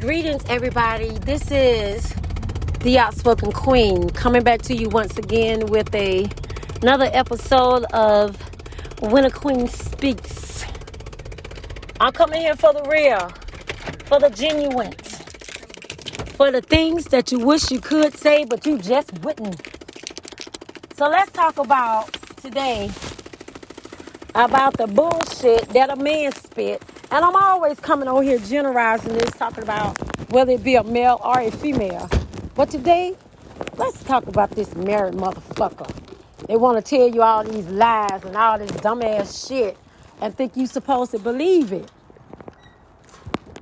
Greetings, 0.00 0.42
everybody. 0.48 1.10
This 1.10 1.50
is 1.50 2.14
the 2.80 2.98
Outspoken 2.98 3.52
Queen 3.52 4.08
coming 4.08 4.42
back 4.42 4.62
to 4.62 4.74
you 4.74 4.88
once 4.88 5.18
again 5.18 5.66
with 5.66 5.94
a 5.94 6.26
another 6.80 7.10
episode 7.12 7.84
of 7.92 8.34
When 9.02 9.26
a 9.26 9.30
Queen 9.30 9.68
Speaks. 9.68 10.64
I'm 12.00 12.12
coming 12.12 12.40
here 12.40 12.56
for 12.56 12.72
the 12.72 12.82
real, 12.90 13.28
for 14.06 14.18
the 14.18 14.30
genuine, 14.30 14.94
for 16.34 16.50
the 16.50 16.62
things 16.62 17.04
that 17.08 17.30
you 17.30 17.40
wish 17.40 17.70
you 17.70 17.82
could 17.82 18.14
say 18.14 18.46
but 18.46 18.64
you 18.64 18.78
just 18.78 19.12
wouldn't. 19.18 19.60
So 20.94 21.10
let's 21.10 21.30
talk 21.32 21.58
about 21.58 22.10
today 22.40 22.90
about 24.34 24.78
the 24.78 24.86
bullshit 24.86 25.68
that 25.74 25.90
a 25.90 25.96
man 25.96 26.32
spit 26.32 26.82
and 27.12 27.24
I'm 27.24 27.34
always 27.34 27.80
coming 27.80 28.08
on 28.08 28.22
here 28.22 28.38
generalizing 28.38 29.12
this, 29.14 29.30
talking 29.32 29.64
about 29.64 29.98
whether 30.30 30.52
it 30.52 30.62
be 30.62 30.76
a 30.76 30.84
male 30.84 31.20
or 31.24 31.40
a 31.40 31.50
female. 31.50 32.08
But 32.54 32.70
today, 32.70 33.16
let's 33.76 34.02
talk 34.04 34.26
about 34.26 34.52
this 34.52 34.74
married 34.76 35.14
motherfucker. 35.14 35.90
They 36.46 36.56
want 36.56 36.84
to 36.84 36.88
tell 36.96 37.08
you 37.08 37.22
all 37.22 37.44
these 37.44 37.66
lies 37.66 38.24
and 38.24 38.36
all 38.36 38.58
this 38.58 38.70
dumbass 38.72 39.48
shit 39.48 39.76
and 40.20 40.36
think 40.36 40.56
you 40.56 40.66
supposed 40.66 41.10
to 41.12 41.18
believe 41.18 41.72
it. 41.72 41.90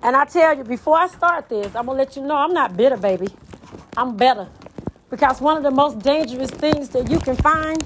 And 0.03 0.15
I 0.15 0.25
tell 0.27 0.57
you, 0.57 0.65
before 0.65 0.99
I 0.99 1.09
start 1.09 1.49
this, 1.49 1.75
I'm 1.75 1.87
gonna 1.87 1.99
let 1.99 2.17
you 2.17 2.23
know 2.23 2.37
I'm 2.37 2.53
not 2.53 2.77
bitter, 2.77 2.97
baby. 2.97 3.29
I'm 3.97 4.17
better. 4.17 4.49
Because 5.11 5.41
one 5.41 5.57
of 5.57 5.63
the 5.63 5.71
most 5.71 6.01
dangerous 6.01 6.51
things 6.51 6.91
that 6.91 7.11
you 7.11 7.19
can 7.19 7.37
find 7.37 7.83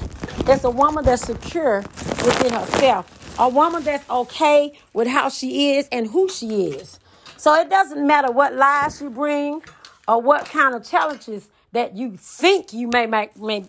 is 0.49 0.65
a 0.65 0.71
woman 0.71 1.05
that's 1.05 1.23
secure 1.23 1.79
within 1.79 2.53
herself 2.53 3.19
a 3.39 3.49
woman 3.49 3.83
that's 3.83 4.09
okay 4.11 4.73
with 4.93 5.09
how 5.09 5.29
she 5.29 5.77
is 5.77 5.89
and 5.91 6.09
who 6.09 6.29
she 6.29 6.67
is. 6.67 6.99
So 7.37 7.55
it 7.55 7.71
doesn't 7.71 8.07
matter 8.07 8.31
what 8.31 8.55
lies 8.55 9.01
you 9.01 9.11
bring 9.11 9.63
or 10.07 10.21
what 10.21 10.45
kind 10.47 10.75
of 10.75 10.85
challenges 10.85 11.49
that 11.73 11.97
you 11.97 12.17
think 12.17 12.73
you 12.73 12.89
may, 12.89 13.07
may, 13.07 13.31
may 13.37 13.65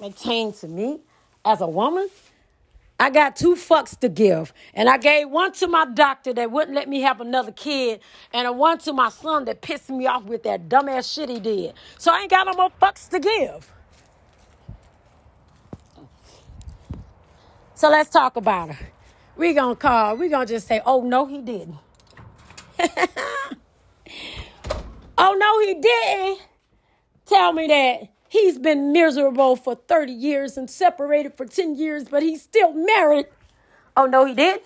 maintain 0.00 0.52
to 0.54 0.68
me 0.68 1.00
as 1.44 1.60
a 1.60 1.66
woman. 1.66 2.08
I 2.98 3.10
got 3.10 3.36
two 3.36 3.54
fucks 3.54 3.98
to 4.00 4.08
give. 4.08 4.52
And 4.72 4.88
I 4.88 4.98
gave 4.98 5.28
one 5.28 5.52
to 5.54 5.66
my 5.66 5.84
doctor 5.84 6.32
that 6.32 6.50
wouldn't 6.50 6.74
let 6.74 6.88
me 6.88 7.00
have 7.00 7.20
another 7.20 7.52
kid, 7.52 8.00
and 8.32 8.46
a 8.46 8.52
one 8.52 8.78
to 8.78 8.92
my 8.92 9.08
son 9.10 9.44
that 9.46 9.60
pissed 9.60 9.90
me 9.90 10.06
off 10.06 10.24
with 10.24 10.44
that 10.44 10.68
dumbass 10.68 11.12
shit 11.12 11.28
he 11.28 11.40
did. 11.40 11.74
So 11.98 12.12
I 12.12 12.20
ain't 12.20 12.30
got 12.30 12.46
no 12.46 12.52
more 12.54 12.70
fucks 12.80 13.08
to 13.10 13.20
give. 13.20 13.72
So 17.74 17.90
let's 17.90 18.08
talk 18.10 18.36
about 18.36 18.70
her 18.70 18.86
we 19.36 19.52
gonna 19.52 19.76
call, 19.76 20.16
we 20.16 20.28
gonna 20.28 20.46
just 20.46 20.66
say, 20.66 20.80
oh 20.86 21.02
no, 21.02 21.26
he 21.26 21.40
didn't. 21.40 21.76
oh 25.18 25.34
no, 25.38 25.60
he 25.60 25.74
didn't. 25.80 26.40
Tell 27.26 27.52
me 27.52 27.66
that 27.68 28.13
he's 28.34 28.58
been 28.58 28.92
miserable 28.92 29.54
for 29.54 29.76
30 29.76 30.12
years 30.12 30.56
and 30.56 30.68
separated 30.68 31.36
for 31.36 31.46
10 31.46 31.76
years, 31.76 32.04
but 32.04 32.22
he's 32.22 32.42
still 32.42 32.72
married. 32.72 33.26
Oh 33.96 34.06
no, 34.06 34.24
he 34.24 34.34
didn't. 34.34 34.64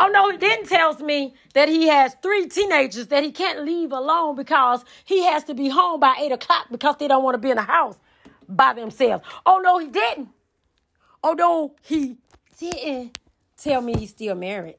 Oh 0.00 0.08
no, 0.08 0.30
he 0.30 0.36
didn't 0.36 0.68
tells 0.68 1.00
me 1.00 1.34
that 1.54 1.68
he 1.68 1.86
has 1.86 2.16
three 2.20 2.48
teenagers 2.48 3.06
that 3.08 3.22
he 3.22 3.30
can't 3.30 3.64
leave 3.64 3.92
alone 3.92 4.34
because 4.34 4.84
he 5.04 5.24
has 5.24 5.44
to 5.44 5.54
be 5.54 5.68
home 5.68 6.00
by 6.00 6.16
eight 6.20 6.32
o'clock 6.32 6.66
because 6.70 6.96
they 6.98 7.06
don't 7.06 7.22
want 7.22 7.34
to 7.34 7.38
be 7.38 7.50
in 7.50 7.56
the 7.56 7.62
house 7.62 7.96
by 8.48 8.72
themselves. 8.74 9.24
Oh 9.46 9.60
no, 9.62 9.78
he 9.78 9.86
didn't. 9.86 10.28
Oh 11.22 11.34
no, 11.34 11.76
he 11.82 12.16
didn't 12.58 13.18
tell 13.56 13.80
me 13.80 13.94
he's 13.96 14.10
still 14.10 14.34
married, 14.34 14.78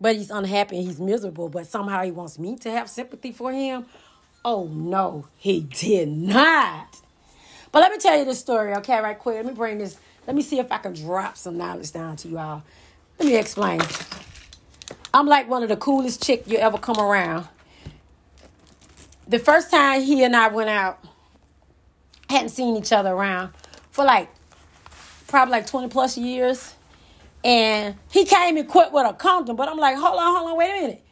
but 0.00 0.16
he's 0.16 0.30
unhappy 0.30 0.78
and 0.78 0.86
he's 0.86 1.00
miserable, 1.00 1.48
but 1.48 1.66
somehow 1.66 2.02
he 2.02 2.10
wants 2.10 2.36
me 2.38 2.56
to 2.58 2.70
have 2.70 2.90
sympathy 2.90 3.30
for 3.30 3.52
him. 3.52 3.86
Oh, 4.44 4.64
no, 4.64 5.26
he 5.36 5.60
did 5.60 6.08
not. 6.08 7.00
But 7.72 7.80
let 7.80 7.92
me 7.92 7.98
tell 7.98 8.18
you 8.18 8.24
the 8.24 8.34
story, 8.34 8.74
okay, 8.76 9.00
right 9.00 9.18
quick. 9.18 9.36
Let 9.36 9.46
me 9.46 9.52
bring 9.52 9.78
this, 9.78 9.98
let 10.26 10.34
me 10.34 10.42
see 10.42 10.58
if 10.58 10.72
I 10.72 10.78
can 10.78 10.94
drop 10.94 11.36
some 11.36 11.56
knowledge 11.56 11.92
down 11.92 12.16
to 12.16 12.28
you 12.28 12.38
all. 12.38 12.62
Let 13.18 13.26
me 13.26 13.36
explain. 13.36 13.80
I'm 15.12 15.26
like 15.26 15.48
one 15.48 15.62
of 15.62 15.68
the 15.68 15.76
coolest 15.76 16.22
chick 16.22 16.44
you 16.46 16.56
ever 16.58 16.78
come 16.78 16.98
around. 16.98 17.46
The 19.28 19.38
first 19.38 19.70
time 19.70 20.02
he 20.02 20.24
and 20.24 20.34
I 20.34 20.48
went 20.48 20.70
out, 20.70 21.04
hadn't 22.28 22.48
seen 22.50 22.76
each 22.76 22.92
other 22.92 23.10
around 23.10 23.52
for 23.90 24.04
like 24.04 24.30
probably 25.28 25.52
like 25.52 25.66
20 25.66 25.88
plus 25.88 26.16
years. 26.16 26.74
And 27.42 27.96
he 28.10 28.24
came 28.24 28.56
equipped 28.58 28.92
with 28.92 29.06
a 29.06 29.12
condom, 29.14 29.56
but 29.56 29.68
I'm 29.68 29.78
like, 29.78 29.96
hold 29.96 30.18
on, 30.18 30.36
hold 30.36 30.50
on, 30.50 30.56
wait 30.56 30.70
a 30.70 30.80
minute. 30.80 31.04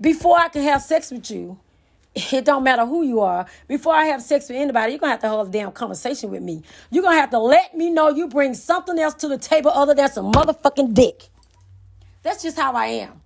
Before 0.00 0.38
I 0.38 0.48
can 0.48 0.62
have 0.62 0.82
sex 0.82 1.10
with 1.10 1.30
you, 1.30 1.58
it 2.14 2.44
don't 2.44 2.62
matter 2.62 2.86
who 2.86 3.02
you 3.02 3.20
are. 3.20 3.46
Before 3.68 3.94
I 3.94 4.04
have 4.06 4.22
sex 4.22 4.48
with 4.48 4.58
anybody, 4.58 4.92
you're 4.92 5.00
gonna 5.00 5.12
have 5.12 5.20
to 5.20 5.28
hold 5.28 5.48
a 5.48 5.50
damn 5.50 5.72
conversation 5.72 6.30
with 6.30 6.42
me. 6.42 6.62
You're 6.90 7.02
gonna 7.02 7.20
have 7.20 7.30
to 7.30 7.38
let 7.38 7.76
me 7.76 7.90
know 7.90 8.08
you 8.08 8.28
bring 8.28 8.54
something 8.54 8.98
else 8.98 9.14
to 9.14 9.28
the 9.28 9.38
table 9.38 9.70
other 9.70 9.94
than 9.94 10.10
some 10.10 10.32
motherfucking 10.32 10.94
dick. 10.94 11.28
That's 12.22 12.42
just 12.42 12.56
how 12.56 12.72
I 12.72 12.86
am. 12.86 13.20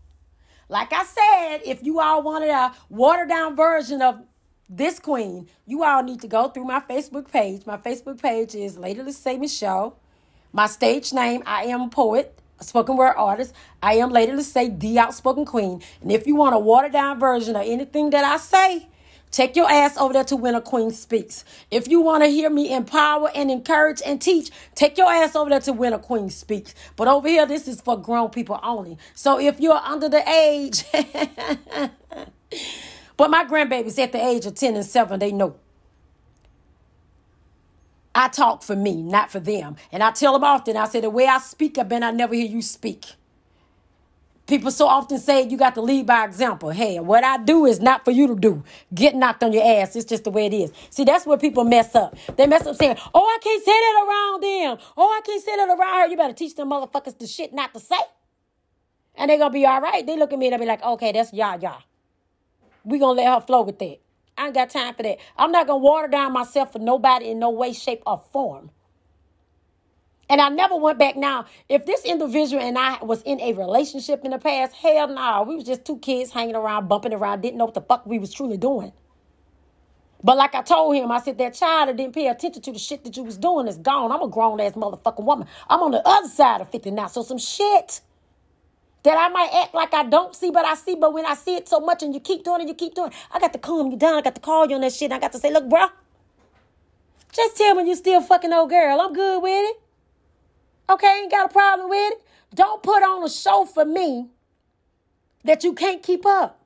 Like 0.69 0.93
I 0.93 1.05
said, 1.05 1.59
if 1.65 1.83
you 1.83 2.01
all 2.01 2.23
wanted 2.23 2.51
a 2.51 2.75
watered 2.89 3.29
down 3.29 3.57
version 3.57 4.03
of 4.03 4.21
this 4.69 4.99
queen, 4.99 5.49
you 5.67 5.83
all 5.83 6.03
need 6.03 6.21
to 6.21 6.29
go 6.29 6.49
through 6.49 6.65
my 6.65 6.81
Facebook 6.81 7.31
page. 7.31 7.65
My 7.65 7.79
Facebook 7.79 8.21
page 8.21 8.55
is 8.55 8.77
Lady 8.77 9.03
Let's 9.03 9.17
Say 9.17 9.39
Michelle. 9.39 9.99
My 10.53 10.67
stage 10.67 11.13
name, 11.13 11.43
I 11.47 11.65
am 11.65 11.83
a 11.83 11.89
poet, 11.89 12.39
spoken 12.61 12.97
word 12.97 13.15
artist. 13.17 13.55
I 13.83 13.95
am 13.95 14.11
Lady 14.11 14.33
to 14.33 14.43
say 14.43 14.69
the 14.69 14.99
outspoken 14.99 15.45
queen. 15.45 15.83
And 16.01 16.13
if 16.13 16.27
you 16.27 16.37
want 16.37 16.55
a 16.55 16.59
watered 16.59 16.93
down 16.93 17.19
version 17.19 17.57
of 17.57 17.63
anything 17.63 18.11
that 18.11 18.25
I 18.25 18.37
say, 18.37 18.89
Take 19.31 19.57
your 19.57 19.71
ass 19.71 19.97
over 19.99 20.13
there 20.13 20.25
to 20.25 20.37
When 20.37 20.55
a 20.55 20.61
Queen 20.61 20.91
Speaks. 20.91 21.45
If 21.71 21.87
you 21.87 22.01
want 22.01 22.25
to 22.25 22.31
hear 22.31 22.49
me 22.49 22.75
empower 22.75 23.31
and 23.35 23.51
encourage 23.51 24.01
and 24.05 24.21
teach, 24.21 24.51
take 24.75 24.97
your 24.97 25.13
ass 25.13 25.37
over 25.37 25.51
there 25.51 25.61
to 25.61 25.73
When 25.73 25.93
a 25.93 25.99
Queen 25.99 26.31
Speaks. 26.31 26.75
But 26.97 27.09
over 27.09 27.29
here, 27.29 27.45
this 27.47 27.69
is 27.69 27.81
for 27.81 27.97
grown 28.01 28.31
people 28.31 28.59
only. 28.63 28.97
So 29.15 29.39
if 29.39 29.61
you're 29.61 29.75
under 29.75 30.09
the 30.09 30.27
age, 30.29 30.85
but 33.17 33.31
my 33.31 33.45
grandbabies 33.45 33.99
at 33.99 34.13
the 34.13 34.25
age 34.25 34.47
of 34.47 34.55
10 34.55 34.77
and 34.77 34.85
7, 34.85 35.19
they 35.19 35.33
know. 35.33 35.57
I 38.19 38.27
talk 38.27 38.65
for 38.65 38.75
me, 38.75 39.01
not 39.01 39.31
for 39.31 39.39
them. 39.39 39.77
And 39.93 40.03
I 40.03 40.11
tell 40.11 40.33
them 40.33 40.43
often, 40.43 40.77
I 40.77 40.89
say, 40.89 41.01
the 41.01 41.09
way 41.09 41.29
I 41.29 41.39
speak, 41.39 41.79
I 41.79 41.85
bet 41.85 42.03
I 42.03 42.11
never 42.11 42.35
hear 42.35 42.47
you 42.49 42.63
speak. 42.63 43.07
People 44.49 44.73
so 44.73 44.89
often 44.89 45.19
say 45.19 45.47
you 45.49 45.57
got 45.57 45.77
to 45.77 45.83
lead 45.83 46.07
by 46.07 46.25
example. 46.25 46.71
Hey, 46.71 46.99
what 47.01 47.25
I 47.25 47.39
do 47.39 47.65
is 47.65 47.81
not 47.81 48.05
for 48.05 48.11
you 48.11 48.27
to 48.27 48.35
do. 48.35 48.65
Get 48.93 49.15
knocked 49.15 49.45
on 49.45 49.53
your 49.53 49.65
ass. 49.65 49.95
It's 49.95 50.05
just 50.05 50.25
the 50.25 50.31
way 50.31 50.47
it 50.47 50.55
is. 50.55 50.73
See, 50.91 51.05
that's 51.05 51.27
where 51.27 51.39
people 51.39 51.65
mess 51.65 51.95
up. 51.95 52.17
They 52.37 52.49
mess 52.49 52.67
up 52.67 52.77
saying, 52.77 52.97
oh, 53.15 53.25
I 53.25 53.39
can't 53.43 53.65
say 53.65 53.73
that 53.73 54.07
around 54.09 54.43
them. 54.43 54.89
Oh, 54.97 55.11
I 55.11 55.21
can't 55.25 55.45
say 55.45 55.57
that 55.57 55.69
around 55.69 56.01
her. 56.01 56.09
You 56.09 56.17
better 56.17 56.35
teach 56.35 56.57
them 56.57 56.71
motherfuckers 56.71 57.19
the 57.19 57.29
shit 57.29 57.55
not 57.55 57.73
to 57.75 57.81
say. 57.81 57.97
And 59.17 59.31
they're 59.31 59.39
going 59.39 59.51
to 59.51 59.55
be 59.55 59.67
all 59.67 59.81
right. 59.81 60.07
They 60.07 60.19
look 60.19 60.33
at 60.33 60.39
me 60.41 60.49
and 60.49 60.55
they 60.55 60.59
be 60.59 60.67
like, 60.67 60.83
okay, 60.83 61.13
that's 61.13 61.33
y'all, 61.33 61.61
y'all. 61.61 61.83
we 62.85 62.99
going 62.99 63.17
to 63.17 63.23
let 63.23 63.35
her 63.35 63.47
flow 63.47 63.63
with 63.63 63.79
that. 63.81 63.99
I 64.39 64.47
ain't 64.47 64.55
got 64.55 64.71
time 64.71 64.95
for 64.95 65.03
that. 65.03 65.19
I'm 65.37 65.53
not 65.53 65.67
going 65.67 65.81
to 65.81 65.85
water 65.85 66.09
down 66.09 66.33
myself 66.33 66.73
for 66.73 66.79
nobody 66.79 67.31
in 67.31 67.41
no 67.41 67.51
way, 67.51 67.73
shape, 67.73 68.03
or 68.07 68.23
form. 68.33 68.71
And 70.31 70.41
I 70.41 70.51
never 70.51 70.77
went 70.77 70.99
back 70.99 71.17
now. 71.17 71.47
If 71.69 71.87
this 71.87 72.05
individual 72.05 72.63
and 72.63 72.79
I 72.79 73.03
was 73.03 73.23
in 73.23 73.41
a 73.41 73.55
relationship 73.55 74.25
in 74.25 74.33
the 74.33 74.39
past, 74.39 74.75
hell 74.75 75.09
no. 75.09 75.15
Nah, 75.15 75.43
we 75.43 75.57
was 75.57 75.65
just 75.65 75.85
two 75.85 75.99
kids 75.99 76.33
hanging 76.33 76.57
around, 76.57 76.89
bumping 76.89 77.15
around, 77.15 77.41
didn't 77.43 77.59
know 77.59 77.65
what 77.67 77.75
the 77.75 77.83
fuck 77.83 78.07
we 78.07 78.19
was 78.19 78.33
truly 78.33 78.59
doing. 78.59 78.93
But 80.23 80.37
like 80.37 80.55
I 80.55 80.63
told 80.63 80.97
him, 80.97 81.11
I 81.13 81.21
said, 81.21 81.39
that 81.39 81.55
child 81.55 81.89
that 81.89 81.97
didn't 81.97 82.15
pay 82.15 82.29
attention 82.29 82.63
to 82.63 82.73
the 82.73 82.79
shit 82.79 83.05
that 83.05 83.17
you 83.17 83.25
was 83.25 83.39
doing 83.39 83.69
is 83.69 83.79
gone. 83.79 84.13
I'm 84.13 84.23
a 84.23 84.29
grown 84.29 84.61
ass 84.61 84.73
motherfucking 84.73 85.25
woman. 85.25 85.49
I'm 85.69 85.81
on 85.83 85.93
the 85.93 86.07
other 86.07 86.29
side 86.29 86.61
of 86.61 86.71
50 86.71 86.91
now. 86.91 87.07
So 87.07 87.23
some 87.23 87.39
shit 87.39 88.03
that 89.09 89.17
I 89.17 89.29
might 89.31 89.49
act 89.55 89.73
like 89.73 89.95
I 89.95 90.03
don't 90.03 90.37
see, 90.37 90.51
but 90.51 90.67
I 90.67 90.75
see. 90.75 90.95
But 90.95 91.15
when 91.15 91.25
I 91.25 91.33
see 91.33 91.57
it 91.57 91.67
so 91.67 91.81
much 91.81 92.03
and 92.03 92.13
you 92.13 92.21
keep 92.21 92.45
doing 92.45 92.61
it, 92.61 92.69
you 92.69 92.75
keep 92.75 92.95
doing 92.95 93.09
it, 93.09 93.17
I 93.33 93.39
got 93.39 93.55
to 93.55 93.59
calm 93.59 93.91
you 93.91 93.97
down. 93.97 94.19
I 94.19 94.21
got 94.21 94.35
to 94.35 94.41
call 94.43 94.69
you 94.69 94.75
on 94.75 94.83
that 94.83 94.93
shit. 94.93 95.11
I 95.13 95.19
got 95.19 95.33
to 95.33 95.39
say, 95.39 95.51
look, 95.51 95.67
bro, 95.67 95.87
just 97.33 97.57
tell 97.57 97.75
me 97.75 97.89
you 97.89 97.97
still 97.97 98.21
fucking 98.21 98.53
old 98.53 98.69
girl. 98.69 99.01
I'm 99.01 99.15
good 99.15 99.43
with 99.43 99.71
it. 99.71 99.81
Okay, 100.91 101.21
ain't 101.23 101.31
got 101.31 101.47
a 101.47 101.49
problem 101.51 101.89
with 101.89 102.13
it. 102.13 102.23
Don't 102.55 102.83
put 102.83 103.03
on 103.03 103.25
a 103.25 103.31
show 103.31 103.65
for 103.65 103.87
me 103.87 104.27
that 105.43 105.65
you 105.65 105.73
can't 105.73 106.03
keep 106.03 106.27
up. 106.27 106.63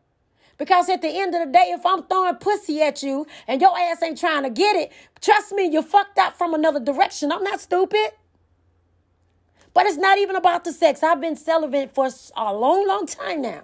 Because 0.58 0.88
at 0.88 1.00
the 1.00 1.10
end 1.10 1.36
of 1.36 1.46
the 1.46 1.52
day, 1.52 1.66
if 1.68 1.86
I'm 1.86 2.02
throwing 2.02 2.34
pussy 2.36 2.82
at 2.82 3.04
you 3.04 3.24
and 3.46 3.60
your 3.60 3.78
ass 3.78 4.02
ain't 4.02 4.18
trying 4.18 4.42
to 4.42 4.50
get 4.50 4.74
it, 4.74 4.90
trust 5.20 5.52
me, 5.52 5.68
you're 5.68 5.84
fucked 5.84 6.18
up 6.18 6.36
from 6.36 6.54
another 6.54 6.80
direction. 6.80 7.30
I'm 7.30 7.44
not 7.44 7.60
stupid. 7.60 8.10
But 9.74 9.86
it's 9.86 9.96
not 9.96 10.18
even 10.18 10.36
about 10.36 10.64
the 10.64 10.72
sex. 10.72 11.02
I've 11.02 11.20
been 11.20 11.36
celibate 11.36 11.94
for 11.94 12.08
a 12.36 12.52
long, 12.54 12.86
long 12.86 13.06
time 13.06 13.42
now. 13.42 13.62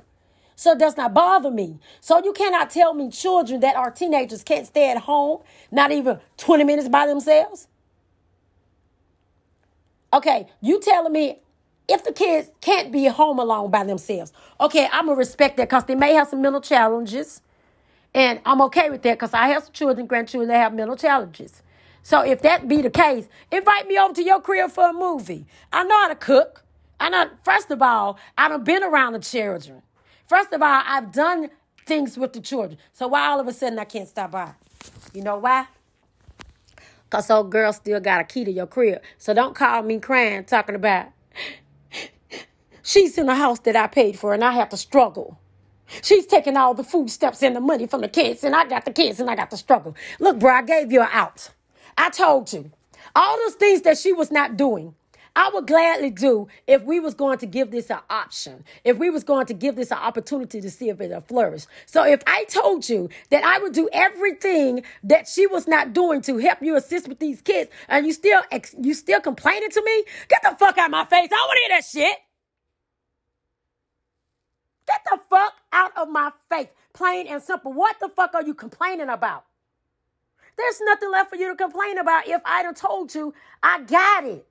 So 0.56 0.72
it 0.72 0.78
does 0.78 0.96
not 0.96 1.14
bother 1.14 1.50
me. 1.50 1.78
So 2.00 2.22
you 2.24 2.32
cannot 2.32 2.70
tell 2.70 2.94
me 2.94 3.10
children 3.10 3.60
that 3.60 3.76
are 3.76 3.90
teenagers 3.90 4.42
can't 4.42 4.66
stay 4.66 4.90
at 4.90 4.98
home, 4.98 5.42
not 5.70 5.92
even 5.92 6.18
20 6.38 6.64
minutes 6.64 6.88
by 6.88 7.06
themselves. 7.06 7.68
Okay, 10.12 10.48
you 10.60 10.80
telling 10.80 11.12
me 11.12 11.40
if 11.86 12.02
the 12.04 12.12
kids 12.12 12.50
can't 12.60 12.90
be 12.90 13.06
home 13.06 13.38
alone 13.38 13.70
by 13.70 13.84
themselves, 13.84 14.32
okay, 14.60 14.88
I'm 14.92 15.06
gonna 15.06 15.18
respect 15.18 15.56
that 15.58 15.68
because 15.68 15.84
they 15.84 15.94
may 15.94 16.14
have 16.14 16.28
some 16.28 16.42
mental 16.42 16.60
challenges. 16.60 17.42
And 18.14 18.40
I'm 18.44 18.60
okay 18.62 18.90
with 18.90 19.02
that 19.02 19.14
because 19.14 19.34
I 19.34 19.48
have 19.48 19.64
some 19.64 19.72
children, 19.72 20.06
grandchildren 20.06 20.48
that 20.48 20.58
have 20.58 20.74
mental 20.74 20.96
challenges. 20.96 21.62
So 22.08 22.22
if 22.22 22.40
that 22.40 22.68
be 22.68 22.80
the 22.80 22.88
case, 22.88 23.28
invite 23.52 23.86
me 23.86 23.98
over 23.98 24.14
to 24.14 24.22
your 24.22 24.40
crib 24.40 24.70
for 24.70 24.88
a 24.88 24.92
movie. 24.94 25.44
I 25.70 25.84
know 25.84 26.00
how 26.00 26.08
to 26.08 26.14
cook. 26.14 26.64
I 26.98 27.10
know, 27.10 27.28
first 27.44 27.70
of 27.70 27.82
all, 27.82 28.18
I 28.38 28.48
done 28.48 28.64
been 28.64 28.82
around 28.82 29.12
the 29.12 29.18
children. 29.18 29.82
First 30.26 30.54
of 30.54 30.62
all, 30.62 30.82
I've 30.86 31.12
done 31.12 31.50
things 31.84 32.16
with 32.16 32.32
the 32.32 32.40
children. 32.40 32.78
So 32.94 33.08
why 33.08 33.26
all 33.26 33.40
of 33.40 33.46
a 33.46 33.52
sudden 33.52 33.78
I 33.78 33.84
can't 33.84 34.08
stop 34.08 34.30
by? 34.30 34.54
You 35.12 35.22
know 35.22 35.36
why? 35.36 35.66
Because 37.04 37.30
old 37.30 37.52
girl 37.52 37.74
still 37.74 38.00
got 38.00 38.22
a 38.22 38.24
key 38.24 38.42
to 38.46 38.50
your 38.50 38.66
crib. 38.66 39.02
So 39.18 39.34
don't 39.34 39.54
call 39.54 39.82
me 39.82 40.00
crying 40.00 40.44
talking 40.44 40.76
about 40.76 41.08
she's 42.82 43.18
in 43.18 43.28
a 43.28 43.34
house 43.34 43.58
that 43.58 43.76
I 43.76 43.86
paid 43.86 44.18
for 44.18 44.32
and 44.32 44.42
I 44.42 44.52
have 44.52 44.70
to 44.70 44.78
struggle. 44.78 45.38
She's 46.02 46.24
taking 46.24 46.56
all 46.56 46.72
the 46.72 46.84
food 46.84 47.10
steps 47.10 47.42
and 47.42 47.54
the 47.54 47.60
money 47.60 47.86
from 47.86 48.00
the 48.00 48.08
kids, 48.08 48.44
and 48.44 48.56
I 48.56 48.66
got 48.66 48.86
the 48.86 48.92
kids 48.92 49.20
and 49.20 49.28
I 49.28 49.36
got 49.36 49.50
to 49.50 49.58
struggle. 49.58 49.94
Look, 50.20 50.38
bro, 50.38 50.54
I 50.54 50.62
gave 50.62 50.90
you 50.90 51.02
an 51.02 51.08
out. 51.12 51.50
I 51.98 52.10
told 52.10 52.52
you. 52.52 52.70
All 53.14 53.36
those 53.38 53.54
things 53.54 53.82
that 53.82 53.98
she 53.98 54.12
was 54.12 54.30
not 54.30 54.56
doing. 54.56 54.94
I 55.36 55.50
would 55.54 55.66
gladly 55.68 56.10
do 56.10 56.48
if 56.66 56.82
we 56.82 56.98
was 56.98 57.14
going 57.14 57.38
to 57.38 57.46
give 57.46 57.70
this 57.70 57.90
an 57.90 58.00
option, 58.10 58.64
if 58.82 58.96
we 58.98 59.08
was 59.08 59.22
going 59.22 59.46
to 59.46 59.54
give 59.54 59.76
this 59.76 59.92
an 59.92 59.98
opportunity 59.98 60.60
to 60.60 60.70
see 60.70 60.88
if 60.88 61.00
it'll 61.00 61.20
flourish. 61.20 61.66
So 61.86 62.04
if 62.04 62.22
I 62.26 62.44
told 62.44 62.88
you 62.88 63.08
that 63.30 63.44
I 63.44 63.58
would 63.58 63.72
do 63.72 63.88
everything 63.92 64.82
that 65.04 65.28
she 65.28 65.46
was 65.46 65.68
not 65.68 65.92
doing 65.92 66.22
to 66.22 66.38
help 66.38 66.60
you 66.60 66.76
assist 66.76 67.06
with 67.08 67.20
these 67.20 67.40
kids, 67.40 67.70
and 67.88 68.04
you 68.06 68.12
still 68.12 68.40
you 68.80 68.94
still 68.94 69.20
complaining 69.20 69.70
to 69.70 69.82
me, 69.84 70.04
get 70.28 70.40
the 70.42 70.56
fuck 70.58 70.76
out 70.76 70.86
of 70.86 70.90
my 70.90 71.04
face. 71.04 71.28
I 71.32 71.36
don't 71.36 71.48
want 71.48 71.56
to 71.56 71.68
hear 71.68 71.78
that 71.78 71.84
shit. 71.84 72.18
Get 74.88 75.00
the 75.04 75.20
fuck 75.30 75.52
out 75.72 75.92
of 75.96 76.08
my 76.08 76.32
face. 76.50 76.68
Plain 76.94 77.28
and 77.28 77.42
simple. 77.42 77.72
What 77.72 78.00
the 78.00 78.08
fuck 78.08 78.34
are 78.34 78.42
you 78.42 78.54
complaining 78.54 79.08
about? 79.08 79.44
There's 80.58 80.80
nothing 80.82 81.12
left 81.12 81.30
for 81.30 81.36
you 81.36 81.48
to 81.50 81.56
complain 81.56 81.98
about 81.98 82.26
if 82.28 82.42
I 82.44 82.64
done 82.64 82.74
told 82.74 83.14
you 83.14 83.32
I 83.62 83.80
got 83.82 84.24
it. 84.24 84.46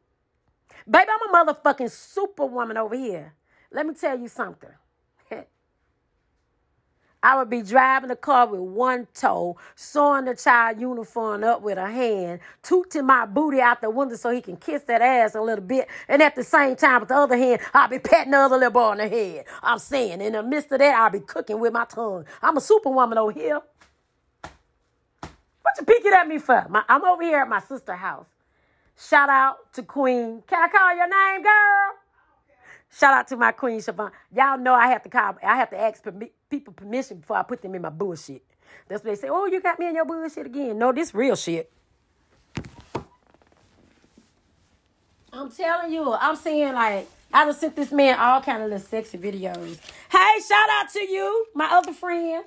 Baby, 0.89 1.09
I'm 1.12 1.45
a 1.45 1.54
motherfucking 1.54 1.92
superwoman 1.92 2.77
over 2.77 2.95
here. 2.95 3.33
Let 3.74 3.86
me 3.86 3.94
tell 3.94 4.18
you 4.18 4.30
something. 4.30 4.69
I 7.24 7.38
would 7.38 7.50
be 7.50 7.62
driving 7.62 8.07
the 8.07 8.15
car 8.15 8.48
with 8.48 8.62
one 8.62 9.07
toe, 9.13 9.57
sewing 9.75 10.25
the 10.25 10.36
child 10.36 10.80
uniform 10.80 11.44
up 11.44 11.62
with 11.62 11.77
a 11.77 11.92
hand, 11.92 12.39
tooting 12.63 13.06
my 13.06 13.25
booty 13.25 13.59
out 13.59 13.81
the 13.81 13.89
window 13.89 14.15
so 14.15 14.30
he 14.30 14.39
can 14.39 14.56
kiss 14.56 14.83
that 14.83 15.01
ass 15.01 15.36
a 15.36 15.42
little 15.42 15.65
bit. 15.65 15.89
And 16.07 16.21
at 16.21 16.36
the 16.36 16.44
same 16.45 16.77
time, 16.77 17.01
with 17.01 17.09
the 17.09 17.15
other 17.15 17.36
hand, 17.38 17.59
I'll 17.74 17.89
be 17.89 18.00
patting 18.00 18.31
the 18.31 18.38
other 18.38 18.56
little 18.56 18.71
boy 18.71 18.81
on 18.81 18.98
the 18.98 19.09
head. 19.09 19.44
I'm 19.62 19.80
saying, 19.80 20.21
in 20.21 20.33
the 20.33 20.44
midst 20.44 20.71
of 20.71 20.80
that, 20.80 20.95
I'll 20.95 21.09
be 21.09 21.19
cooking 21.19 21.59
with 21.59 21.74
my 21.74 21.83
tongue. 21.83 22.25
I'm 22.42 22.56
a 22.56 22.62
superwoman 22.62 23.18
over 23.18 23.33
here. 23.33 23.62
What 25.67 25.77
you 25.79 25.85
peeking 25.85 26.13
at 26.13 26.25
me 26.25 26.37
for? 26.37 26.65
My, 26.69 26.81
I'm 26.87 27.03
over 27.03 27.21
here 27.21 27.39
at 27.39 27.49
my 27.49 27.59
sister's 27.59 27.97
house. 27.97 28.25
Shout 28.97 29.27
out 29.27 29.73
to 29.73 29.83
Queen. 29.83 30.41
Can 30.47 30.63
I 30.63 30.69
call 30.69 30.95
your 30.95 31.09
name, 31.09 31.43
girl? 31.43 31.93
Shout 32.89 33.13
out 33.13 33.27
to 33.27 33.35
my 33.35 33.51
queen 33.51 33.79
Siobhan. 33.79 34.11
Y'all 34.33 34.57
know 34.57 34.73
I 34.73 34.87
have 34.87 35.03
to 35.03 35.09
call. 35.09 35.35
I 35.43 35.57
have 35.57 35.69
to 35.71 35.77
ask 35.77 36.01
people 36.49 36.73
permission 36.73 37.17
before 37.17 37.35
I 37.35 37.43
put 37.43 37.61
them 37.61 37.75
in 37.75 37.81
my 37.81 37.89
bullshit. 37.89 38.43
That's 38.87 39.03
what 39.03 39.09
they 39.09 39.15
say. 39.15 39.27
Oh, 39.29 39.45
you 39.45 39.59
got 39.59 39.77
me 39.77 39.89
in 39.89 39.95
your 39.95 40.05
bullshit 40.05 40.45
again. 40.45 40.77
No, 40.77 40.93
this 40.93 41.13
real 41.13 41.35
shit. 41.35 41.69
I'm 45.33 45.51
telling 45.51 45.91
you. 45.91 46.13
I'm 46.13 46.37
saying 46.37 46.73
like 46.75 47.09
I 47.33 47.45
just 47.45 47.59
sent 47.59 47.75
this 47.75 47.91
man 47.91 48.17
all 48.17 48.39
kind 48.39 48.63
of 48.63 48.69
little 48.69 48.87
sexy 48.87 49.17
videos. 49.17 49.79
Hey, 50.09 50.39
shout 50.47 50.69
out 50.71 50.89
to 50.93 51.01
you, 51.01 51.47
my 51.53 51.65
other 51.65 51.91
friend. 51.91 52.45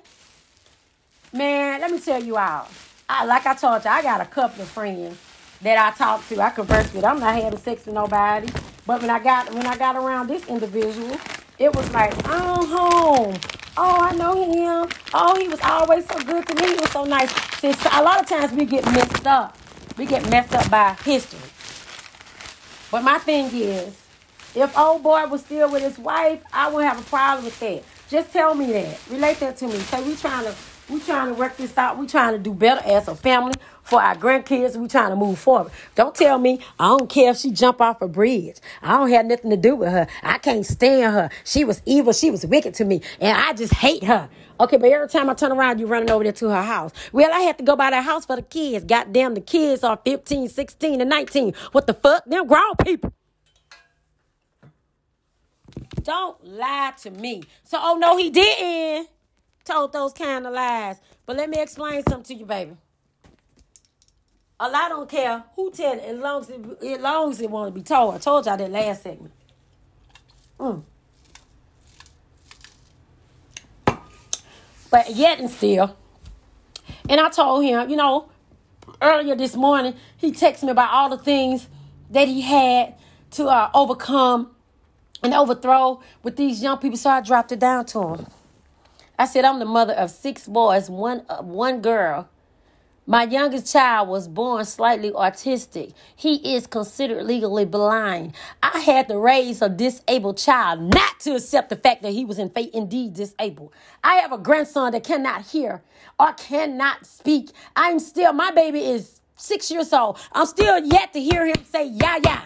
Man, 1.31 1.81
let 1.81 1.91
me 1.91 1.99
tell 1.99 2.21
you 2.21 2.35
all. 2.35 2.67
I, 3.13 3.25
like 3.25 3.45
I 3.45 3.53
told 3.53 3.83
you, 3.83 3.89
I 3.89 4.01
got 4.01 4.21
a 4.21 4.25
couple 4.25 4.61
of 4.61 4.69
friends 4.69 5.17
that 5.61 5.77
I 5.77 5.95
talk 5.97 6.25
to, 6.29 6.39
I 6.39 6.49
converse 6.49 6.93
with. 6.93 7.03
I'm 7.03 7.19
not 7.19 7.35
having 7.35 7.59
sex 7.59 7.85
with 7.85 7.93
nobody. 7.93 8.47
But 8.87 9.01
when 9.01 9.09
I 9.09 9.19
got 9.19 9.53
when 9.53 9.67
I 9.67 9.77
got 9.77 9.97
around 9.97 10.27
this 10.27 10.47
individual, 10.47 11.17
it 11.59 11.75
was 11.75 11.91
like, 11.91 12.13
oh 12.25 12.65
home. 12.65 13.35
Oh, 13.75 13.97
I 13.99 14.15
know 14.15 14.33
him. 14.53 14.89
Oh, 15.13 15.37
he 15.37 15.49
was 15.49 15.59
always 15.61 16.05
so 16.07 16.21
good 16.23 16.47
to 16.47 16.55
me. 16.55 16.69
He 16.69 16.75
was 16.75 16.89
so 16.91 17.03
nice. 17.03 17.29
See, 17.59 17.73
a 17.91 18.01
lot 18.01 18.21
of 18.21 18.27
times 18.27 18.53
we 18.53 18.63
get 18.63 18.85
messed 18.85 19.27
up. 19.27 19.57
We 19.97 20.05
get 20.05 20.29
messed 20.29 20.53
up 20.53 20.69
by 20.69 20.93
history. 21.03 21.39
But 22.91 23.03
my 23.03 23.17
thing 23.17 23.49
is, 23.53 24.01
if 24.55 24.77
old 24.77 25.03
boy 25.03 25.25
was 25.27 25.41
still 25.41 25.69
with 25.69 25.83
his 25.83 25.99
wife, 25.99 26.41
I 26.53 26.69
wouldn't 26.69 26.93
have 26.93 27.05
a 27.05 27.09
problem 27.09 27.43
with 27.43 27.59
that. 27.59 27.83
Just 28.09 28.31
tell 28.31 28.55
me 28.55 28.71
that. 28.71 28.99
Relate 29.09 29.39
that 29.41 29.57
to 29.57 29.67
me. 29.67 29.79
Say 29.79 30.01
we 30.01 30.15
trying 30.15 30.45
to 30.45 30.55
we 30.91 30.99
trying 30.99 31.29
to 31.29 31.33
work 31.33 31.55
this 31.57 31.77
out. 31.77 31.97
We 31.97 32.05
trying 32.05 32.33
to 32.33 32.39
do 32.39 32.53
better 32.53 32.81
as 32.85 33.07
a 33.07 33.15
family 33.15 33.53
for 33.83 34.01
our 34.01 34.15
grandkids. 34.15 34.75
We 34.75 34.87
trying 34.87 35.09
to 35.09 35.15
move 35.15 35.39
forward. 35.39 35.71
Don't 35.95 36.13
tell 36.13 36.37
me 36.37 36.59
I 36.79 36.87
don't 36.87 37.09
care 37.09 37.31
if 37.31 37.37
she 37.37 37.51
jump 37.51 37.81
off 37.81 38.01
a 38.01 38.07
bridge. 38.07 38.57
I 38.81 38.97
don't 38.97 39.09
have 39.09 39.25
nothing 39.25 39.49
to 39.51 39.57
do 39.57 39.75
with 39.75 39.89
her. 39.89 40.07
I 40.21 40.37
can't 40.37 40.65
stand 40.65 41.13
her. 41.13 41.29
She 41.45 41.63
was 41.63 41.81
evil. 41.85 42.13
She 42.13 42.29
was 42.29 42.45
wicked 42.45 42.73
to 42.75 42.85
me, 42.85 43.01
and 43.19 43.37
I 43.37 43.53
just 43.53 43.73
hate 43.73 44.03
her. 44.03 44.29
Okay, 44.59 44.77
but 44.77 44.91
every 44.91 45.07
time 45.07 45.29
I 45.29 45.33
turn 45.33 45.51
around, 45.51 45.79
you 45.79 45.87
running 45.87 46.11
over 46.11 46.23
there 46.23 46.33
to 46.33 46.49
her 46.49 46.61
house. 46.61 46.91
Well, 47.11 47.31
I 47.33 47.39
have 47.41 47.57
to 47.57 47.63
go 47.63 47.75
by 47.75 47.89
that 47.89 48.03
house 48.03 48.25
for 48.25 48.35
the 48.35 48.43
kids. 48.43 48.85
Goddamn, 48.85 49.33
the 49.33 49.41
kids 49.41 49.83
are 49.83 49.97
15, 50.03 50.49
16, 50.49 51.01
and 51.01 51.09
19. 51.09 51.53
What 51.71 51.87
the 51.87 51.93
fuck? 51.93 52.23
They're 52.27 52.45
grown 52.45 52.75
people. 52.83 53.13
Don't 56.03 56.43
lie 56.45 56.93
to 57.01 57.11
me. 57.11 57.43
So, 57.63 57.79
oh 57.81 57.97
no, 57.97 58.17
he 58.17 58.29
didn't 58.29 59.07
told 59.63 59.93
those 59.93 60.13
kind 60.13 60.45
of 60.45 60.53
lies. 60.53 60.97
But 61.25 61.37
let 61.37 61.49
me 61.49 61.61
explain 61.61 62.03
something 62.03 62.23
to 62.23 62.33
you, 62.33 62.45
baby. 62.45 62.77
A 64.59 64.69
lot 64.69 64.89
don't 64.89 65.09
care 65.09 65.43
who 65.55 65.71
tell 65.71 65.93
it, 65.93 66.03
as 66.03 66.17
long 66.17 66.41
as 66.41 66.49
it, 66.49 66.83
as 66.83 67.01
long 67.01 67.31
as 67.31 67.41
it 67.41 67.49
want 67.49 67.73
to 67.73 67.79
be 67.79 67.83
told. 67.83 68.15
I 68.15 68.17
told 68.19 68.45
y'all 68.45 68.57
that 68.57 68.69
last 68.69 69.03
segment. 69.03 69.33
Mm. 70.59 70.83
But 74.91 75.09
yet 75.15 75.39
and 75.39 75.49
still, 75.49 75.95
and 77.09 77.19
I 77.19 77.29
told 77.29 77.63
him, 77.63 77.89
you 77.89 77.95
know, 77.95 78.29
earlier 79.01 79.35
this 79.35 79.55
morning, 79.55 79.95
he 80.17 80.31
texted 80.31 80.63
me 80.63 80.71
about 80.71 80.91
all 80.91 81.09
the 81.09 81.17
things 81.17 81.67
that 82.11 82.27
he 82.27 82.41
had 82.41 82.95
to 83.31 83.47
uh, 83.47 83.71
overcome 83.73 84.51
and 85.23 85.33
overthrow 85.33 86.01
with 86.23 86.35
these 86.35 86.61
young 86.61 86.77
people. 86.77 86.97
So 86.97 87.09
I 87.09 87.21
dropped 87.21 87.51
it 87.51 87.59
down 87.59 87.85
to 87.87 88.15
him. 88.15 88.27
I 89.21 89.25
said, 89.25 89.45
I'm 89.45 89.59
the 89.59 89.65
mother 89.65 89.93
of 89.93 90.09
six 90.09 90.47
boys, 90.47 90.89
one, 90.89 91.23
uh, 91.29 91.43
one 91.43 91.79
girl. 91.79 92.27
My 93.05 93.25
youngest 93.25 93.71
child 93.71 94.09
was 94.09 94.27
born 94.27 94.65
slightly 94.65 95.11
autistic. 95.11 95.93
He 96.15 96.55
is 96.55 96.65
considered 96.65 97.23
legally 97.25 97.65
blind. 97.65 98.33
I 98.63 98.79
had 98.79 99.07
to 99.09 99.19
raise 99.19 99.61
a 99.61 99.69
disabled 99.69 100.39
child 100.39 100.81
not 100.95 101.19
to 101.19 101.35
accept 101.35 101.69
the 101.69 101.75
fact 101.75 102.01
that 102.01 102.13
he 102.13 102.25
was 102.25 102.39
in 102.39 102.49
fate 102.49 102.71
indeed 102.73 103.13
disabled. 103.13 103.71
I 104.03 104.15
have 104.15 104.31
a 104.31 104.39
grandson 104.39 104.93
that 104.93 105.03
cannot 105.03 105.45
hear 105.45 105.83
or 106.19 106.33
cannot 106.33 107.05
speak. 107.05 107.51
I'm 107.75 107.99
still, 107.99 108.33
my 108.33 108.49
baby 108.49 108.79
is 108.79 109.21
six 109.35 109.69
years 109.69 109.93
old. 109.93 110.17
I'm 110.31 110.47
still 110.47 110.83
yet 110.83 111.13
to 111.13 111.21
hear 111.21 111.45
him 111.45 111.63
say, 111.63 111.89
yeah, 111.89 112.17
yeah. 112.25 112.45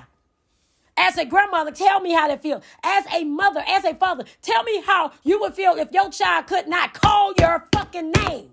As 0.97 1.17
a 1.17 1.25
grandmother, 1.25 1.71
tell 1.71 1.99
me 1.99 2.13
how 2.13 2.27
that 2.27 2.41
feels. 2.41 2.63
As 2.83 3.05
a 3.13 3.23
mother, 3.25 3.63
as 3.67 3.83
a 3.83 3.93
father, 3.95 4.23
tell 4.41 4.63
me 4.63 4.81
how 4.81 5.11
you 5.23 5.39
would 5.41 5.53
feel 5.53 5.75
if 5.75 5.91
your 5.91 6.09
child 6.09 6.47
could 6.47 6.67
not 6.67 6.93
call 6.93 7.33
your 7.37 7.67
fucking 7.73 8.11
name. 8.11 8.51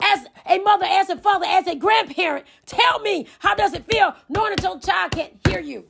As 0.00 0.26
a 0.46 0.58
mother, 0.58 0.86
as 0.86 1.08
a 1.08 1.16
father, 1.16 1.46
as 1.46 1.66
a 1.66 1.76
grandparent, 1.76 2.46
tell 2.66 2.98
me 3.00 3.26
how 3.38 3.54
does 3.54 3.74
it 3.74 3.86
feel 3.86 4.14
knowing 4.28 4.56
that 4.56 4.62
your 4.62 4.80
child 4.80 5.12
can't 5.12 5.34
hear 5.46 5.60
you. 5.60 5.84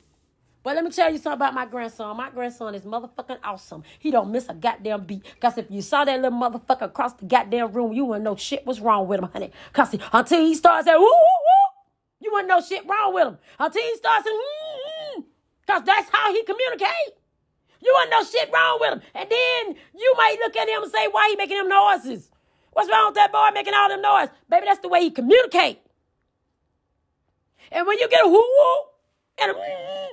But 0.63 0.77
let 0.77 0.85
me 0.85 0.91
tell 0.91 1.11
you 1.11 1.19
something 1.19 1.37
about 1.37 1.53
my 1.53 1.67
grandson. 1.67 2.17
My 2.17 2.31
grandson 2.31 2.75
is 2.75 2.83
motherfucking 2.83 3.39
awesome. 3.45 3.83
He 3.99 4.11
don't 4.11 4.33
miss 4.33 4.49
a 4.49 4.55
goddamn 4.55 5.05
beat. 5.05 5.23
Cause 5.39 5.59
if 5.59 5.67
you 5.71 5.83
saw 5.83 6.05
that 6.05 6.21
little 6.21 6.39
motherfucker 6.39 6.83
across 6.83 7.13
the 7.15 7.27
goddamn 7.27 7.73
room, 7.73 7.93
you 7.93 8.07
wouldn't 8.07 8.25
know 8.25 8.37
shit 8.37 8.65
was 8.67 8.81
wrong 8.81 9.07
with 9.07 9.21
him, 9.21 9.29
honey. 9.31 9.53
Cause 9.73 9.95
until 10.13 10.41
he 10.41 10.55
starts 10.55 10.87
saying 10.87 10.99
woo 10.99 11.05
woo 11.05 11.11
woo, 11.11 11.85
you 12.21 12.33
wouldn't 12.33 12.49
know 12.49 12.63
shit 12.63 12.87
wrong 12.89 13.13
with 13.13 13.27
him. 13.27 13.39
Until 13.59 13.83
he 13.83 13.97
starts 13.97 14.25
saying 14.25 14.41
because 15.67 15.83
that's 15.85 16.09
how 16.11 16.33
he 16.33 16.43
communicate. 16.45 17.15
You 17.83 17.93
wouldn't 17.95 18.11
know 18.11 18.25
shit 18.25 18.51
wrong 18.53 18.79
with 18.81 18.93
him. 18.95 19.03
And 19.15 19.31
then 19.31 19.77
you 19.95 20.15
might 20.17 20.37
look 20.43 20.57
at 20.57 20.69
him 20.69 20.83
and 20.83 20.91
say, 20.93 21.07
why 21.09 21.29
he 21.31 21.37
making 21.37 21.59
them 21.59 21.69
noises? 21.69 22.31
What's 22.73 22.91
wrong 22.91 23.09
with 23.09 23.15
that 23.17 23.33
boy 23.33 23.51
making 23.53 23.75
all 23.75 23.89
them 23.89 24.03
noise? 24.03 24.29
Baby, 24.49 24.67
that's 24.67 24.81
the 24.81 24.89
way 24.89 25.01
he 25.03 25.11
communicate. 25.11 25.81
And 27.71 27.87
when 27.87 27.99
you 27.99 28.09
get 28.09 28.25
a 28.25 28.29
whoo 28.29 28.35
whoo 28.35 28.83
and 29.41 29.51
a 29.51 29.55
mm, 29.55 30.09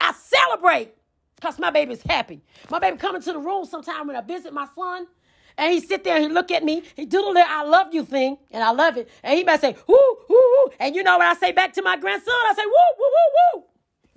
I 0.00 0.12
celebrate 0.12 0.94
because 1.36 1.58
my 1.58 1.70
baby's 1.70 2.02
happy. 2.02 2.42
My 2.70 2.78
baby 2.78 2.96
coming 2.98 3.22
to 3.22 3.32
the 3.32 3.38
room 3.38 3.64
sometime 3.64 4.06
when 4.06 4.16
I 4.16 4.20
visit 4.20 4.52
my 4.52 4.66
son. 4.74 5.06
And 5.56 5.72
he 5.72 5.80
sit 5.80 6.04
there 6.04 6.14
and 6.16 6.24
he 6.24 6.30
look 6.30 6.52
at 6.52 6.62
me. 6.62 6.82
He 6.94 7.04
do 7.04 7.20
the 7.20 7.28
little 7.28 7.44
I 7.48 7.64
love 7.64 7.92
you 7.92 8.04
thing. 8.04 8.38
And 8.52 8.62
I 8.62 8.70
love 8.70 8.96
it. 8.96 9.08
And 9.24 9.36
he 9.36 9.44
might 9.44 9.60
say, 9.60 9.76
whoo, 9.88 9.98
whoo, 10.28 10.36
whoo. 10.36 10.72
And 10.78 10.94
you 10.94 11.02
know 11.02 11.18
what 11.18 11.26
I 11.26 11.34
say 11.34 11.52
back 11.52 11.72
to 11.74 11.82
my 11.82 11.96
grandson? 11.96 12.32
I 12.32 12.54
say, 12.54 12.64
woo, 12.64 12.72
woo, 12.98 13.10
woo, 13.14 13.60
woo. 13.60 13.64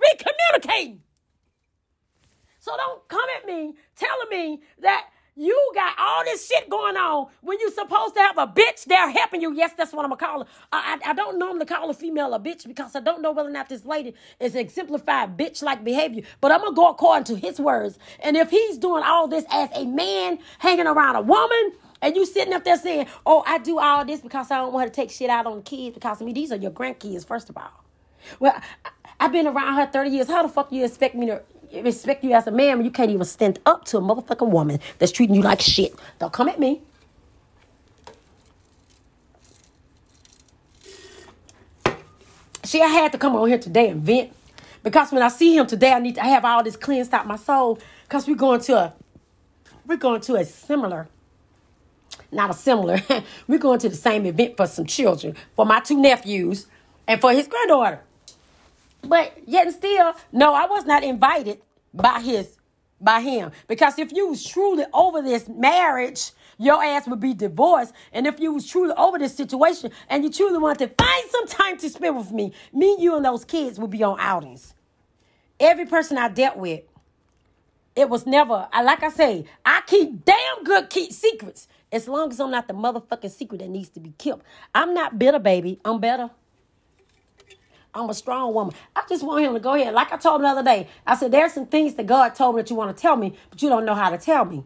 We 0.02 0.10
communicating. 0.20 1.02
So 2.60 2.78
don't 2.78 3.08
come 3.10 3.26
at 3.40 3.48
me 3.48 3.76
telling 3.96 4.30
me 4.30 4.62
that 4.82 5.08
you 5.36 5.72
got 5.76 5.96
all 6.00 6.24
this 6.26 6.48
shit 6.48 6.70
going 6.70 6.98
on 6.98 7.28
when 7.42 7.60
you're 7.60 7.72
supposed 7.72 8.16
to 8.16 8.22
have 8.22 8.38
a 8.38 8.48
bitch 8.48 8.86
there 8.86 9.10
helping 9.10 9.42
you. 9.42 9.54
Yes, 9.56 9.72
that's 9.78 9.94
what 9.94 10.06
I'm 10.06 10.12
gonna 10.12 10.20
call 10.20 10.40
her. 10.42 10.48
I, 10.74 11.00
I, 11.04 11.12
I 11.12 11.14
don't 11.14 11.40
normally 11.40 11.66
call 11.66 11.90
a 11.90 11.96
female 11.96 12.34
a 12.36 12.40
bitch 12.40 12.68
because 12.68 12.96
I 12.96 13.00
don't 13.00 13.22
know 13.24 13.32
whether 13.32 13.50
or 13.50 13.54
not 13.54 13.70
this 13.70 13.86
lady 13.86 14.14
is 14.42 14.56
exemplified 14.56 15.38
bitch 15.38 15.64
like 15.64 15.84
behavior. 15.86 16.24
But 16.42 16.52
I'm 16.52 16.60
gonna 16.62 16.76
go 16.76 16.90
according 16.90 17.26
to 17.26 17.38
his 17.38 17.60
words. 17.60 18.00
And 18.20 18.38
if 18.38 18.52
he's 18.52 18.78
doing 18.78 19.04
all 19.04 19.28
this 19.30 19.46
as 19.52 19.70
a 19.76 19.86
man 19.86 20.40
hanging 20.60 20.88
around 20.88 21.16
a 21.16 21.22
woman, 21.22 21.74
and 22.02 22.16
you 22.16 22.26
sitting 22.28 22.54
up 22.54 22.66
there 22.66 22.78
saying, 22.78 23.08
"Oh, 23.26 23.44
I 23.48 23.60
do 23.60 23.80
all 23.80 24.06
this 24.06 24.22
because 24.22 24.52
I 24.52 24.58
don't 24.58 24.74
want 24.74 24.94
to 24.94 24.96
take 24.96 25.12
shit 25.12 25.30
out 25.32 25.48
on 25.48 25.58
the 25.58 25.64
kids 25.64 25.96
because 25.96 26.22
of 26.22 26.28
me." 26.28 26.34
These 26.34 26.52
are 26.52 26.58
your 26.58 26.72
grandkids, 26.72 27.26
first 27.26 27.50
of 27.50 27.58
all. 27.58 27.86
Well, 28.40 28.56
I, 28.86 28.90
I've 29.22 29.32
been 29.32 29.46
around 29.46 29.76
her 29.76 29.86
30 29.86 30.10
years. 30.10 30.28
How 30.28 30.42
the 30.42 30.50
fuck 30.50 30.72
you 30.72 30.84
expect 30.84 31.14
me 31.14 31.28
to 31.28 31.44
respect 31.84 32.24
you 32.24 32.34
as 32.34 32.48
a 32.48 32.52
man 32.52 32.78
when 32.78 32.86
you 32.86 32.92
can't 32.92 33.12
even 33.12 33.24
stand 33.24 33.60
up 33.68 33.86
to 33.86 33.98
a 33.98 34.02
motherfucking 34.02 34.50
woman 34.50 34.80
that's 34.98 35.12
treating 35.12 35.36
you 35.36 35.44
like 35.44 35.62
shit. 35.62 35.94
Don't 36.18 36.34
come 36.34 36.50
at 36.50 36.60
me. 36.60 36.82
See, 42.64 42.82
I 42.82 42.88
had 42.88 43.12
to 43.12 43.20
come 43.20 43.36
on 43.36 43.48
here 43.48 43.60
today 43.60 43.90
and 43.90 44.02
vent 44.02 44.34
because 44.82 45.12
when 45.12 45.22
I 45.22 45.28
see 45.28 45.56
him 45.56 45.68
today, 45.68 45.94
I 45.94 46.00
need 46.00 46.16
to 46.16 46.22
have 46.22 46.44
all 46.44 46.64
this 46.64 46.76
cleansed 46.76 47.14
out 47.14 47.28
my 47.28 47.36
soul 47.36 47.78
because 48.04 48.28
we're 48.28 48.36
going 48.36 48.62
to 48.62 48.76
a 48.76 48.94
we're 49.86 49.98
going 49.98 50.22
to 50.22 50.36
a 50.36 50.46
similar, 50.46 51.08
not 52.32 52.50
a 52.50 52.54
similar, 52.54 53.02
we're 53.48 53.60
going 53.60 53.80
to 53.80 53.90
the 53.90 53.96
same 53.96 54.26
event 54.26 54.58
for 54.58 54.66
some 54.66 54.86
children, 54.86 55.36
for 55.56 55.66
my 55.66 55.80
two 55.80 56.00
nephews 56.00 56.66
and 57.08 57.22
for 57.22 57.32
his 57.34 57.48
granddaughter. 57.48 58.02
But 59.04 59.34
yet 59.48 59.68
and 59.68 59.76
still, 59.76 60.14
no, 60.32 60.54
I 60.54 60.66
was 60.68 60.86
not 60.86 61.04
invited 61.04 61.62
by 61.94 62.22
his 62.22 62.58
by 63.02 63.22
him. 63.22 63.52
Because 63.68 63.98
if 64.00 64.12
you 64.14 64.30
was 64.30 64.44
truly 64.44 64.86
over 64.94 65.22
this 65.22 65.50
marriage, 65.50 66.32
your 66.58 66.84
ass 66.84 67.08
would 67.08 67.20
be 67.20 67.34
divorced. 67.34 67.94
And 68.14 68.28
if 68.28 68.40
you 68.40 68.54
was 68.54 68.68
truly 68.68 68.94
over 68.96 69.18
this 69.18 69.36
situation 69.36 69.92
and 70.10 70.24
you 70.24 70.32
truly 70.32 70.60
wanted 70.60 70.88
to 70.90 71.04
find 71.04 71.30
some 71.30 71.48
time 71.48 71.78
to 71.78 71.90
spend 71.90 72.16
with 72.18 72.32
me, 72.32 72.54
me, 72.72 72.96
you, 73.00 73.16
and 73.16 73.26
those 73.26 73.44
kids 73.44 73.80
would 73.80 73.90
be 73.90 74.04
on 74.04 74.20
outings. 74.20 74.76
Every 75.60 75.86
person 75.86 76.18
I 76.18 76.30
dealt 76.30 76.58
with, 76.58 76.82
it 77.96 78.10
was 78.10 78.26
never, 78.26 78.68
I 78.72 78.84
like 78.84 79.04
I 79.04 79.10
say, 79.10 79.46
I 79.66 79.82
keep 79.86 80.24
damn 80.24 80.64
good 80.64 80.90
keep 80.90 81.12
secrets. 81.12 81.68
As 81.92 82.08
long 82.08 82.32
as 82.32 82.40
I'm 82.40 82.52
not 82.52 82.70
the 82.70 82.74
motherfucking 82.74 83.32
secret 83.32 83.60
that 83.60 83.70
needs 83.70 83.90
to 83.90 84.00
be 84.00 84.12
kept. 84.18 84.44
I'm 84.74 84.94
not 84.94 85.20
bitter, 85.20 85.40
baby. 85.40 85.80
I'm 85.84 86.00
better. 86.00 86.30
I'm 87.94 88.10
a 88.10 88.14
strong 88.14 88.54
woman. 88.54 88.74
I 88.96 89.04
just 89.10 89.24
want 89.24 89.44
him 89.44 89.54
to 89.54 89.60
go 89.60 89.74
ahead. 89.74 89.94
Like 89.94 90.14
I 90.14 90.18
told 90.18 90.38
him 90.38 90.44
the 90.44 90.50
other 90.50 90.64
day, 90.64 90.88
I 91.06 91.16
said, 91.16 91.32
There's 91.32 91.54
some 91.54 91.66
things 91.66 91.96
that 91.96 92.06
God 92.06 92.36
told 92.36 92.56
me 92.56 92.62
that 92.62 92.70
you 92.70 92.76
want 92.76 92.96
to 92.96 93.02
tell 93.02 93.16
me, 93.18 93.36
but 93.50 93.62
you 93.62 93.70
don't 93.70 93.86
know 93.86 93.96
how 93.96 94.10
to 94.10 94.18
tell 94.18 94.46
me. 94.46 94.64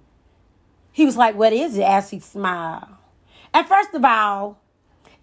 He 0.92 1.06
was 1.06 1.18
like, 1.18 1.36
What 1.36 1.54
is 1.54 1.78
it? 1.78 1.84
As 1.84 2.10
he 2.12 2.20
smiled. 2.20 2.86
And 3.54 3.68
first 3.68 3.94
of 3.94 4.04
all, 4.06 4.60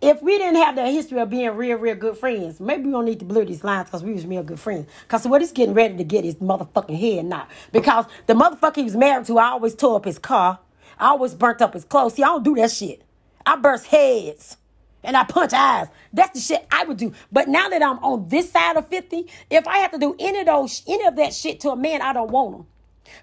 if 0.00 0.20
we 0.20 0.36
didn't 0.36 0.60
have 0.60 0.74
that 0.76 0.90
history 0.90 1.20
of 1.20 1.30
being 1.30 1.50
real, 1.50 1.78
real 1.78 1.94
good 1.94 2.18
friends, 2.18 2.58
maybe 2.58 2.84
we 2.86 2.90
don't 2.90 3.04
need 3.04 3.20
to 3.20 3.24
blur 3.24 3.44
these 3.44 3.62
lines 3.62 3.86
because 3.86 4.02
we 4.02 4.12
was 4.12 4.26
real 4.26 4.42
good 4.42 4.58
friends. 4.58 4.88
Because 5.02 5.26
what 5.28 5.40
he's 5.40 5.52
getting 5.52 5.74
ready 5.74 5.96
to 5.96 6.04
get 6.04 6.24
is 6.24 6.34
motherfucking 6.36 6.98
head 6.98 7.26
now. 7.26 7.46
Because 7.70 8.06
the 8.26 8.34
motherfucker 8.34 8.76
he 8.76 8.82
was 8.82 8.96
married 8.96 9.26
to, 9.26 9.38
I 9.38 9.50
always 9.50 9.76
tore 9.76 9.96
up 9.96 10.04
his 10.04 10.18
car. 10.18 10.58
I 10.98 11.08
always 11.08 11.34
burnt 11.34 11.62
up 11.62 11.74
his 11.74 11.84
clothes. 11.84 12.14
See, 12.14 12.24
I 12.24 12.28
don't 12.28 12.42
do 12.42 12.56
that 12.56 12.72
shit. 12.72 13.02
I 13.46 13.56
burst 13.56 13.86
heads 13.86 14.56
and 15.02 15.16
I 15.16 15.24
punch 15.24 15.52
eyes. 15.52 15.88
That's 16.12 16.32
the 16.32 16.40
shit 16.40 16.66
I 16.70 16.84
would 16.84 16.96
do. 16.96 17.12
But 17.30 17.48
now 17.48 17.68
that 17.68 17.82
I'm 17.82 17.98
on 17.98 18.28
this 18.28 18.50
side 18.50 18.76
of 18.76 18.88
50, 18.88 19.26
if 19.50 19.66
I 19.66 19.78
have 19.78 19.92
to 19.92 19.98
do 19.98 20.14
any 20.18 20.40
of 20.40 20.46
those, 20.46 20.82
any 20.86 21.04
of 21.04 21.16
that 21.16 21.34
shit 21.34 21.60
to 21.60 21.70
a 21.70 21.76
man, 21.76 22.02
I 22.02 22.12
don't 22.12 22.30
want 22.30 22.56
him. 22.56 22.66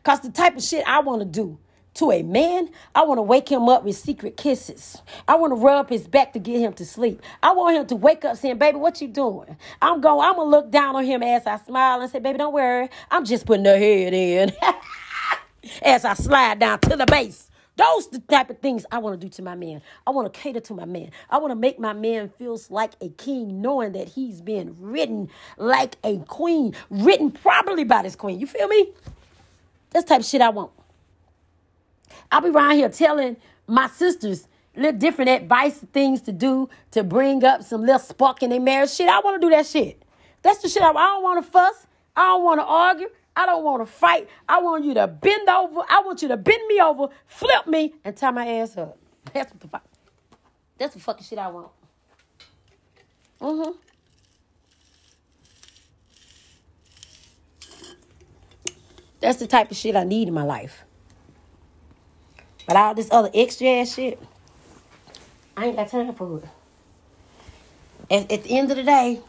Cause 0.03 0.19
the 0.21 0.29
type 0.29 0.55
of 0.55 0.63
shit 0.63 0.83
I 0.87 0.99
want 0.99 1.21
to 1.21 1.25
do 1.25 1.57
to 1.95 2.11
a 2.11 2.21
man, 2.23 2.69
I 2.95 3.03
want 3.03 3.17
to 3.17 3.23
wake 3.23 3.49
him 3.49 3.67
up 3.67 3.83
with 3.83 3.97
secret 3.97 4.37
kisses. 4.37 5.01
I 5.27 5.35
want 5.35 5.51
to 5.51 5.55
rub 5.55 5.89
his 5.89 6.07
back 6.07 6.33
to 6.33 6.39
get 6.39 6.59
him 6.59 6.73
to 6.73 6.85
sleep. 6.85 7.21
I 7.43 7.51
want 7.53 7.75
him 7.77 7.87
to 7.87 7.95
wake 7.95 8.23
up 8.23 8.37
saying, 8.37 8.57
baby, 8.57 8.77
what 8.77 9.01
you 9.01 9.07
doing? 9.07 9.57
I'm 9.81 9.99
going, 9.99 10.27
I'm 10.27 10.35
to 10.35 10.43
look 10.43 10.71
down 10.71 10.95
on 10.95 11.03
him 11.03 11.23
as 11.23 11.45
I 11.45 11.57
smile 11.57 12.01
and 12.01 12.09
say, 12.09 12.19
baby, 12.19 12.37
don't 12.37 12.53
worry. 12.53 12.89
I'm 13.11 13.25
just 13.25 13.45
putting 13.45 13.65
her 13.65 13.77
head 13.77 14.13
in 14.13 14.51
as 15.81 16.05
I 16.05 16.13
slide 16.13 16.59
down 16.59 16.79
to 16.79 16.95
the 16.95 17.05
base. 17.05 17.48
Those 17.79 18.09
the 18.09 18.19
type 18.19 18.49
of 18.49 18.59
things 18.59 18.85
I 18.91 18.97
want 18.97 19.17
to 19.17 19.25
do 19.25 19.31
to 19.31 19.41
my 19.41 19.55
man. 19.55 19.81
I 20.05 20.09
want 20.09 20.31
to 20.31 20.37
cater 20.37 20.59
to 20.59 20.73
my 20.73 20.83
man. 20.83 21.11
I 21.29 21.37
want 21.37 21.51
to 21.51 21.55
make 21.55 21.79
my 21.79 21.93
man 21.93 22.27
feels 22.37 22.69
like 22.69 22.91
a 22.99 23.07
king, 23.07 23.61
knowing 23.61 23.93
that 23.93 24.09
he's 24.09 24.41
being 24.41 24.75
written 24.81 25.29
like 25.55 25.95
a 26.03 26.17
queen, 26.27 26.75
written 26.89 27.31
properly 27.31 27.85
by 27.85 28.01
this 28.01 28.17
queen. 28.17 28.37
You 28.37 28.47
feel 28.47 28.67
me? 28.67 28.89
That's 29.91 30.03
type 30.03 30.19
of 30.19 30.25
shit 30.25 30.41
I 30.41 30.49
want. 30.49 30.71
I'll 32.29 32.41
be 32.41 32.49
around 32.49 32.75
here 32.75 32.89
telling 32.89 33.37
my 33.65 33.87
sisters 33.87 34.49
little 34.75 34.99
different 34.99 35.29
advice, 35.29 35.77
things 35.93 36.21
to 36.23 36.33
do 36.33 36.69
to 36.91 37.01
bring 37.01 37.45
up 37.45 37.63
some 37.63 37.79
little 37.79 37.97
spark 37.97 38.43
in 38.43 38.49
their 38.49 38.59
marriage. 38.59 38.89
Shit, 38.89 39.07
I 39.07 39.21
want 39.21 39.41
to 39.41 39.47
do 39.47 39.55
that 39.55 39.65
shit. 39.65 40.03
That's 40.41 40.59
the 40.61 40.67
shit 40.67 40.83
I, 40.83 40.89
I 40.89 40.93
don't 40.93 41.23
want 41.23 41.45
to 41.45 41.49
fuss. 41.49 41.87
I 42.13 42.25
don't 42.25 42.43
want 42.43 42.59
to 42.59 42.65
argue. 42.65 43.09
I 43.39 43.45
don't 43.45 43.63
want 43.63 43.81
to 43.81 43.85
fight. 43.85 44.27
I 44.49 44.59
want 44.59 44.83
you 44.83 44.93
to 44.95 45.07
bend 45.07 45.47
over. 45.47 45.79
I 45.89 46.01
want 46.05 46.21
you 46.21 46.27
to 46.27 46.35
bend 46.35 46.61
me 46.67 46.81
over, 46.81 47.07
flip 47.25 47.67
me, 47.67 47.93
and 48.03 48.13
tie 48.13 48.31
my 48.31 48.45
ass 48.45 48.75
up. 48.75 48.97
That's 49.33 49.49
what 49.53 49.61
the 49.61 49.67
fuck. 49.69 49.85
That's 50.77 50.93
the 50.93 50.99
fucking 50.99 51.23
shit 51.23 51.39
I 51.39 51.47
want. 51.47 51.69
Mm-hmm. 53.39 53.71
That's 59.21 59.39
the 59.39 59.47
type 59.47 59.71
of 59.71 59.77
shit 59.77 59.95
I 59.95 60.03
need 60.03 60.27
in 60.27 60.33
my 60.33 60.43
life. 60.43 60.83
But 62.67 62.75
all 62.75 62.93
this 62.93 63.07
other 63.09 63.29
extra 63.33 63.67
ass 63.67 63.93
shit, 63.93 64.21
I 65.55 65.67
ain't 65.67 65.77
got 65.77 65.87
time 65.87 66.13
for 66.13 66.39
it. 66.39 66.43
At, 68.11 68.29
at 68.33 68.43
the 68.43 68.57
end 68.57 68.69
of 68.69 68.75
the 68.75 68.83
day, 68.83 69.21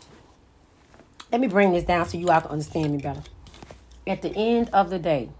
let 1.31 1.40
me 1.40 1.47
bring 1.47 1.73
this 1.73 1.85
down 1.85 2.07
so 2.07 2.19
you 2.19 2.29
all 2.29 2.40
can 2.40 2.50
understand 2.50 2.90
me 2.90 2.99
better 2.99 3.23
at 4.07 4.23
the 4.23 4.35
end 4.37 4.71
of 4.73 4.90
the 4.90 4.99
day, 4.99 5.30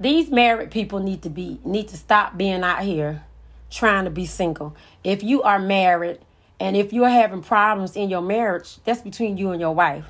these 0.00 0.30
married 0.30 0.70
people 0.70 1.00
need 1.00 1.22
to 1.22 1.30
be 1.30 1.60
need 1.64 1.88
to 1.88 1.96
stop 1.96 2.36
being 2.36 2.62
out 2.62 2.82
here 2.82 3.24
trying 3.70 4.04
to 4.04 4.10
be 4.10 4.26
single. 4.26 4.74
If 5.04 5.22
you 5.22 5.42
are 5.42 5.58
married 5.58 6.20
and 6.60 6.76
if 6.76 6.92
you're 6.92 7.08
having 7.08 7.42
problems 7.42 7.96
in 7.96 8.08
your 8.08 8.22
marriage, 8.22 8.78
that's 8.84 9.02
between 9.02 9.36
you 9.36 9.50
and 9.50 9.60
your 9.60 9.74
wife. 9.74 10.06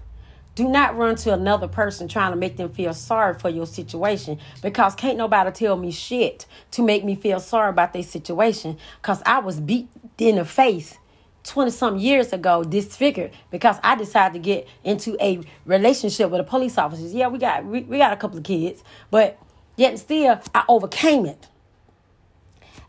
Do 0.55 0.69
not 0.69 0.97
run 0.97 1.15
to 1.17 1.33
another 1.33 1.69
person 1.69 2.09
trying 2.09 2.33
to 2.33 2.37
make 2.37 2.57
them 2.57 2.71
feel 2.71 2.93
sorry 2.93 3.38
for 3.38 3.49
your 3.49 3.67
situation 3.67 4.38
because 4.61 4.95
can't 4.97 5.17
nobody 5.17 5.53
tell 5.53 5.77
me 5.77 5.93
shit 5.93 6.47
to 6.73 6.83
make 6.83 7.05
me 7.05 7.15
feel 7.15 7.38
sorry 7.38 7.71
about 7.71 7.93
their 7.93 8.03
situation 8.03 8.77
because 9.00 9.23
I 9.25 9.38
was 9.38 9.61
beat 9.61 9.88
in 10.19 10.37
the 10.37 10.45
face 10.45 10.99
20 11.49 11.71
some 11.71 11.99
years 11.99 12.33
ago 12.33 12.62
disfigured 12.62 13.33
because 13.50 13.76
I 13.83 13.97
decided 13.97 14.35
to 14.35 14.38
get 14.38 14.69
into 14.85 15.17
a 15.21 15.40
relationship 15.64 16.31
with 16.31 16.40
a 16.40 16.45
police 16.45 16.78
officer. 16.78 17.07
Yeah, 17.07 17.28
we 17.28 17.38
got 17.38 17.64
we, 17.64 17.83
we 17.83 17.99
got 17.99 18.12
a 18.12 18.17
couple 18.17 18.38
of 18.38 18.45
kids, 18.45 18.85
but 19.11 19.38
yet 19.76 19.90
and 19.90 19.99
still 19.99 20.40
I 20.55 20.64
overcame 20.69 21.26
it. 21.26 21.49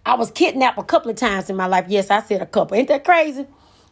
I 0.05 0.15
was 0.15 0.31
kidnapped 0.31 0.79
a 0.79 0.83
couple 0.83 1.11
of 1.11 1.17
times 1.17 1.49
in 1.49 1.55
my 1.55 1.67
life. 1.67 1.85
Yes, 1.87 2.09
I 2.09 2.21
said 2.21 2.41
a 2.41 2.45
couple. 2.45 2.77
Ain't 2.77 2.87
that 2.87 3.03
crazy? 3.03 3.45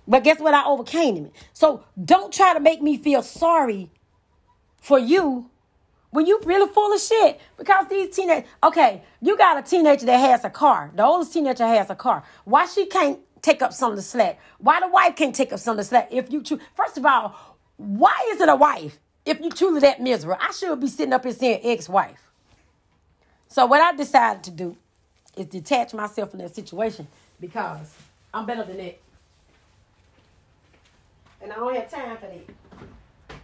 But 0.08 0.24
guess 0.24 0.40
what? 0.40 0.54
I 0.54 0.66
overcame 0.66 1.18
it. 1.18 1.34
So 1.54 1.84
don't 2.04 2.34
try 2.34 2.54
to 2.54 2.60
make 2.60 2.82
me 2.82 2.98
feel 2.98 3.22
sorry 3.22 3.92
for 4.82 4.98
you 4.98 5.50
when 6.12 6.26
you 6.26 6.40
really 6.46 6.72
full 6.72 6.94
of 6.94 7.02
shit. 7.02 7.40
Because 7.58 7.88
these 7.90 8.16
teenage 8.16 8.46
okay, 8.64 9.04
you 9.22 9.38
got 9.38 9.58
a 9.58 9.62
teenager 9.62 10.06
that 10.06 10.18
has 10.18 10.44
a 10.44 10.50
car. 10.50 10.92
The 10.96 11.04
oldest 11.04 11.34
teenager 11.34 11.68
has 11.68 11.90
a 11.90 11.96
car. 11.96 12.24
Why 12.46 12.66
she 12.66 12.86
can't 12.86 13.20
take 13.42 13.62
up 13.62 13.74
some 13.74 13.92
of 13.92 13.98
the 13.98 14.04
slack? 14.04 14.40
Why 14.60 14.80
the 14.80 14.88
wife 14.88 15.16
can't 15.16 15.36
take 15.36 15.54
up 15.54 15.60
some 15.60 15.74
of 15.74 15.78
the 15.78 15.84
slack? 15.84 16.10
If 16.12 16.32
you 16.32 16.42
choose, 16.42 16.60
first 16.76 16.98
of 16.98 17.06
all, 17.06 17.36
why 17.78 18.16
is 18.30 18.42
it 18.42 18.50
a 18.50 18.56
wife 18.56 19.00
if 19.26 19.40
you 19.40 19.50
truly 19.50 19.82
that 19.82 20.02
miserable? 20.02 20.40
I 20.42 20.52
should 20.52 20.80
be 20.80 20.88
sitting 20.88 21.14
up 21.14 21.24
here 21.24 21.34
saying 21.34 21.62
ex-wife. 21.64 22.22
So 23.48 23.66
what 23.66 23.82
I 23.82 23.96
decided 23.96 24.44
to 24.44 24.52
do 24.52 24.78
is 25.36 25.46
detach 25.46 25.94
myself 25.94 26.32
from 26.32 26.40
that 26.40 26.56
situation 26.56 27.08
because 27.40 27.96
I'm 28.34 28.46
better 28.46 28.64
than 28.64 28.78
that. 28.78 29.00
And 31.42 31.54
I 31.54 31.56
don't 31.56 31.76
have 31.76 31.90
time 31.90 32.18
for 32.18 32.28
that. 32.28 33.36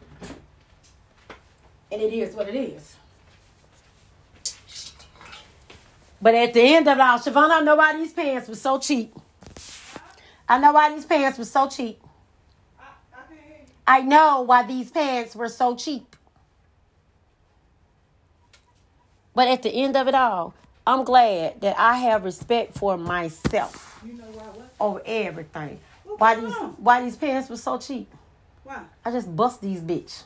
And 1.92 2.02
it 2.02 2.14
is 2.14 2.36
what 2.36 2.50
it 2.50 2.56
is. 2.56 2.96
But 6.20 6.36
at 6.36 6.54
the 6.54 6.62
end 6.62 6.88
of 6.88 6.98
it 6.98 7.02
all, 7.02 7.20
Siobhan, 7.20 7.52
I 7.52 7.60
know 7.62 7.76
why 7.76 7.96
these 7.98 8.14
pants 8.14 8.48
were 8.48 8.56
so 8.56 8.80
cheap. 8.80 9.14
I 10.48 10.60
know 10.60 10.74
why 10.74 10.94
these 10.94 11.06
pants 11.06 11.38
were 11.38 11.46
so 11.46 11.70
cheap. 11.70 12.00
I 13.86 14.02
know 14.02 14.42
why 14.42 14.64
these 14.64 14.92
pants 14.92 15.36
were 15.36 15.50
so 15.50 15.76
cheap. 15.76 16.16
But 19.36 19.48
at 19.48 19.64
the 19.64 19.70
end 19.70 19.98
of 19.98 20.08
it 20.08 20.16
all, 20.16 20.54
I'm 20.86 21.04
glad 21.04 21.62
that 21.62 21.78
I 21.78 21.96
have 21.96 22.24
respect 22.24 22.78
for 22.78 22.98
myself 22.98 24.02
You 24.06 24.14
know 24.14 24.24
why? 24.26 24.44
Over 24.80 25.02
everything. 25.06 25.80
What 26.04 26.20
Why 26.20 26.36
these 26.36 26.54
on? 26.54 26.70
why 26.78 27.04
these 27.04 27.16
pants 27.16 27.50
were 27.50 27.58
so 27.58 27.78
cheap? 27.78 28.12
Why? 28.64 28.82
I 29.04 29.12
just 29.12 29.34
bust 29.36 29.62
these 29.62 29.82
bitch. 29.82 30.24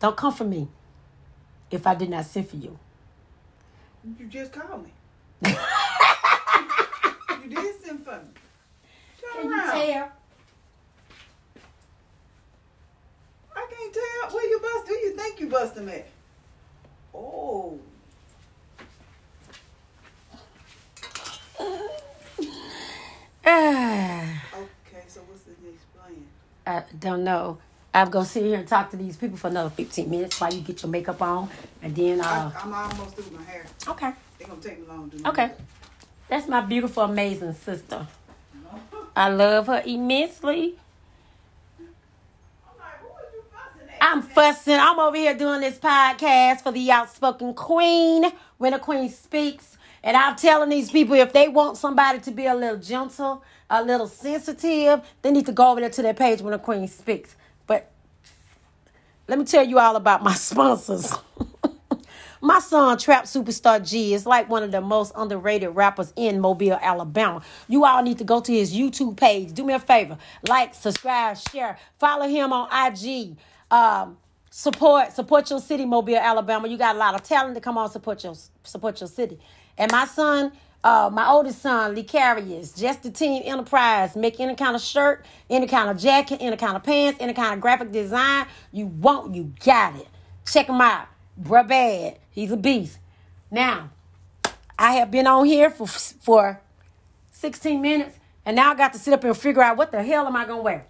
Don't 0.00 0.16
come 0.16 0.32
for 0.32 0.44
me 0.44 0.68
if 1.70 1.86
I 1.86 1.94
did 1.94 2.10
not 2.10 2.24
send 2.24 2.48
for 2.48 2.56
you. 2.56 2.78
You 4.18 4.26
just 4.26 4.52
called 4.52 4.84
me. 4.84 4.92
you 5.46 5.54
did 7.48 7.82
send 7.84 8.04
for 8.04 8.16
me. 8.16 8.31
Can 9.34 9.44
you 9.50 9.50
tell? 9.50 10.12
I 13.54 13.66
can't 13.70 13.94
tell. 13.94 14.30
Where 14.36 14.48
you 14.48 14.60
bust? 14.60 14.88
Who 14.88 14.94
you 14.94 15.16
think 15.16 15.40
you 15.40 15.46
bust 15.48 15.76
him 15.76 15.88
at? 15.88 16.06
Oh. 17.14 17.78
Okay, 23.44 25.02
so 25.08 25.20
what's 25.22 25.42
the 25.42 25.50
next 25.64 25.84
plan? 25.94 26.24
I 26.66 26.82
don't 26.98 27.24
know. 27.24 27.58
I'm 27.94 28.08
gonna 28.10 28.24
sit 28.24 28.44
here 28.44 28.58
and 28.58 28.66
talk 28.66 28.90
to 28.92 28.96
these 28.96 29.16
people 29.16 29.36
for 29.36 29.48
another 29.48 29.68
15 29.70 30.08
minutes 30.08 30.40
while 30.40 30.52
you 30.52 30.60
get 30.62 30.82
your 30.82 30.90
makeup 30.90 31.20
on, 31.20 31.48
and 31.82 31.94
then 31.94 32.20
uh. 32.20 32.50
I, 32.54 32.60
I'm 32.62 32.72
almost 32.72 33.14
through 33.16 33.24
with 33.24 33.32
my 33.34 33.42
hair. 33.42 33.66
Okay. 33.88 34.12
It's 34.40 34.48
gonna 34.48 34.60
take 34.60 34.80
me 34.80 34.86
long 34.86 35.10
to 35.10 35.18
do 35.18 35.28
Okay. 35.28 35.46
my 35.48 35.52
That's 36.28 36.48
my 36.48 36.60
beautiful, 36.62 37.02
amazing 37.02 37.54
sister. 37.54 38.06
I 39.14 39.28
love 39.28 39.66
her 39.66 39.82
immensely. 39.84 40.76
I'm 44.00 44.22
fussing. 44.22 44.78
I'm 44.78 44.98
over 44.98 45.16
here 45.16 45.34
doing 45.34 45.60
this 45.60 45.78
podcast 45.78 46.62
for 46.62 46.72
the 46.72 46.90
outspoken 46.90 47.54
queen 47.54 48.24
when 48.58 48.74
a 48.74 48.78
queen 48.78 49.08
speaks. 49.08 49.78
And 50.02 50.16
I'm 50.16 50.34
telling 50.34 50.70
these 50.70 50.90
people 50.90 51.14
if 51.14 51.32
they 51.32 51.48
want 51.48 51.76
somebody 51.76 52.18
to 52.20 52.30
be 52.32 52.46
a 52.46 52.54
little 52.54 52.78
gentle, 52.78 53.44
a 53.70 53.82
little 53.82 54.08
sensitive, 54.08 55.02
they 55.22 55.30
need 55.30 55.46
to 55.46 55.52
go 55.52 55.70
over 55.70 55.80
there 55.80 55.90
to 55.90 56.02
their 56.02 56.14
page 56.14 56.40
when 56.40 56.52
a 56.52 56.58
queen 56.58 56.88
speaks. 56.88 57.36
But 57.66 57.92
let 59.28 59.38
me 59.38 59.44
tell 59.44 59.64
you 59.64 59.78
all 59.78 59.94
about 59.94 60.22
my 60.22 60.34
sponsors. 60.34 61.14
my 62.42 62.58
son, 62.58 62.98
Trap 62.98 63.24
Superstar 63.24 63.88
G, 63.88 64.14
is 64.14 64.26
like 64.26 64.50
one 64.50 64.64
of 64.64 64.72
the 64.72 64.80
most 64.80 65.12
underrated 65.16 65.76
rappers 65.76 66.12
in 66.16 66.40
Mobile, 66.40 66.78
Alabama. 66.82 67.40
You 67.68 67.84
all 67.84 68.02
need 68.02 68.18
to 68.18 68.24
go 68.24 68.40
to 68.40 68.52
his 68.52 68.74
YouTube 68.74 69.16
page. 69.16 69.52
Do 69.54 69.64
me 69.64 69.74
a 69.74 69.78
favor. 69.78 70.18
Like, 70.48 70.74
subscribe, 70.74 71.38
share. 71.38 71.78
Follow 72.00 72.28
him 72.28 72.52
on 72.52 72.68
IG. 72.72 73.36
Um, 73.70 74.18
support 74.50 75.12
support 75.12 75.48
your 75.50 75.60
city, 75.60 75.86
Mobile, 75.86 76.16
Alabama. 76.16 76.68
You 76.68 76.76
got 76.76 76.96
a 76.96 76.98
lot 76.98 77.14
of 77.14 77.22
talent 77.22 77.54
to 77.54 77.60
come 77.60 77.78
on 77.78 77.90
support 77.90 78.24
your 78.24 78.34
support 78.64 79.00
your 79.00 79.08
city. 79.08 79.38
And 79.78 79.90
my 79.92 80.04
son, 80.06 80.52
uh, 80.84 81.10
my 81.12 81.28
oldest 81.28 81.62
son, 81.62 81.94
Licarius, 81.94 82.76
just 82.78 83.04
the 83.04 83.10
team 83.10 83.42
enterprise, 83.46 84.16
make 84.16 84.40
any 84.40 84.56
kind 84.56 84.76
of 84.76 84.82
shirt, 84.82 85.24
any 85.48 85.68
kind 85.68 85.90
of 85.90 85.96
jacket, 85.98 86.38
any 86.40 86.56
kind 86.56 86.76
of 86.76 86.82
pants, 86.82 87.18
any 87.20 87.34
kind 87.34 87.54
of 87.54 87.60
graphic 87.60 87.92
design. 87.92 88.46
You 88.72 88.86
want, 88.86 89.34
you 89.34 89.54
got 89.64 89.96
it. 89.96 90.08
Check 90.46 90.68
him 90.68 90.80
out. 90.80 91.06
Bruh 91.42 91.66
bad. 91.66 92.18
He's 92.30 92.52
a 92.52 92.56
beast. 92.56 92.98
Now, 93.50 93.90
I 94.78 94.92
have 94.94 95.10
been 95.10 95.26
on 95.26 95.44
here 95.46 95.70
for 95.70 95.86
for 95.86 96.60
16 97.30 97.80
minutes, 97.80 98.18
and 98.46 98.56
now 98.56 98.72
I 98.72 98.74
got 98.74 98.92
to 98.92 98.98
sit 98.98 99.12
up 99.12 99.24
and 99.24 99.36
figure 99.36 99.62
out 99.62 99.76
what 99.76 99.92
the 99.92 100.02
hell 100.02 100.26
am 100.26 100.36
I 100.36 100.44
gonna 100.44 100.62
wear 100.62 100.86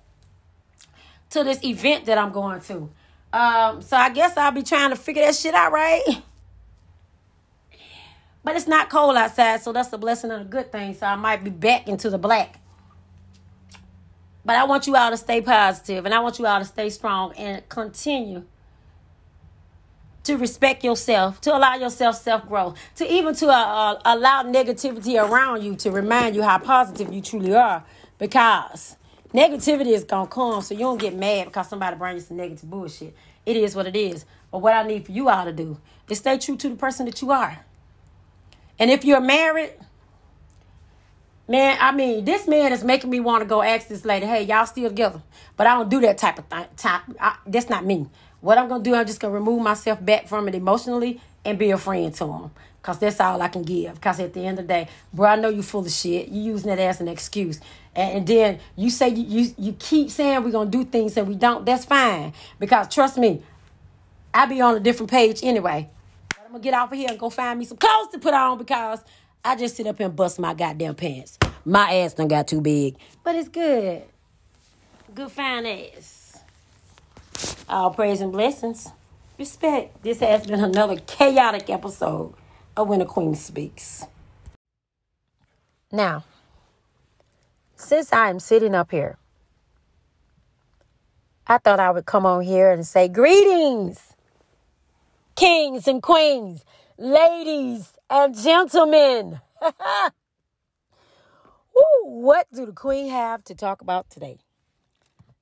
to 1.30 1.44
this 1.44 1.64
event 1.64 2.06
that 2.06 2.18
I'm 2.18 2.32
going 2.32 2.60
to. 2.62 2.90
Um, 3.32 3.80
so 3.80 3.96
I 3.96 4.10
guess 4.10 4.36
I'll 4.36 4.52
be 4.52 4.62
trying 4.62 4.90
to 4.90 4.96
figure 4.96 5.24
that 5.24 5.34
shit 5.34 5.54
out, 5.54 5.72
right? 5.72 6.02
But 8.44 8.56
it's 8.56 8.66
not 8.66 8.90
cold 8.90 9.16
outside, 9.16 9.60
so 9.62 9.72
that's 9.72 9.92
a 9.92 9.98
blessing 9.98 10.30
and 10.30 10.42
a 10.42 10.44
good 10.44 10.72
thing. 10.72 10.94
So 10.94 11.06
I 11.06 11.14
might 11.16 11.44
be 11.44 11.50
back 11.50 11.88
into 11.88 12.10
the 12.10 12.18
black. 12.18 12.58
But 14.44 14.56
I 14.56 14.64
want 14.64 14.86
you 14.86 14.96
all 14.96 15.10
to 15.10 15.16
stay 15.16 15.40
positive 15.40 16.04
and 16.04 16.12
I 16.12 16.18
want 16.18 16.38
you 16.38 16.46
all 16.46 16.58
to 16.58 16.64
stay 16.64 16.90
strong 16.90 17.32
and 17.36 17.66
continue 17.68 18.44
to 20.24 20.36
respect 20.36 20.84
yourself, 20.84 21.40
to 21.40 21.56
allow 21.56 21.74
yourself 21.74 22.16
self 22.16 22.48
growth, 22.48 22.78
to 22.96 23.12
even 23.12 23.34
to 23.36 23.48
uh, 23.48 23.52
uh, 23.52 24.00
allow 24.04 24.42
negativity 24.44 25.20
around 25.22 25.62
you 25.62 25.74
to 25.76 25.90
remind 25.90 26.36
you 26.36 26.42
how 26.42 26.58
positive 26.58 27.12
you 27.12 27.20
truly 27.20 27.54
are. 27.54 27.84
Because 28.18 28.96
negativity 29.34 29.92
is 29.92 30.04
gonna 30.04 30.28
come, 30.28 30.62
so 30.62 30.74
you 30.74 30.80
don't 30.80 31.00
get 31.00 31.14
mad 31.14 31.46
because 31.46 31.68
somebody 31.68 31.96
brings 31.96 32.22
you 32.22 32.26
some 32.28 32.36
negative 32.36 32.70
bullshit. 32.70 33.14
It 33.44 33.56
is 33.56 33.74
what 33.74 33.86
it 33.86 33.96
is. 33.96 34.24
But 34.50 34.58
what 34.58 34.74
I 34.74 34.86
need 34.86 35.06
for 35.06 35.12
you 35.12 35.28
all 35.28 35.44
to 35.44 35.52
do 35.52 35.78
is 36.08 36.18
stay 36.18 36.38
true 36.38 36.56
to 36.56 36.68
the 36.68 36.76
person 36.76 37.06
that 37.06 37.20
you 37.22 37.32
are. 37.32 37.64
And 38.78 38.90
if 38.90 39.04
you're 39.04 39.20
married, 39.20 39.72
man, 41.48 41.76
I 41.80 41.92
mean, 41.92 42.24
this 42.24 42.46
man 42.46 42.72
is 42.72 42.84
making 42.84 43.10
me 43.10 43.20
want 43.20 43.42
to 43.42 43.46
go 43.46 43.62
ask 43.62 43.88
this 43.88 44.04
lady, 44.04 44.26
hey, 44.26 44.42
y'all 44.44 44.66
still 44.66 44.88
together? 44.88 45.22
But 45.56 45.66
I 45.66 45.74
don't 45.74 45.88
do 45.88 46.00
that 46.00 46.18
type 46.18 46.38
of 46.38 46.46
thing. 46.46 46.66
Type, 46.76 47.02
I, 47.20 47.36
that's 47.46 47.68
not 47.68 47.84
me. 47.84 48.08
What 48.42 48.58
I'm 48.58 48.68
gonna 48.68 48.82
do, 48.82 48.94
I'm 48.94 49.06
just 49.06 49.20
gonna 49.20 49.32
remove 49.32 49.62
myself 49.62 50.04
back 50.04 50.26
from 50.26 50.48
it 50.48 50.54
emotionally 50.56 51.20
and 51.44 51.58
be 51.58 51.70
a 51.70 51.78
friend 51.78 52.12
to 52.14 52.26
him. 52.26 52.50
Cause 52.82 52.98
that's 52.98 53.20
all 53.20 53.40
I 53.40 53.46
can 53.46 53.62
give. 53.62 54.00
Cause 54.00 54.18
at 54.18 54.34
the 54.34 54.44
end 54.44 54.58
of 54.58 54.66
the 54.66 54.74
day, 54.74 54.88
bro, 55.14 55.28
I 55.28 55.36
know 55.36 55.48
you 55.48 55.62
full 55.62 55.86
of 55.86 55.90
shit. 55.92 56.28
You 56.28 56.42
using 56.42 56.68
that 56.68 56.80
as 56.80 57.00
an 57.00 57.06
excuse. 57.06 57.60
And, 57.94 58.18
and 58.18 58.26
then 58.26 58.58
you 58.74 58.90
say 58.90 59.10
you, 59.10 59.22
you 59.22 59.54
you 59.56 59.72
keep 59.78 60.10
saying 60.10 60.42
we're 60.42 60.50
gonna 60.50 60.68
do 60.68 60.82
things 60.84 61.16
and 61.16 61.28
we 61.28 61.36
don't. 61.36 61.64
That's 61.64 61.84
fine. 61.84 62.32
Because 62.58 62.92
trust 62.92 63.16
me, 63.16 63.44
I 64.34 64.46
be 64.46 64.60
on 64.60 64.74
a 64.74 64.80
different 64.80 65.12
page 65.12 65.38
anyway. 65.44 65.88
But 66.28 66.40
I'm 66.44 66.50
gonna 66.50 66.64
get 66.64 66.74
off 66.74 66.90
of 66.90 66.98
here 66.98 67.10
and 67.10 67.20
go 67.20 67.30
find 67.30 67.60
me 67.60 67.64
some 67.64 67.76
clothes 67.76 68.08
to 68.08 68.18
put 68.18 68.34
on 68.34 68.58
because 68.58 69.04
I 69.44 69.54
just 69.54 69.76
sit 69.76 69.86
up 69.86 70.00
and 70.00 70.16
bust 70.16 70.40
my 70.40 70.52
goddamn 70.52 70.96
pants. 70.96 71.38
My 71.64 71.94
ass 71.94 72.14
done 72.14 72.26
got 72.26 72.48
too 72.48 72.60
big. 72.60 72.96
But 73.22 73.36
it's 73.36 73.48
good. 73.48 74.02
Good 75.14 75.30
fine 75.30 75.64
ass. 75.64 76.11
All 77.72 77.90
praise 77.90 78.20
and 78.20 78.30
blessings. 78.30 78.90
Respect. 79.38 80.02
This 80.02 80.20
has 80.20 80.46
been 80.46 80.62
another 80.62 80.96
chaotic 81.06 81.70
episode 81.70 82.34
of 82.76 82.86
When 82.86 83.00
a 83.00 83.06
Queen 83.06 83.34
Speaks. 83.34 84.04
Now, 85.90 86.24
since 87.74 88.12
I 88.12 88.28
am 88.28 88.40
sitting 88.40 88.74
up 88.74 88.90
here, 88.90 89.16
I 91.46 91.56
thought 91.56 91.80
I 91.80 91.90
would 91.90 92.04
come 92.04 92.26
on 92.26 92.42
here 92.42 92.70
and 92.70 92.86
say 92.86 93.08
greetings, 93.08 94.16
kings 95.34 95.88
and 95.88 96.02
queens, 96.02 96.66
ladies 96.98 97.94
and 98.10 98.36
gentlemen. 98.36 99.40
Ooh, 101.74 102.04
what 102.04 102.48
do 102.52 102.66
the 102.66 102.72
queen 102.72 103.08
have 103.08 103.42
to 103.44 103.54
talk 103.54 103.80
about 103.80 104.10
today? 104.10 104.36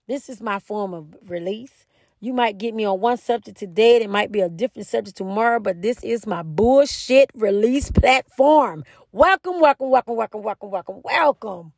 This 0.06 0.28
is 0.28 0.40
my 0.40 0.60
form 0.60 0.94
of 0.94 1.16
release. 1.26 1.86
You 2.22 2.34
might 2.34 2.58
get 2.58 2.74
me 2.74 2.84
on 2.84 3.00
one 3.00 3.16
subject 3.16 3.56
today, 3.56 3.96
it 3.96 4.10
might 4.10 4.30
be 4.30 4.40
a 4.40 4.50
different 4.50 4.86
subject 4.86 5.16
tomorrow, 5.16 5.58
but 5.58 5.80
this 5.80 6.04
is 6.04 6.26
my 6.26 6.42
bullshit 6.42 7.30
release 7.34 7.90
platform. 7.90 8.84
Welcome, 9.10 9.58
welcome, 9.58 9.88
welcome, 9.88 10.16
welcome, 10.16 10.42
welcome, 10.42 10.70
welcome, 10.70 11.00
welcome. 11.02 11.72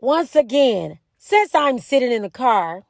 Once 0.00 0.34
again, 0.34 0.98
since 1.18 1.54
I'm 1.54 1.78
sitting 1.78 2.10
in 2.10 2.22
the 2.22 2.30
car 2.30 2.84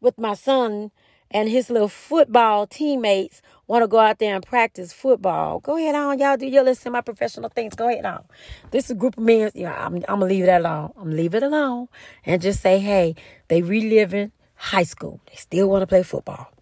with 0.00 0.18
my 0.18 0.34
son 0.34 0.90
and 1.30 1.48
his 1.48 1.70
little 1.70 1.86
football 1.86 2.66
teammates 2.66 3.40
want 3.68 3.84
to 3.84 3.86
go 3.86 4.00
out 4.00 4.18
there 4.18 4.34
and 4.34 4.44
practice 4.44 4.92
football. 4.92 5.60
Go 5.60 5.76
ahead 5.76 5.94
on, 5.94 6.18
y'all 6.18 6.36
do 6.36 6.46
your 6.46 6.64
little 6.64 6.74
semi-professional 6.74 7.48
things. 7.50 7.76
Go 7.76 7.88
ahead 7.88 8.04
on. 8.04 8.24
This 8.72 8.86
is 8.86 8.90
a 8.90 8.94
group 8.96 9.16
of 9.16 9.22
men. 9.22 9.52
Yeah, 9.54 9.86
I'm, 9.86 9.94
I'm 9.94 10.18
gonna 10.18 10.26
leave 10.26 10.46
that 10.46 10.62
alone. 10.62 10.90
I'm 10.96 11.04
gonna 11.04 11.16
leave 11.16 11.34
it 11.36 11.44
alone 11.44 11.86
and 12.26 12.42
just 12.42 12.60
say, 12.60 12.80
hey, 12.80 13.14
they 13.46 13.62
reliving 13.62 14.32
high 14.60 14.82
school. 14.82 15.20
They 15.26 15.36
still 15.36 15.68
want 15.68 15.82
to 15.82 15.86
play 15.86 16.02
football. 16.02 16.52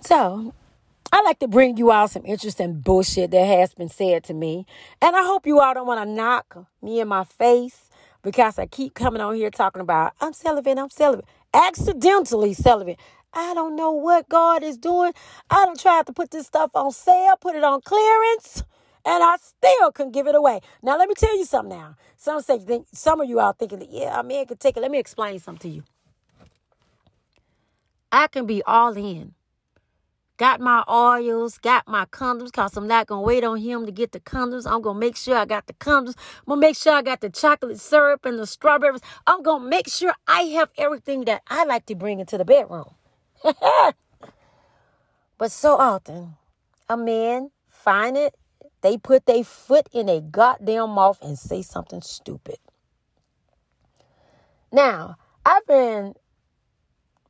So 0.00 0.54
I 1.12 1.22
like 1.22 1.40
to 1.40 1.48
bring 1.48 1.76
you 1.76 1.90
all 1.90 2.06
some 2.06 2.24
interesting 2.24 2.80
bullshit 2.80 3.32
that 3.32 3.44
has 3.44 3.74
been 3.74 3.88
said 3.88 4.22
to 4.24 4.34
me. 4.34 4.64
And 5.02 5.16
I 5.16 5.24
hope 5.24 5.44
you 5.44 5.58
all 5.60 5.74
don't 5.74 5.88
want 5.88 6.00
to 6.06 6.08
knock 6.08 6.66
me 6.80 7.00
in 7.00 7.08
my 7.08 7.24
face 7.24 7.90
because 8.22 8.60
I 8.60 8.66
keep 8.66 8.94
coming 8.94 9.20
on 9.20 9.34
here 9.34 9.50
talking 9.50 9.82
about 9.82 10.12
I'm 10.20 10.32
celibate, 10.32 10.78
I'm 10.78 10.88
celibate. 10.88 11.24
Accidentally 11.52 12.54
celibate. 12.54 13.00
I 13.34 13.54
don't 13.54 13.74
know 13.74 13.90
what 13.90 14.28
God 14.28 14.62
is 14.62 14.78
doing. 14.78 15.12
I 15.50 15.64
don't 15.64 15.80
try 15.80 16.02
to 16.06 16.12
put 16.12 16.30
this 16.30 16.46
stuff 16.46 16.70
on 16.74 16.92
sale, 16.92 17.34
put 17.40 17.56
it 17.56 17.64
on 17.64 17.80
clearance, 17.80 18.62
and 19.04 19.24
I 19.24 19.36
still 19.40 19.90
can't 19.90 20.12
give 20.12 20.28
it 20.28 20.36
away. 20.36 20.60
Now 20.82 20.96
let 20.96 21.08
me 21.08 21.14
tell 21.16 21.36
you 21.36 21.44
something 21.44 21.76
now. 21.76 21.96
Some 22.16 22.40
say 22.40 22.60
think 22.60 22.86
some 22.92 23.20
of 23.20 23.28
you 23.28 23.40
are 23.40 23.52
thinking 23.52 23.80
that, 23.80 23.90
yeah, 23.90 24.20
a 24.20 24.22
man 24.22 24.46
could 24.46 24.60
take 24.60 24.76
it. 24.76 24.80
Let 24.80 24.92
me 24.92 24.98
explain 24.98 25.40
something 25.40 25.70
to 25.70 25.76
you. 25.76 25.82
I 28.10 28.26
can 28.28 28.46
be 28.46 28.62
all 28.62 28.96
in. 28.96 29.34
Got 30.38 30.60
my 30.60 30.84
oils, 30.88 31.58
got 31.58 31.88
my 31.88 32.04
condoms, 32.06 32.46
because 32.46 32.76
I'm 32.76 32.86
not 32.86 33.08
going 33.08 33.22
to 33.22 33.26
wait 33.26 33.42
on 33.42 33.58
him 33.58 33.86
to 33.86 33.92
get 33.92 34.12
the 34.12 34.20
condoms. 34.20 34.70
I'm 34.70 34.80
going 34.82 34.94
to 34.94 35.00
make 35.00 35.16
sure 35.16 35.36
I 35.36 35.44
got 35.44 35.66
the 35.66 35.72
condoms. 35.74 36.14
I'm 36.16 36.46
going 36.46 36.60
to 36.60 36.66
make 36.68 36.76
sure 36.76 36.92
I 36.92 37.02
got 37.02 37.20
the 37.20 37.28
chocolate 37.28 37.80
syrup 37.80 38.24
and 38.24 38.38
the 38.38 38.46
strawberries. 38.46 39.00
I'm 39.26 39.42
going 39.42 39.64
to 39.64 39.68
make 39.68 39.88
sure 39.88 40.14
I 40.28 40.42
have 40.42 40.70
everything 40.78 41.24
that 41.24 41.42
I 41.48 41.64
like 41.64 41.86
to 41.86 41.96
bring 41.96 42.20
into 42.20 42.38
the 42.38 42.44
bedroom. 42.44 42.94
but 45.38 45.50
so 45.50 45.76
often, 45.76 46.36
a 46.88 46.96
man 46.96 47.50
find 47.68 48.16
it, 48.16 48.36
they 48.82 48.96
put 48.96 49.26
their 49.26 49.42
foot 49.42 49.88
in 49.92 50.08
a 50.08 50.20
goddamn 50.20 50.90
mouth 50.90 51.18
and 51.20 51.36
say 51.36 51.62
something 51.62 52.00
stupid. 52.00 52.58
Now, 54.70 55.16
I've 55.44 55.66
been 55.66 56.14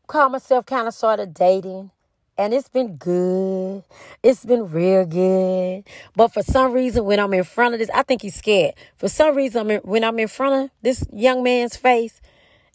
call 0.08 0.30
myself 0.30 0.66
kind 0.66 0.88
of 0.88 0.94
sort 0.94 1.20
of 1.20 1.32
dating 1.32 1.90
and 2.38 2.54
it's 2.54 2.68
been 2.68 2.96
good. 2.96 3.82
It's 4.22 4.44
been 4.44 4.70
real 4.70 5.04
good. 5.04 5.84
But 6.14 6.28
for 6.28 6.42
some 6.42 6.72
reason, 6.72 7.04
when 7.04 7.18
I'm 7.18 7.34
in 7.34 7.44
front 7.44 7.74
of 7.74 7.80
this, 7.80 7.90
I 7.90 8.02
think 8.04 8.22
he's 8.22 8.36
scared. 8.36 8.74
For 8.96 9.08
some 9.08 9.34
reason, 9.34 9.68
when 9.82 10.04
I'm 10.04 10.18
in 10.20 10.28
front 10.28 10.64
of 10.64 10.70
this 10.80 11.04
young 11.12 11.42
man's 11.42 11.76
face, 11.76 12.20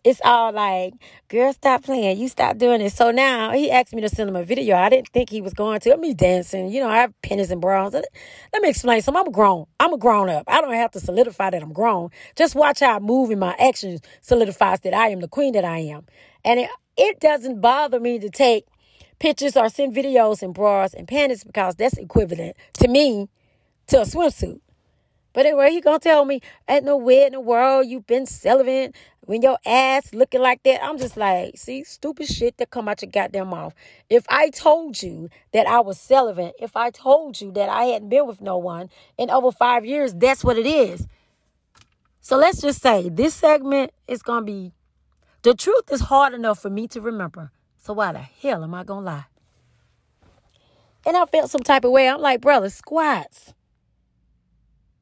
it's 0.03 0.19
all 0.25 0.51
like, 0.51 0.93
girl, 1.29 1.53
stop 1.53 1.83
playing. 1.83 2.17
You 2.17 2.27
stop 2.27 2.57
doing 2.57 2.81
it. 2.81 2.91
So 2.91 3.11
now 3.11 3.51
he 3.51 3.71
asked 3.71 3.93
me 3.93 4.01
to 4.01 4.09
send 4.09 4.29
him 4.29 4.35
a 4.35 4.43
video. 4.43 4.75
I 4.75 4.89
didn't 4.89 5.07
think 5.07 5.29
he 5.29 5.41
was 5.41 5.53
going 5.53 5.79
to. 5.79 5.95
Me 5.95 6.13
dancing. 6.13 6.69
You 6.69 6.81
know, 6.81 6.89
I 6.89 6.97
have 6.97 7.13
pennies 7.21 7.49
and 7.49 7.61
bras. 7.61 7.93
Let 7.93 8.03
me 8.61 8.67
explain 8.67 9.01
something. 9.01 9.23
I'm 9.25 9.31
grown. 9.31 9.65
I'm 9.79 9.93
a 9.93 9.97
grown 9.97 10.29
up. 10.29 10.43
I 10.47 10.59
don't 10.59 10.73
have 10.73 10.91
to 10.91 10.99
solidify 10.99 11.51
that 11.51 11.63
I'm 11.63 11.71
grown. 11.71 12.09
Just 12.35 12.53
watch 12.53 12.81
how 12.81 12.97
I 12.97 12.99
move 12.99 13.31
in 13.31 13.39
my 13.39 13.55
actions 13.57 14.01
solidifies 14.19 14.81
that 14.81 14.93
I 14.93 15.07
am 15.07 15.21
the 15.21 15.29
queen 15.29 15.53
that 15.53 15.63
I 15.63 15.77
am. 15.77 16.05
And 16.45 16.59
it, 16.59 16.69
it 16.97 17.19
doesn't 17.19 17.61
bother 17.61 17.99
me 17.99 18.19
to 18.19 18.29
take 18.29 18.65
pictures 19.19 19.55
or 19.55 19.69
send 19.69 19.95
videos 19.95 20.43
in 20.43 20.51
bras 20.51 20.93
and 20.93 21.07
panties 21.07 21.43
because 21.43 21.75
that's 21.75 21.97
equivalent 21.97 22.55
to 22.73 22.87
me 22.87 23.29
to 23.87 24.01
a 24.01 24.05
swimsuit. 24.05 24.59
But 25.33 25.47
anyway, 25.47 25.71
he 25.71 25.81
gonna 25.81 25.99
tell 25.99 26.25
me, 26.25 26.41
ain't 26.67 26.85
no 26.85 26.95
way 26.95 27.25
in 27.25 27.33
the 27.33 27.39
world 27.39 27.87
you've 27.87 28.05
been 28.05 28.27
celibate 28.27 28.95
when 29.21 29.41
your 29.41 29.57
ass 29.65 30.13
looking 30.13 30.41
like 30.41 30.61
that. 30.63 30.83
I'm 30.83 30.99
just 30.99 31.17
like, 31.17 31.57
see, 31.57 31.83
stupid 31.83 32.27
shit 32.27 32.57
that 32.57 32.69
come 32.69 32.87
out 32.87 33.01
your 33.01 33.09
goddamn 33.09 33.49
mouth. 33.49 33.73
If 34.09 34.25
I 34.29 34.49
told 34.49 35.01
you 35.01 35.29
that 35.51 35.67
I 35.67 35.79
was 35.79 35.99
celibate, 35.99 36.53
if 36.59 36.77
I 36.77 36.91
told 36.91 37.41
you 37.41 37.51
that 37.53 37.67
I 37.67 37.85
hadn't 37.85 38.09
been 38.09 38.27
with 38.27 38.41
no 38.41 38.57
one 38.57 38.89
in 39.17 39.31
over 39.31 39.51
five 39.51 39.85
years, 39.85 40.13
that's 40.13 40.43
what 40.43 40.57
it 40.57 40.67
is. 40.67 41.07
So 42.21 42.37
let's 42.37 42.61
just 42.61 42.81
say 42.81 43.09
this 43.09 43.33
segment 43.33 43.91
is 44.07 44.21
gonna 44.21 44.45
be 44.45 44.71
the 45.43 45.53
truth 45.53 45.91
is 45.91 46.01
hard 46.01 46.33
enough 46.33 46.59
for 46.59 46.69
me 46.69 46.87
to 46.89 47.01
remember. 47.01 47.51
So 47.77 47.93
why 47.93 48.13
the 48.13 48.19
hell 48.19 48.63
am 48.63 48.73
I 48.73 48.83
gonna 48.83 49.05
lie? 49.05 49.25
And 51.05 51.17
I 51.17 51.25
felt 51.25 51.51
some 51.51 51.63
type 51.63 51.83
of 51.83 51.91
way. 51.91 52.07
I'm 52.07 52.21
like, 52.21 52.41
brother, 52.41 52.69
squats. 52.69 53.53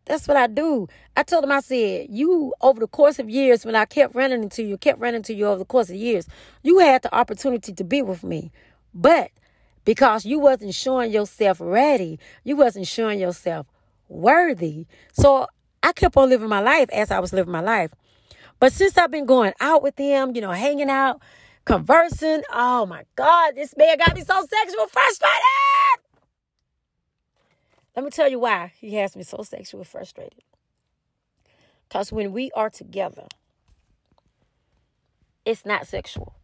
That's 0.05 0.27
what 0.27 0.35
I 0.35 0.47
do. 0.47 0.87
I 1.15 1.21
told 1.21 1.43
him, 1.43 1.51
I 1.51 1.59
said, 1.59 2.07
you, 2.09 2.53
over 2.59 2.79
the 2.79 2.87
course 2.87 3.19
of 3.19 3.29
years, 3.29 3.65
when 3.65 3.75
I 3.75 3.85
kept 3.85 4.15
running 4.15 4.41
into 4.41 4.63
you, 4.63 4.77
kept 4.77 4.99
running 4.99 5.17
into 5.17 5.35
you 5.35 5.45
over 5.45 5.59
the 5.59 5.65
course 5.65 5.91
of 5.91 5.95
years, 5.95 6.27
you 6.63 6.79
had 6.79 7.03
the 7.03 7.13
opportunity 7.15 7.71
to 7.71 7.83
be 7.83 8.01
with 8.01 8.23
me. 8.23 8.51
But 8.95 9.29
because 9.85 10.25
you 10.25 10.39
wasn't 10.39 10.73
showing 10.73 11.11
yourself 11.11 11.57
ready, 11.61 12.19
you 12.43 12.55
wasn't 12.55 12.87
showing 12.87 13.19
yourself 13.19 13.67
worthy. 14.09 14.87
So 15.13 15.45
I 15.83 15.93
kept 15.93 16.17
on 16.17 16.29
living 16.29 16.49
my 16.49 16.61
life 16.61 16.89
as 16.91 17.11
I 17.11 17.19
was 17.19 17.31
living 17.31 17.51
my 17.51 17.61
life. 17.61 17.93
But 18.61 18.73
since 18.73 18.95
I've 18.95 19.09
been 19.09 19.25
going 19.25 19.53
out 19.59 19.81
with 19.81 19.97
him, 19.97 20.35
you 20.35 20.41
know, 20.41 20.51
hanging 20.51 20.91
out, 20.91 21.19
conversing, 21.65 22.43
oh 22.53 22.85
my 22.85 23.05
God, 23.15 23.55
this 23.55 23.75
man 23.75 23.97
got 23.97 24.13
me 24.13 24.21
so 24.21 24.45
sexual 24.45 24.85
frustrated. 24.85 25.41
Let 27.95 28.05
me 28.05 28.11
tell 28.11 28.29
you 28.29 28.37
why 28.37 28.71
he 28.79 28.93
has 28.97 29.15
me 29.15 29.23
so 29.23 29.41
sexually 29.41 29.83
frustrated. 29.83 30.43
Because 31.89 32.11
when 32.11 32.33
we 32.33 32.51
are 32.51 32.69
together, 32.69 33.25
it's 35.43 35.65
not 35.65 35.87
sexual 35.87 36.35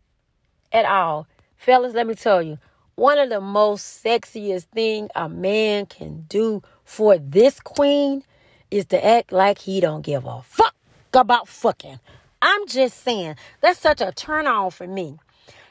at 0.72 0.86
all. 0.86 1.28
Fellas, 1.56 1.94
let 1.94 2.08
me 2.08 2.16
tell 2.16 2.42
you, 2.42 2.58
one 2.96 3.20
of 3.20 3.30
the 3.30 3.40
most 3.40 4.04
sexiest 4.04 4.66
thing 4.74 5.08
a 5.16 5.30
man 5.30 5.86
can 5.86 6.26
do 6.28 6.64
for 6.84 7.20
this 7.20 7.60
queen 7.60 8.24
is 8.72 8.86
to 8.88 9.06
act 9.06 9.32
like 9.32 9.60
he 9.60 9.80
don't 9.80 10.02
give 10.02 10.26
a 10.26 10.42
fuck 10.42 10.74
about 11.16 11.48
fucking. 11.48 12.00
I'm 12.42 12.68
just 12.68 13.04
saying, 13.04 13.36
that's 13.62 13.80
such 13.80 14.02
a 14.02 14.12
turn 14.12 14.48
on 14.48 14.72
for 14.72 14.88
me. 14.88 15.18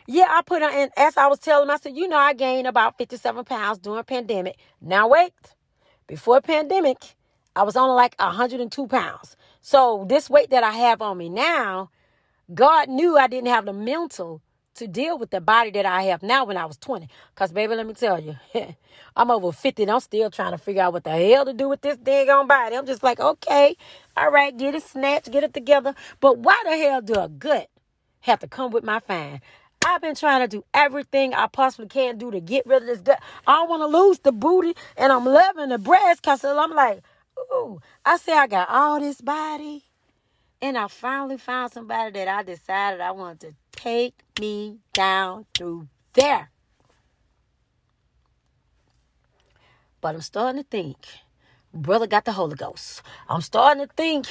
Yeah, 0.06 0.26
I 0.28 0.42
put 0.42 0.62
on, 0.62 0.72
and 0.72 0.90
as 0.96 1.16
I 1.16 1.26
was 1.26 1.38
telling 1.38 1.64
him, 1.68 1.70
I 1.70 1.76
said, 1.78 1.96
you 1.96 2.08
know, 2.08 2.16
I 2.16 2.32
gained 2.32 2.66
about 2.66 2.96
57 2.98 3.44
pounds 3.44 3.78
during 3.78 4.04
pandemic. 4.04 4.56
Now 4.80 5.08
wait, 5.08 5.32
before 6.06 6.40
pandemic, 6.40 7.16
I 7.56 7.62
was 7.62 7.76
only 7.76 7.94
like 7.94 8.14
102 8.18 8.86
pounds. 8.86 9.36
So 9.60 10.04
this 10.08 10.30
weight 10.30 10.50
that 10.50 10.62
I 10.62 10.72
have 10.72 11.02
on 11.02 11.18
me 11.18 11.28
now, 11.28 11.90
God 12.54 12.88
knew 12.88 13.16
I 13.18 13.26
didn't 13.26 13.48
have 13.48 13.64
the 13.64 13.72
mental 13.72 14.42
to 14.76 14.88
deal 14.88 15.18
with 15.18 15.30
the 15.30 15.40
body 15.40 15.70
that 15.72 15.86
I 15.86 16.02
have 16.04 16.22
now 16.22 16.44
when 16.44 16.56
I 16.56 16.64
was 16.64 16.76
20. 16.78 17.08
Because, 17.34 17.52
baby, 17.52 17.74
let 17.74 17.86
me 17.86 17.94
tell 17.94 18.20
you, 18.20 18.36
I'm 19.16 19.30
over 19.30 19.52
50 19.52 19.82
and 19.82 19.92
I'm 19.92 20.00
still 20.00 20.30
trying 20.30 20.52
to 20.52 20.58
figure 20.58 20.82
out 20.82 20.92
what 20.92 21.04
the 21.04 21.10
hell 21.10 21.44
to 21.44 21.52
do 21.52 21.68
with 21.68 21.82
this 21.82 21.96
daggone 21.96 22.48
body. 22.48 22.76
I'm 22.76 22.86
just 22.86 23.02
like, 23.02 23.20
okay, 23.20 23.76
all 24.16 24.30
right, 24.30 24.56
get 24.56 24.74
it 24.74 24.82
snatched, 24.82 25.30
get 25.30 25.44
it 25.44 25.54
together. 25.54 25.94
But 26.20 26.38
why 26.38 26.60
the 26.64 26.76
hell 26.76 27.02
do 27.02 27.14
a 27.14 27.28
gut 27.28 27.68
have 28.20 28.40
to 28.40 28.48
come 28.48 28.70
with 28.70 28.84
my 28.84 29.00
fine? 29.00 29.40
I've 29.86 30.00
been 30.00 30.14
trying 30.16 30.40
to 30.40 30.48
do 30.48 30.64
everything 30.74 31.32
I 31.32 31.46
possibly 31.46 31.86
can 31.88 32.18
do 32.18 32.30
to 32.30 32.40
get 32.40 32.66
rid 32.66 32.82
of 32.82 32.88
this 32.88 33.00
gut. 33.00 33.20
I 33.46 33.54
don't 33.54 33.68
want 33.68 33.82
to 33.82 33.98
lose 33.98 34.18
the 34.18 34.32
booty, 34.32 34.74
and 34.96 35.12
I'm 35.12 35.24
loving 35.24 35.68
the 35.68 35.78
breast 35.78 36.22
because 36.22 36.44
I'm 36.44 36.72
like, 36.72 37.02
ooh, 37.38 37.80
I 38.04 38.16
say 38.16 38.32
I 38.32 38.48
got 38.48 38.68
all 38.68 38.98
this 38.98 39.20
body, 39.20 39.84
and 40.60 40.76
I 40.76 40.88
finally 40.88 41.36
found 41.38 41.72
somebody 41.72 42.12
that 42.12 42.28
I 42.28 42.42
decided 42.42 43.00
I 43.00 43.12
wanted 43.12 43.40
to 43.40 43.54
take 43.86 44.16
me 44.40 44.78
down 44.92 45.46
through 45.54 45.86
there. 46.14 46.50
But 50.00 50.16
I'm 50.16 50.22
starting 50.22 50.60
to 50.60 50.68
think, 50.68 50.96
brother 51.72 52.08
got 52.08 52.24
the 52.24 52.32
Holy 52.32 52.56
Ghost. 52.56 53.02
I'm 53.28 53.42
starting 53.42 53.86
to 53.86 53.92
think, 53.96 54.26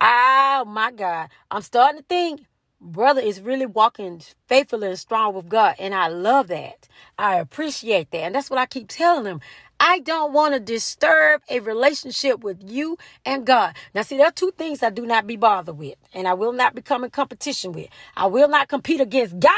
oh 0.00 0.64
my 0.66 0.90
God, 0.90 1.28
I'm 1.52 1.62
starting 1.62 2.00
to 2.00 2.06
think 2.08 2.46
brother 2.80 3.20
is 3.20 3.40
really 3.40 3.66
walking 3.66 4.20
faithfully 4.48 4.88
and 4.88 4.98
strong 4.98 5.34
with 5.34 5.48
God. 5.48 5.76
And 5.78 5.94
I 5.94 6.08
love 6.08 6.48
that. 6.48 6.88
I 7.16 7.36
appreciate 7.36 8.10
that. 8.10 8.18
And 8.24 8.34
that's 8.34 8.50
what 8.50 8.58
I 8.58 8.66
keep 8.66 8.88
telling 8.88 9.26
him. 9.26 9.40
I 9.78 9.98
don't 10.00 10.32
want 10.32 10.54
to 10.54 10.60
disturb 10.60 11.42
a 11.50 11.60
relationship 11.60 12.42
with 12.42 12.58
you 12.64 12.96
and 13.24 13.46
God. 13.46 13.74
Now, 13.94 14.02
see, 14.02 14.16
there 14.16 14.26
are 14.26 14.32
two 14.32 14.52
things 14.56 14.82
I 14.82 14.90
do 14.90 15.06
not 15.06 15.26
be 15.26 15.36
bothered 15.36 15.76
with, 15.76 15.96
and 16.14 16.26
I 16.26 16.34
will 16.34 16.52
not 16.52 16.74
become 16.74 17.04
in 17.04 17.10
competition 17.10 17.72
with. 17.72 17.88
I 18.16 18.26
will 18.26 18.48
not 18.48 18.68
compete 18.68 19.00
against 19.00 19.38
God, 19.38 19.52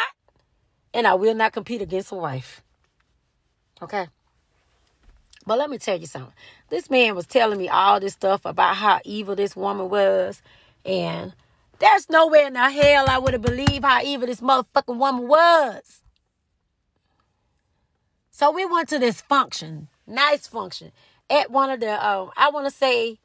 and 0.92 1.06
I 1.06 1.14
will 1.14 1.34
not 1.34 1.52
compete 1.52 1.82
against 1.82 2.12
a 2.12 2.16
wife. 2.16 2.62
Okay? 3.80 4.08
But 5.46 5.58
let 5.58 5.70
me 5.70 5.78
tell 5.78 5.98
you 5.98 6.06
something. 6.06 6.34
This 6.68 6.90
man 6.90 7.14
was 7.14 7.26
telling 7.26 7.58
me 7.58 7.68
all 7.68 8.00
this 8.00 8.12
stuff 8.12 8.44
about 8.44 8.76
how 8.76 9.00
evil 9.04 9.34
this 9.34 9.56
woman 9.56 9.88
was, 9.88 10.42
and 10.84 11.32
there's 11.78 12.10
nowhere 12.10 12.48
in 12.48 12.54
the 12.54 12.70
hell 12.70 13.06
I 13.08 13.18
would 13.18 13.32
have 13.34 13.42
believed 13.42 13.84
how 13.84 14.02
evil 14.02 14.26
this 14.26 14.40
motherfucking 14.40 14.98
woman 14.98 15.28
was. 15.28 16.02
So 18.30 18.50
we 18.50 18.66
went 18.66 18.88
to 18.90 18.98
this 18.98 19.20
function, 19.20 19.88
nice 20.08 20.46
function, 20.46 20.92
at 21.30 21.50
one 21.50 21.70
of 21.70 21.80
the, 21.80 22.06
um, 22.06 22.30
I 22.36 22.50
want 22.50 22.66
to 22.66 22.70
say, 22.74 23.18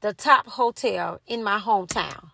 the 0.00 0.12
top 0.12 0.46
hotel 0.48 1.20
in 1.26 1.42
my 1.42 1.58
hometown. 1.58 2.30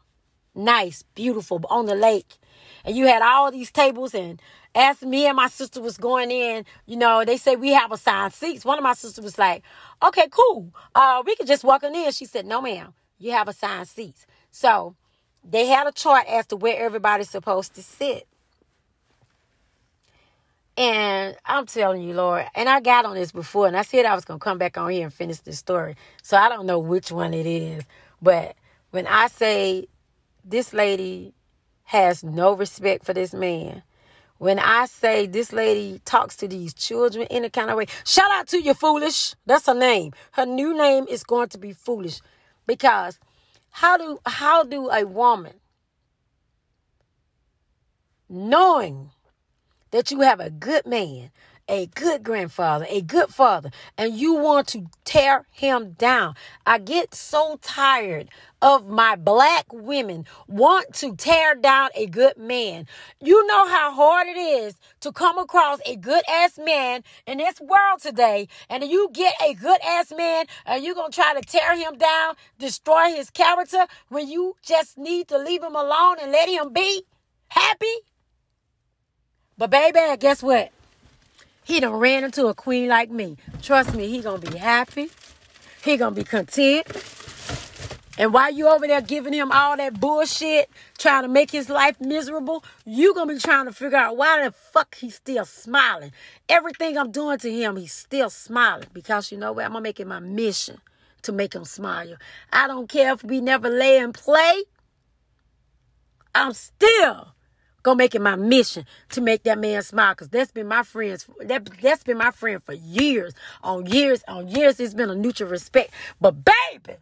Nice, 0.54 1.04
beautiful, 1.14 1.62
on 1.70 1.86
the 1.86 1.94
lake. 1.94 2.38
And 2.84 2.96
you 2.96 3.06
had 3.06 3.22
all 3.22 3.50
these 3.50 3.70
tables 3.70 4.14
and 4.14 4.40
as 4.74 5.02
me 5.02 5.26
and 5.26 5.36
my 5.36 5.48
sister 5.48 5.80
was 5.80 5.96
going 5.96 6.30
in, 6.30 6.64
you 6.86 6.96
know, 6.96 7.24
they 7.24 7.36
say 7.36 7.56
we 7.56 7.70
have 7.70 7.92
assigned 7.92 8.32
seats. 8.32 8.64
One 8.64 8.78
of 8.78 8.84
my 8.84 8.94
sisters 8.94 9.24
was 9.24 9.38
like, 9.38 9.62
okay, 10.02 10.28
cool. 10.30 10.72
Uh, 10.94 11.22
we 11.26 11.36
could 11.36 11.46
just 11.46 11.64
walk 11.64 11.82
in. 11.82 12.12
She 12.12 12.24
said, 12.24 12.46
no, 12.46 12.60
ma'am, 12.60 12.94
you 13.18 13.32
have 13.32 13.48
assigned 13.48 13.88
seats. 13.88 14.26
So 14.50 14.94
they 15.44 15.66
had 15.66 15.86
a 15.86 15.92
chart 15.92 16.26
as 16.28 16.46
to 16.48 16.56
where 16.56 16.78
everybody's 16.78 17.30
supposed 17.30 17.74
to 17.74 17.82
sit. 17.82 18.26
And 20.78 21.36
I'm 21.44 21.66
telling 21.66 22.02
you, 22.02 22.14
Lord, 22.14 22.46
and 22.54 22.68
I 22.68 22.78
got 22.78 23.04
on 23.04 23.16
this 23.16 23.32
before, 23.32 23.66
and 23.66 23.76
I 23.76 23.82
said 23.82 24.06
I 24.06 24.14
was 24.14 24.24
going 24.24 24.38
to 24.38 24.44
come 24.44 24.58
back 24.58 24.78
on 24.78 24.90
here 24.90 25.02
and 25.02 25.12
finish 25.12 25.40
this 25.40 25.58
story. 25.58 25.96
So 26.22 26.36
I 26.36 26.48
don't 26.48 26.66
know 26.66 26.78
which 26.78 27.10
one 27.10 27.34
it 27.34 27.46
is. 27.46 27.82
But 28.22 28.54
when 28.92 29.04
I 29.08 29.26
say 29.26 29.88
this 30.44 30.72
lady 30.72 31.34
has 31.82 32.22
no 32.22 32.52
respect 32.52 33.04
for 33.04 33.12
this 33.12 33.34
man, 33.34 33.82
when 34.38 34.60
I 34.60 34.86
say 34.86 35.26
this 35.26 35.52
lady 35.52 36.00
talks 36.04 36.36
to 36.36 36.46
these 36.46 36.72
children 36.74 37.26
in 37.26 37.44
a 37.44 37.50
kind 37.50 37.70
of 37.70 37.76
way, 37.76 37.86
shout 38.04 38.30
out 38.30 38.46
to 38.48 38.62
you, 38.62 38.72
foolish. 38.72 39.34
That's 39.46 39.66
her 39.66 39.74
name. 39.74 40.12
Her 40.30 40.46
new 40.46 40.76
name 40.78 41.06
is 41.08 41.24
going 41.24 41.48
to 41.48 41.58
be 41.58 41.72
foolish 41.72 42.20
because 42.68 43.18
how 43.70 43.96
do 43.96 44.20
how 44.24 44.62
do 44.62 44.90
a 44.90 45.04
woman 45.04 45.54
knowing 48.28 49.10
that 49.90 50.10
you 50.10 50.20
have 50.20 50.40
a 50.40 50.50
good 50.50 50.86
man, 50.86 51.30
a 51.68 51.86
good 51.86 52.22
grandfather, 52.22 52.86
a 52.88 53.02
good 53.02 53.28
father, 53.28 53.70
and 53.96 54.14
you 54.14 54.34
want 54.34 54.66
to 54.68 54.86
tear 55.04 55.44
him 55.50 55.92
down. 55.92 56.34
I 56.66 56.78
get 56.78 57.14
so 57.14 57.58
tired 57.62 58.28
of 58.60 58.88
my 58.88 59.14
black 59.16 59.72
women 59.72 60.24
want 60.48 60.94
to 60.94 61.14
tear 61.14 61.54
down 61.54 61.90
a 61.94 62.06
good 62.06 62.36
man. 62.38 62.86
You 63.20 63.46
know 63.46 63.68
how 63.68 63.92
hard 63.92 64.26
it 64.28 64.38
is 64.38 64.76
to 65.00 65.12
come 65.12 65.38
across 65.38 65.78
a 65.86 65.94
good 65.96 66.24
ass 66.28 66.58
man 66.58 67.04
in 67.26 67.38
this 67.38 67.60
world 67.60 68.00
today, 68.00 68.48
and 68.68 68.82
you 68.84 69.10
get 69.12 69.34
a 69.44 69.54
good 69.54 69.80
ass 69.84 70.12
man, 70.16 70.46
and 70.64 70.82
you're 70.82 70.94
gonna 70.94 71.12
try 71.12 71.34
to 71.34 71.42
tear 71.42 71.76
him 71.76 71.98
down, 71.98 72.34
destroy 72.58 73.10
his 73.14 73.30
character 73.30 73.86
when 74.08 74.28
you 74.28 74.56
just 74.62 74.98
need 74.98 75.28
to 75.28 75.38
leave 75.38 75.62
him 75.62 75.76
alone 75.76 76.16
and 76.20 76.32
let 76.32 76.48
him 76.48 76.72
be 76.72 77.02
happy. 77.48 77.94
But 79.58 79.70
baby, 79.70 79.98
guess 80.18 80.42
what? 80.42 80.70
He 81.64 81.80
done 81.80 81.94
ran 81.94 82.24
into 82.24 82.46
a 82.46 82.54
queen 82.54 82.88
like 82.88 83.10
me. 83.10 83.36
Trust 83.60 83.94
me, 83.94 84.08
he 84.08 84.20
gonna 84.20 84.38
be 84.38 84.56
happy. 84.56 85.10
He 85.84 85.96
gonna 85.96 86.14
be 86.14 86.24
content. 86.24 86.86
And 88.16 88.32
while 88.32 88.52
you 88.52 88.68
over 88.68 88.86
there 88.86 89.00
giving 89.00 89.32
him 89.32 89.52
all 89.52 89.76
that 89.76 90.00
bullshit, 90.00 90.70
trying 90.96 91.22
to 91.22 91.28
make 91.28 91.50
his 91.50 91.68
life 91.68 92.00
miserable, 92.00 92.64
you 92.84 93.14
gonna 93.14 93.34
be 93.34 93.40
trying 93.40 93.66
to 93.66 93.72
figure 93.72 93.98
out 93.98 94.16
why 94.16 94.44
the 94.44 94.52
fuck 94.52 94.96
he's 94.96 95.16
still 95.16 95.44
smiling. 95.44 96.12
Everything 96.48 96.96
I'm 96.96 97.10
doing 97.10 97.38
to 97.38 97.52
him, 97.52 97.76
he's 97.76 97.92
still 97.92 98.30
smiling. 98.30 98.88
Because 98.92 99.30
you 99.30 99.38
know 99.38 99.52
what? 99.52 99.64
I'm 99.64 99.72
gonna 99.72 99.82
make 99.82 100.00
it 100.00 100.06
my 100.06 100.20
mission 100.20 100.80
to 101.22 101.32
make 101.32 101.54
him 101.54 101.64
smile. 101.64 102.16
I 102.52 102.66
don't 102.66 102.88
care 102.88 103.12
if 103.12 103.24
we 103.24 103.40
never 103.40 103.68
lay 103.68 103.98
and 103.98 104.14
play. 104.14 104.64
I'm 106.34 106.52
still 106.52 107.34
gonna 107.88 107.98
make 107.98 108.14
it 108.14 108.22
my 108.22 108.36
mission 108.36 108.84
to 109.10 109.20
make 109.20 109.42
that 109.44 109.58
man 109.58 109.82
smile 109.82 110.12
because 110.12 110.28
that's 110.28 110.52
been 110.52 110.68
my 110.68 110.82
friends 110.82 111.26
that 111.40 111.68
that's 111.80 112.04
been 112.04 112.18
my 112.18 112.30
friend 112.30 112.62
for 112.62 112.74
years 112.74 113.34
on 113.62 113.86
years 113.86 114.22
on 114.28 114.48
years. 114.48 114.78
It's 114.78 114.94
been 114.94 115.10
a 115.10 115.16
mutual 115.16 115.48
respect. 115.48 115.92
But 116.20 116.36
baby 116.44 116.98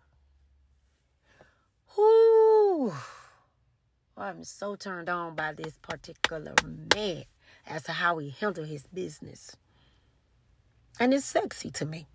whoo 1.97 2.93
i'm 4.17 4.45
so 4.45 4.77
turned 4.77 5.09
on 5.09 5.35
by 5.35 5.53
this 5.53 5.79
particular 5.81 6.55
man 6.95 7.25
as 7.67 7.83
to 7.85 7.93
how 7.93 8.19
he 8.19 8.31
handled 8.31 8.69
his 8.69 8.87
business. 8.87 9.57
And 11.01 11.13
it's 11.13 11.25
sexy 11.27 11.71
to 11.71 11.85
me. 11.85 12.07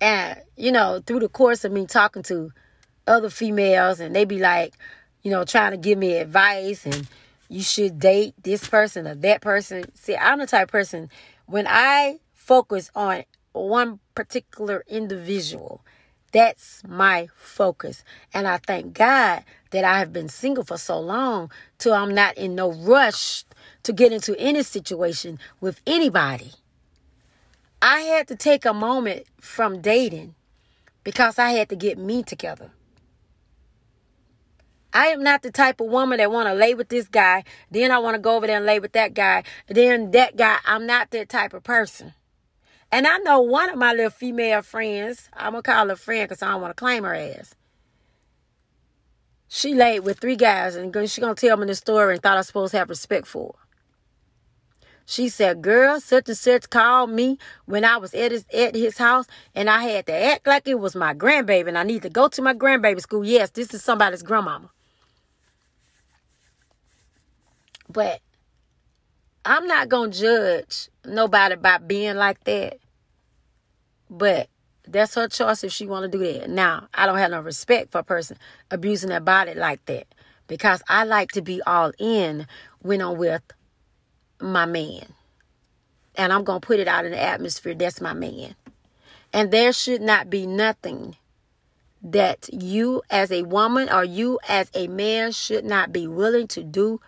And 0.00 0.40
you 0.56 0.72
know 0.72 1.02
through 1.04 1.20
the 1.20 1.28
course 1.28 1.64
of 1.64 1.72
me 1.72 1.86
talking 1.86 2.22
to 2.24 2.52
other 3.06 3.30
females 3.30 4.00
and 4.00 4.14
they 4.14 4.24
be 4.24 4.38
like 4.38 4.74
you 5.22 5.30
know, 5.30 5.44
trying 5.44 5.72
to 5.72 5.76
give 5.76 5.98
me 5.98 6.16
advice 6.16 6.86
and 6.86 7.06
you 7.48 7.62
should 7.62 7.98
date 7.98 8.34
this 8.42 8.66
person 8.66 9.06
or 9.06 9.14
that 9.14 9.40
person. 9.40 9.84
See, 9.94 10.16
I'm 10.16 10.38
the 10.38 10.46
type 10.46 10.70
person 10.70 11.10
when 11.46 11.66
I 11.68 12.18
focus 12.32 12.90
on 12.94 13.24
one 13.52 14.00
particular 14.14 14.84
individual, 14.88 15.84
that's 16.32 16.82
my 16.88 17.28
focus. 17.36 18.04
And 18.32 18.48
I 18.48 18.56
thank 18.56 18.94
God 18.94 19.44
that 19.70 19.84
I 19.84 19.98
have 19.98 20.12
been 20.12 20.28
single 20.28 20.64
for 20.64 20.78
so 20.78 20.98
long 20.98 21.50
till 21.78 21.92
I'm 21.92 22.14
not 22.14 22.38
in 22.38 22.54
no 22.54 22.72
rush 22.72 23.44
to 23.82 23.92
get 23.92 24.12
into 24.12 24.38
any 24.38 24.62
situation 24.62 25.38
with 25.60 25.80
anybody. 25.86 26.52
I 27.82 28.00
had 28.00 28.28
to 28.28 28.36
take 28.36 28.64
a 28.64 28.72
moment 28.72 29.26
from 29.40 29.80
dating 29.80 30.34
because 31.04 31.38
I 31.38 31.50
had 31.50 31.68
to 31.68 31.76
get 31.76 31.98
me 31.98 32.22
together. 32.22 32.70
I 34.92 35.06
am 35.06 35.22
not 35.22 35.42
the 35.42 35.50
type 35.50 35.80
of 35.80 35.88
woman 35.88 36.18
that 36.18 36.30
want 36.30 36.48
to 36.48 36.54
lay 36.54 36.74
with 36.74 36.88
this 36.88 37.08
guy. 37.08 37.44
Then 37.70 37.90
I 37.90 37.98
want 37.98 38.14
to 38.14 38.20
go 38.20 38.36
over 38.36 38.46
there 38.46 38.58
and 38.58 38.66
lay 38.66 38.78
with 38.78 38.92
that 38.92 39.14
guy. 39.14 39.42
Then 39.68 40.10
that 40.10 40.36
guy, 40.36 40.58
I'm 40.66 40.86
not 40.86 41.10
that 41.10 41.28
type 41.28 41.54
of 41.54 41.62
person. 41.62 42.14
And 42.90 43.06
I 43.06 43.16
know 43.18 43.40
one 43.40 43.70
of 43.70 43.78
my 43.78 43.92
little 43.92 44.10
female 44.10 44.60
friends, 44.60 45.30
I'm 45.32 45.52
going 45.52 45.62
to 45.62 45.70
call 45.70 45.88
her 45.88 45.96
friend 45.96 46.28
because 46.28 46.42
I 46.42 46.50
don't 46.50 46.60
want 46.60 46.76
to 46.76 46.80
claim 46.80 47.04
her 47.04 47.14
ass. 47.14 47.54
She 49.48 49.74
laid 49.74 50.00
with 50.00 50.18
three 50.18 50.36
guys 50.36 50.76
and 50.76 50.94
she 51.08 51.20
going 51.20 51.34
to 51.34 51.46
tell 51.46 51.56
me 51.56 51.66
the 51.66 51.74
story 51.74 52.14
and 52.14 52.22
thought 52.22 52.34
I 52.34 52.40
was 52.40 52.46
supposed 52.48 52.72
to 52.72 52.78
have 52.78 52.90
respect 52.90 53.26
for 53.26 53.54
her. 53.58 53.62
She 55.06 55.28
said, 55.28 55.62
girl, 55.62 56.00
such 56.00 56.28
and 56.28 56.38
such 56.38 56.70
called 56.70 57.10
me 57.10 57.38
when 57.64 57.84
I 57.84 57.96
was 57.96 58.14
at 58.14 58.30
his, 58.30 58.44
at 58.52 58.74
his 58.74 58.98
house 58.98 59.26
and 59.54 59.68
I 59.68 59.82
had 59.84 60.06
to 60.06 60.12
act 60.12 60.46
like 60.46 60.68
it 60.68 60.78
was 60.78 60.94
my 60.94 61.12
grandbaby 61.12 61.68
and 61.68 61.78
I 61.78 61.82
need 61.82 62.02
to 62.02 62.10
go 62.10 62.28
to 62.28 62.42
my 62.42 62.54
grandbaby 62.54 63.00
school. 63.00 63.24
Yes, 63.24 63.50
this 63.50 63.74
is 63.74 63.82
somebody's 63.82 64.22
grandmama. 64.22 64.70
But 67.92 68.20
I'm 69.44 69.66
not 69.66 69.88
going 69.88 70.12
to 70.12 70.18
judge 70.18 70.88
nobody 71.04 71.56
by 71.56 71.78
being 71.78 72.16
like 72.16 72.42
that. 72.44 72.78
But 74.08 74.48
that's 74.86 75.14
her 75.14 75.28
choice 75.28 75.64
if 75.64 75.72
she 75.72 75.86
want 75.86 76.10
to 76.10 76.18
do 76.18 76.24
that. 76.24 76.50
Now, 76.50 76.88
I 76.94 77.06
don't 77.06 77.18
have 77.18 77.30
no 77.30 77.40
respect 77.40 77.92
for 77.92 77.98
a 77.98 78.04
person 78.04 78.38
abusing 78.70 79.10
their 79.10 79.20
body 79.20 79.54
like 79.54 79.84
that 79.86 80.06
because 80.46 80.82
I 80.88 81.04
like 81.04 81.32
to 81.32 81.42
be 81.42 81.62
all 81.62 81.92
in 81.98 82.46
when 82.80 83.00
I'm 83.00 83.16
with 83.16 83.42
my 84.40 84.66
man. 84.66 85.14
And 86.14 86.32
I'm 86.32 86.44
going 86.44 86.60
to 86.60 86.66
put 86.66 86.78
it 86.78 86.88
out 86.88 87.04
in 87.04 87.12
the 87.12 87.22
atmosphere. 87.22 87.74
That's 87.74 88.00
my 88.00 88.12
man. 88.12 88.54
And 89.32 89.50
there 89.50 89.72
should 89.72 90.02
not 90.02 90.28
be 90.28 90.46
nothing 90.46 91.16
that 92.02 92.48
you 92.52 93.02
as 93.10 93.30
a 93.30 93.42
woman 93.42 93.88
or 93.88 94.04
you 94.04 94.38
as 94.48 94.70
a 94.74 94.88
man 94.88 95.32
should 95.32 95.64
not 95.64 95.92
be 95.92 96.06
willing 96.06 96.48
to 96.48 96.62
do 96.62 97.00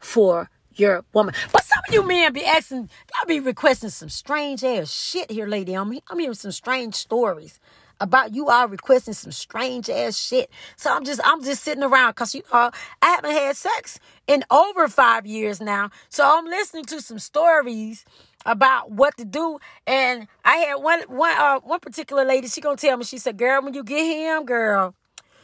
for 0.00 0.50
your 0.72 1.04
woman. 1.12 1.34
But 1.52 1.64
some 1.64 1.80
of 1.86 1.94
you 1.94 2.06
men 2.06 2.32
be 2.32 2.44
asking, 2.44 2.78
y'all 3.12 3.26
be 3.26 3.40
requesting 3.40 3.90
some 3.90 4.08
strange 4.08 4.64
ass 4.64 4.90
shit 4.90 5.30
here, 5.30 5.46
lady. 5.46 5.74
I'm, 5.74 5.92
I'm 6.08 6.18
hearing 6.18 6.34
some 6.34 6.52
strange 6.52 6.94
stories 6.94 7.60
about 8.00 8.34
you 8.34 8.48
all 8.48 8.66
requesting 8.66 9.14
some 9.14 9.32
strange 9.32 9.90
ass 9.90 10.16
shit. 10.18 10.50
So 10.76 10.94
I'm 10.94 11.04
just 11.04 11.20
I'm 11.22 11.44
just 11.44 11.62
sitting 11.62 11.82
around 11.84 12.12
because 12.12 12.34
you 12.34 12.42
know 12.52 12.70
I 13.02 13.10
haven't 13.10 13.32
had 13.32 13.56
sex 13.56 14.00
in 14.26 14.42
over 14.50 14.88
five 14.88 15.26
years 15.26 15.60
now. 15.60 15.90
So 16.08 16.24
I'm 16.26 16.46
listening 16.46 16.86
to 16.86 17.00
some 17.02 17.18
stories 17.18 18.04
about 18.46 18.90
what 18.90 19.16
to 19.18 19.24
do. 19.24 19.58
And 19.86 20.26
I 20.44 20.56
had 20.56 20.76
one 20.76 21.02
one 21.08 21.36
uh 21.36 21.60
one 21.60 21.80
particular 21.80 22.24
lady, 22.24 22.48
she 22.48 22.60
gonna 22.60 22.76
tell 22.76 22.96
me, 22.96 23.04
she 23.04 23.18
said, 23.18 23.36
Girl, 23.36 23.62
when 23.62 23.74
you 23.74 23.84
get 23.84 24.04
him, 24.04 24.46
girl, 24.46 24.94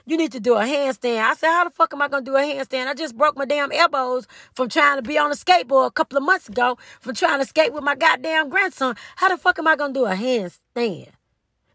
you 0.07 0.17
need 0.17 0.33
to 0.33 0.41
do 0.41 0.55
a 0.55 0.61
handstand. 0.61 1.21
I 1.21 1.35
said, 1.35 1.49
how 1.49 1.65
the 1.65 1.71
fuck 1.71 1.93
am 1.93 2.01
I 2.01 2.09
to 2.09 2.21
do 2.21 2.37
a 2.37 2.41
handstand? 2.41 2.87
I 2.87 2.95
just 2.95 3.17
broke 3.17 3.37
my 3.37 3.45
damn 3.45 3.73
elbows 3.73 4.27
from 4.55 4.69
trying 4.69 4.97
to 4.97 5.03
be 5.03 5.19
on 5.19 5.33
a 5.33 5.35
skateboard 5.35 5.89
a 5.89 5.91
couple 5.91 6.17
of 6.17 6.25
months 6.25 6.49
ago 6.49 6.79
from 7.01 7.15
trying 7.15 7.41
to 7.41 7.47
skate 7.47 7.73
with 7.73 7.83
my 7.83 7.97
goddamn 7.97 8.49
grandson. 8.49 8.95
How 9.17 9.29
the 9.29 9.37
fuck 9.37 9.59
am 9.59 9.67
I 9.67 9.75
to 9.77 9.91
do 9.93 10.07
a 10.07 10.15
handstand? 10.15 11.09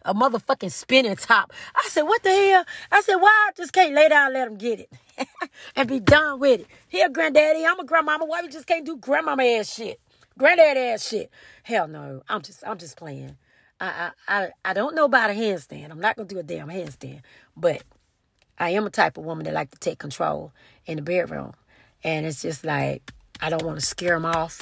A 0.03 0.15
motherfucking 0.15 0.71
spinning 0.71 1.15
top. 1.15 1.53
I 1.75 1.87
said, 1.89 2.03
what 2.03 2.23
the 2.23 2.29
hell? 2.29 2.65
I 2.91 3.01
said, 3.01 3.17
why 3.17 3.29
I 3.29 3.51
just 3.55 3.73
can't 3.73 3.93
lay 3.93 4.09
down 4.09 4.27
and 4.27 4.33
let 4.33 4.47
him 4.47 4.57
get 4.57 4.79
it 4.79 4.89
and 5.75 5.87
be 5.87 5.99
done 5.99 6.39
with 6.39 6.61
it. 6.61 6.67
Here, 6.87 7.09
granddaddy, 7.09 7.65
I'm 7.65 7.79
a 7.79 7.85
grandmama. 7.85 8.25
Why 8.25 8.41
we 8.41 8.47
just 8.47 8.65
can't 8.65 8.85
do 8.85 8.97
grandmama 8.97 9.43
ass 9.43 9.75
shit? 9.75 9.99
Granddaddy 10.39 10.79
ass 10.79 11.07
shit. 11.07 11.29
Hell 11.63 11.87
no. 11.87 12.23
I'm 12.29 12.41
just 12.41 12.63
I'm 12.65 12.77
just 12.77 12.97
playing. 12.97 13.37
I 13.79 14.11
I 14.27 14.43
I, 14.43 14.49
I 14.65 14.73
don't 14.73 14.95
know 14.95 15.05
about 15.05 15.29
a 15.29 15.33
handstand. 15.33 15.91
I'm 15.91 15.99
not 15.99 16.15
gonna 16.15 16.27
do 16.27 16.39
a 16.39 16.43
damn 16.43 16.69
handstand. 16.69 17.21
But 17.55 17.83
I 18.61 18.69
am 18.69 18.85
a 18.85 18.91
type 18.91 19.17
of 19.17 19.25
woman 19.25 19.45
that 19.45 19.55
like 19.55 19.71
to 19.71 19.79
take 19.79 19.97
control 19.97 20.53
in 20.85 20.97
the 20.97 21.01
bedroom. 21.01 21.53
And 22.03 22.27
it's 22.27 22.43
just 22.43 22.63
like, 22.63 23.11
I 23.41 23.49
don't 23.49 23.63
want 23.63 23.79
to 23.79 23.85
scare 23.85 24.13
them 24.13 24.25
off. 24.25 24.61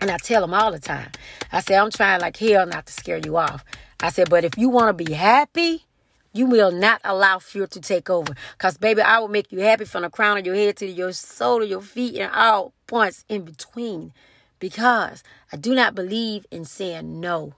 And 0.00 0.10
I 0.10 0.16
tell 0.16 0.40
them 0.40 0.52
all 0.52 0.72
the 0.72 0.80
time. 0.80 1.12
I 1.52 1.60
say, 1.60 1.76
I'm 1.76 1.92
trying 1.92 2.20
like 2.20 2.36
hell 2.36 2.66
not 2.66 2.86
to 2.86 2.92
scare 2.92 3.20
you 3.24 3.36
off. 3.36 3.64
I 4.00 4.10
said, 4.10 4.28
but 4.28 4.44
if 4.44 4.58
you 4.58 4.68
want 4.68 4.98
to 4.98 5.04
be 5.04 5.12
happy, 5.12 5.84
you 6.32 6.46
will 6.46 6.72
not 6.72 7.00
allow 7.04 7.38
fear 7.38 7.68
to 7.68 7.80
take 7.80 8.10
over. 8.10 8.34
Because, 8.58 8.78
baby, 8.78 9.00
I 9.00 9.20
will 9.20 9.28
make 9.28 9.52
you 9.52 9.60
happy 9.60 9.84
from 9.84 10.02
the 10.02 10.10
crown 10.10 10.38
of 10.38 10.44
your 10.44 10.56
head 10.56 10.76
to 10.78 10.86
your 10.86 11.12
soul 11.12 11.60
to 11.60 11.66
your 11.66 11.82
feet 11.82 12.16
and 12.18 12.32
all 12.34 12.72
points 12.88 13.24
in 13.28 13.44
between. 13.44 14.12
Because 14.58 15.22
I 15.52 15.56
do 15.56 15.72
not 15.72 15.94
believe 15.94 16.46
in 16.50 16.64
saying 16.64 17.20
no 17.20 17.54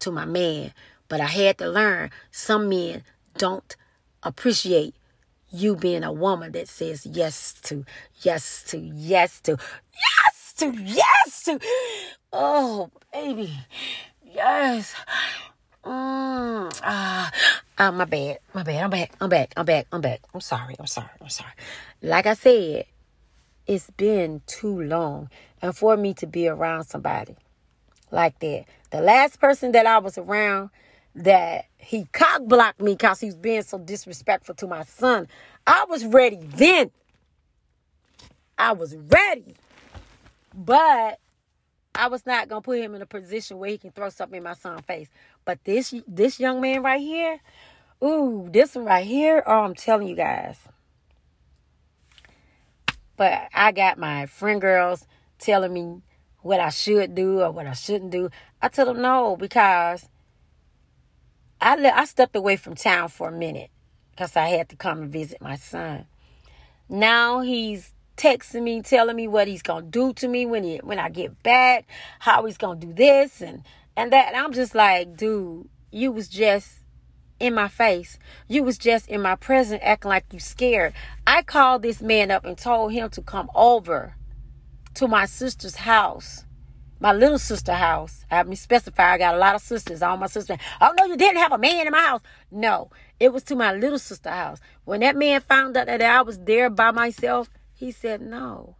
to 0.00 0.10
my 0.10 0.26
man. 0.26 0.74
But 1.08 1.22
I 1.22 1.28
had 1.28 1.56
to 1.58 1.66
learn 1.66 2.10
some 2.30 2.68
men 2.68 3.04
don't 3.38 3.74
appreciate 4.22 4.94
you 5.50 5.76
being 5.76 6.04
a 6.04 6.12
woman 6.12 6.52
that 6.52 6.68
says 6.68 7.06
yes 7.06 7.54
to, 7.62 7.84
yes 8.22 8.62
to, 8.68 8.78
yes 8.78 9.40
to, 9.40 9.56
yes 9.92 10.54
to, 10.56 10.72
yes 10.76 11.42
to. 11.44 11.60
Oh, 12.32 12.90
baby. 13.12 13.52
Yes. 14.24 14.94
Mm, 15.84 16.80
ah, 16.84 17.30
uh, 17.78 17.92
my 17.92 18.04
bad. 18.04 18.38
My 18.54 18.62
bad. 18.62 18.84
I'm 18.84 18.90
back. 18.90 19.12
I'm 19.20 19.28
back. 19.28 19.52
I'm 19.56 19.64
back. 19.64 19.86
I'm 19.90 20.00
back. 20.00 20.20
I'm 20.34 20.40
sorry. 20.40 20.76
I'm 20.78 20.86
sorry. 20.86 21.08
I'm 21.20 21.28
sorry. 21.30 21.52
Like 22.02 22.26
I 22.26 22.34
said, 22.34 22.84
it's 23.66 23.90
been 23.90 24.42
too 24.46 24.82
long. 24.82 25.30
And 25.62 25.76
for 25.76 25.96
me 25.96 26.14
to 26.14 26.26
be 26.26 26.48
around 26.48 26.84
somebody 26.84 27.36
like 28.10 28.38
that. 28.40 28.64
The 28.90 29.00
last 29.00 29.40
person 29.40 29.72
that 29.72 29.86
I 29.86 29.98
was 29.98 30.18
around 30.18 30.70
that 31.14 31.66
he 31.76 32.06
cock 32.12 32.42
blocked 32.44 32.80
me 32.80 32.92
because 32.92 33.20
he 33.20 33.26
was 33.26 33.36
being 33.36 33.62
so 33.62 33.78
disrespectful 33.78 34.54
to 34.56 34.66
my 34.66 34.84
son. 34.84 35.28
I 35.66 35.84
was 35.88 36.04
ready 36.04 36.38
then. 36.42 36.90
I 38.58 38.72
was 38.72 38.94
ready. 38.96 39.54
But 40.54 41.18
I 41.94 42.08
was 42.08 42.24
not 42.26 42.48
gonna 42.48 42.60
put 42.60 42.78
him 42.78 42.94
in 42.94 43.02
a 43.02 43.06
position 43.06 43.58
where 43.58 43.70
he 43.70 43.78
can 43.78 43.90
throw 43.90 44.08
something 44.10 44.38
in 44.38 44.44
my 44.44 44.54
son's 44.54 44.82
face. 44.82 45.08
But 45.44 45.64
this 45.64 45.94
this 46.06 46.38
young 46.38 46.60
man 46.60 46.82
right 46.82 47.00
here, 47.00 47.40
ooh, 48.02 48.48
this 48.52 48.74
one 48.74 48.84
right 48.84 49.06
here, 49.06 49.42
oh, 49.46 49.64
I'm 49.64 49.74
telling 49.74 50.08
you 50.08 50.16
guys. 50.16 50.56
But 53.16 53.48
I 53.52 53.72
got 53.72 53.98
my 53.98 54.26
friend 54.26 54.60
girls 54.60 55.06
telling 55.38 55.72
me 55.72 56.00
what 56.42 56.60
I 56.60 56.70
should 56.70 57.14
do 57.14 57.40
or 57.40 57.50
what 57.50 57.66
I 57.66 57.72
shouldn't 57.72 58.10
do. 58.10 58.30
I 58.62 58.68
tell 58.68 58.86
them 58.86 59.02
no 59.02 59.36
because 59.36 60.08
I 61.60 61.76
le- 61.76 61.92
I 61.94 62.04
stepped 62.04 62.36
away 62.36 62.56
from 62.56 62.74
town 62.74 63.08
for 63.08 63.28
a 63.28 63.32
minute 63.32 63.70
because 64.12 64.36
I 64.36 64.48
had 64.48 64.68
to 64.70 64.76
come 64.76 65.02
and 65.02 65.12
visit 65.12 65.40
my 65.40 65.56
son. 65.56 66.06
Now 66.88 67.40
he's 67.40 67.92
texting 68.16 68.62
me, 68.62 68.82
telling 68.82 69.16
me 69.16 69.28
what 69.28 69.48
he's 69.48 69.62
gonna 69.62 69.86
do 69.86 70.12
to 70.14 70.28
me 70.28 70.46
when 70.46 70.64
he 70.64 70.78
when 70.78 70.98
I 70.98 71.08
get 71.08 71.42
back, 71.42 71.86
how 72.18 72.44
he's 72.44 72.58
gonna 72.58 72.80
do 72.80 72.92
this 72.92 73.40
and 73.40 73.62
and 73.96 74.12
that. 74.12 74.28
And 74.28 74.36
I'm 74.36 74.52
just 74.52 74.74
like, 74.74 75.16
dude, 75.16 75.68
you 75.90 76.12
was 76.12 76.28
just 76.28 76.80
in 77.38 77.54
my 77.54 77.68
face. 77.68 78.18
You 78.48 78.62
was 78.62 78.78
just 78.78 79.08
in 79.08 79.22
my 79.22 79.34
presence 79.34 79.80
acting 79.84 80.10
like 80.10 80.26
you 80.32 80.38
scared. 80.38 80.92
I 81.26 81.42
called 81.42 81.82
this 81.82 82.00
man 82.02 82.30
up 82.30 82.44
and 82.44 82.56
told 82.56 82.92
him 82.92 83.08
to 83.10 83.22
come 83.22 83.50
over 83.54 84.14
to 84.94 85.08
my 85.08 85.26
sister's 85.26 85.76
house. 85.76 86.44
My 87.00 87.12
little 87.12 87.38
sister 87.38 87.72
house. 87.72 88.26
I 88.30 88.36
have 88.36 88.46
me 88.46 88.56
specify 88.56 89.14
I 89.14 89.18
got 89.18 89.34
a 89.34 89.38
lot 89.38 89.54
of 89.54 89.62
sisters. 89.62 90.02
All 90.02 90.18
my 90.18 90.26
sisters. 90.26 90.58
Oh 90.80 90.92
no, 90.98 91.06
you 91.06 91.16
didn't 91.16 91.38
have 91.38 91.52
a 91.52 91.58
man 91.58 91.86
in 91.86 91.92
my 91.92 92.00
house. 92.00 92.20
No. 92.50 92.90
It 93.18 93.32
was 93.32 93.42
to 93.44 93.56
my 93.56 93.72
little 93.72 93.98
sister 93.98 94.30
house. 94.30 94.60
When 94.84 95.00
that 95.00 95.16
man 95.16 95.40
found 95.40 95.76
out 95.76 95.86
that 95.86 96.02
I 96.02 96.22
was 96.22 96.38
there 96.38 96.68
by 96.68 96.90
myself, 96.90 97.48
he 97.72 97.90
said, 97.90 98.20
No, 98.20 98.76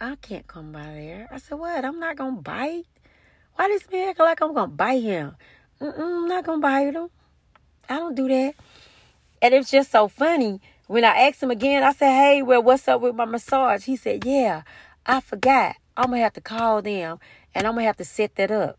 I 0.00 0.16
can't 0.16 0.46
come 0.48 0.72
by 0.72 0.82
there. 0.82 1.28
I 1.30 1.38
said, 1.38 1.58
What? 1.58 1.84
I'm 1.84 2.00
not 2.00 2.16
gonna 2.16 2.40
bite. 2.40 2.86
Why 3.54 3.68
this 3.68 3.88
man 3.90 4.10
acting 4.10 4.24
like 4.24 4.40
I'm 4.40 4.52
gonna 4.52 4.68
bite 4.68 5.02
him? 5.02 5.36
Mm-mm, 5.80 5.98
I'm 5.98 6.28
not 6.28 6.44
gonna 6.44 6.60
bite 6.60 6.94
him. 6.94 7.08
I 7.88 7.98
don't 7.98 8.16
do 8.16 8.26
that. 8.28 8.54
And 9.40 9.54
it's 9.54 9.70
just 9.70 9.92
so 9.92 10.08
funny. 10.08 10.60
When 10.86 11.04
I 11.04 11.28
asked 11.28 11.42
him 11.42 11.50
again, 11.50 11.84
I 11.84 11.92
said, 11.92 12.16
Hey, 12.16 12.42
well, 12.42 12.62
what's 12.62 12.88
up 12.88 13.00
with 13.00 13.14
my 13.14 13.24
massage? 13.24 13.84
He 13.84 13.94
said, 13.94 14.24
Yeah, 14.24 14.62
I 15.06 15.20
forgot. 15.20 15.76
I'm 15.96 16.10
to 16.10 16.18
have 16.18 16.32
to 16.32 16.40
call 16.40 16.82
them 16.82 17.20
and 17.54 17.66
I'm 17.66 17.76
to 17.76 17.82
have 17.82 17.96
to 17.98 18.04
set 18.04 18.34
that 18.36 18.50
up. 18.50 18.78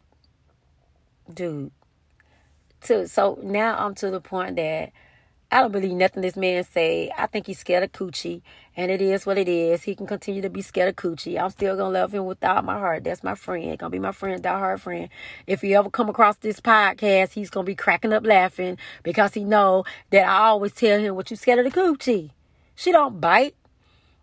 Dude. 1.33 1.71
To, 2.81 3.07
so 3.07 3.39
now 3.41 3.75
I'm 3.77 3.95
to 3.95 4.11
the 4.11 4.21
point 4.21 4.57
that 4.57 4.91
I 5.51 5.61
don't 5.61 5.71
believe 5.71 5.93
nothing 5.93 6.21
this 6.21 6.35
man 6.35 6.63
say. 6.63 7.11
I 7.17 7.27
think 7.27 7.47
he's 7.47 7.59
scared 7.59 7.83
of 7.83 7.91
coochie, 7.91 8.41
and 8.75 8.91
it 8.91 9.01
is 9.01 9.25
what 9.25 9.37
it 9.37 9.47
is. 9.47 9.83
He 9.83 9.95
can 9.95 10.07
continue 10.07 10.41
to 10.41 10.49
be 10.49 10.61
scared 10.61 10.89
of 10.89 10.95
coochie. 10.95 11.39
I'm 11.39 11.49
still 11.51 11.75
gonna 11.77 11.91
love 11.91 12.13
him 12.13 12.25
with 12.25 12.43
all 12.43 12.61
my 12.61 12.77
heart. 12.77 13.03
That's 13.03 13.23
my 13.23 13.35
friend. 13.35 13.77
Gonna 13.77 13.89
be 13.89 13.99
my 13.99 14.11
friend, 14.11 14.41
die 14.41 14.59
hard 14.59 14.81
friend. 14.81 15.09
If 15.47 15.61
he 15.61 15.73
ever 15.75 15.89
come 15.89 16.09
across 16.09 16.37
this 16.37 16.59
podcast, 16.59 17.33
he's 17.33 17.49
gonna 17.49 17.65
be 17.65 17.75
cracking 17.75 18.11
up 18.11 18.25
laughing 18.25 18.77
because 19.03 19.33
he 19.33 19.43
know 19.43 19.85
that 20.09 20.27
I 20.27 20.47
always 20.47 20.73
tell 20.73 20.99
him, 20.99 21.15
"What 21.15 21.29
you 21.29 21.37
scared 21.37 21.59
of 21.59 21.65
the 21.65 21.79
coochie? 21.79 22.31
She 22.75 22.91
don't 22.91 23.21
bite." 23.21 23.55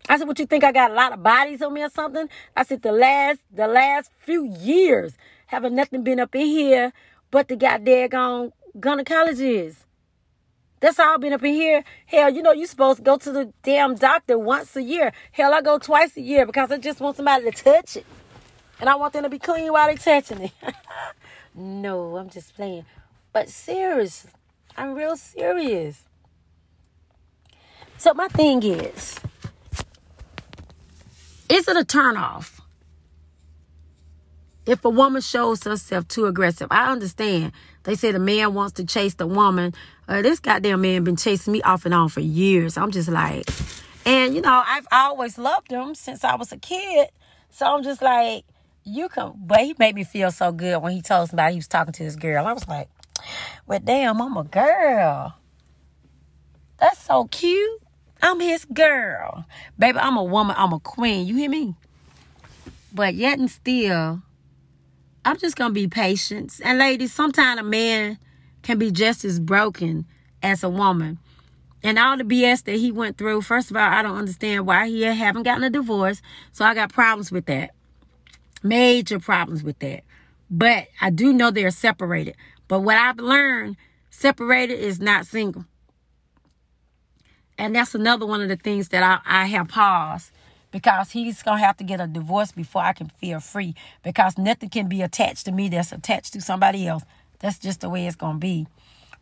I 0.09 0.17
said, 0.17 0.27
"What 0.27 0.39
you 0.39 0.45
think? 0.45 0.63
I 0.63 0.71
got 0.71 0.91
a 0.91 0.93
lot 0.93 1.13
of 1.13 1.23
bodies 1.23 1.61
on 1.61 1.73
me 1.73 1.83
or 1.83 1.89
something?" 1.89 2.29
I 2.55 2.63
said, 2.63 2.81
"The 2.81 2.91
last, 2.91 3.39
the 3.51 3.67
last 3.67 4.11
few 4.19 4.45
years, 4.45 5.17
haven't 5.47 5.75
nothing 5.75 6.03
been 6.03 6.19
up 6.19 6.35
in 6.35 6.45
here 6.45 6.93
but 7.31 7.47
the 7.47 7.55
goddamn 7.55 8.51
gynecologists." 8.77 9.85
That's 10.83 10.99
all 10.99 11.17
been 11.17 11.31
up 11.31 11.41
in 11.43 11.53
here. 11.53 11.85
Hell, 12.07 12.29
you 12.29 12.41
know, 12.41 12.51
you're 12.51 12.67
supposed 12.67 12.97
to 12.97 13.03
go 13.03 13.15
to 13.15 13.31
the 13.31 13.53
damn 13.63 13.95
doctor 13.95 14.37
once 14.37 14.75
a 14.75 14.83
year. 14.83 15.13
Hell, 15.31 15.53
I 15.53 15.61
go 15.61 15.79
twice 15.79 16.17
a 16.17 16.21
year 16.21 16.45
because 16.45 16.71
I 16.73 16.77
just 16.77 16.99
want 16.99 17.15
somebody 17.15 17.49
to 17.49 17.51
touch 17.51 17.95
it. 17.95 18.05
And 18.81 18.89
I 18.89 18.95
want 18.95 19.13
them 19.13 19.23
to 19.23 19.29
be 19.29 19.39
clean 19.39 19.71
while 19.71 19.87
they're 19.87 19.95
touching 19.95 20.41
it. 20.41 20.51
no, 21.55 22.17
I'm 22.17 22.29
just 22.29 22.53
playing. 22.53 22.85
But 23.31 23.47
serious. 23.47 24.27
I'm 24.75 24.93
real 24.93 25.15
serious. 25.15 26.03
So 27.97 28.13
my 28.13 28.27
thing 28.27 28.61
is, 28.63 29.21
is 31.49 31.67
it 31.67 31.77
a 31.77 31.85
turnoff? 31.85 32.59
If 34.65 34.85
a 34.85 34.89
woman 34.89 35.21
shows 35.21 35.63
herself 35.63 36.07
too 36.07 36.25
aggressive, 36.25 36.67
I 36.71 36.91
understand. 36.91 37.51
They 37.83 37.95
say 37.95 38.11
the 38.11 38.19
man 38.19 38.53
wants 38.53 38.73
to 38.73 38.85
chase 38.85 39.15
the 39.15 39.27
woman 39.27 39.73
uh, 40.07 40.21
this 40.21 40.39
goddamn 40.39 40.81
man 40.81 41.03
been 41.03 41.15
chasing 41.15 41.53
me 41.53 41.61
off 41.61 41.85
and 41.85 41.93
on 41.93 42.09
for 42.09 42.19
years. 42.19 42.77
I'm 42.77 42.91
just 42.91 43.09
like, 43.09 43.49
and 44.05 44.35
you 44.35 44.41
know, 44.41 44.63
I've 44.65 44.87
always 44.91 45.37
loved 45.37 45.71
him 45.71 45.95
since 45.95 46.23
I 46.23 46.35
was 46.35 46.51
a 46.51 46.57
kid. 46.57 47.09
So 47.51 47.65
I'm 47.65 47.83
just 47.83 48.01
like, 48.01 48.43
you 48.83 49.07
can, 49.07 49.33
but 49.37 49.59
he 49.59 49.75
made 49.79 49.95
me 49.95 50.03
feel 50.03 50.31
so 50.31 50.51
good 50.51 50.81
when 50.81 50.91
he 50.91 51.01
told 51.01 51.29
somebody 51.29 51.53
he 51.53 51.59
was 51.59 51.67
talking 51.67 51.93
to 51.93 52.03
this 52.03 52.15
girl. 52.17 52.45
I 52.45 52.53
was 52.53 52.67
like, 52.67 52.89
well, 53.65 53.79
damn, 53.81 54.21
I'm 54.21 54.35
a 54.35 54.43
girl. 54.43 55.35
That's 56.79 57.01
so 57.01 57.25
cute. 57.25 57.81
I'm 58.23 58.39
his 58.39 58.63
girl. 58.65 59.45
Baby, 59.77 59.99
I'm 59.99 60.15
a 60.15 60.23
woman. 60.23 60.55
I'm 60.57 60.71
a 60.71 60.79
queen. 60.79 61.27
You 61.27 61.35
hear 61.35 61.49
me? 61.49 61.75
But 62.93 63.15
yet 63.15 63.37
and 63.37 63.51
still, 63.51 64.21
I'm 65.25 65.37
just 65.37 65.57
going 65.57 65.71
to 65.71 65.73
be 65.73 65.89
patient. 65.89 66.61
And 66.63 66.79
ladies, 66.79 67.13
sometimes 67.13 67.59
a 67.59 67.63
man 67.63 68.17
can 68.61 68.79
be 68.79 68.91
just 68.91 69.25
as 69.25 69.41
broken 69.41 70.05
as 70.41 70.63
a 70.63 70.69
woman. 70.69 71.19
And 71.83 71.99
all 71.99 72.15
the 72.15 72.23
BS 72.23 72.63
that 72.63 72.77
he 72.77 72.93
went 72.93 73.17
through, 73.17 73.41
first 73.41 73.69
of 73.69 73.75
all, 73.75 73.83
I 73.83 74.01
don't 74.01 74.15
understand 74.15 74.65
why 74.65 74.87
he 74.87 75.01
haven't 75.01 75.43
gotten 75.43 75.65
a 75.65 75.69
divorce. 75.69 76.21
So 76.53 76.63
I 76.63 76.73
got 76.73 76.93
problems 76.93 77.29
with 77.29 77.45
that. 77.47 77.71
Major 78.63 79.19
problems 79.19 79.63
with 79.63 79.79
that. 79.79 80.05
But 80.49 80.87
I 81.01 81.09
do 81.09 81.33
know 81.33 81.51
they're 81.51 81.71
separated. 81.71 82.37
But 82.69 82.79
what 82.81 82.95
I've 82.95 83.19
learned, 83.19 83.75
separated 84.11 84.79
is 84.79 85.01
not 85.01 85.25
single. 85.25 85.65
And 87.57 87.75
that's 87.75 87.95
another 87.95 88.25
one 88.25 88.41
of 88.41 88.49
the 88.49 88.55
things 88.55 88.89
that 88.89 89.03
I, 89.03 89.43
I 89.43 89.45
have 89.47 89.67
paused 89.67 90.31
because 90.71 91.11
he's 91.11 91.43
going 91.43 91.59
to 91.59 91.65
have 91.65 91.77
to 91.77 91.83
get 91.83 92.01
a 92.01 92.07
divorce 92.07 92.51
before 92.51 92.81
I 92.81 92.93
can 92.93 93.09
feel 93.09 93.39
free 93.39 93.75
because 94.03 94.37
nothing 94.37 94.69
can 94.69 94.89
be 94.89 95.01
attached 95.01 95.45
to 95.45 95.51
me 95.51 95.69
that's 95.69 95.91
attached 95.91 96.33
to 96.33 96.41
somebody 96.41 96.87
else. 96.87 97.03
That's 97.39 97.59
just 97.59 97.81
the 97.81 97.89
way 97.89 98.07
it's 98.07 98.15
going 98.15 98.35
to 98.35 98.39
be. 98.39 98.67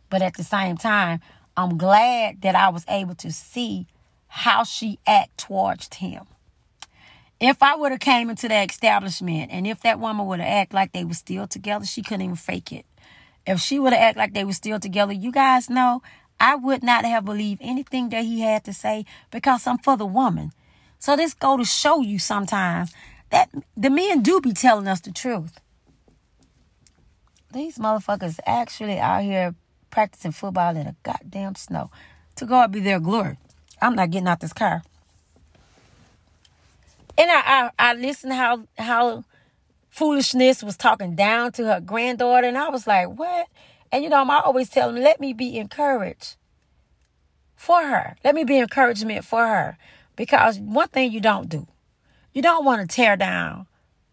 But 0.08 0.22
at 0.22 0.36
the 0.36 0.44
same 0.44 0.76
time, 0.76 1.20
I'm 1.56 1.76
glad 1.76 2.40
that 2.42 2.54
I 2.54 2.70
was 2.70 2.84
able 2.88 3.14
to 3.16 3.30
see 3.30 3.86
how 4.28 4.64
she 4.64 4.98
act 5.06 5.36
towards 5.36 5.94
him. 5.94 6.24
If 7.38 7.62
I 7.62 7.74
would 7.74 7.92
have 7.92 8.00
came 8.00 8.30
into 8.30 8.48
that 8.48 8.70
establishment 8.70 9.50
and 9.52 9.66
if 9.66 9.80
that 9.82 9.98
woman 9.98 10.26
would 10.26 10.40
have 10.40 10.48
act 10.48 10.72
like 10.72 10.92
they 10.92 11.04
were 11.04 11.12
still 11.12 11.46
together, 11.46 11.84
she 11.84 12.02
couldn't 12.02 12.22
even 12.22 12.36
fake 12.36 12.72
it. 12.72 12.86
If 13.46 13.60
she 13.60 13.78
would 13.78 13.92
have 13.92 14.00
act 14.00 14.16
like 14.16 14.32
they 14.32 14.44
were 14.44 14.52
still 14.52 14.78
together, 14.78 15.12
you 15.12 15.32
guys 15.32 15.68
know 15.68 16.02
I 16.42 16.56
would 16.56 16.82
not 16.82 17.04
have 17.04 17.24
believed 17.24 17.60
anything 17.62 18.08
that 18.08 18.24
he 18.24 18.40
had 18.40 18.64
to 18.64 18.72
say 18.72 19.06
because 19.30 19.64
I'm 19.64 19.78
for 19.78 19.96
the 19.96 20.04
woman. 20.04 20.50
So 20.98 21.14
this 21.14 21.34
go 21.34 21.56
to 21.56 21.64
show 21.64 22.00
you 22.00 22.18
sometimes 22.18 22.92
that 23.30 23.48
the 23.76 23.88
men 23.88 24.22
do 24.22 24.40
be 24.40 24.52
telling 24.52 24.88
us 24.88 25.00
the 25.00 25.12
truth. 25.12 25.60
These 27.52 27.78
motherfuckers 27.78 28.40
actually 28.44 28.98
out 28.98 29.22
here 29.22 29.54
practicing 29.90 30.32
football 30.32 30.76
in 30.76 30.86
the 30.86 30.96
goddamn 31.04 31.54
snow. 31.54 31.92
To 32.36 32.44
God 32.44 32.72
be 32.72 32.80
their 32.80 32.98
glory. 32.98 33.36
I'm 33.80 33.94
not 33.94 34.10
getting 34.10 34.26
out 34.26 34.40
this 34.40 34.52
car. 34.52 34.82
And 37.16 37.30
I, 37.30 37.42
I, 37.44 37.70
I 37.78 37.94
listened 37.94 38.32
how 38.32 38.64
how 38.78 39.24
foolishness 39.90 40.64
was 40.64 40.76
talking 40.76 41.14
down 41.14 41.52
to 41.52 41.66
her 41.66 41.80
granddaughter, 41.80 42.48
and 42.48 42.58
I 42.58 42.68
was 42.68 42.86
like, 42.88 43.08
what? 43.10 43.46
And 43.92 44.02
you 44.02 44.08
know, 44.08 44.24
I 44.24 44.40
always 44.40 44.70
tell 44.70 44.90
them, 44.90 45.02
let 45.02 45.20
me 45.20 45.34
be 45.34 45.58
encouraged 45.58 46.36
for 47.54 47.82
her. 47.82 48.16
Let 48.24 48.34
me 48.34 48.42
be 48.42 48.58
encouragement 48.58 49.24
for 49.24 49.46
her. 49.46 49.76
Because 50.16 50.58
one 50.58 50.88
thing 50.88 51.12
you 51.12 51.20
don't 51.20 51.48
do, 51.48 51.66
you 52.32 52.42
don't 52.42 52.64
want 52.64 52.80
to 52.80 52.94
tear 52.94 53.16
down 53.16 53.66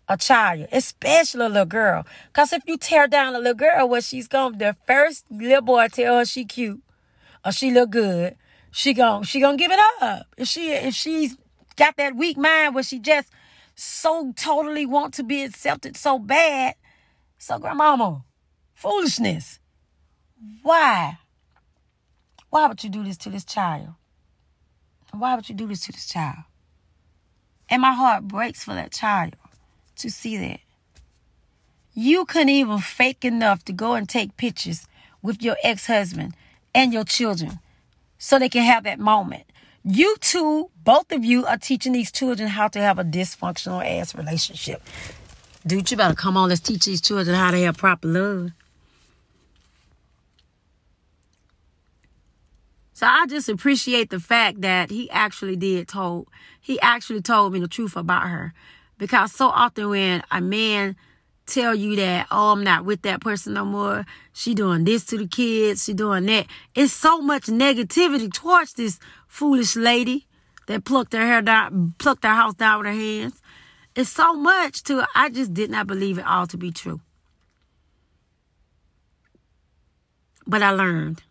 a 0.09 0.17
child, 0.17 0.67
especially 0.71 1.45
a 1.45 1.49
little 1.49 1.65
girl. 1.65 2.05
Because 2.27 2.51
if 2.51 2.63
you 2.67 2.77
tear 2.77 3.07
down 3.07 3.35
a 3.35 3.37
little 3.37 3.53
girl, 3.53 3.87
what 3.87 4.03
she's 4.03 4.27
going 4.27 4.53
to, 4.53 4.59
the 4.59 4.75
first 4.85 5.25
little 5.31 5.61
boy 5.61 5.87
tell 5.87 6.17
her 6.17 6.25
she 6.25 6.45
cute 6.45 6.81
or 7.45 7.51
she 7.51 7.71
look 7.71 7.91
good, 7.91 8.35
she 8.71 8.93
gon' 8.93 9.23
she 9.23 9.39
gonna 9.39 9.57
give 9.57 9.71
it 9.71 9.79
up. 10.01 10.27
If 10.37 10.47
she 10.47 10.71
if 10.71 10.93
she's 10.93 11.37
got 11.75 11.97
that 11.97 12.15
weak 12.15 12.37
mind 12.37 12.75
where 12.75 12.83
she 12.83 12.99
just 12.99 13.29
so 13.75 14.33
totally 14.35 14.85
want 14.85 15.13
to 15.15 15.23
be 15.23 15.43
accepted 15.43 15.95
so 15.95 16.19
bad. 16.19 16.75
So 17.37 17.57
grandmama, 17.57 18.25
foolishness. 18.73 19.58
Why? 20.61 21.17
Why 22.49 22.67
would 22.67 22.83
you 22.83 22.89
do 22.89 23.03
this 23.03 23.17
to 23.17 23.29
this 23.29 23.45
child? 23.45 23.89
Why 25.11 25.35
would 25.35 25.49
you 25.49 25.55
do 25.55 25.67
this 25.67 25.85
to 25.85 25.91
this 25.91 26.07
child? 26.07 26.43
And 27.69 27.81
my 27.81 27.91
heart 27.91 28.27
breaks 28.27 28.63
for 28.63 28.73
that 28.73 28.91
child 28.91 29.35
to 29.97 30.09
see 30.09 30.37
that. 30.37 30.59
You 31.93 32.25
couldn't 32.25 32.49
even 32.49 32.79
fake 32.79 33.25
enough 33.25 33.65
to 33.65 33.73
go 33.73 33.93
and 33.93 34.07
take 34.07 34.37
pictures 34.37 34.87
with 35.21 35.43
your 35.43 35.57
ex 35.63 35.87
husband 35.87 36.35
and 36.73 36.93
your 36.93 37.03
children 37.03 37.59
so 38.17 38.39
they 38.39 38.49
can 38.49 38.63
have 38.63 38.83
that 38.85 38.99
moment. 38.99 39.43
You 39.83 40.15
two, 40.19 40.69
both 40.83 41.11
of 41.11 41.23
you, 41.25 41.45
are 41.45 41.57
teaching 41.57 41.93
these 41.93 42.11
children 42.11 42.49
how 42.49 42.67
to 42.69 42.79
have 42.79 42.99
a 42.99 43.03
dysfunctional 43.03 43.85
ass 43.85 44.15
relationship. 44.15 44.81
Dude, 45.65 45.89
you 45.91 45.97
better 45.97 46.15
come 46.15 46.37
on, 46.37 46.49
let's 46.49 46.61
teach 46.61 46.85
these 46.85 47.01
children 47.01 47.35
how 47.35 47.51
to 47.51 47.57
have 47.63 47.77
proper 47.77 48.07
love. 48.07 48.51
So 52.99 53.07
I 53.07 53.27
just 53.27 53.47
appreciate 53.47 54.09
the 54.09 54.19
fact 54.19 54.59
that 54.59 54.89
he 54.89 55.09
actually 55.09 55.55
did 55.55 55.87
told 55.87 56.27
he 56.59 56.77
actually 56.81 57.21
told 57.21 57.53
me 57.53 57.61
the 57.61 57.67
truth 57.69 57.95
about 57.95 58.23
her. 58.23 58.53
Because 58.97 59.31
so 59.31 59.47
often 59.47 59.87
when 59.87 60.21
a 60.29 60.41
man 60.41 60.97
tell 61.45 61.73
you 61.73 61.95
that, 61.95 62.27
oh, 62.29 62.51
I'm 62.51 62.61
not 62.61 62.83
with 62.83 63.03
that 63.03 63.21
person 63.21 63.53
no 63.53 63.63
more. 63.63 64.05
She 64.33 64.53
doing 64.53 64.83
this 64.83 65.05
to 65.05 65.17
the 65.17 65.27
kids. 65.27 65.85
She 65.85 65.93
doing 65.93 66.25
that. 66.25 66.47
It's 66.75 66.91
so 66.91 67.21
much 67.21 67.43
negativity 67.43 68.33
towards 68.33 68.73
this 68.73 68.99
foolish 69.29 69.77
lady 69.77 70.27
that 70.67 70.83
plucked 70.83 71.11
their 71.11 71.25
hair 71.25 71.41
down, 71.41 71.95
plucked 71.99 72.23
their 72.23 72.35
house 72.35 72.55
down 72.55 72.79
with 72.79 72.87
their 72.87 72.95
hands. 72.95 73.41
It's 73.95 74.09
so 74.09 74.33
much 74.33 74.83
to 74.83 75.07
I 75.15 75.29
just 75.29 75.53
did 75.53 75.69
not 75.69 75.87
believe 75.87 76.17
it 76.17 76.25
all 76.25 76.47
to 76.47 76.57
be 76.57 76.69
true. 76.69 76.99
But 80.45 80.61
I 80.61 80.71
learned. 80.71 81.23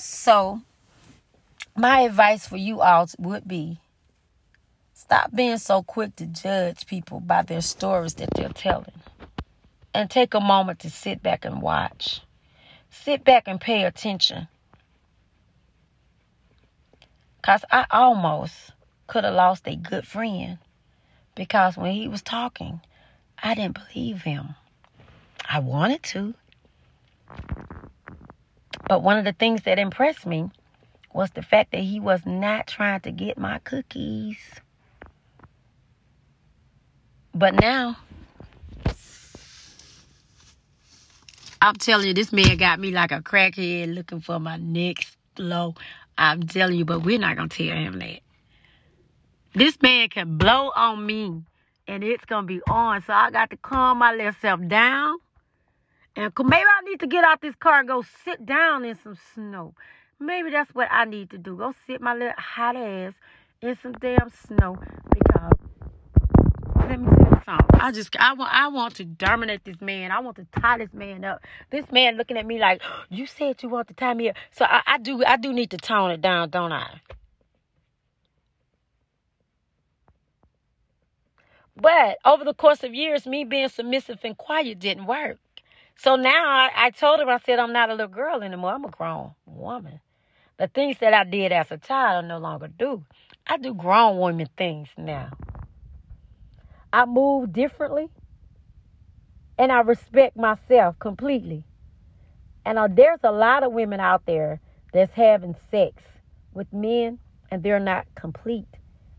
So 0.00 0.62
my 1.76 2.00
advice 2.00 2.46
for 2.46 2.56
you 2.56 2.80
all 2.80 3.06
would 3.18 3.46
be 3.46 3.80
stop 4.94 5.34
being 5.34 5.58
so 5.58 5.82
quick 5.82 6.16
to 6.16 6.26
judge 6.26 6.86
people 6.86 7.20
by 7.20 7.42
their 7.42 7.60
stories 7.60 8.14
that 8.14 8.30
they're 8.34 8.48
telling. 8.48 9.02
And 9.92 10.08
take 10.08 10.32
a 10.32 10.40
moment 10.40 10.78
to 10.80 10.90
sit 10.90 11.22
back 11.22 11.44
and 11.44 11.60
watch. 11.60 12.22
Sit 12.90 13.24
back 13.24 13.44
and 13.46 13.60
pay 13.60 13.84
attention. 13.84 14.48
Because 17.36 17.64
I 17.70 17.84
almost 17.90 18.72
could 19.06 19.24
have 19.24 19.34
lost 19.34 19.66
a 19.66 19.76
good 19.76 20.06
friend 20.06 20.58
because 21.34 21.76
when 21.76 21.92
he 21.92 22.08
was 22.08 22.22
talking, 22.22 22.80
I 23.42 23.54
didn't 23.54 23.78
believe 23.78 24.22
him. 24.22 24.54
I 25.46 25.58
wanted 25.58 26.02
to. 26.04 26.34
But 28.88 29.02
one 29.02 29.18
of 29.18 29.24
the 29.24 29.32
things 29.32 29.62
that 29.62 29.78
impressed 29.78 30.26
me 30.26 30.50
was 31.12 31.30
the 31.30 31.42
fact 31.42 31.72
that 31.72 31.80
he 31.80 32.00
was 32.00 32.24
not 32.26 32.66
trying 32.66 33.00
to 33.00 33.10
get 33.10 33.38
my 33.38 33.58
cookies. 33.60 34.38
But 37.34 37.54
now, 37.54 37.96
I'm 41.62 41.74
telling 41.76 42.08
you, 42.08 42.14
this 42.14 42.32
man 42.32 42.56
got 42.56 42.80
me 42.80 42.90
like 42.90 43.12
a 43.12 43.20
crackhead 43.20 43.94
looking 43.94 44.20
for 44.20 44.40
my 44.40 44.56
next 44.56 45.16
blow. 45.34 45.74
I'm 46.16 46.42
telling 46.44 46.76
you, 46.76 46.84
but 46.84 47.02
we're 47.02 47.18
not 47.18 47.36
going 47.36 47.48
to 47.48 47.68
tell 47.68 47.76
him 47.76 47.98
that. 47.98 48.20
This 49.54 49.80
man 49.82 50.08
can 50.08 50.38
blow 50.38 50.70
on 50.74 51.04
me 51.04 51.42
and 51.88 52.04
it's 52.04 52.24
going 52.24 52.44
to 52.44 52.46
be 52.46 52.60
on. 52.68 53.02
So 53.02 53.12
I 53.12 53.30
got 53.30 53.50
to 53.50 53.56
calm 53.56 53.98
my 53.98 54.12
little 54.12 54.32
self 54.40 54.60
down. 54.68 55.18
And 56.16 56.32
maybe 56.38 56.64
I 56.64 56.88
need 56.88 57.00
to 57.00 57.06
get 57.06 57.24
out 57.24 57.40
this 57.40 57.54
car 57.54 57.80
and 57.80 57.88
go 57.88 58.04
sit 58.24 58.44
down 58.44 58.84
in 58.84 58.96
some 58.96 59.16
snow. 59.34 59.74
Maybe 60.18 60.50
that's 60.50 60.74
what 60.74 60.88
I 60.90 61.04
need 61.04 61.30
to 61.30 61.38
do. 61.38 61.56
Go 61.56 61.74
sit 61.86 62.00
my 62.00 62.12
little 62.14 62.34
hot 62.36 62.76
ass 62.76 63.14
in 63.62 63.76
some 63.76 63.92
damn 63.92 64.30
snow 64.46 64.76
because 65.10 65.52
let 66.76 67.00
me 67.00 67.06
tell 67.06 67.30
you 67.30 67.40
something. 67.44 67.80
I 67.80 67.92
just 67.92 68.16
I 68.18 68.34
want 68.34 68.52
I 68.52 68.68
want 68.68 68.96
to 68.96 69.04
dominate 69.04 69.64
this 69.64 69.80
man. 69.80 70.10
I 70.10 70.20
want 70.20 70.36
to 70.36 70.46
tie 70.60 70.78
this 70.78 70.92
man 70.92 71.24
up. 71.24 71.40
This 71.70 71.90
man 71.92 72.16
looking 72.16 72.36
at 72.36 72.44
me 72.44 72.58
like, 72.58 72.82
you 73.08 73.26
said 73.26 73.62
you 73.62 73.68
want 73.68 73.88
to 73.88 73.94
tie 73.94 74.14
me 74.14 74.30
up. 74.30 74.36
So 74.50 74.64
I, 74.64 74.82
I 74.86 74.98
do 74.98 75.24
I 75.24 75.36
do 75.36 75.52
need 75.52 75.70
to 75.70 75.78
tone 75.78 76.10
it 76.10 76.20
down, 76.20 76.50
don't 76.50 76.72
I? 76.72 77.00
But 81.76 82.18
over 82.26 82.44
the 82.44 82.52
course 82.52 82.82
of 82.82 82.94
years, 82.94 83.26
me 83.26 83.44
being 83.44 83.68
submissive 83.68 84.18
and 84.22 84.36
quiet 84.36 84.78
didn't 84.80 85.06
work. 85.06 85.38
So 86.02 86.16
now 86.16 86.48
I, 86.48 86.70
I 86.74 86.90
told 86.92 87.20
him, 87.20 87.28
I 87.28 87.38
said, 87.44 87.58
I'm 87.58 87.74
not 87.74 87.90
a 87.90 87.92
little 87.92 88.08
girl 88.08 88.42
anymore. 88.42 88.72
I'm 88.72 88.86
a 88.86 88.88
grown 88.88 89.32
woman. 89.44 90.00
The 90.56 90.66
things 90.66 90.96
that 91.00 91.12
I 91.12 91.24
did 91.24 91.52
as 91.52 91.70
a 91.70 91.76
child, 91.76 92.24
I 92.24 92.28
no 92.28 92.38
longer 92.38 92.68
do. 92.68 93.04
I 93.46 93.58
do 93.58 93.74
grown 93.74 94.16
woman 94.16 94.48
things 94.56 94.88
now. 94.96 95.30
I 96.90 97.04
move 97.04 97.52
differently. 97.52 98.08
And 99.58 99.70
I 99.70 99.80
respect 99.80 100.38
myself 100.38 100.98
completely. 101.00 101.64
And 102.64 102.78
uh, 102.78 102.88
there's 102.90 103.20
a 103.22 103.32
lot 103.32 103.62
of 103.62 103.72
women 103.72 104.00
out 104.00 104.24
there 104.24 104.58
that's 104.94 105.12
having 105.12 105.54
sex 105.70 106.02
with 106.54 106.72
men 106.72 107.18
and 107.50 107.62
they're 107.62 107.78
not 107.78 108.06
complete. 108.14 108.68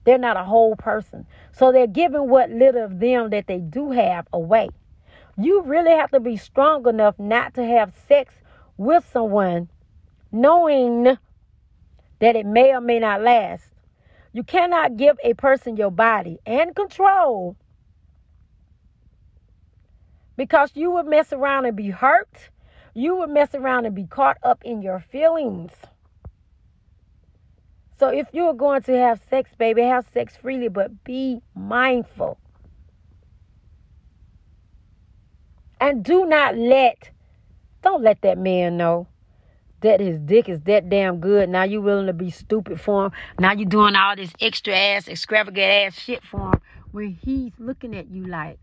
They're 0.04 0.18
not 0.18 0.36
a 0.36 0.44
whole 0.44 0.76
person. 0.76 1.28
So 1.52 1.72
they're 1.72 1.86
giving 1.86 2.28
what 2.28 2.50
little 2.50 2.86
of 2.86 3.00
them 3.00 3.30
that 3.30 3.46
they 3.46 3.60
do 3.60 3.92
have 3.92 4.28
away. 4.34 4.70
You 5.38 5.62
really 5.64 5.92
have 5.92 6.12
to 6.12 6.20
be 6.20 6.38
strong 6.38 6.88
enough 6.88 7.18
not 7.20 7.54
to 7.56 7.66
have 7.66 7.94
sex 8.08 8.34
with 8.78 9.08
someone 9.12 9.70
knowing 10.32 11.18
that 12.20 12.36
it 12.36 12.46
may 12.46 12.74
or 12.74 12.82
may 12.82 13.00
not 13.00 13.22
last. 13.22 13.66
You 14.34 14.44
cannot 14.44 14.98
give 14.98 15.18
a 15.24 15.34
person 15.34 15.76
your 15.76 15.92
body 15.92 16.40
and 16.46 16.76
control 16.76 17.58
because 20.38 20.72
you 20.74 20.92
would 20.92 21.06
mess 21.06 21.34
around 21.34 21.66
and 21.66 21.76
be 21.76 21.90
hurt. 21.90 22.50
You 22.94 23.16
would 23.18 23.30
mess 23.30 23.54
around 23.54 23.86
and 23.86 23.96
be 23.96 24.06
caught 24.06 24.38
up 24.44 24.64
in 24.64 24.82
your 24.82 25.00
feelings. 25.00 25.72
So 28.00 28.08
if 28.08 28.28
you're 28.34 28.54
going 28.54 28.82
to 28.84 28.98
have 28.98 29.22
sex, 29.30 29.52
baby, 29.58 29.84
have 29.84 30.08
sex 30.12 30.36
freely, 30.36 30.70
but 30.70 31.04
be 31.04 31.42
mindful. 31.54 32.40
And 35.82 36.04
do 36.04 36.26
not 36.28 36.56
let, 36.56 37.10
don't 37.82 38.04
let 38.04 38.22
that 38.22 38.38
man 38.38 38.78
know 38.78 39.08
that 39.82 40.00
his 40.00 40.20
dick 40.20 40.48
is 40.48 40.62
that 40.62 40.90
damn 40.90 41.20
good. 41.20 41.50
Now 41.50 41.64
you 41.64 41.82
willing 41.82 42.06
to 42.06 42.14
be 42.14 42.30
stupid 42.30 42.80
for 42.80 43.08
him. 43.08 43.12
Now 43.40 43.54
you 43.54 43.66
doing 43.66 43.96
all 43.96 44.16
this 44.16 44.32
extra 44.40 44.76
ass, 44.76 45.08
extravagant 45.08 45.66
ass 45.66 46.00
shit 46.00 46.24
for 46.24 46.54
him 46.54 46.62
where 46.92 47.08
he's 47.08 47.54
looking 47.58 47.96
at 47.96 48.12
you 48.12 48.26
like, 48.26 48.60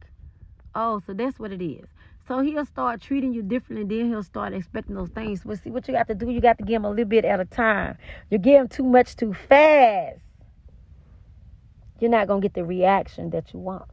oh, 0.76 1.02
so 1.06 1.12
that's 1.12 1.40
what 1.40 1.50
it 1.50 1.60
is. 1.60 1.86
So 2.28 2.40
he'll 2.40 2.66
start 2.66 3.00
treating 3.00 3.32
you 3.32 3.42
differently. 3.42 3.98
Then 3.98 4.10
he'll 4.10 4.22
start 4.22 4.52
expecting 4.52 4.94
those 4.94 5.08
things. 5.08 5.40
But 5.44 5.60
see, 5.60 5.70
what 5.70 5.88
you 5.88 5.94
got 5.94 6.06
to 6.08 6.14
do, 6.14 6.30
you 6.30 6.40
got 6.40 6.58
to 6.58 6.64
give 6.64 6.76
him 6.76 6.84
a 6.84 6.90
little 6.90 7.04
bit 7.06 7.24
at 7.24 7.40
a 7.40 7.46
time. 7.46 7.98
You 8.30 8.38
give 8.38 8.60
him 8.60 8.68
too 8.68 8.84
much 8.84 9.16
too 9.16 9.34
fast. 9.34 10.20
You're 11.98 12.10
not 12.10 12.28
going 12.28 12.42
to 12.42 12.44
get 12.44 12.54
the 12.54 12.64
reaction 12.64 13.30
that 13.30 13.52
you 13.52 13.58
want. 13.58 13.88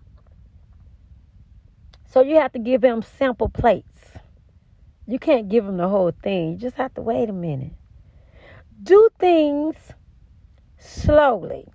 So 2.16 2.22
you 2.22 2.38
have 2.38 2.53
to 2.53 2.59
give 2.59 2.82
him 2.82 3.01
sample 3.01 3.49
plates. 3.49 3.99
You 5.05 5.20
can't 5.20 5.49
give 5.49 5.66
him 5.66 5.76
the 5.76 5.89
whole 5.89 6.13
thing. 6.24 6.53
You 6.53 6.57
just 6.57 6.78
have 6.78 6.93
to 6.93 7.01
wait 7.01 7.28
a 7.30 7.34
minute. 7.34 7.74
Do 8.82 9.09
things 9.20 9.76
slowly 10.78 11.68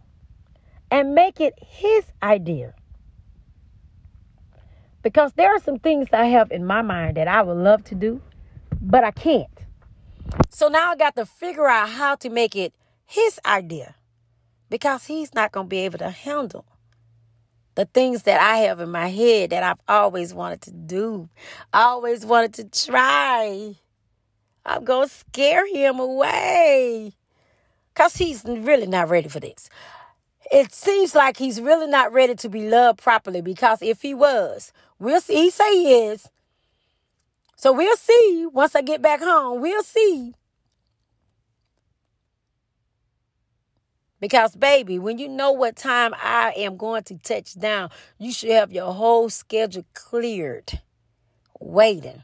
and 0.90 1.14
make 1.14 1.42
it 1.42 1.52
his 1.60 2.06
idea. 2.22 2.72
Because 5.02 5.34
there 5.34 5.54
are 5.54 5.60
some 5.60 5.78
things 5.78 6.08
I 6.10 6.24
have 6.28 6.50
in 6.50 6.64
my 6.64 6.80
mind 6.80 7.18
that 7.18 7.28
I 7.28 7.42
would 7.42 7.58
love 7.58 7.84
to 7.84 7.94
do, 7.94 8.22
but 8.80 9.04
I 9.04 9.10
can't. 9.10 9.66
So 10.48 10.68
now 10.68 10.92
I 10.92 10.96
got 10.96 11.16
to 11.16 11.26
figure 11.26 11.68
out 11.68 11.90
how 11.90 12.14
to 12.14 12.30
make 12.30 12.56
it 12.56 12.72
his 13.04 13.38
idea 13.44 13.94
because 14.70 15.04
he's 15.04 15.34
not 15.34 15.52
going 15.52 15.66
to 15.66 15.70
be 15.70 15.80
able 15.80 15.98
to 15.98 16.08
handle 16.08 16.64
the 17.80 17.86
things 17.86 18.24
that 18.24 18.38
I 18.38 18.58
have 18.58 18.78
in 18.80 18.90
my 18.90 19.08
head 19.08 19.50
that 19.50 19.62
I've 19.62 19.80
always 19.88 20.34
wanted 20.34 20.60
to 20.62 20.70
do, 20.70 21.30
always 21.72 22.26
wanted 22.26 22.52
to 22.54 22.64
try. 22.86 23.74
I'm 24.66 24.84
going 24.84 25.08
to 25.08 25.14
scare 25.14 25.66
him 25.66 25.98
away 25.98 27.12
because 27.88 28.16
he's 28.16 28.44
really 28.44 28.86
not 28.86 29.08
ready 29.08 29.30
for 29.30 29.40
this. 29.40 29.70
It 30.52 30.74
seems 30.74 31.14
like 31.14 31.38
he's 31.38 31.58
really 31.58 31.86
not 31.86 32.12
ready 32.12 32.34
to 32.34 32.50
be 32.50 32.68
loved 32.68 32.98
properly 33.02 33.40
because 33.40 33.80
if 33.80 34.02
he 34.02 34.12
was, 34.12 34.74
we'll 34.98 35.22
see. 35.22 35.36
He 35.36 35.50
say 35.50 35.72
he 35.72 36.04
is. 36.04 36.28
So 37.56 37.72
we'll 37.72 37.96
see 37.96 38.46
once 38.52 38.74
I 38.74 38.82
get 38.82 39.00
back 39.00 39.20
home. 39.20 39.62
We'll 39.62 39.82
see 39.82 40.34
Because, 44.20 44.54
baby, 44.54 44.98
when 44.98 45.18
you 45.18 45.28
know 45.28 45.50
what 45.50 45.76
time 45.76 46.14
I 46.22 46.52
am 46.56 46.76
going 46.76 47.04
to 47.04 47.16
touch 47.16 47.58
down, 47.58 47.88
you 48.18 48.32
should 48.32 48.50
have 48.50 48.70
your 48.70 48.92
whole 48.92 49.30
schedule 49.30 49.86
cleared, 49.94 50.80
waiting. 51.58 52.22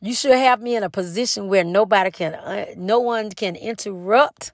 You 0.00 0.14
should 0.14 0.36
have 0.36 0.60
me 0.60 0.76
in 0.76 0.82
a 0.82 0.90
position 0.90 1.48
where 1.48 1.64
nobody 1.64 2.10
can, 2.10 2.34
uh, 2.34 2.66
no 2.76 3.00
one 3.00 3.30
can 3.30 3.56
interrupt 3.56 4.52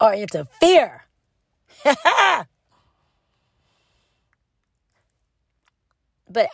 or 0.00 0.14
interfere. 0.14 1.04
but 1.84 2.46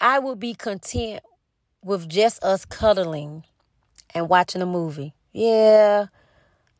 I 0.00 0.18
will 0.18 0.34
be 0.34 0.54
content 0.54 1.22
with 1.82 2.08
just 2.08 2.42
us 2.42 2.64
cuddling 2.64 3.44
and 4.14 4.28
watching 4.28 4.62
a 4.62 4.66
movie. 4.66 5.14
Yeah, 5.32 6.06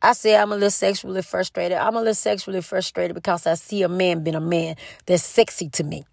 I 0.01 0.13
say 0.13 0.37
I'm 0.37 0.51
a 0.51 0.55
little 0.55 0.71
sexually 0.71 1.21
frustrated. 1.21 1.77
I'm 1.77 1.95
a 1.95 1.99
little 1.99 2.13
sexually 2.13 2.61
frustrated 2.61 3.15
because 3.15 3.45
I 3.45 3.55
see 3.55 3.83
a 3.83 3.89
man 3.89 4.23
being 4.23 4.35
a 4.35 4.41
man 4.41 4.75
that's 5.05 5.23
sexy 5.23 5.69
to 5.69 5.83
me. 5.83 6.05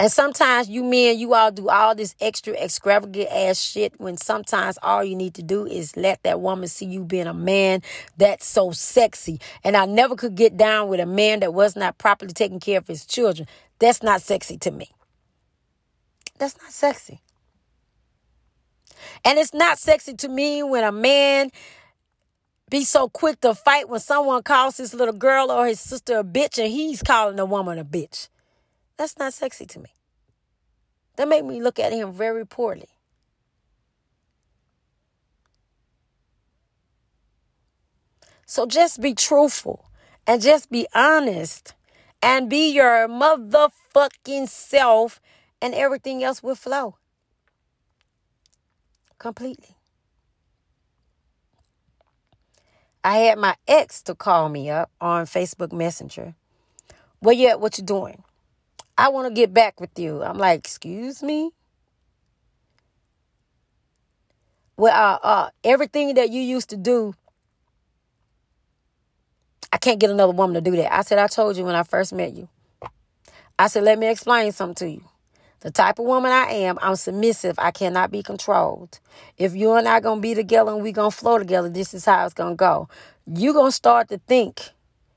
And 0.00 0.12
sometimes 0.12 0.68
you 0.68 0.84
men, 0.84 1.18
you 1.18 1.34
all 1.34 1.50
do 1.50 1.68
all 1.68 1.92
this 1.92 2.14
extra 2.20 2.54
extravagant 2.54 3.28
ass 3.32 3.60
shit 3.60 3.94
when 3.98 4.16
sometimes 4.16 4.78
all 4.80 5.02
you 5.02 5.16
need 5.16 5.34
to 5.34 5.42
do 5.42 5.66
is 5.66 5.96
let 5.96 6.22
that 6.22 6.40
woman 6.40 6.68
see 6.68 6.86
you 6.86 7.04
being 7.04 7.26
a 7.26 7.34
man 7.34 7.82
that's 8.16 8.46
so 8.46 8.70
sexy. 8.70 9.40
And 9.64 9.76
I 9.76 9.86
never 9.86 10.14
could 10.14 10.36
get 10.36 10.56
down 10.56 10.88
with 10.88 11.00
a 11.00 11.06
man 11.06 11.40
that 11.40 11.52
was 11.52 11.74
not 11.74 11.98
properly 11.98 12.32
taking 12.32 12.60
care 12.60 12.78
of 12.78 12.86
his 12.86 13.04
children. 13.04 13.48
That's 13.80 14.00
not 14.00 14.22
sexy 14.22 14.56
to 14.58 14.70
me. 14.70 14.90
That's 16.38 16.56
not 16.62 16.70
sexy. 16.70 17.20
And 19.24 19.38
it's 19.38 19.54
not 19.54 19.78
sexy 19.78 20.14
to 20.14 20.28
me 20.28 20.62
when 20.62 20.84
a 20.84 20.92
man 20.92 21.50
be 22.70 22.84
so 22.84 23.08
quick 23.08 23.40
to 23.40 23.54
fight 23.54 23.88
when 23.88 24.00
someone 24.00 24.42
calls 24.42 24.76
his 24.76 24.92
little 24.92 25.14
girl 25.14 25.50
or 25.50 25.66
his 25.66 25.80
sister 25.80 26.18
a 26.18 26.24
bitch 26.24 26.62
and 26.62 26.72
he's 26.72 27.02
calling 27.02 27.36
the 27.36 27.46
woman 27.46 27.78
a 27.78 27.84
bitch. 27.84 28.28
That's 28.96 29.16
not 29.18 29.32
sexy 29.32 29.64
to 29.66 29.80
me. 29.80 29.90
That 31.16 31.28
made 31.28 31.44
me 31.44 31.62
look 31.62 31.78
at 31.78 31.92
him 31.92 32.12
very 32.12 32.46
poorly. 32.46 32.88
So 38.46 38.66
just 38.66 39.00
be 39.00 39.14
truthful 39.14 39.90
and 40.26 40.40
just 40.40 40.70
be 40.70 40.86
honest 40.94 41.74
and 42.22 42.48
be 42.48 42.70
your 42.70 43.08
motherfucking 43.08 44.48
self 44.48 45.20
and 45.60 45.74
everything 45.74 46.22
else 46.22 46.42
will 46.42 46.54
flow 46.54 46.97
completely. 49.18 49.76
I 53.04 53.18
had 53.18 53.38
my 53.38 53.56
ex 53.66 54.02
to 54.02 54.14
call 54.14 54.48
me 54.48 54.70
up 54.70 54.90
on 55.00 55.26
Facebook 55.26 55.72
Messenger. 55.72 56.34
Where 57.20 57.34
you 57.34 57.48
at? 57.48 57.60
What 57.60 57.78
you 57.78 57.84
doing? 57.84 58.22
I 58.96 59.08
want 59.10 59.28
to 59.28 59.34
get 59.34 59.54
back 59.54 59.80
with 59.80 59.96
you. 59.98 60.22
I'm 60.22 60.38
like, 60.38 60.58
excuse 60.58 61.22
me? 61.22 61.52
Well, 64.76 64.94
uh, 64.94 65.18
uh, 65.26 65.50
everything 65.64 66.14
that 66.14 66.30
you 66.30 66.40
used 66.40 66.70
to 66.70 66.76
do, 66.76 67.14
I 69.72 69.78
can't 69.78 69.98
get 69.98 70.10
another 70.10 70.32
woman 70.32 70.54
to 70.54 70.60
do 70.60 70.76
that. 70.76 70.92
I 70.92 71.02
said, 71.02 71.18
I 71.18 71.26
told 71.28 71.56
you 71.56 71.64
when 71.64 71.74
I 71.74 71.82
first 71.82 72.12
met 72.12 72.32
you. 72.32 72.48
I 73.58 73.68
said, 73.68 73.84
let 73.84 73.98
me 73.98 74.08
explain 74.08 74.52
something 74.52 74.74
to 74.76 74.90
you. 74.90 75.04
The 75.60 75.70
type 75.70 75.98
of 75.98 76.04
woman 76.04 76.30
I 76.30 76.44
am, 76.44 76.78
I'm 76.80 76.94
submissive. 76.96 77.58
I 77.58 77.72
cannot 77.72 78.10
be 78.10 78.22
controlled. 78.22 79.00
If 79.36 79.56
you 79.56 79.74
and 79.74 79.88
I 79.88 80.00
gonna 80.00 80.20
be 80.20 80.34
together 80.34 80.70
and 80.72 80.82
we 80.82 80.92
gonna 80.92 81.10
flow 81.10 81.38
together, 81.38 81.68
this 81.68 81.94
is 81.94 82.04
how 82.04 82.24
it's 82.24 82.34
gonna 82.34 82.54
go. 82.54 82.88
You 83.26 83.52
gonna 83.52 83.72
start 83.72 84.08
to 84.10 84.18
think 84.28 84.70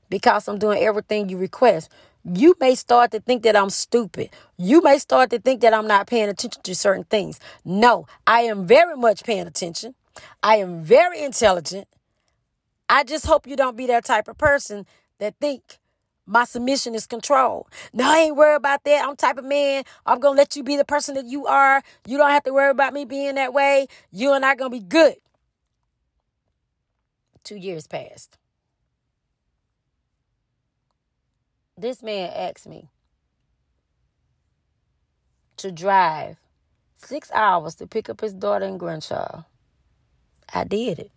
because 0.08 0.48
I'm 0.48 0.58
doing 0.58 0.82
everything 0.82 1.28
you 1.28 1.38
request. 1.38 1.90
You 2.24 2.54
may 2.60 2.74
start 2.74 3.10
to 3.12 3.20
think 3.20 3.42
that 3.44 3.56
I'm 3.56 3.70
stupid. 3.70 4.30
You 4.56 4.82
may 4.82 4.98
start 4.98 5.30
to 5.30 5.38
think 5.38 5.60
that 5.60 5.74
I'm 5.74 5.86
not 5.86 6.06
paying 6.06 6.28
attention 6.28 6.62
to 6.62 6.74
certain 6.74 7.04
things. 7.04 7.40
No, 7.64 8.06
I 8.26 8.42
am 8.42 8.66
very 8.66 8.96
much 8.96 9.24
paying 9.24 9.46
attention. 9.46 9.94
I 10.42 10.56
am 10.56 10.82
very 10.82 11.22
intelligent. 11.22 11.88
I 12.88 13.04
just 13.04 13.26
hope 13.26 13.46
you 13.46 13.56
don't 13.56 13.76
be 13.76 13.86
that 13.86 14.04
type 14.04 14.28
of 14.28 14.38
person 14.38 14.86
that 15.18 15.34
think 15.40 15.78
my 16.32 16.44
submission 16.44 16.94
is 16.94 17.06
control. 17.06 17.68
No, 17.92 18.10
I 18.10 18.18
ain't 18.20 18.36
worried 18.36 18.56
about 18.56 18.84
that. 18.84 19.06
I'm 19.06 19.16
type 19.16 19.38
of 19.38 19.44
man. 19.44 19.84
I'm 20.06 20.18
gonna 20.18 20.36
let 20.38 20.56
you 20.56 20.64
be 20.64 20.78
the 20.78 20.84
person 20.84 21.14
that 21.16 21.26
you 21.26 21.46
are. 21.46 21.82
You 22.06 22.18
don't 22.18 22.30
have 22.30 22.44
to 22.44 22.54
worry 22.54 22.70
about 22.70 22.94
me 22.94 23.04
being 23.04 23.34
that 23.36 23.52
way. 23.52 23.86
You 24.10 24.32
and 24.32 24.44
I 24.44 24.54
gonna 24.54 24.70
be 24.70 24.80
good. 24.80 25.16
Two 27.44 27.56
years 27.56 27.86
passed. 27.86 28.38
This 31.76 32.02
man 32.02 32.32
asked 32.34 32.66
me 32.68 32.88
to 35.58 35.70
drive 35.72 36.38
six 36.96 37.30
hours 37.32 37.74
to 37.76 37.86
pick 37.86 38.08
up 38.08 38.22
his 38.22 38.32
daughter 38.32 38.64
and 38.64 38.80
grandchild. 38.80 39.44
I 40.52 40.64
did 40.64 40.98
it. 40.98 41.10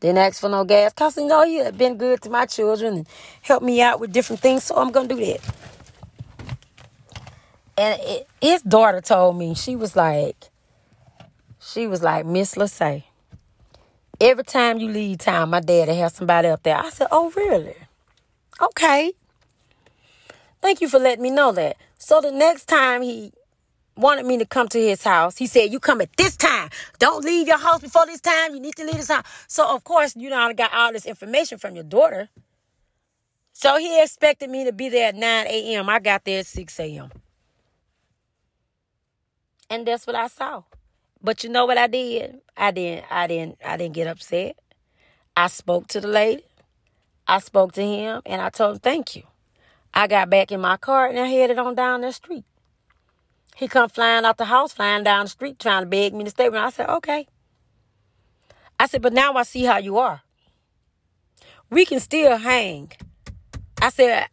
Didn't 0.00 0.18
ask 0.18 0.40
for 0.40 0.48
no 0.48 0.64
gas. 0.64 0.92
Cause 0.94 1.16
you 1.18 1.26
know 1.26 1.44
he 1.44 1.56
had 1.56 1.76
been 1.76 1.96
good 1.96 2.22
to 2.22 2.30
my 2.30 2.46
children 2.46 2.94
and 2.94 3.06
helped 3.42 3.64
me 3.64 3.82
out 3.82 4.00
with 4.00 4.12
different 4.12 4.40
things. 4.40 4.64
So 4.64 4.76
I'm 4.76 4.90
gonna 4.90 5.08
do 5.08 5.16
that. 5.16 5.40
And 7.76 8.00
it, 8.02 8.28
his 8.40 8.62
daughter 8.62 9.00
told 9.00 9.36
me, 9.36 9.54
she 9.54 9.76
was 9.76 9.96
like, 9.96 10.50
she 11.60 11.86
was 11.86 12.02
like, 12.02 12.26
Miss 12.26 12.56
Lacey. 12.56 13.04
Every 14.20 14.44
time 14.44 14.78
you 14.78 14.90
leave 14.90 15.18
town, 15.18 15.50
my 15.50 15.60
daddy 15.60 15.94
has 15.94 16.14
somebody 16.14 16.48
up 16.48 16.62
there. 16.62 16.76
I 16.76 16.90
said, 16.90 17.08
Oh, 17.10 17.30
really? 17.36 17.76
Okay. 18.60 19.12
Thank 20.60 20.80
you 20.80 20.88
for 20.88 20.98
letting 20.98 21.22
me 21.22 21.30
know 21.30 21.52
that. 21.52 21.76
So 21.98 22.20
the 22.20 22.30
next 22.30 22.66
time 22.66 23.02
he 23.02 23.32
wanted 23.96 24.26
me 24.26 24.38
to 24.38 24.46
come 24.46 24.68
to 24.68 24.80
his 24.80 25.02
house. 25.02 25.36
He 25.36 25.46
said, 25.46 25.72
You 25.72 25.80
come 25.80 26.00
at 26.00 26.16
this 26.16 26.36
time. 26.36 26.70
Don't 26.98 27.24
leave 27.24 27.46
your 27.46 27.58
house 27.58 27.80
before 27.80 28.06
this 28.06 28.20
time. 28.20 28.54
You 28.54 28.60
need 28.60 28.76
to 28.76 28.84
leave 28.84 28.96
this 28.96 29.08
house. 29.08 29.26
So, 29.46 29.74
of 29.74 29.84
course, 29.84 30.16
you 30.16 30.30
know, 30.30 30.38
I 30.38 30.52
got 30.52 30.72
all 30.72 30.92
this 30.92 31.06
information 31.06 31.58
from 31.58 31.74
your 31.74 31.84
daughter. 31.84 32.28
So 33.52 33.76
he 33.76 34.02
expected 34.02 34.48
me 34.48 34.64
to 34.64 34.72
be 34.72 34.88
there 34.88 35.08
at 35.08 35.14
9 35.14 35.46
a.m. 35.46 35.88
I 35.88 35.98
got 35.98 36.24
there 36.24 36.40
at 36.40 36.46
6 36.46 36.80
a.m. 36.80 37.10
And 39.68 39.86
that's 39.86 40.06
what 40.06 40.16
I 40.16 40.28
saw. 40.28 40.62
But 41.22 41.44
you 41.44 41.50
know 41.50 41.66
what 41.66 41.76
I 41.76 41.86
did? 41.86 42.40
I 42.56 42.70
didn't 42.70 43.04
I 43.10 43.26
didn't 43.26 43.58
I 43.64 43.76
didn't 43.76 43.94
get 43.94 44.06
upset. 44.06 44.56
I 45.36 45.48
spoke 45.48 45.88
to 45.88 46.00
the 46.00 46.08
lady. 46.08 46.44
I 47.28 47.38
spoke 47.38 47.72
to 47.72 47.82
him 47.82 48.22
and 48.24 48.40
I 48.40 48.48
told 48.48 48.76
him 48.76 48.80
thank 48.80 49.14
you. 49.14 49.24
I 49.92 50.06
got 50.06 50.30
back 50.30 50.50
in 50.50 50.60
my 50.60 50.76
car 50.76 51.06
and 51.08 51.18
I 51.18 51.26
headed 51.26 51.58
on 51.58 51.74
down 51.74 52.00
the 52.00 52.12
street. 52.12 52.44
He 53.56 53.68
come 53.68 53.88
flying 53.88 54.24
out 54.24 54.38
the 54.38 54.46
house, 54.46 54.72
flying 54.72 55.04
down 55.04 55.26
the 55.26 55.30
street, 55.30 55.58
trying 55.58 55.82
to 55.82 55.86
beg 55.86 56.14
me 56.14 56.24
to 56.24 56.30
stay 56.30 56.48
with 56.48 56.56
him. 56.56 56.64
I 56.64 56.70
said, 56.70 56.88
okay. 56.88 57.26
I 58.78 58.86
said, 58.86 59.02
but 59.02 59.12
now 59.12 59.34
I 59.34 59.42
see 59.42 59.64
how 59.64 59.76
you 59.76 59.98
are. 59.98 60.22
We 61.68 61.84
can 61.84 62.00
still 62.00 62.38
hang. 62.38 62.92
I 63.82 63.90
said, 63.90 64.28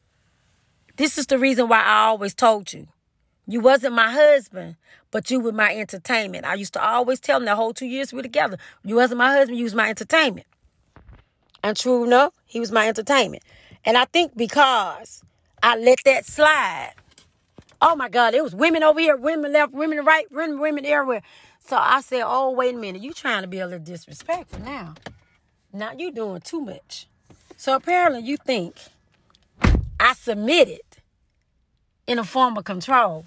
this 0.95 1.17
is 1.17 1.27
the 1.27 1.37
reason 1.37 1.67
why 1.67 1.81
I 1.81 2.05
always 2.05 2.33
told 2.33 2.73
you. 2.73 2.87
You 3.45 3.61
wasn't 3.61 3.95
my 3.95 4.11
husband, 4.11 4.75
but 5.11 5.29
you 5.29 5.39
were 5.39 5.51
my 5.51 5.75
entertainment. 5.75 6.45
I 6.45 6.55
used 6.55 6.73
to 6.73 6.83
always 6.83 7.19
tell 7.19 7.37
him 7.37 7.45
the 7.45 7.55
whole 7.55 7.73
two 7.73 7.85
years 7.85 8.11
we 8.11 8.17
were 8.17 8.23
together. 8.23 8.57
You 8.83 8.95
wasn't 8.95 9.19
my 9.19 9.31
husband, 9.31 9.57
you 9.57 9.63
was 9.63 9.75
my 9.75 9.89
entertainment. 9.89 10.47
And 11.63 11.77
true 11.77 12.03
enough, 12.03 12.33
he 12.45 12.59
was 12.59 12.71
my 12.71 12.87
entertainment. 12.87 13.43
And 13.85 13.97
I 13.97 14.05
think 14.05 14.35
because 14.35 15.23
I 15.63 15.77
let 15.77 15.99
that 16.05 16.25
slide, 16.25 16.93
Oh 17.81 17.95
my 17.95 18.09
God, 18.09 18.33
it 18.33 18.43
was 18.43 18.55
women 18.55 18.83
over 18.83 18.99
here, 18.99 19.15
women 19.15 19.53
left, 19.53 19.73
women 19.73 20.03
right, 20.03 20.25
women, 20.31 20.59
women 20.59 20.85
everywhere. 20.85 21.21
So 21.59 21.77
I 21.77 22.01
said, 22.01 22.23
oh, 22.25 22.51
wait 22.51 22.75
a 22.75 22.77
minute. 22.77 23.01
You 23.01 23.13
trying 23.13 23.41
to 23.41 23.47
be 23.47 23.59
a 23.59 23.67
little 23.67 23.83
disrespectful 23.83 24.59
now. 24.61 24.95
Now 25.71 25.91
you 25.91 26.11
doing 26.11 26.41
too 26.41 26.61
much. 26.61 27.07
So 27.57 27.75
apparently 27.75 28.21
you 28.21 28.37
think 28.37 28.75
I 29.99 30.13
submitted 30.13 30.81
in 32.07 32.19
a 32.19 32.23
form 32.23 32.57
of 32.57 32.63
control. 32.63 33.25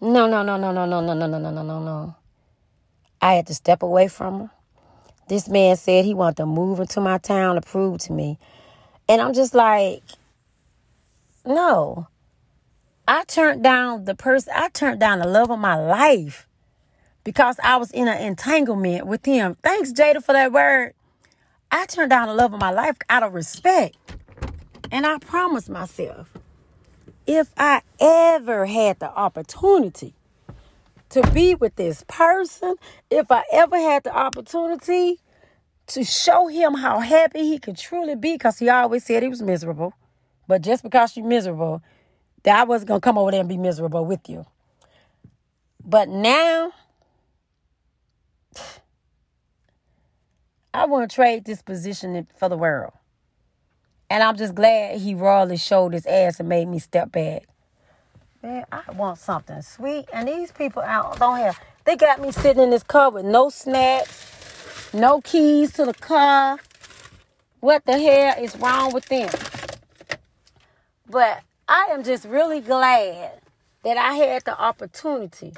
No, 0.00 0.26
no, 0.26 0.42
no, 0.42 0.56
no, 0.56 0.72
no, 0.72 0.86
no, 0.86 1.00
no, 1.00 1.14
no, 1.14 1.26
no, 1.26 1.38
no, 1.38 1.50
no, 1.50 1.62
no, 1.62 1.80
no. 1.80 2.16
I 3.20 3.34
had 3.34 3.46
to 3.46 3.54
step 3.54 3.82
away 3.82 4.08
from 4.08 4.40
her. 4.40 4.50
This 5.28 5.48
man 5.48 5.76
said 5.76 6.04
he 6.04 6.14
wanted 6.14 6.38
to 6.38 6.46
move 6.46 6.80
into 6.80 7.00
my 7.00 7.18
town 7.18 7.54
to 7.54 7.60
prove 7.60 8.00
to 8.00 8.12
me. 8.12 8.38
And 9.08 9.20
I'm 9.20 9.32
just 9.32 9.54
like, 9.54 10.02
no. 11.44 12.08
I 13.06 13.24
turned 13.24 13.62
down 13.62 14.04
the 14.04 14.14
person, 14.14 14.52
I 14.54 14.68
turned 14.68 15.00
down 15.00 15.18
the 15.18 15.26
love 15.26 15.50
of 15.50 15.58
my 15.58 15.74
life 15.74 16.46
because 17.24 17.56
I 17.62 17.76
was 17.76 17.90
in 17.90 18.08
an 18.08 18.22
entanglement 18.22 19.06
with 19.06 19.24
him. 19.24 19.56
Thanks, 19.62 19.92
Jada, 19.92 20.22
for 20.22 20.32
that 20.32 20.52
word. 20.52 20.94
I 21.70 21.86
turned 21.86 22.10
down 22.10 22.28
the 22.28 22.34
love 22.34 22.52
of 22.52 22.60
my 22.60 22.70
life 22.70 22.96
out 23.08 23.22
of 23.22 23.34
respect. 23.34 23.96
And 24.90 25.06
I 25.06 25.18
promised 25.18 25.70
myself, 25.70 26.28
if 27.26 27.50
I 27.56 27.82
ever 27.98 28.66
had 28.66 28.98
the 28.98 29.10
opportunity 29.10 30.14
to 31.08 31.22
be 31.30 31.54
with 31.54 31.76
this 31.76 32.04
person, 32.08 32.74
if 33.10 33.30
I 33.30 33.42
ever 33.52 33.76
had 33.76 34.04
the 34.04 34.14
opportunity 34.14 35.20
to 35.88 36.04
show 36.04 36.48
him 36.48 36.74
how 36.74 37.00
happy 37.00 37.40
he 37.40 37.58
could 37.58 37.76
truly 37.76 38.14
be, 38.14 38.34
because 38.34 38.58
he 38.58 38.68
always 38.68 39.04
said 39.04 39.22
he 39.22 39.28
was 39.28 39.42
miserable. 39.42 39.94
But 40.52 40.60
just 40.60 40.82
because 40.82 41.16
you're 41.16 41.24
miserable, 41.24 41.82
that 42.42 42.60
I 42.60 42.64
wasn't 42.64 42.88
gonna 42.88 43.00
come 43.00 43.16
over 43.16 43.30
there 43.30 43.40
and 43.40 43.48
be 43.48 43.56
miserable 43.56 44.04
with 44.04 44.28
you. 44.28 44.44
But 45.82 46.10
now 46.10 46.72
I 50.74 50.84
want 50.84 51.08
to 51.08 51.14
trade 51.14 51.46
this 51.46 51.62
position 51.62 52.26
for 52.36 52.50
the 52.50 52.58
world. 52.58 52.92
And 54.10 54.22
I'm 54.22 54.36
just 54.36 54.54
glad 54.54 55.00
he 55.00 55.14
royally 55.14 55.56
showed 55.56 55.94
his 55.94 56.04
ass 56.04 56.38
and 56.38 56.50
made 56.50 56.68
me 56.68 56.78
step 56.80 57.10
back. 57.12 57.44
Man, 58.42 58.66
I 58.70 58.82
want 58.92 59.20
something 59.20 59.62
sweet. 59.62 60.04
And 60.12 60.28
these 60.28 60.52
people 60.52 60.82
out 60.82 61.18
don't 61.18 61.38
have 61.38 61.58
they 61.86 61.96
got 61.96 62.20
me 62.20 62.30
sitting 62.30 62.62
in 62.62 62.68
this 62.68 62.82
car 62.82 63.10
with 63.10 63.24
no 63.24 63.48
snacks, 63.48 64.92
no 64.92 65.22
keys 65.22 65.72
to 65.72 65.86
the 65.86 65.94
car. 65.94 66.58
What 67.60 67.86
the 67.86 67.98
hell 67.98 68.34
is 68.38 68.54
wrong 68.58 68.92
with 68.92 69.06
them? 69.06 69.30
But 71.12 71.42
I 71.68 71.88
am 71.90 72.04
just 72.04 72.24
really 72.24 72.62
glad 72.62 73.42
that 73.84 73.98
I 73.98 74.14
had 74.14 74.46
the 74.46 74.58
opportunity 74.58 75.52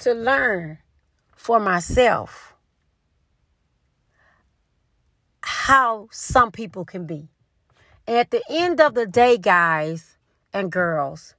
to 0.00 0.14
learn 0.14 0.78
for 1.36 1.60
myself 1.60 2.54
how 5.42 6.08
some 6.10 6.50
people 6.50 6.84
can 6.84 7.06
be. 7.06 7.28
And 8.08 8.18
at 8.18 8.32
the 8.32 8.42
end 8.50 8.80
of 8.80 8.94
the 8.94 9.06
day, 9.06 9.38
guys 9.38 10.18
and 10.52 10.72
girls, 10.72 11.36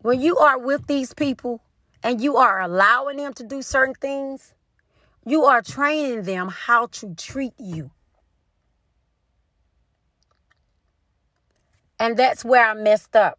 when 0.00 0.22
you 0.22 0.38
are 0.38 0.58
with 0.58 0.86
these 0.86 1.12
people 1.12 1.62
and 2.02 2.22
you 2.22 2.38
are 2.38 2.62
allowing 2.62 3.18
them 3.18 3.34
to 3.34 3.44
do 3.44 3.60
certain 3.60 3.94
things, 3.94 4.54
You 5.26 5.44
are 5.44 5.60
training 5.60 6.22
them 6.22 6.48
how 6.48 6.86
to 6.86 7.14
treat 7.16 7.54
you. 7.58 7.90
And 11.98 12.16
that's 12.16 12.44
where 12.44 12.64
I 12.64 12.74
messed 12.74 13.16
up. 13.16 13.38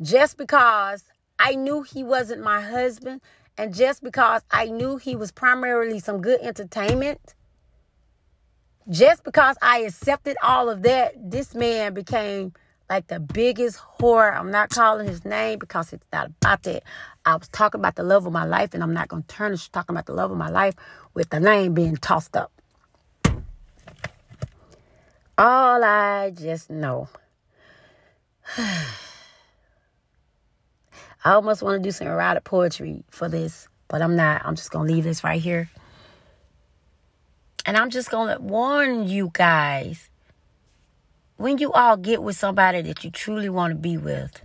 Just 0.00 0.36
because 0.36 1.04
I 1.38 1.54
knew 1.54 1.82
he 1.82 2.04
wasn't 2.04 2.42
my 2.42 2.60
husband, 2.60 3.20
and 3.58 3.74
just 3.74 4.02
because 4.02 4.42
I 4.50 4.66
knew 4.66 4.96
he 4.96 5.16
was 5.16 5.30
primarily 5.32 5.98
some 5.98 6.20
good 6.20 6.40
entertainment, 6.40 7.34
just 8.88 9.24
because 9.24 9.56
I 9.62 9.80
accepted 9.80 10.36
all 10.42 10.70
of 10.70 10.82
that, 10.82 11.14
this 11.30 11.54
man 11.54 11.94
became 11.94 12.52
like 12.88 13.06
the 13.08 13.20
biggest 13.20 13.78
whore. 13.78 14.36
I'm 14.36 14.50
not 14.50 14.70
calling 14.70 15.06
his 15.06 15.24
name 15.24 15.58
because 15.58 15.92
it's 15.92 16.06
not 16.12 16.26
about 16.26 16.62
that. 16.64 16.82
I 17.24 17.36
was 17.36 17.48
talking 17.48 17.80
about 17.80 17.96
the 17.96 18.02
love 18.02 18.26
of 18.26 18.32
my 18.32 18.44
life, 18.44 18.74
and 18.74 18.82
I'm 18.82 18.94
not 18.94 19.08
going 19.08 19.22
to 19.22 19.28
turn 19.28 19.56
to 19.56 19.70
talking 19.72 19.94
about 19.94 20.06
the 20.06 20.14
love 20.14 20.30
of 20.30 20.38
my 20.38 20.50
life 20.50 20.74
with 21.14 21.30
the 21.30 21.40
name 21.40 21.74
being 21.74 21.96
tossed 21.96 22.36
up. 22.36 22.52
All 25.44 25.82
I 25.82 26.30
just 26.30 26.70
know. 26.70 27.08
I 28.56 28.84
almost 31.24 31.64
want 31.64 31.82
to 31.82 31.88
do 31.88 31.90
some 31.90 32.06
erotic 32.06 32.44
poetry 32.44 33.02
for 33.10 33.28
this, 33.28 33.66
but 33.88 34.02
I'm 34.02 34.14
not. 34.14 34.42
I'm 34.44 34.54
just 34.54 34.70
going 34.70 34.86
to 34.86 34.94
leave 34.94 35.02
this 35.02 35.24
right 35.24 35.42
here. 35.42 35.68
And 37.66 37.76
I'm 37.76 37.90
just 37.90 38.08
going 38.08 38.32
to 38.32 38.40
warn 38.40 39.08
you 39.08 39.32
guys 39.32 40.10
when 41.38 41.58
you 41.58 41.72
all 41.72 41.96
get 41.96 42.22
with 42.22 42.36
somebody 42.36 42.80
that 42.82 43.02
you 43.02 43.10
truly 43.10 43.48
want 43.48 43.72
to 43.72 43.76
be 43.76 43.96
with, 43.96 44.42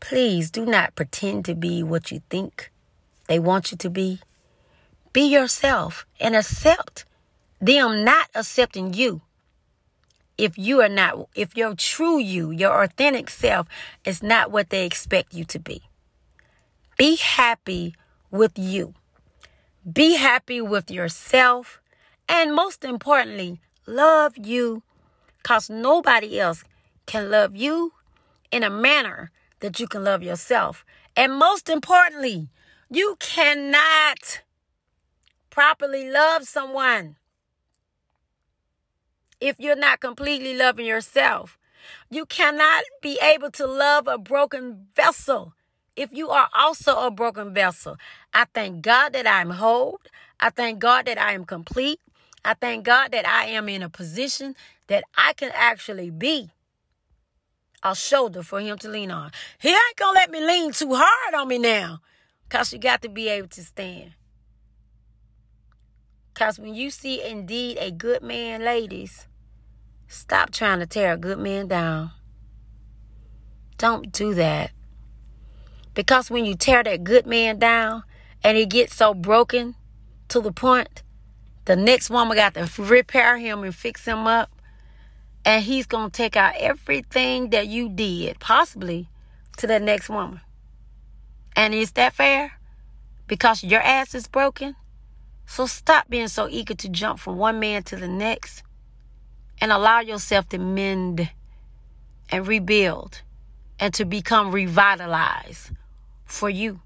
please 0.00 0.50
do 0.50 0.64
not 0.64 0.94
pretend 0.94 1.44
to 1.44 1.54
be 1.54 1.82
what 1.82 2.10
you 2.10 2.22
think 2.30 2.72
they 3.28 3.38
want 3.38 3.70
you 3.70 3.76
to 3.76 3.90
be. 3.90 4.20
Be 5.12 5.26
yourself 5.26 6.06
and 6.18 6.34
accept 6.34 7.04
them 7.60 8.02
not 8.02 8.28
accepting 8.34 8.94
you. 8.94 9.20
If 10.38 10.58
you 10.58 10.82
are 10.82 10.88
not, 10.88 11.28
if 11.34 11.56
your 11.56 11.74
true 11.74 12.18
you, 12.18 12.50
your 12.50 12.82
authentic 12.82 13.30
self 13.30 13.66
is 14.04 14.22
not 14.22 14.50
what 14.50 14.70
they 14.70 14.84
expect 14.84 15.32
you 15.32 15.44
to 15.46 15.58
be. 15.58 15.82
Be 16.98 17.16
happy 17.16 17.94
with 18.30 18.58
you. 18.58 18.94
Be 19.90 20.16
happy 20.16 20.60
with 20.60 20.90
yourself. 20.90 21.80
And 22.28 22.54
most 22.54 22.84
importantly, 22.84 23.60
love 23.86 24.36
you 24.36 24.82
because 25.38 25.70
nobody 25.70 26.40
else 26.40 26.64
can 27.06 27.30
love 27.30 27.54
you 27.56 27.92
in 28.50 28.62
a 28.62 28.70
manner 28.70 29.30
that 29.60 29.80
you 29.80 29.86
can 29.86 30.04
love 30.04 30.22
yourself. 30.22 30.84
And 31.16 31.34
most 31.34 31.68
importantly, 31.68 32.48
you 32.90 33.16
cannot 33.20 34.42
properly 35.50 36.10
love 36.10 36.44
someone 36.44 37.16
if 39.40 39.58
you're 39.58 39.76
not 39.76 40.00
completely 40.00 40.54
loving 40.54 40.86
yourself. 40.86 41.58
You 42.10 42.26
cannot 42.26 42.84
be 43.02 43.18
able 43.22 43.50
to 43.52 43.66
love 43.66 44.08
a 44.08 44.18
broken 44.18 44.86
vessel 44.94 45.54
if 45.94 46.12
you 46.12 46.30
are 46.30 46.48
also 46.54 47.06
a 47.06 47.10
broken 47.10 47.54
vessel. 47.54 47.96
I 48.34 48.46
thank 48.52 48.82
God 48.82 49.12
that 49.14 49.26
I'm 49.26 49.50
whole. 49.50 50.00
I 50.38 50.50
thank 50.50 50.78
God 50.78 51.06
that 51.06 51.18
I 51.18 51.32
am 51.32 51.44
complete. 51.44 52.00
I 52.44 52.54
thank 52.54 52.84
God 52.84 53.12
that 53.12 53.26
I 53.26 53.46
am 53.46 53.68
in 53.68 53.82
a 53.82 53.88
position 53.88 54.54
that 54.86 55.04
I 55.16 55.32
can 55.32 55.50
actually 55.54 56.10
be 56.10 56.50
a 57.82 57.94
shoulder 57.94 58.42
for 58.42 58.60
him 58.60 58.78
to 58.78 58.88
lean 58.88 59.10
on. 59.10 59.30
He 59.58 59.70
ain't 59.70 59.96
gonna 59.96 60.14
let 60.14 60.30
me 60.30 60.44
lean 60.44 60.72
too 60.72 60.94
hard 60.94 61.34
on 61.34 61.48
me 61.48 61.58
now. 61.58 62.00
Cause 62.48 62.72
you 62.72 62.78
got 62.78 63.02
to 63.02 63.08
be 63.08 63.28
able 63.28 63.48
to 63.48 63.64
stand. 63.64 64.12
Cause 66.36 66.58
when 66.58 66.74
you 66.74 66.90
see 66.90 67.24
indeed 67.24 67.78
a 67.80 67.90
good 67.90 68.22
man, 68.22 68.62
ladies, 68.62 69.26
stop 70.06 70.50
trying 70.50 70.80
to 70.80 70.86
tear 70.86 71.14
a 71.14 71.16
good 71.16 71.38
man 71.38 71.66
down. 71.66 72.10
Don't 73.78 74.12
do 74.12 74.34
that. 74.34 74.70
Because 75.94 76.30
when 76.30 76.44
you 76.44 76.54
tear 76.54 76.84
that 76.84 77.04
good 77.04 77.26
man 77.26 77.58
down 77.58 78.02
and 78.44 78.58
he 78.58 78.66
gets 78.66 78.94
so 78.94 79.14
broken 79.14 79.76
to 80.28 80.42
the 80.42 80.52
point, 80.52 81.02
the 81.64 81.74
next 81.74 82.10
woman 82.10 82.36
got 82.36 82.52
to 82.52 82.68
repair 82.82 83.38
him 83.38 83.62
and 83.62 83.74
fix 83.74 84.04
him 84.04 84.26
up 84.26 84.50
and 85.42 85.64
he's 85.64 85.86
going 85.86 86.10
to 86.10 86.14
take 86.14 86.36
out 86.36 86.52
everything 86.58 87.48
that 87.48 87.68
you 87.68 87.88
did, 87.88 88.40
possibly, 88.40 89.08
to 89.56 89.66
the 89.66 89.80
next 89.80 90.10
woman. 90.10 90.42
And 91.56 91.72
is 91.72 91.92
that 91.92 92.12
fair? 92.12 92.58
Because 93.26 93.64
your 93.64 93.80
ass 93.80 94.14
is 94.14 94.28
broken? 94.28 94.76
So 95.46 95.66
stop 95.66 96.10
being 96.10 96.28
so 96.28 96.48
eager 96.50 96.74
to 96.74 96.88
jump 96.88 97.20
from 97.20 97.38
one 97.38 97.60
man 97.60 97.84
to 97.84 97.96
the 97.96 98.08
next 98.08 98.62
and 99.60 99.72
allow 99.72 100.00
yourself 100.00 100.48
to 100.50 100.58
mend 100.58 101.30
and 102.28 102.46
rebuild 102.46 103.22
and 103.78 103.94
to 103.94 104.04
become 104.04 104.52
revitalized 104.52 105.70
for 106.24 106.50
you. 106.50 106.80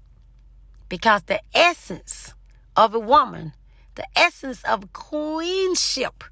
Because 0.87 1.23
the 1.23 1.41
essence 1.53 2.33
of 2.77 2.93
a 2.93 2.99
woman, 2.99 3.53
the 3.95 4.05
essence 4.15 4.63
of 4.63 4.93
queenship, 4.93 6.23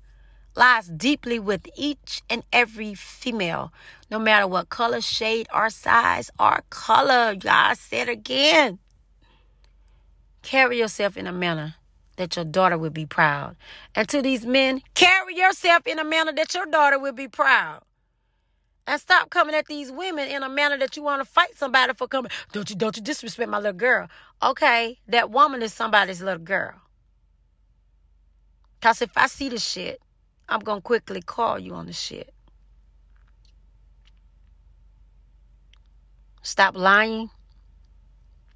lies 0.55 0.87
deeply 0.87 1.39
with 1.39 1.67
each 1.75 2.21
and 2.29 2.43
every 2.51 2.93
female, 2.93 3.71
no 4.11 4.19
matter 4.19 4.47
what 4.47 4.69
color, 4.69 5.01
shade, 5.01 5.47
or 5.53 5.69
size 5.69 6.29
or 6.39 6.63
color. 6.69 7.35
I 7.49 7.73
said 7.75 8.09
again. 8.09 8.79
Carry 10.41 10.79
yourself 10.79 11.17
in 11.17 11.27
a 11.27 11.31
manner 11.31 11.75
that 12.19 12.35
your 12.35 12.43
daughter 12.43 12.77
will 12.77 12.89
be 12.89 13.05
proud. 13.05 13.55
And 13.95 14.07
to 14.09 14.21
these 14.21 14.45
men, 14.45 14.81
carry 14.93 15.37
yourself 15.37 15.87
in 15.87 15.99
a 15.99 16.03
manner 16.03 16.33
that 16.33 16.53
your 16.53 16.65
daughter 16.65 16.99
will 16.99 17.13
be 17.13 17.29
proud. 17.29 17.81
And 18.85 18.99
stop 18.99 19.29
coming 19.29 19.55
at 19.55 19.67
these 19.67 19.89
women 19.89 20.27
in 20.27 20.43
a 20.43 20.49
manner 20.49 20.77
that 20.79 20.97
you 20.97 21.03
want 21.03 21.21
to 21.23 21.25
fight 21.25 21.55
somebody 21.55 21.93
for 21.93 22.07
coming. 22.09 22.29
Don't 22.51 22.69
you 22.69 22.75
don't 22.75 22.95
you 22.97 23.01
disrespect 23.01 23.49
my 23.49 23.57
little 23.57 23.71
girl. 23.71 24.09
Okay, 24.43 24.99
that 25.07 25.31
woman 25.31 25.61
is 25.61 25.73
somebody's 25.73 26.21
little 26.21 26.43
girl. 26.43 26.73
Cause 28.81 29.01
if 29.01 29.11
I 29.15 29.27
see 29.27 29.47
the 29.47 29.57
shit, 29.57 30.01
I'm 30.49 30.59
to 30.59 30.81
quickly 30.81 31.21
call 31.21 31.57
you 31.57 31.73
on 31.73 31.85
the 31.85 31.93
shit. 31.93 32.33
Stop 36.41 36.75
lying. 36.75 37.29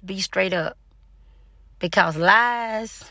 Be 0.04 0.20
straight 0.20 0.52
up. 0.52 0.76
Because 1.78 2.16
lies, 2.16 3.04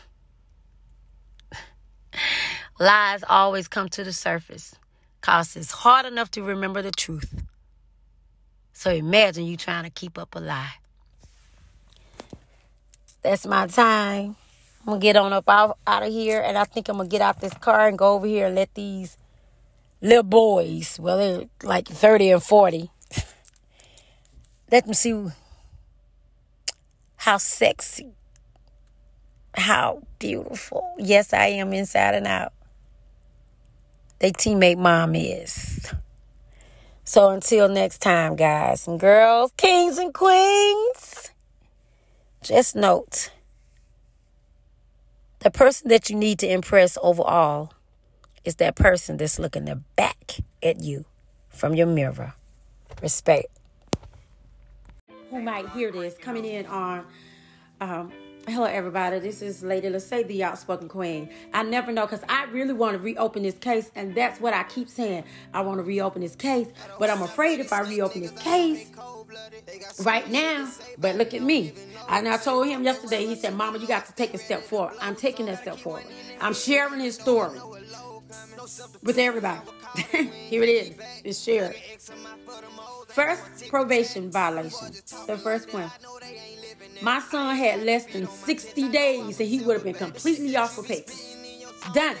lies 2.78 3.24
always 3.28 3.68
come 3.68 3.88
to 3.90 4.04
the 4.04 4.12
surface. 4.12 4.74
Because 5.20 5.56
it's 5.56 5.70
hard 5.70 6.06
enough 6.06 6.30
to 6.32 6.42
remember 6.42 6.82
the 6.82 6.90
truth. 6.90 7.42
So 8.72 8.90
imagine 8.90 9.46
you 9.46 9.56
trying 9.56 9.84
to 9.84 9.90
keep 9.90 10.18
up 10.18 10.34
a 10.34 10.40
lie. 10.40 10.74
That's 13.22 13.46
my 13.46 13.66
time. 13.68 14.36
I'm 14.80 14.86
gonna 14.86 15.00
get 15.00 15.16
on 15.16 15.32
up 15.32 15.48
out, 15.48 15.78
out 15.86 16.02
of 16.02 16.12
here, 16.12 16.42
and 16.42 16.58
I 16.58 16.64
think 16.64 16.90
I'm 16.90 16.98
gonna 16.98 17.08
get 17.08 17.22
out 17.22 17.40
this 17.40 17.54
car 17.54 17.88
and 17.88 17.96
go 17.96 18.12
over 18.12 18.26
here 18.26 18.48
and 18.48 18.54
let 18.54 18.74
these 18.74 19.16
little 20.02 20.22
boys, 20.22 20.98
well, 21.00 21.16
they're 21.16 21.48
like 21.62 21.88
30 21.88 22.32
and 22.32 22.42
40, 22.42 22.90
let 24.70 24.84
them 24.84 24.92
see 24.92 25.28
how 27.16 27.38
sexy, 27.38 28.12
how 29.56 30.02
beautiful. 30.18 30.94
Yes, 30.98 31.32
I 31.32 31.46
am 31.46 31.72
inside 31.72 32.14
and 32.14 32.26
out. 32.26 32.52
They 34.18 34.32
teammate 34.32 34.78
mom 34.78 35.14
is. 35.14 35.92
So 37.04 37.30
until 37.30 37.68
next 37.68 37.98
time, 37.98 38.36
guys 38.36 38.88
and 38.88 38.98
girls, 38.98 39.52
kings 39.56 39.98
and 39.98 40.14
queens, 40.14 41.30
just 42.42 42.74
note 42.74 43.30
the 45.40 45.50
person 45.50 45.88
that 45.90 46.08
you 46.08 46.16
need 46.16 46.38
to 46.38 46.48
impress 46.48 46.96
overall 47.02 47.72
is 48.44 48.56
that 48.56 48.76
person 48.76 49.18
that's 49.18 49.38
looking 49.38 49.66
their 49.66 49.80
back 49.96 50.36
at 50.62 50.80
you 50.80 51.04
from 51.50 51.74
your 51.74 51.86
mirror. 51.86 52.34
Respect. 53.02 53.46
Who 55.30 55.42
might 55.42 55.68
hear 55.70 55.92
this 55.92 56.16
coming 56.16 56.44
in 56.44 56.64
on 56.66 57.04
um, 57.80 58.12
Hello, 58.46 58.66
everybody. 58.66 59.20
This 59.20 59.40
is 59.40 59.62
Lady 59.62 59.88
Lacey, 59.88 60.22
the 60.22 60.44
outspoken 60.44 60.86
queen. 60.86 61.30
I 61.54 61.62
never 61.62 61.92
know 61.92 62.02
because 62.06 62.20
I 62.28 62.44
really 62.46 62.74
want 62.74 62.92
to 62.94 63.02
reopen 63.02 63.42
this 63.42 63.56
case, 63.56 63.90
and 63.96 64.14
that's 64.14 64.38
what 64.38 64.52
I 64.52 64.64
keep 64.64 64.90
saying. 64.90 65.24
I 65.54 65.62
want 65.62 65.78
to 65.78 65.82
reopen 65.84 66.20
this 66.20 66.36
case, 66.36 66.68
but 66.98 67.08
I'm 67.08 67.22
afraid 67.22 67.60
if 67.60 67.72
I 67.72 67.80
reopen 67.80 68.20
this 68.20 68.32
case 68.32 68.90
right 70.04 70.30
now, 70.30 70.68
but 70.98 71.16
look 71.16 71.34
at 71.34 71.42
me. 71.42 71.72
And 72.10 72.28
I 72.28 72.36
told 72.36 72.66
him 72.66 72.84
yesterday, 72.84 73.26
he 73.26 73.34
said, 73.34 73.54
Mama, 73.54 73.78
you 73.78 73.86
got 73.88 74.06
to 74.06 74.14
take 74.14 74.34
a 74.34 74.38
step 74.38 74.62
forward. 74.62 74.94
I'm 75.00 75.16
taking 75.16 75.46
that 75.46 75.62
step 75.62 75.78
forward. 75.78 76.04
I'm 76.40 76.54
sharing 76.54 77.00
his 77.00 77.14
story 77.16 77.58
with 79.02 79.18
everybody. 79.18 79.60
Here 80.12 80.62
it 80.62 80.68
is. 80.68 80.98
It's 81.24 81.42
shared. 81.42 81.76
First, 83.08 83.68
probation 83.70 84.30
violation. 84.30 84.88
The 85.26 85.38
first 85.38 85.72
one 85.72 85.90
My 87.04 87.20
son 87.20 87.54
had 87.54 87.82
less 87.82 88.06
than 88.06 88.26
60 88.26 88.88
days 88.88 89.38
and 89.38 89.46
he 89.46 89.60
would 89.60 89.74
have 89.74 89.84
been 89.84 89.92
completely 89.92 90.56
off 90.56 90.74
for 90.74 90.82
papers. 90.82 91.36
Done. 91.92 92.16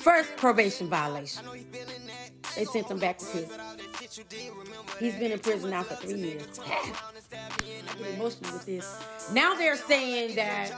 First 0.00 0.36
probation 0.36 0.88
violation. 0.88 1.42
They 2.54 2.66
sent 2.66 2.90
him 2.90 2.98
back 2.98 3.16
to 3.18 3.24
prison. 3.24 3.60
He's 5.00 5.14
been 5.14 5.32
in 5.32 5.38
prison 5.38 5.70
now 5.70 5.82
for 5.82 5.94
three 5.94 6.20
years. 6.20 6.60
Emotional 8.14 8.52
with 8.52 8.66
this. 8.66 9.02
Now 9.32 9.54
they're 9.54 9.76
saying 9.76 10.36
that 10.36 10.70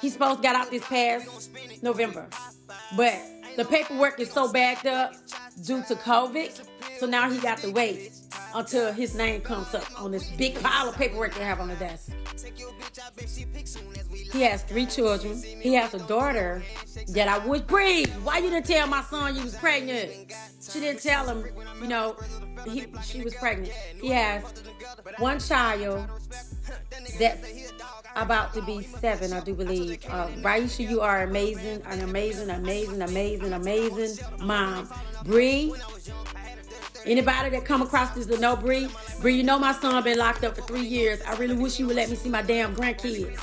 he's 0.00 0.14
supposed 0.14 0.38
to 0.38 0.42
get 0.42 0.56
out 0.56 0.70
this 0.70 0.86
past 0.86 1.50
November. 1.82 2.28
But 2.96 3.20
the 3.56 3.64
paperwork 3.64 4.18
is 4.20 4.30
so 4.30 4.50
backed 4.50 4.86
up 4.86 5.14
due 5.62 5.82
to 5.84 5.94
COVID. 5.94 6.66
So 6.98 7.06
now 7.06 7.30
he 7.30 7.38
got 7.38 7.58
to 7.58 7.70
wait 7.70 8.12
until 8.54 8.92
his 8.92 9.14
name 9.14 9.40
comes 9.40 9.74
up 9.74 9.84
on 10.00 10.10
this 10.10 10.30
big 10.32 10.60
pile 10.62 10.88
of 10.88 10.96
paperwork 10.96 11.34
they 11.34 11.44
have 11.44 11.60
on 11.60 11.68
the 11.68 11.76
desk. 11.76 12.12
He 14.34 14.42
has 14.42 14.64
three 14.64 14.84
children. 14.84 15.40
He 15.40 15.74
has 15.74 15.94
a 15.94 16.00
daughter 16.00 16.60
that 17.10 17.28
I 17.28 17.38
wish 17.46 17.60
breathe. 17.60 18.12
Why 18.24 18.38
you 18.38 18.50
didn't 18.50 18.66
tell 18.66 18.88
my 18.88 19.00
son 19.02 19.36
you 19.36 19.44
was 19.44 19.54
pregnant? 19.54 20.32
She 20.60 20.80
didn't 20.80 21.00
tell 21.02 21.24
him, 21.24 21.46
you 21.80 21.86
know, 21.86 22.16
he, 22.66 22.86
she 23.04 23.22
was 23.22 23.32
pregnant. 23.36 23.72
He 24.00 24.08
has 24.08 24.42
one 25.18 25.38
child 25.38 26.08
that's 27.16 27.72
about 28.16 28.52
to 28.54 28.62
be 28.62 28.82
seven, 28.82 29.32
I 29.32 29.38
do 29.38 29.54
believe. 29.54 30.04
Uh, 30.08 30.26
Raisha, 30.42 30.88
you 30.88 31.00
are 31.00 31.22
amazing, 31.22 31.82
an 31.86 32.00
amazing, 32.00 32.50
amazing, 32.50 33.02
amazing, 33.02 33.52
amazing 33.52 34.26
mom. 34.40 34.88
Bree, 35.24 35.72
Anybody 37.06 37.50
that 37.50 37.66
come 37.66 37.82
across 37.82 38.14
this 38.14 38.24
to 38.26 38.38
know 38.38 38.56
Bree, 38.56 38.88
Bree, 39.20 39.36
you 39.36 39.42
know 39.42 39.58
my 39.58 39.72
son 39.72 40.02
been 40.02 40.16
locked 40.16 40.42
up 40.42 40.56
for 40.56 40.62
three 40.62 40.86
years. 40.86 41.20
I 41.22 41.36
really 41.36 41.54
wish 41.54 41.78
you 41.78 41.86
would 41.86 41.96
let 41.96 42.08
me 42.08 42.16
see 42.16 42.30
my 42.30 42.40
damn 42.40 42.74
grandkids. 42.74 43.38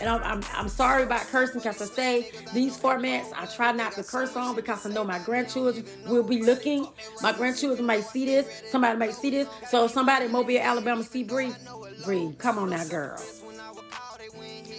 And 0.00 0.08
I'm, 0.08 0.22
I'm, 0.22 0.42
I'm 0.54 0.68
sorry 0.68 1.04
about 1.04 1.22
cursing 1.28 1.60
because 1.60 1.80
I 1.80 1.86
say 1.86 2.30
these 2.52 2.76
formats 2.76 3.32
I 3.34 3.46
try 3.46 3.72
not 3.72 3.92
to 3.92 4.02
curse 4.02 4.36
on 4.36 4.56
because 4.56 4.84
I 4.84 4.90
know 4.90 5.04
my 5.04 5.18
grandchildren 5.20 5.84
will 6.06 6.22
be 6.22 6.42
looking. 6.42 6.86
My 7.22 7.32
grandchildren 7.32 7.86
might 7.86 8.04
see 8.04 8.26
this. 8.26 8.62
Somebody 8.70 8.98
might 8.98 9.14
see 9.14 9.30
this. 9.30 9.48
So 9.70 9.86
somebody 9.86 10.26
in 10.26 10.32
Mobile, 10.32 10.58
Alabama 10.58 11.02
see 11.02 11.22
Bree, 11.22 11.52
Bree, 12.04 12.34
come 12.38 12.58
on 12.58 12.70
now, 12.70 12.84
girl. 12.84 13.18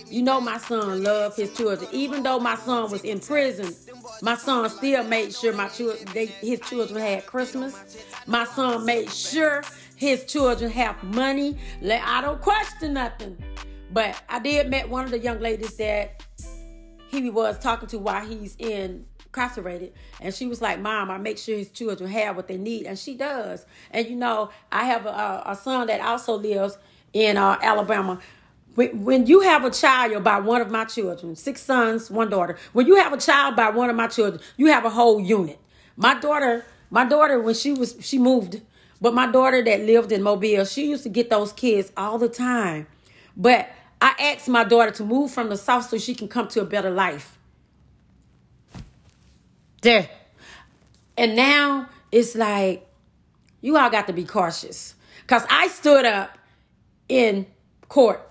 You 0.07 0.21
know 0.21 0.39
my 0.39 0.57
son 0.57 1.03
loved 1.03 1.37
his 1.37 1.53
children. 1.53 1.89
Even 1.91 2.23
though 2.23 2.39
my 2.39 2.55
son 2.55 2.91
was 2.91 3.03
in 3.03 3.19
prison, 3.19 3.73
my 4.21 4.35
son 4.35 4.69
still 4.69 5.03
made 5.03 5.33
sure 5.33 5.53
my 5.53 5.67
children, 5.67 6.07
they, 6.13 6.27
his 6.27 6.59
children 6.61 6.99
had 6.99 7.25
Christmas. 7.25 8.05
My 8.27 8.45
son 8.45 8.85
made 8.85 9.11
sure 9.11 9.63
his 9.95 10.25
children 10.25 10.69
have 10.71 11.01
money. 11.03 11.57
I 11.83 12.21
don't 12.21 12.41
question 12.41 12.93
nothing. 12.93 13.37
But 13.95 14.21
I 14.27 14.39
did 14.39 14.69
met 14.69 14.89
one 14.89 15.05
of 15.05 15.11
the 15.11 15.19
young 15.19 15.39
ladies 15.39 15.77
that 15.77 16.21
he 17.07 17.29
was 17.29 17.57
talking 17.57 17.87
to 17.87 17.97
while 17.97 18.25
he's 18.27 18.57
incarcerated. 18.57 19.93
And 20.19 20.33
she 20.33 20.47
was 20.47 20.61
like, 20.61 20.81
Mom, 20.81 21.09
I 21.09 21.17
make 21.17 21.37
sure 21.37 21.57
his 21.57 21.69
children 21.69 22.09
have 22.09 22.35
what 22.35 22.49
they 22.49 22.57
need. 22.57 22.87
And 22.87 22.99
she 22.99 23.15
does. 23.15 23.65
And 23.91 24.05
you 24.09 24.17
know, 24.17 24.49
I 24.69 24.83
have 24.83 25.05
a, 25.05 25.43
a 25.45 25.55
son 25.55 25.87
that 25.87 26.01
also 26.01 26.33
lives 26.33 26.77
in 27.13 27.37
uh, 27.37 27.57
Alabama 27.61 28.19
when 28.75 29.25
you 29.25 29.39
have 29.39 29.63
a 29.63 29.71
child 29.71 30.21
by 30.25 30.41
one 30.41 30.59
of 30.59 30.69
my 30.69 30.83
children, 30.83 31.37
six 31.37 31.61
sons, 31.61 32.11
one 32.11 32.29
daughter, 32.29 32.57
when 32.73 32.85
you 32.85 32.97
have 32.97 33.13
a 33.13 33.17
child 33.17 33.55
by 33.55 33.69
one 33.69 33.89
of 33.89 33.95
my 33.95 34.07
children, 34.07 34.43
you 34.57 34.65
have 34.65 34.83
a 34.83 34.89
whole 34.89 35.21
unit. 35.21 35.57
My 35.95 36.19
daughter, 36.19 36.65
my 36.89 37.05
daughter, 37.05 37.39
when 37.39 37.55
she 37.55 37.71
was, 37.71 37.95
she 38.01 38.19
moved, 38.19 38.59
but 38.99 39.13
my 39.13 39.31
daughter 39.31 39.63
that 39.63 39.79
lived 39.83 40.11
in 40.11 40.21
Mobile, 40.21 40.65
she 40.65 40.89
used 40.89 41.03
to 41.03 41.09
get 41.09 41.29
those 41.29 41.53
kids 41.53 41.93
all 41.95 42.17
the 42.17 42.27
time. 42.27 42.87
But 43.37 43.69
I 44.01 44.13
asked 44.19 44.47
my 44.47 44.63
daughter 44.63 44.91
to 44.91 45.03
move 45.03 45.31
from 45.31 45.49
the 45.49 45.57
South 45.57 45.89
so 45.89 45.97
she 45.97 46.15
can 46.15 46.27
come 46.27 46.47
to 46.49 46.61
a 46.61 46.65
better 46.65 46.91
life. 46.91 47.37
There. 49.81 50.09
And 51.17 51.35
now 51.35 51.89
it's 52.11 52.35
like, 52.35 52.87
you 53.61 53.77
all 53.77 53.89
got 53.89 54.07
to 54.07 54.13
be 54.13 54.25
cautious. 54.25 54.95
Because 55.21 55.45
I 55.49 55.67
stood 55.67 56.05
up 56.05 56.37
in 57.09 57.47
court 57.87 58.21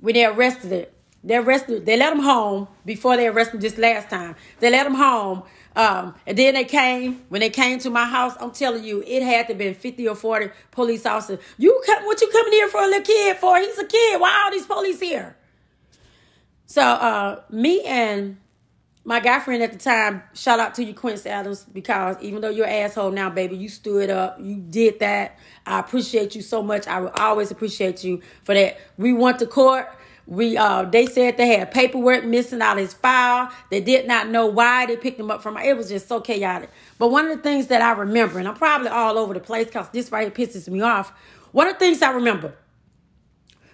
when 0.00 0.14
they 0.14 0.24
arrested 0.24 0.72
it. 0.72 0.94
They 1.22 1.36
arrested. 1.36 1.84
They 1.84 1.96
let 1.98 2.12
him 2.12 2.20
home 2.20 2.68
before 2.86 3.16
they 3.16 3.26
arrested 3.26 3.60
this 3.60 3.76
last 3.76 4.08
time. 4.08 4.36
They 4.58 4.70
let 4.70 4.86
him 4.86 4.94
home, 4.94 5.42
um, 5.76 6.14
and 6.26 6.36
then 6.36 6.54
they 6.54 6.64
came. 6.64 7.24
When 7.28 7.40
they 7.40 7.50
came 7.50 7.78
to 7.80 7.90
my 7.90 8.04
house, 8.04 8.34
I'm 8.40 8.50
telling 8.50 8.84
you, 8.84 9.02
it 9.06 9.22
had 9.22 9.48
to 9.48 9.54
been 9.54 9.74
50 9.74 10.08
or 10.08 10.14
40 10.14 10.50
police 10.70 11.06
officers. 11.06 11.38
You 11.58 11.80
come, 11.86 12.04
what 12.04 12.20
you 12.20 12.28
coming 12.30 12.52
here 12.52 12.68
for 12.68 12.80
a 12.80 12.86
little 12.86 13.02
kid 13.02 13.36
for? 13.36 13.58
He's 13.58 13.78
a 13.78 13.84
kid. 13.84 14.20
Why 14.20 14.42
all 14.44 14.50
these 14.50 14.66
police 14.66 15.00
here? 15.00 15.36
So 16.66 16.82
uh, 16.82 17.42
me 17.50 17.82
and 17.82 18.38
my 19.04 19.18
guy 19.20 19.40
friend 19.40 19.62
at 19.62 19.72
the 19.72 19.78
time, 19.78 20.22
shout 20.34 20.60
out 20.60 20.74
to 20.74 20.84
you, 20.84 20.94
Quince 20.94 21.24
Adams, 21.26 21.64
because 21.64 22.16
even 22.20 22.42
though 22.42 22.50
you're 22.50 22.66
an 22.66 22.84
asshole 22.84 23.10
now, 23.10 23.30
baby, 23.30 23.56
you 23.56 23.68
stood 23.68 24.10
up, 24.10 24.38
you 24.40 24.56
did 24.56 25.00
that. 25.00 25.38
I 25.66 25.80
appreciate 25.80 26.34
you 26.34 26.42
so 26.42 26.62
much. 26.62 26.86
I 26.86 27.00
will 27.00 27.12
always 27.16 27.50
appreciate 27.50 28.04
you 28.04 28.20
for 28.44 28.54
that. 28.54 28.78
We 28.98 29.12
went 29.12 29.38
to 29.38 29.46
court. 29.46 29.88
We 30.30 30.56
uh 30.56 30.84
they 30.84 31.06
said 31.06 31.36
they 31.36 31.48
had 31.48 31.72
paperwork 31.72 32.24
missing 32.24 32.62
out 32.62 32.78
his 32.78 32.94
file. 32.94 33.52
They 33.68 33.80
did 33.80 34.06
not 34.06 34.28
know 34.28 34.46
why 34.46 34.86
they 34.86 34.96
picked 34.96 35.18
him 35.18 35.30
up 35.30 35.42
from 35.42 35.56
it 35.58 35.76
was 35.76 35.88
just 35.88 36.06
so 36.08 36.20
chaotic. 36.20 36.70
But 36.98 37.10
one 37.10 37.26
of 37.28 37.36
the 37.36 37.42
things 37.42 37.66
that 37.66 37.82
I 37.82 37.92
remember, 37.92 38.38
and 38.38 38.46
I'm 38.46 38.54
probably 38.54 38.88
all 38.88 39.18
over 39.18 39.34
the 39.34 39.40
place 39.40 39.66
because 39.66 39.88
this 39.90 40.12
right 40.12 40.32
here 40.32 40.46
pisses 40.46 40.68
me 40.68 40.82
off. 40.82 41.12
One 41.50 41.66
of 41.66 41.74
the 41.74 41.80
things 41.80 42.00
I 42.00 42.12
remember 42.12 42.54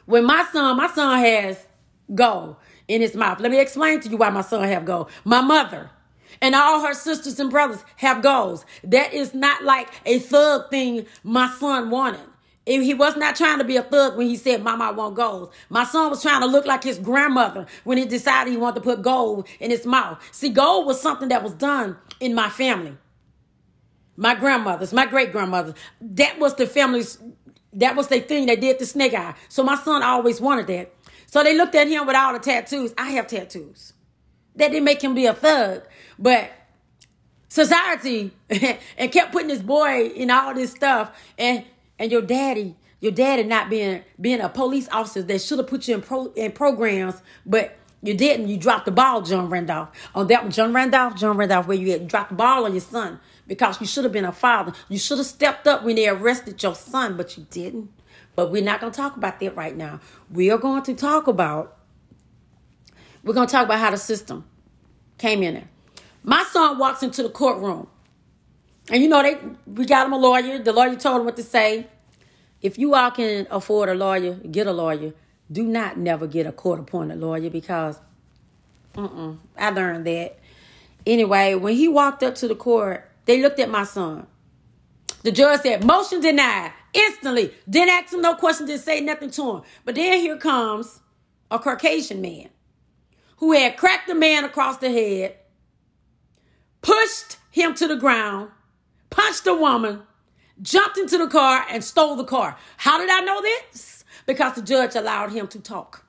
when 0.07 0.25
my 0.25 0.47
son, 0.51 0.79
my 0.79 0.89
son 0.89 1.19
has 1.19 1.67
gold 2.15 2.57
in 2.89 3.03
his 3.03 3.15
mouth. 3.15 3.39
Let 3.39 3.51
me 3.51 3.61
explain 3.61 4.01
to 4.01 4.09
you 4.09 4.17
why 4.17 4.31
my 4.31 4.41
son 4.41 4.67
have 4.67 4.87
gold. 4.87 5.11
My 5.25 5.43
mother 5.43 5.91
and 6.41 6.55
all 6.55 6.81
her 6.87 6.95
sisters 6.95 7.39
and 7.39 7.51
brothers 7.51 7.85
have 7.97 8.23
goals. 8.23 8.65
That 8.83 9.13
is 9.13 9.35
not 9.35 9.63
like 9.63 9.89
a 10.07 10.19
thug 10.21 10.71
thing 10.71 11.07
my 11.23 11.51
son 11.59 11.91
wanted. 11.91 12.21
He 12.67 12.95
was 12.95 13.17
not 13.17 13.37
trying 13.37 13.59
to 13.59 13.65
be 13.65 13.77
a 13.77 13.83
thug 13.83 14.17
when 14.17 14.27
he 14.27 14.37
said, 14.37 14.61
Mama, 14.61 14.87
I 14.87 14.91
want 14.91 15.15
gold. 15.15 15.53
My 15.69 15.85
son 15.85 16.11
was 16.11 16.21
trying 16.21 16.41
to 16.41 16.49
look 16.49 16.67
like 16.67 16.83
his 16.83 16.99
grandmother 16.99 17.67
when 17.85 17.97
he 17.97 18.05
decided 18.05 18.51
he 18.51 18.57
wanted 18.57 18.77
to 18.77 18.81
put 18.81 19.03
gold 19.03 19.47
in 19.61 19.71
his 19.71 19.87
mouth. 19.87 20.21
See, 20.33 20.49
gold 20.49 20.85
was 20.85 21.01
something 21.01 21.29
that 21.29 21.45
was 21.45 21.53
done 21.53 21.97
in 22.19 22.35
my 22.35 22.51
family. 22.51 22.97
My 24.17 24.35
grandmothers, 24.35 24.93
my 24.93 25.07
great 25.07 25.31
grandmothers. 25.31 25.75
That 26.01 26.41
was 26.41 26.57
the 26.57 26.67
family's, 26.67 27.19
that 27.73 27.95
was 27.95 28.09
the 28.09 28.19
thing 28.19 28.47
they 28.47 28.57
did 28.57 28.81
the 28.81 28.87
snake 28.87 29.15
eye. 29.15 29.35
So 29.49 29.63
my 29.63 29.77
son 29.77 30.03
always 30.03 30.41
wanted 30.41 30.67
that. 30.67 30.93
So 31.27 31.45
they 31.45 31.57
looked 31.57 31.77
at 31.77 31.87
him 31.87 32.05
with 32.05 32.17
all 32.17 32.33
the 32.33 32.41
tattoos. 32.41 32.93
I 32.99 33.11
have 33.11 33.29
tattoos. 33.29 33.93
That 34.57 34.73
didn't 34.73 34.85
make 34.85 35.03
him 35.03 35.15
be 35.15 35.27
a 35.27 35.35
thug. 35.35 35.83
But 36.19 36.51
society 37.49 38.33
and 38.99 39.13
kept 39.13 39.31
putting 39.31 39.49
this 39.49 39.63
boy 39.63 40.07
in 40.09 40.33
all 40.33 40.53
this 40.53 40.73
stuff. 40.73 41.17
And 41.39 41.65
and 41.99 42.13
your 42.13 42.23
daddy, 42.23 42.77
your 43.01 43.13
daddy 43.13 43.43
not 43.43 43.71
being 43.71 44.03
being 44.21 44.41
a 44.41 44.49
police 44.49 44.89
officer 44.91 45.23
that 45.23 45.41
should 45.41 45.59
have 45.59 45.67
put 45.67 45.89
you 45.89 45.95
in 45.95 46.03
pro 46.03 46.27
in 46.33 46.53
programs, 46.53 47.23
but 47.45 47.77
you 48.03 48.15
didn't. 48.15 48.49
You 48.49 48.57
dropped 48.57 48.85
the 48.85 48.93
ball, 48.93 49.23
John 49.23 49.49
Randolph. 49.49 49.89
On 50.15 50.27
that 50.29 50.49
John 50.51 50.73
Randolph, 50.73 51.17
John 51.17 51.37
Randolph, 51.37 51.67
where 51.67 51.77
you 51.77 51.91
had 51.93 52.07
dropped 52.07 52.31
the 52.31 52.37
ball 52.37 52.65
on 52.65 52.73
your 52.73 52.81
son 52.81 53.19
because 53.47 53.81
you 53.81 53.87
should 53.87 54.05
have 54.05 54.13
been 54.13 54.25
a 54.25 54.33
father. 54.33 54.73
You 54.89 54.99
should 54.99 55.19
have 55.19 55.27
stepped 55.27 55.67
up 55.67 55.83
when 55.83 55.97
they 55.97 56.09
arrested 56.09 56.63
your 56.63 56.75
son, 56.75 57.17
but 57.17 57.37
you 57.37 57.47
didn't. 57.51 57.91
But 58.35 58.51
we're 58.51 58.63
not 58.63 58.81
going 58.81 58.93
to 58.93 58.97
talk 58.97 59.17
about 59.17 59.41
that 59.41 59.57
right 59.57 59.75
now. 59.77 60.01
We 60.31 60.51
are 60.51 60.59
going 60.59 60.83
to 60.85 60.95
talk 60.95 61.27
about, 61.27 61.79
we're 63.25 63.35
going 63.35 63.49
to 63.49 63.53
talk 63.53 63.65
about 63.65 63.79
how 63.79 63.91
the 63.91 63.97
system 63.97 64.45
came 65.17 65.43
in 65.43 65.55
there. 65.55 65.69
My 66.23 66.45
son 66.45 66.79
walks 66.79 67.03
into 67.03 67.23
the 67.23 67.31
courtroom. 67.31 67.89
And 68.91 69.03
you 69.03 69.09
know, 69.09 69.23
they 69.23 69.39
we 69.67 69.85
got 69.87 70.07
him 70.07 70.13
a 70.13 70.19
lawyer. 70.19 70.59
The 70.59 70.73
lawyer 70.73 70.95
told 70.97 71.21
him 71.21 71.27
what 71.27 71.37
to 71.37 71.43
say. 71.43 71.89
If 72.63 72.79
you 72.79 72.95
all 72.95 73.11
can 73.11 73.47
afford 73.51 73.89
a 73.89 73.95
lawyer, 73.95 74.35
get 74.35 74.67
a 74.67 74.73
lawyer. 74.73 75.13
Do 75.51 75.65
not 75.65 75.99
never 75.99 76.27
get 76.27 76.47
a 76.47 76.53
court 76.53 76.81
appointed 76.81 77.19
lawyer 77.21 77.51
because 77.51 78.01
mm 78.95 79.39
I 79.57 79.71
learned 79.71 80.07
that. 80.07 80.39
Anyway, 81.07 81.55
when 81.55 81.77
he 81.77 81.89
walked 81.89 82.23
up 82.23 82.35
to 82.37 82.49
the 82.49 82.55
court, 82.57 83.09
they 83.27 83.41
looked 83.41 83.61
at 83.61 83.71
my 83.71 83.85
son. 83.85 84.27
The 85.23 85.33
judge 85.33 85.63
said, 85.63 85.85
motion 85.85 86.21
denied 86.21 86.73
instantly. 86.93 87.53
Didn't 87.69 87.91
ask 87.91 88.13
him 88.13 88.23
no 88.23 88.35
questions, 88.35 88.69
didn't 88.69 88.83
say 88.83 89.01
nothing 89.01 89.31
to 89.33 89.57
him. 89.57 89.63
But 89.85 89.97
then 89.97 90.21
here 90.21 90.37
comes 90.37 91.01
a 91.51 91.59
Caucasian 91.59 92.21
man 92.21 92.49
who 93.39 93.53
had 93.53 93.77
cracked 93.77 94.09
the 94.09 94.15
man 94.15 94.45
across 94.45 94.79
the 94.79 94.91
head, 94.91 95.37
pushed 96.83 97.39
him 97.51 97.75
to 97.75 97.87
the 97.87 97.97
ground, 97.97 98.51
punched 99.11 99.47
a 99.47 99.55
woman, 99.55 100.03
jumped 100.63 100.99
into 100.99 101.19
the 101.19 101.29
car, 101.29 101.67
and 101.71 101.85
stole 101.85 102.17
the 102.17 102.25
car. 102.25 102.57
How 102.79 102.99
did 102.99 103.11
I 103.11 103.21
know 103.21 103.43
this? 103.43 104.05
Because 104.27 104.55
the 104.55 104.63
judge 104.63 104.95
allowed 104.97 105.33
him 105.33 105.49
to 105.49 105.61
talk. 105.61 106.07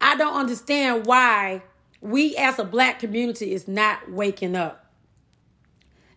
I 0.00 0.16
don't 0.16 0.34
understand 0.34 1.06
why 1.06 1.62
we 2.00 2.36
as 2.36 2.58
a 2.58 2.64
black 2.64 2.98
community 3.00 3.52
is 3.52 3.68
not 3.68 4.10
waking 4.10 4.56
up 4.56 4.80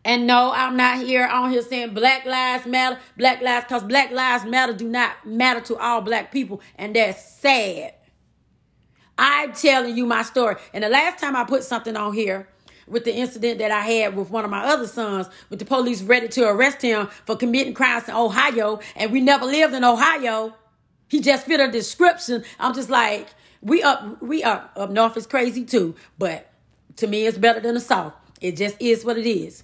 And 0.05 0.28
no, 0.28 0.51
I'm 0.53 0.76
not 0.76 0.99
here 0.99 1.26
on 1.28 1.51
here 1.51 1.61
saying 1.61 1.93
Black 1.93 2.26
Lives 2.26 2.66
Matter, 2.66 2.99
Black 3.18 3.41
Lives, 3.41 3.66
because 3.66 3.84
Black 3.84 4.11
Lives 4.11 4.45
Matter 4.45 4.74
do 4.74 4.89
not 4.89 5.26
matter 5.26 5.61
to 5.61 5.78
all 5.78 6.01
black 6.01 6.32
people, 6.32 6.61
and 6.76 6.95
that's 6.95 7.24
sad. 7.36 7.93
I'm 9.18 9.53
telling 9.53 9.95
you 9.95 10.05
my 10.05 10.24
story. 10.24 10.55
And 10.74 10.84
the 10.84 10.89
last 10.89 11.20
time 11.20 11.36
I 11.36 11.43
put 11.45 11.64
something 11.64 11.95
on 11.95 12.14
here 12.14 12.49
with 12.88 13.05
the 13.05 13.13
incident 13.13 13.59
that 13.59 13.71
I 13.71 13.81
had 13.81 14.15
with 14.15 14.29
one 14.29 14.45
of 14.45 14.51
my 14.51 14.63
other 14.63 14.88
sons, 14.88 15.29
with 15.49 15.59
the 15.59 15.65
police 15.65 16.01
ready 16.01 16.27
to 16.29 16.47
arrest 16.47 16.81
him 16.81 17.07
for 17.25 17.36
committing 17.36 17.73
crimes 17.73 18.07
in 18.07 18.15
Ohio, 18.15 18.79
and 18.95 19.11
we 19.11 19.21
never 19.21 19.45
lived 19.45 19.73
in 19.73 19.84
Ohio. 19.84 20.55
He 21.07 21.19
just 21.21 21.45
fit 21.45 21.59
a 21.59 21.71
description. 21.71 22.43
I'm 22.59 22.73
just 22.73 22.89
like, 22.89 23.27
we 23.61 23.81
up, 23.84 24.21
we 24.21 24.43
up, 24.43 24.71
up 24.75 24.89
north 24.89 25.15
is 25.17 25.27
crazy 25.27 25.63
too, 25.65 25.95
but 26.17 26.51
to 26.97 27.07
me, 27.07 27.25
it's 27.25 27.38
better 27.38 27.59
than 27.59 27.75
the 27.75 27.79
south. 27.79 28.13
It 28.41 28.57
just 28.57 28.75
is 28.81 29.05
what 29.05 29.17
it 29.17 29.25
is. 29.25 29.63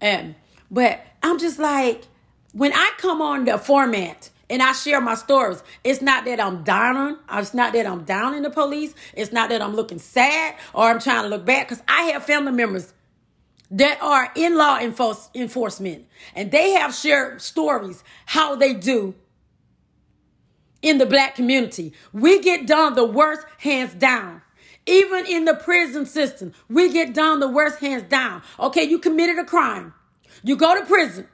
And 0.00 0.34
but 0.70 1.00
I'm 1.22 1.38
just 1.38 1.58
like, 1.58 2.06
when 2.52 2.72
I 2.72 2.92
come 2.98 3.22
on 3.22 3.44
the 3.44 3.58
format 3.58 4.30
and 4.50 4.62
I 4.62 4.72
share 4.72 5.00
my 5.00 5.14
stories, 5.14 5.62
it's 5.84 6.00
not 6.00 6.24
that 6.24 6.40
I'm 6.40 6.64
down. 6.64 7.18
Uh, 7.28 7.38
it's 7.38 7.54
not 7.54 7.72
that 7.74 7.86
I'm 7.86 8.04
down 8.04 8.34
in 8.34 8.42
the 8.42 8.50
police. 8.50 8.94
It's 9.14 9.32
not 9.32 9.50
that 9.50 9.60
I'm 9.60 9.74
looking 9.74 9.98
sad 9.98 10.56
or 10.72 10.84
I'm 10.84 11.00
trying 11.00 11.24
to 11.24 11.28
look 11.28 11.44
bad 11.44 11.66
because 11.66 11.82
I 11.86 12.02
have 12.12 12.24
family 12.24 12.52
members 12.52 12.94
that 13.70 14.02
are 14.02 14.32
in 14.34 14.56
law 14.56 14.78
enforce, 14.78 15.28
enforcement 15.34 16.06
and 16.34 16.50
they 16.50 16.70
have 16.70 16.94
shared 16.94 17.42
stories 17.42 18.02
how 18.26 18.56
they 18.56 18.72
do 18.72 19.14
in 20.80 20.98
the 20.98 21.06
black 21.06 21.34
community. 21.34 21.92
We 22.12 22.40
get 22.40 22.66
done 22.66 22.94
the 22.94 23.04
worst 23.04 23.46
hands 23.58 23.94
down. 23.94 24.42
Even 24.86 25.26
in 25.26 25.44
the 25.44 25.52
prison 25.52 26.06
system, 26.06 26.54
we 26.70 26.90
get 26.90 27.12
done 27.12 27.40
the 27.40 27.48
worst 27.48 27.78
hands 27.78 28.04
down. 28.04 28.42
Okay, 28.58 28.84
you 28.84 28.98
committed 28.98 29.38
a 29.38 29.44
crime. 29.44 29.92
You 30.42 30.56
go 30.56 30.78
to 30.78 30.86
prison. 30.86 31.28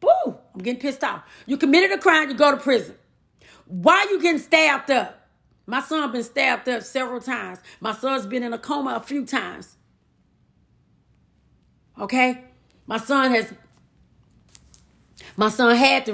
Woo, 0.00 0.38
I'm 0.54 0.60
getting 0.62 0.80
pissed 0.80 1.02
off. 1.02 1.22
You 1.46 1.56
committed 1.56 1.92
a 1.92 2.00
crime, 2.00 2.28
you 2.28 2.34
go 2.36 2.52
to 2.52 2.56
prison. 2.56 2.94
Why 3.66 4.06
you 4.10 4.20
getting 4.20 4.40
stabbed 4.40 4.90
up? 4.90 5.28
My 5.66 5.80
son 5.80 6.12
been 6.12 6.22
stabbed 6.22 6.68
up 6.68 6.82
several 6.82 7.20
times. 7.20 7.58
My 7.80 7.92
son's 7.92 8.26
been 8.26 8.42
in 8.42 8.52
a 8.52 8.58
coma 8.58 8.94
a 8.94 9.00
few 9.00 9.24
times. 9.24 9.76
Okay? 11.98 12.44
My 12.86 12.98
son 12.98 13.30
has 13.30 13.52
my 15.36 15.48
son 15.48 15.74
had 15.74 16.06
to 16.06 16.12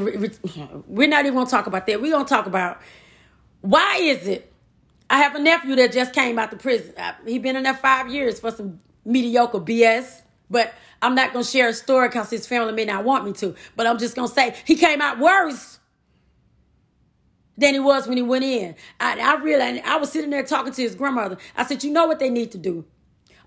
we're 0.86 1.08
not 1.08 1.24
even 1.24 1.34
going 1.34 1.46
to 1.46 1.50
talk 1.50 1.66
about 1.66 1.86
that. 1.86 2.00
We're 2.00 2.12
going 2.12 2.24
to 2.24 2.28
talk 2.28 2.46
about 2.46 2.80
why 3.60 3.98
is 4.00 4.26
it 4.26 4.52
I 5.10 5.18
have 5.18 5.34
a 5.34 5.40
nephew 5.40 5.74
that 5.76 5.90
just 5.92 6.14
came 6.14 6.38
out 6.38 6.52
the 6.52 6.56
prison. 6.56 6.94
He 7.26 7.40
been 7.40 7.56
in 7.56 7.64
there 7.64 7.74
5 7.74 8.08
years 8.08 8.38
for 8.38 8.52
some 8.52 8.80
mediocre 9.04 9.58
BS, 9.58 10.22
but 10.48 10.72
I'm 11.02 11.14
not 11.14 11.32
going 11.32 11.44
to 11.44 11.50
share 11.50 11.68
a 11.68 11.72
story 11.72 12.08
because 12.08 12.30
his 12.30 12.46
family 12.46 12.72
may 12.72 12.84
not 12.84 13.04
want 13.04 13.24
me 13.24 13.32
to. 13.34 13.54
But 13.76 13.86
I'm 13.86 13.98
just 13.98 14.14
going 14.14 14.28
to 14.28 14.34
say 14.34 14.54
he 14.64 14.76
came 14.76 15.00
out 15.00 15.18
worse 15.18 15.78
than 17.56 17.74
he 17.74 17.80
was 17.80 18.06
when 18.06 18.16
he 18.16 18.22
went 18.22 18.44
in. 18.44 18.74
I, 18.98 19.18
I 19.20 19.42
realized, 19.42 19.82
I 19.84 19.96
was 19.96 20.10
sitting 20.10 20.30
there 20.30 20.42
talking 20.42 20.72
to 20.72 20.82
his 20.82 20.94
grandmother. 20.94 21.38
I 21.56 21.64
said, 21.64 21.84
you 21.84 21.90
know 21.90 22.06
what 22.06 22.18
they 22.18 22.30
need 22.30 22.52
to 22.52 22.58
do? 22.58 22.84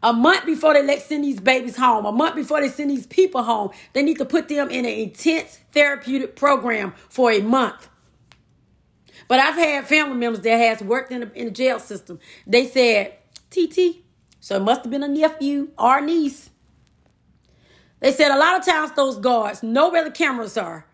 A 0.01 0.11
month 0.11 0.45
before 0.45 0.73
they 0.73 0.83
let 0.85 1.01
send 1.01 1.23
these 1.23 1.39
babies 1.39 1.77
home, 1.77 2.05
a 2.05 2.11
month 2.11 2.35
before 2.35 2.59
they 2.59 2.67
send 2.67 2.91
these 2.91 3.07
people 3.07 3.41
home, 3.43 3.71
they 3.93 4.03
need 4.03 4.17
to 4.17 4.25
put 4.25 4.49
them 4.49 4.69
in 4.69 4.85
an 4.85 4.91
intense 4.91 5.59
therapeutic 5.71 6.35
program 6.35 6.93
for 7.09 7.31
a 7.31 7.41
month. 7.41 7.89
But 9.29 9.39
I've 9.39 9.55
had 9.55 9.87
family 9.87 10.17
members 10.17 10.41
that 10.41 10.57
has 10.57 10.81
worked 10.81 11.11
in 11.11 11.21
the, 11.21 11.33
in 11.33 11.45
the 11.45 11.51
jail 11.51 11.79
system. 11.79 12.19
They 12.45 12.67
said, 12.67 13.13
TT, 13.49 14.03
so 14.41 14.57
it 14.57 14.61
must 14.63 14.83
have 14.83 14.91
been 14.91 15.03
a 15.03 15.07
nephew 15.07 15.69
or 15.77 15.99
a 15.99 16.01
niece. 16.01 16.49
They 18.03 18.11
said 18.11 18.31
a 18.31 18.37
lot 18.37 18.59
of 18.59 18.65
times 18.65 18.91
those 18.91 19.17
guards 19.17 19.63
know 19.63 19.87
where 19.87 20.03
the 20.03 20.11
cameras 20.11 20.57
are. 20.57 20.85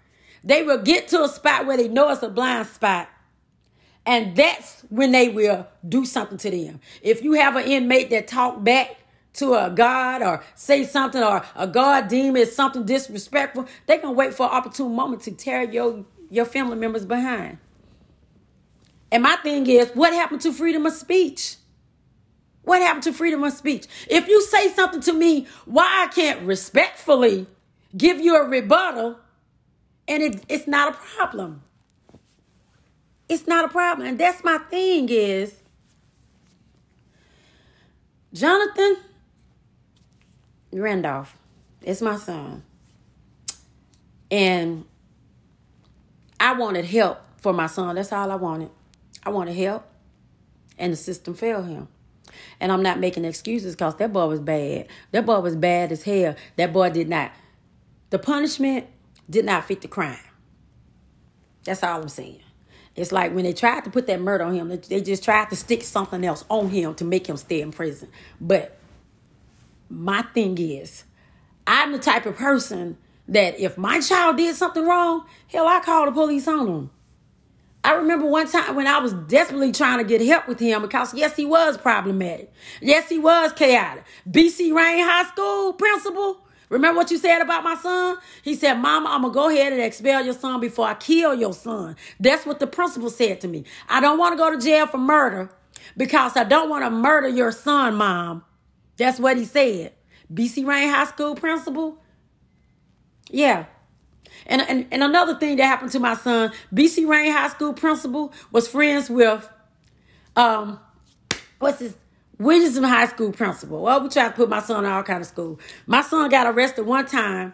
They 0.44 0.62
will 0.62 0.78
get 0.78 1.08
to 1.08 1.24
a 1.24 1.28
spot 1.28 1.66
where 1.66 1.76
they 1.76 1.88
know 1.88 2.12
it's 2.12 2.22
a 2.22 2.30
blind 2.30 2.68
spot. 2.68 3.10
And 4.06 4.36
that's 4.36 4.86
when 4.90 5.12
they 5.12 5.30
will 5.30 5.68
do 5.88 6.06
something 6.06 6.38
to 6.38 6.52
them. 6.52 6.80
If 7.02 7.24
you 7.24 7.34
have 7.34 7.56
an 7.56 7.66
inmate 7.66 8.12
that 8.12 8.28
talk 8.28 8.64
back 8.64 8.98
to 9.34 9.56
a 9.56 9.72
God 9.72 10.22
or 10.22 10.44
say 10.54 10.84
something 10.84 11.24
or 11.24 11.44
a 11.56 11.66
God 11.66 12.10
deem 12.10 12.36
it 12.36 12.54
something 12.54 12.86
disrespectful, 12.86 13.66
they 13.88 13.98
can 13.98 14.16
wait 14.16 14.36
for 14.36 14.44
an 14.44 14.52
opportune 14.52 14.96
moment 14.96 15.24
to 15.24 15.32
tear 15.32 15.64
your, 15.64 16.06
your 16.30 16.46
family 16.46 16.78
members 16.78 17.08
behind. 17.08 17.58
And 19.12 19.24
my 19.24 19.36
thing 19.38 19.66
is, 19.66 19.90
what 19.96 20.14
happened 20.14 20.42
to 20.42 20.54
freedom 20.54 20.86
of 20.86 20.94
speech? 20.94 21.56
What 22.70 22.84
happened 22.84 23.02
to 23.06 23.14
freedom 23.14 23.44
of 23.44 23.52
speech? 23.54 23.88
If 24.08 24.28
you 24.28 24.44
say 24.44 24.70
something 24.70 25.02
to 25.02 25.12
me, 25.12 25.48
why 25.66 26.06
I 26.08 26.14
can't 26.14 26.44
respectfully 26.44 27.48
give 27.98 28.20
you 28.20 28.36
a 28.36 28.48
rebuttal 28.48 29.18
and 30.08 30.22
it, 30.22 30.44
it's 30.48 30.68
not 30.68 30.94
a 30.94 30.96
problem. 30.96 31.64
It's 33.28 33.48
not 33.48 33.66
a 33.66 33.70
problem. 33.70 34.08
And 34.08 34.20
that's 34.20 34.44
my 34.44 34.60
thing 34.60 35.10
is, 35.10 35.56
Jonathan 38.34 38.98
Randolph 40.72 41.36
is 41.82 42.04
my 42.04 42.18
son. 42.18 42.62
And 44.30 44.86
I 46.40 46.54
wanted 46.54 46.86
help 46.86 47.20
for 47.38 47.52
my 47.52 47.66
son. 47.66 47.96
That's 47.96 48.14
all 48.14 48.30
I 48.30 48.36
wanted. 48.36 48.70
I 49.24 49.32
wanted 49.32 49.56
help. 49.56 49.88
And 50.78 50.94
the 50.94 50.98
system 50.98 51.34
failed 51.34 51.66
him. 51.66 51.88
And 52.60 52.72
I'm 52.72 52.84
not 52.84 53.00
making 53.00 53.26
excuses 53.26 53.76
because 53.76 53.96
that 53.96 54.14
boy 54.14 54.28
was 54.28 54.40
bad. 54.40 54.88
That 55.12 55.26
boy 55.26 55.40
was 55.40 55.56
bad 55.56 55.92
as 55.92 56.04
hell. 56.04 56.36
That 56.56 56.74
boy 56.74 56.90
did 56.90 57.10
not. 57.10 57.32
The 58.10 58.20
punishment 58.20 58.88
did 59.30 59.46
not 59.46 59.66
fit 59.66 59.82
the 59.82 59.88
crime. 59.88 60.18
That's 61.64 61.84
all 61.84 62.02
I'm 62.02 62.10
saying. 62.10 62.42
It's 62.96 63.12
like 63.12 63.34
when 63.34 63.46
they 63.46 63.54
tried 63.54 63.86
to 63.86 63.90
put 63.90 64.08
that 64.08 64.20
murder 64.20 64.44
on 64.44 64.56
him, 64.56 64.68
they 64.90 65.02
just 65.02 65.24
tried 65.24 65.50
to 65.52 65.56
stick 65.56 65.84
something 65.84 66.26
else 66.26 66.44
on 66.50 66.70
him 66.70 66.96
to 66.96 67.06
make 67.06 67.28
him 67.28 67.38
stay 67.38 67.62
in 67.62 67.72
prison. 67.72 68.10
But 68.42 68.78
my 69.90 70.24
thing 70.34 70.58
is, 70.58 71.06
I'm 71.66 71.92
the 71.92 72.00
type 72.00 72.26
of 72.26 72.36
person 72.36 72.98
that 73.28 73.60
if 73.60 73.78
my 73.78 74.00
child 74.02 74.38
did 74.38 74.56
something 74.56 74.86
wrong, 74.86 75.26
hell, 75.48 75.68
I 75.68 75.80
call 75.80 76.06
the 76.06 76.12
police 76.12 76.48
on 76.48 76.66
them. 76.66 76.90
I 77.84 77.94
remember 77.94 78.26
one 78.26 78.48
time 78.48 78.76
when 78.76 78.88
I 78.88 79.00
was 79.00 79.14
desperately 79.14 79.72
trying 79.72 80.00
to 80.00 80.04
get 80.04 80.26
help 80.26 80.48
with 80.48 80.60
him 80.60 80.82
because, 80.82 81.14
yes, 81.14 81.36
he 81.36 81.46
was 81.46 81.78
problematic. 81.78 82.52
Yes, 82.82 83.08
he 83.08 83.18
was 83.18 83.54
chaotic. 83.54 84.04
BC 84.30 84.74
Rain 84.74 85.04
High 85.04 85.26
School 85.30 85.74
principal. 85.74 86.42
Remember 86.68 87.00
what 87.00 87.10
you 87.10 87.18
said 87.18 87.42
about 87.42 87.64
my 87.64 87.76
son? 87.76 88.18
He 88.44 88.54
said, 88.54 88.76
Mama, 88.76 89.10
I'm 89.10 89.22
going 89.22 89.34
to 89.34 89.36
go 89.36 89.50
ahead 89.50 89.74
and 89.74 89.82
expel 89.82 90.24
your 90.24 90.34
son 90.34 90.60
before 90.60 90.88
I 90.88 90.94
kill 90.94 91.34
your 91.34 91.54
son. 91.54 91.96
That's 92.20 92.46
what 92.46 92.60
the 92.60 92.68
principal 92.68 93.10
said 93.10 93.42
to 93.42 93.48
me. 93.48 93.64
I 93.88 94.02
don't 94.02 94.20
want 94.20 94.34
to 94.34 94.38
go 94.38 94.52
to 94.52 94.62
jail 94.62 94.86
for 94.86 95.00
murder 95.00 95.50
because 95.98 96.38
I 96.38 96.44
don't 96.44 96.70
want 96.70 96.84
to 96.84 96.92
murder 96.92 97.28
your 97.28 97.52
son, 97.52 97.96
Mom. 97.96 98.44
That's 98.98 99.20
what 99.20 99.38
he 99.38 99.46
said. 99.46 99.94
BC 100.32 100.66
Rain 100.66 100.90
High 100.90 101.06
School 101.06 101.34
principal. 101.34 101.98
Yeah, 103.32 103.66
and, 104.50 104.62
and, 104.64 104.88
and 104.92 105.04
another 105.04 105.36
thing 105.36 105.56
that 105.58 105.66
happened 105.66 105.92
to 105.92 106.00
my 106.00 106.16
son, 106.16 106.52
BC 106.74 107.08
Rain 107.08 107.32
High 107.32 107.50
School 107.50 107.74
principal 107.74 108.34
was 108.52 108.68
friends 108.68 109.10
with, 109.10 109.48
um, 110.36 110.80
what's 111.60 111.80
his, 111.80 111.96
Williamson 112.40 112.84
High 112.84 113.08
School 113.08 113.32
principal. 113.32 113.84
Well, 113.84 114.02
we 114.02 114.10
tried 114.10 114.30
to 114.30 114.36
put 114.36 114.50
my 114.50 114.62
son 114.62 114.86
in 114.86 114.92
all 114.92 115.04
kind 115.04 115.22
of 115.22 115.28
school. 115.28 115.60
My 115.86 116.02
son 116.02 116.30
got 116.30 116.48
arrested 116.48 116.86
one 116.86 117.06
time 117.06 117.54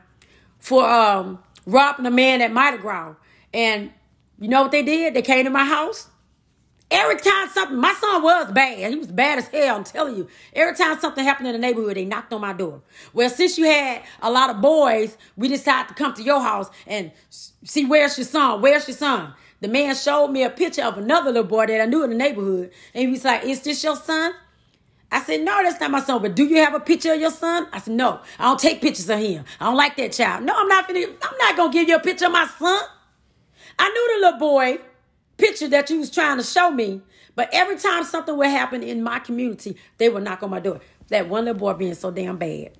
for 0.59 0.87
um, 0.87 1.39
robbing 1.65 2.05
a 2.05 2.11
man 2.11 2.41
at 2.41 2.51
Mardi 2.51 2.77
Gras. 2.77 3.15
And 3.53 3.91
you 4.39 4.47
know 4.47 4.61
what 4.61 4.71
they 4.71 4.83
did? 4.83 5.15
They 5.15 5.21
came 5.21 5.45
to 5.45 5.49
my 5.49 5.65
house 5.65 6.07
Every 6.91 7.17
time 7.17 7.49
something, 7.49 7.77
my 7.77 7.93
son 7.93 8.21
was 8.21 8.51
bad. 8.51 8.91
He 8.91 8.95
was 8.95 9.07
bad 9.07 9.39
as 9.39 9.47
hell, 9.47 9.77
I'm 9.77 9.83
telling 9.83 10.17
you. 10.17 10.27
Every 10.53 10.75
time 10.75 10.99
something 10.99 11.23
happened 11.23 11.47
in 11.47 11.53
the 11.53 11.59
neighborhood, 11.59 11.97
they 11.97 12.05
knocked 12.05 12.31
on 12.31 12.41
my 12.41 12.53
door. 12.53 12.81
Well, 13.11 13.29
since 13.29 13.57
you 13.57 13.65
had 13.65 14.03
a 14.21 14.29
lot 14.29 14.51
of 14.51 14.61
boys, 14.61 15.17
we 15.35 15.47
decided 15.47 15.89
to 15.89 15.93
come 15.95 16.13
to 16.13 16.23
your 16.23 16.41
house 16.41 16.69
and 16.85 17.11
see 17.29 17.85
where's 17.85 18.17
your 18.17 18.25
son? 18.25 18.61
Where's 18.61 18.87
your 18.87 18.97
son? 18.97 19.33
The 19.61 19.67
man 19.67 19.95
showed 19.95 20.27
me 20.27 20.43
a 20.43 20.49
picture 20.49 20.83
of 20.83 20.99
another 20.99 21.31
little 21.31 21.47
boy 21.47 21.65
that 21.65 21.81
I 21.81 21.85
knew 21.85 22.03
in 22.03 22.11
the 22.11 22.15
neighborhood. 22.15 22.71
And 22.93 23.01
he 23.01 23.07
was 23.07 23.25
like, 23.25 23.45
Is 23.45 23.61
this 23.61 23.83
your 23.83 23.95
son? 23.95 24.33
I 25.11 25.21
said, 25.21 25.41
No, 25.41 25.63
that's 25.63 25.79
not 25.79 25.89
my 25.89 26.01
son. 26.01 26.21
But 26.21 26.35
do 26.35 26.43
you 26.45 26.57
have 26.57 26.75
a 26.75 26.79
picture 26.79 27.13
of 27.13 27.19
your 27.19 27.31
son? 27.31 27.67
I 27.73 27.79
said, 27.79 27.95
No, 27.95 28.19
I 28.37 28.43
don't 28.43 28.59
take 28.59 28.79
pictures 28.81 29.09
of 29.09 29.17
him. 29.19 29.43
I 29.59 29.65
don't 29.65 29.77
like 29.77 29.95
that 29.97 30.11
child. 30.11 30.43
No, 30.43 30.53
I'm 30.55 30.67
not 30.67 30.87
finna, 30.87 31.07
I'm 31.07 31.37
not 31.39 31.57
gonna 31.57 31.73
give 31.73 31.87
you 31.87 31.95
a 31.95 31.99
picture 31.99 32.27
of 32.27 32.31
my 32.31 32.45
son. 32.45 32.79
I 33.79 33.89
knew 33.89 34.19
the 34.19 34.25
little 34.27 34.39
boy 34.39 34.77
picture 35.37 35.67
that 35.69 35.89
you 35.89 35.99
was 35.99 36.09
trying 36.09 36.37
to 36.37 36.43
show 36.43 36.71
me. 36.71 37.01
But 37.35 37.49
every 37.51 37.77
time 37.77 38.03
something 38.03 38.37
would 38.37 38.47
happen 38.47 38.81
in 38.81 39.03
my 39.03 39.19
community, 39.19 39.77
they 39.97 40.09
would 40.09 40.23
knock 40.23 40.43
on 40.43 40.49
my 40.49 40.59
door. 40.59 40.79
That 41.09 41.27
one 41.29 41.45
little 41.45 41.59
boy 41.59 41.73
being 41.73 41.93
so 41.93 42.11
damn 42.11 42.37
bad. 42.37 42.77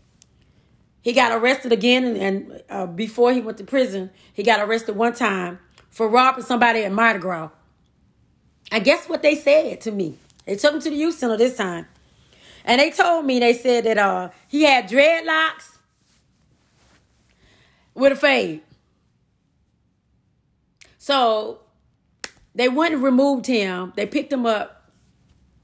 He 1.02 1.14
got 1.14 1.32
arrested 1.32 1.72
again, 1.72 2.04
and, 2.04 2.18
and 2.18 2.64
uh, 2.70 2.86
before 2.88 3.32
he 3.32 3.40
went 3.40 3.60
to 3.60 3.64
prison, 3.64 4.10
he 4.34 4.42
got 4.42 4.60
arrested 4.60 4.96
one 4.96 5.14
time 5.14 5.60
for 5.92 6.10
robbing 6.10 6.44
somebody 6.44 6.84
at 6.84 6.92
Mardi 6.92 7.20
Gras. 7.20 7.50
And 8.72 8.84
guess 8.84 9.08
what 9.08 9.22
they 9.22 9.36
said 9.36 9.82
to 9.82 9.92
me? 9.92 10.18
They 10.46 10.56
took 10.56 10.74
him 10.74 10.82
to 10.82 10.90
the 10.90 10.96
youth 10.96 11.16
center 11.16 11.38
this 11.38 11.58
time. 11.58 11.86
And 12.64 12.82
they 12.82 12.90
told 12.90 13.26
me, 13.26 13.40
they 13.40 13.54
said 13.54 13.84
that 13.84 14.00
uh, 14.00 14.30
he 14.48 14.64
had 14.64 14.90
dreadlocks 14.90 15.78
with 17.94 18.14
a 18.14 18.16
fade. 18.16 18.62
So 20.98 21.60
they 22.56 22.70
went 22.70 22.94
and 22.94 23.04
removed 23.04 23.46
him. 23.46 23.94
They 23.96 24.06
picked 24.06 24.32
him 24.32 24.46
up 24.46 24.92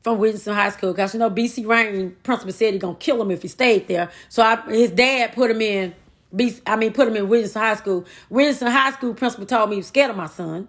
from 0.04 0.18
Williamson 0.18 0.54
High 0.54 0.70
School 0.70 0.92
because 0.92 1.14
you 1.14 1.20
know 1.20 1.30
BC 1.30 1.66
Rain 1.66 2.16
principal 2.24 2.52
said 2.52 2.74
he 2.74 2.80
gonna 2.80 2.96
kill 2.96 3.22
him 3.22 3.32
if 3.32 3.42
he 3.42 3.48
stayed 3.48 3.88
there. 3.88 4.12
So 4.30 4.44
I, 4.44 4.58
his 4.70 4.92
dad 4.92 5.34
put 5.34 5.50
him 5.50 5.62
in. 5.62 5.96
BC, 6.36 6.62
I 6.66 6.76
mean, 6.76 6.94
put 6.94 7.08
him 7.08 7.16
in 7.16 7.28
Williamson 7.28 7.62
High 7.62 7.76
School. 7.76 8.06
Williamson 8.30 8.68
High 8.68 8.92
School 8.92 9.14
principal 9.14 9.46
told 9.46 9.70
me 9.70 9.76
he 9.76 9.80
was 9.80 9.88
scared 9.88 10.12
of 10.12 10.18
my 10.18 10.28
son, 10.28 10.68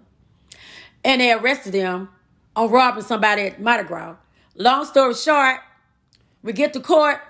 and 1.03 1.21
they 1.21 1.31
arrested 1.31 1.73
him 1.73 2.09
on 2.55 2.71
robbing 2.71 3.03
somebody 3.03 3.43
at 3.43 3.61
Mardi 3.61 3.87
Gras. 3.87 4.15
Long 4.55 4.85
story 4.85 5.13
short, 5.13 5.59
we 6.41 6.53
get 6.53 6.73
to 6.73 6.79
court 6.79 7.21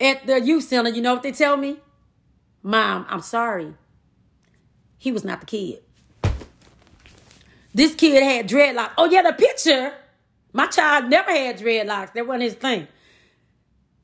at 0.00 0.26
the 0.26 0.40
youth 0.40 0.64
center. 0.64 0.90
You 0.90 1.02
know 1.02 1.14
what 1.14 1.22
they 1.22 1.32
tell 1.32 1.56
me? 1.56 1.78
Mom, 2.62 3.06
I'm 3.08 3.22
sorry. 3.22 3.74
He 4.98 5.10
was 5.10 5.24
not 5.24 5.40
the 5.40 5.46
kid. 5.46 5.82
This 7.74 7.94
kid 7.94 8.22
had 8.22 8.48
dreadlocks. 8.48 8.92
Oh, 8.98 9.06
yeah, 9.06 9.22
the 9.22 9.32
picture. 9.32 9.94
My 10.52 10.66
child 10.66 11.08
never 11.08 11.30
had 11.30 11.58
dreadlocks. 11.58 12.12
That 12.12 12.26
wasn't 12.26 12.42
his 12.42 12.54
thing. 12.54 12.88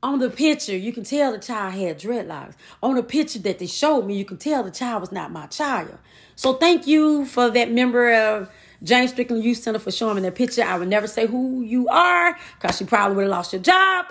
On 0.01 0.17
the 0.17 0.29
picture, 0.29 0.75
you 0.75 0.93
can 0.93 1.03
tell 1.03 1.33
the 1.33 1.39
child 1.39 1.73
had 1.73 1.99
dreadlocks. 1.99 2.55
On 2.81 2.95
the 2.95 3.03
picture 3.03 3.39
that 3.39 3.59
they 3.59 3.67
showed 3.67 4.05
me, 4.05 4.17
you 4.17 4.25
can 4.25 4.37
tell 4.37 4.63
the 4.63 4.71
child 4.71 5.01
was 5.01 5.11
not 5.11 5.31
my 5.31 5.45
child. 5.47 5.97
So 6.35 6.53
thank 6.53 6.87
you 6.87 7.25
for 7.25 7.49
that 7.49 7.69
member 7.69 8.13
of 8.13 8.49
James 8.81 9.11
Strickland 9.11 9.43
Youth 9.43 9.57
Center 9.57 9.77
for 9.77 9.91
showing 9.91 10.15
me 10.15 10.21
that 10.21 10.35
picture. 10.35 10.63
I 10.63 10.77
would 10.77 10.87
never 10.87 11.05
say 11.05 11.27
who 11.27 11.61
you 11.61 11.89
are 11.89 12.37
because 12.59 12.79
you 12.79 12.87
probably 12.87 13.17
would 13.17 13.23
have 13.23 13.31
lost 13.31 13.51
your 13.51 13.61
job. 13.61 14.05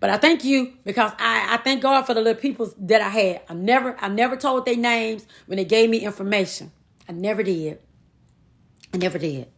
But 0.00 0.10
I 0.10 0.16
thank 0.16 0.42
you 0.42 0.72
because 0.84 1.12
I, 1.20 1.54
I 1.54 1.56
thank 1.58 1.82
God 1.82 2.02
for 2.02 2.14
the 2.14 2.20
little 2.20 2.40
people 2.40 2.74
that 2.76 3.00
I 3.00 3.08
had. 3.08 3.42
I 3.48 3.54
never 3.54 3.96
I 4.00 4.08
never 4.08 4.34
told 4.36 4.66
their 4.66 4.76
names 4.76 5.24
when 5.46 5.56
they 5.56 5.64
gave 5.64 5.88
me 5.88 5.98
information. 5.98 6.72
I 7.08 7.12
never 7.12 7.44
did. 7.44 7.78
I 8.92 8.98
never 8.98 9.18
did. 9.18 9.48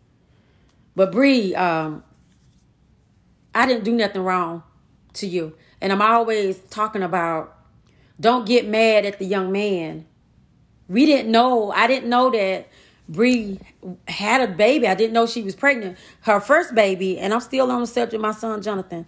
But 0.96 1.12
Bree, 1.12 1.54
um, 1.54 2.04
I 3.54 3.66
didn't 3.66 3.84
do 3.84 3.92
nothing 3.92 4.22
wrong 4.22 4.62
to 5.14 5.26
you. 5.26 5.56
And 5.80 5.92
I'm 5.92 6.02
always 6.02 6.58
talking 6.70 7.02
about 7.02 7.56
don't 8.20 8.46
get 8.46 8.66
mad 8.66 9.04
at 9.04 9.18
the 9.18 9.24
young 9.24 9.50
man. 9.50 10.06
We 10.88 11.06
didn't 11.06 11.30
know. 11.30 11.72
I 11.72 11.86
didn't 11.86 12.08
know 12.08 12.30
that 12.30 12.68
Bree 13.08 13.58
had 14.06 14.48
a 14.48 14.52
baby. 14.52 14.86
I 14.86 14.94
didn't 14.94 15.12
know 15.12 15.26
she 15.26 15.42
was 15.42 15.54
pregnant. 15.54 15.98
Her 16.22 16.40
first 16.40 16.74
baby, 16.74 17.18
and 17.18 17.34
I'm 17.34 17.40
still 17.40 17.70
on 17.70 17.80
the 17.80 17.86
subject 17.86 18.20
my 18.20 18.32
son 18.32 18.62
Jonathan. 18.62 19.06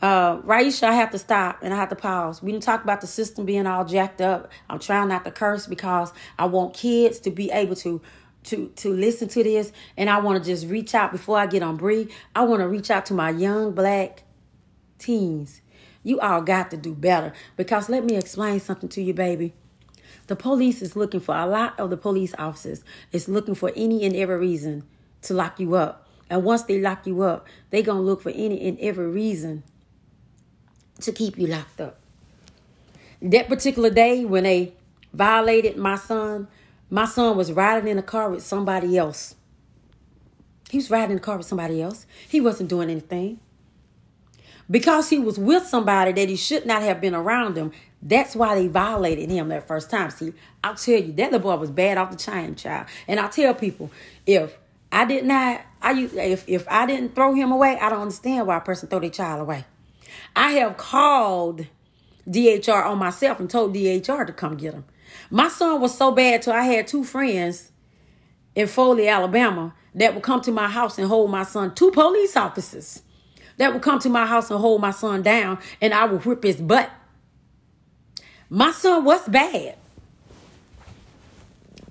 Uh, 0.00 0.38
Raisha, 0.38 0.82
I 0.82 0.94
have 0.94 1.12
to 1.12 1.18
stop 1.18 1.60
and 1.62 1.72
I 1.72 1.76
have 1.76 1.88
to 1.90 1.94
pause. 1.94 2.42
We 2.42 2.50
didn't 2.50 2.64
talk 2.64 2.82
about 2.82 3.00
the 3.00 3.06
system 3.06 3.46
being 3.46 3.68
all 3.68 3.84
jacked 3.84 4.20
up. 4.20 4.50
I'm 4.68 4.80
trying 4.80 5.08
not 5.08 5.24
to 5.24 5.30
curse 5.30 5.68
because 5.68 6.12
I 6.40 6.46
want 6.46 6.74
kids 6.74 7.20
to 7.20 7.30
be 7.30 7.52
able 7.52 7.76
to 7.76 8.02
to 8.44 8.68
to 8.76 8.92
listen 8.92 9.28
to 9.28 9.42
this 9.42 9.72
and 9.96 10.10
I 10.10 10.18
want 10.20 10.42
to 10.42 10.50
just 10.50 10.66
reach 10.68 10.94
out 10.94 11.12
before 11.12 11.38
I 11.38 11.46
get 11.46 11.62
on 11.62 11.76
Bree. 11.76 12.08
I 12.34 12.42
want 12.42 12.60
to 12.60 12.68
reach 12.68 12.90
out 12.90 13.06
to 13.06 13.14
my 13.14 13.30
young 13.30 13.72
black 13.72 14.24
teens. 14.98 15.60
You 16.02 16.18
all 16.20 16.42
got 16.42 16.70
to 16.72 16.76
do 16.76 16.94
better 16.94 17.32
because 17.56 17.88
let 17.88 18.04
me 18.04 18.16
explain 18.16 18.60
something 18.60 18.88
to 18.90 19.02
you, 19.02 19.14
baby. 19.14 19.52
The 20.26 20.36
police 20.36 20.82
is 20.82 20.96
looking 20.96 21.20
for 21.20 21.36
a 21.36 21.46
lot 21.46 21.78
of 21.78 21.90
the 21.90 21.96
police 21.96 22.34
officers 22.38 22.82
is 23.12 23.28
looking 23.28 23.54
for 23.54 23.72
any 23.76 24.04
and 24.04 24.14
every 24.16 24.38
reason 24.38 24.84
to 25.22 25.34
lock 25.34 25.60
you 25.60 25.74
up. 25.74 26.08
And 26.30 26.44
once 26.44 26.62
they 26.62 26.80
lock 26.80 27.06
you 27.06 27.22
up, 27.22 27.46
they 27.70 27.82
going 27.82 27.98
to 27.98 28.02
look 28.02 28.22
for 28.22 28.30
any 28.30 28.66
and 28.66 28.78
every 28.80 29.08
reason 29.08 29.62
to 31.00 31.12
keep 31.12 31.38
you 31.38 31.46
locked 31.46 31.80
up. 31.80 31.98
That 33.20 33.48
particular 33.48 33.90
day 33.90 34.24
when 34.24 34.44
they 34.44 34.72
violated 35.12 35.76
my 35.76 35.96
son, 35.96 36.48
my 36.92 37.06
son 37.06 37.38
was 37.38 37.50
riding 37.50 37.88
in 37.88 37.96
a 37.96 38.02
car 38.02 38.28
with 38.28 38.42
somebody 38.42 38.98
else. 38.98 39.34
He 40.68 40.76
was 40.76 40.90
riding 40.90 41.12
in 41.12 41.16
a 41.16 41.20
car 41.20 41.38
with 41.38 41.46
somebody 41.46 41.80
else. 41.80 42.04
He 42.28 42.38
wasn't 42.38 42.68
doing 42.68 42.90
anything. 42.90 43.40
Because 44.70 45.08
he 45.08 45.18
was 45.18 45.38
with 45.38 45.66
somebody 45.66 46.12
that 46.12 46.28
he 46.28 46.36
should 46.36 46.66
not 46.66 46.82
have 46.82 47.00
been 47.00 47.14
around 47.14 47.56
him, 47.56 47.72
that's 48.02 48.36
why 48.36 48.54
they 48.56 48.66
violated 48.66 49.30
him 49.30 49.48
that 49.48 49.66
first 49.66 49.88
time. 49.88 50.10
See, 50.10 50.34
I'll 50.62 50.74
tell 50.74 51.00
you, 51.00 51.14
that 51.14 51.32
little 51.32 51.38
boy 51.38 51.56
was 51.56 51.70
bad 51.70 51.96
off 51.96 52.10
the 52.10 52.16
chain, 52.18 52.56
child. 52.56 52.86
And 53.08 53.18
I 53.18 53.28
tell 53.28 53.54
people, 53.54 53.90
if 54.26 54.58
I 54.90 55.06
did 55.06 55.24
not, 55.24 55.62
I 55.80 55.98
if 55.98 56.46
if 56.46 56.68
I 56.68 56.84
didn't 56.84 57.14
throw 57.14 57.32
him 57.32 57.52
away, 57.52 57.78
I 57.80 57.88
don't 57.88 58.02
understand 58.02 58.46
why 58.46 58.58
a 58.58 58.60
person 58.60 58.90
throw 58.90 59.00
their 59.00 59.08
child 59.08 59.40
away. 59.40 59.64
I 60.36 60.52
have 60.52 60.76
called 60.76 61.66
DHR 62.28 62.84
on 62.84 62.98
myself 62.98 63.40
and 63.40 63.48
told 63.48 63.74
DHR 63.74 64.26
to 64.26 64.32
come 64.34 64.58
get 64.58 64.74
him. 64.74 64.84
My 65.32 65.48
son 65.48 65.80
was 65.80 65.96
so 65.96 66.12
bad 66.12 66.42
till 66.42 66.52
I 66.52 66.64
had 66.64 66.86
two 66.86 67.04
friends 67.04 67.72
in 68.54 68.66
Foley, 68.66 69.08
Alabama, 69.08 69.74
that 69.94 70.12
would 70.12 70.22
come 70.22 70.42
to 70.42 70.52
my 70.52 70.68
house 70.68 70.98
and 70.98 71.08
hold 71.08 71.30
my 71.30 71.42
son. 71.42 71.74
Two 71.74 71.90
police 71.90 72.36
officers 72.36 73.00
that 73.56 73.72
would 73.72 73.80
come 73.80 73.98
to 74.00 74.10
my 74.10 74.26
house 74.26 74.50
and 74.50 74.60
hold 74.60 74.82
my 74.82 74.90
son 74.90 75.22
down, 75.22 75.58
and 75.80 75.94
I 75.94 76.04
would 76.04 76.26
whip 76.26 76.42
his 76.42 76.60
butt. 76.60 76.90
My 78.50 78.72
son 78.72 79.06
was 79.06 79.26
bad. 79.26 79.76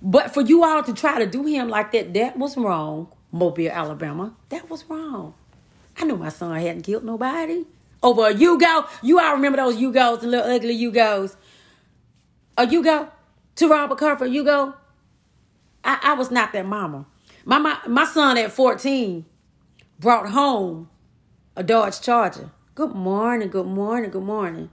But 0.03 0.35
for 0.35 0.41
you 0.41 0.63
all 0.63 0.83
to 0.83 0.93
try 0.93 1.17
to 1.17 1.25
do 1.25 1.43
him 1.43 1.67
like 1.67 1.93
that, 1.93 2.13
that 2.13 2.37
was 2.37 2.55
wrong. 2.55 3.11
Mobile, 3.31 3.69
Alabama. 3.69 4.35
That 4.49 4.69
was 4.69 4.85
wrong. 4.87 5.33
I 5.97 6.03
knew 6.03 6.15
my 6.15 6.29
son 6.29 6.59
hadn't 6.59 6.83
killed 6.83 7.03
nobody. 7.03 7.65
Over 8.03 8.27
a 8.27 8.33
Yugo. 8.35 8.87
You 9.01 9.19
all 9.19 9.33
remember 9.33 9.57
those 9.57 9.77
Yugos, 9.77 10.21
the 10.21 10.27
little 10.27 10.51
ugly 10.51 10.77
Yugos. 10.77 11.35
A 12.55 12.67
Yugo? 12.67 13.09
To 13.61 13.67
rob 13.67 13.91
a 13.91 13.95
car 13.95 14.17
for 14.17 14.27
Yugo. 14.27 14.73
I, 15.83 15.99
I 16.01 16.13
was 16.15 16.31
not 16.31 16.51
that 16.51 16.65
mama. 16.65 17.05
My, 17.45 17.59
my 17.59 17.77
my 17.87 18.05
son 18.05 18.35
at 18.39 18.51
14 18.51 19.23
brought 19.99 20.29
home 20.29 20.89
a 21.55 21.61
Dodge 21.61 22.01
Charger. 22.01 22.49
Good 22.73 22.95
morning, 22.95 23.49
good 23.49 23.67
morning, 23.67 24.09
good 24.09 24.23
morning. 24.23 24.71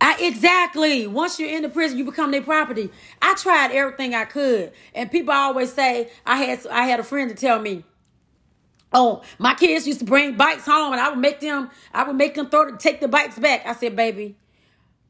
I, 0.00 0.16
exactly. 0.18 1.06
Once 1.06 1.38
you're 1.38 1.50
in 1.50 1.60
the 1.60 1.68
prison, 1.68 1.98
you 1.98 2.06
become 2.06 2.30
their 2.30 2.40
property. 2.40 2.88
I 3.20 3.34
tried 3.34 3.72
everything 3.72 4.14
I 4.14 4.24
could, 4.24 4.72
and 4.94 5.10
people 5.10 5.34
always 5.34 5.70
say 5.70 6.08
I 6.24 6.38
had 6.38 6.66
I 6.68 6.86
had 6.86 7.00
a 7.00 7.04
friend 7.04 7.28
to 7.28 7.36
tell 7.36 7.58
me, 7.60 7.84
"Oh, 8.94 9.20
my 9.38 9.52
kids 9.52 9.86
used 9.86 9.98
to 9.98 10.06
bring 10.06 10.38
bikes 10.38 10.64
home, 10.64 10.94
and 10.94 11.02
I 11.02 11.10
would 11.10 11.18
make 11.18 11.40
them 11.40 11.68
I 11.92 12.04
would 12.04 12.16
make 12.16 12.34
them 12.34 12.48
throw 12.48 12.74
take 12.78 13.00
the 13.00 13.08
bikes 13.08 13.38
back." 13.38 13.66
I 13.66 13.74
said, 13.74 13.94
"Baby, 13.94 14.34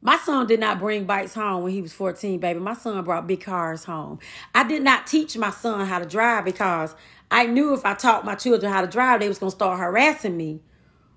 my 0.01 0.17
son 0.17 0.47
did 0.47 0.59
not 0.59 0.79
bring 0.79 1.05
bikes 1.05 1.33
home 1.33 1.63
when 1.63 1.73
he 1.73 1.81
was 1.81 1.93
14, 1.93 2.39
baby. 2.39 2.59
My 2.59 2.73
son 2.73 3.03
brought 3.03 3.27
big 3.27 3.41
cars 3.41 3.83
home. 3.83 4.19
I 4.55 4.63
did 4.63 4.81
not 4.81 5.07
teach 5.07 5.37
my 5.37 5.49
son 5.49 5.85
how 5.87 5.99
to 5.99 6.05
drive 6.05 6.45
because 6.45 6.95
I 7.29 7.45
knew 7.45 7.73
if 7.73 7.85
I 7.85 7.93
taught 7.95 8.23
my 8.25 8.35
children 8.35 8.71
how 8.71 8.81
to 8.81 8.87
drive, 8.87 9.19
they 9.19 9.27
was 9.27 9.39
going 9.39 9.51
to 9.51 9.55
start 9.55 9.79
harassing 9.79 10.37
me 10.37 10.61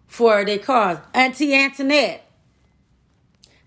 for 0.09 0.45
their 0.45 0.59
cars. 0.59 0.99
Auntie 1.15 1.55
Antoinette, 1.55 2.29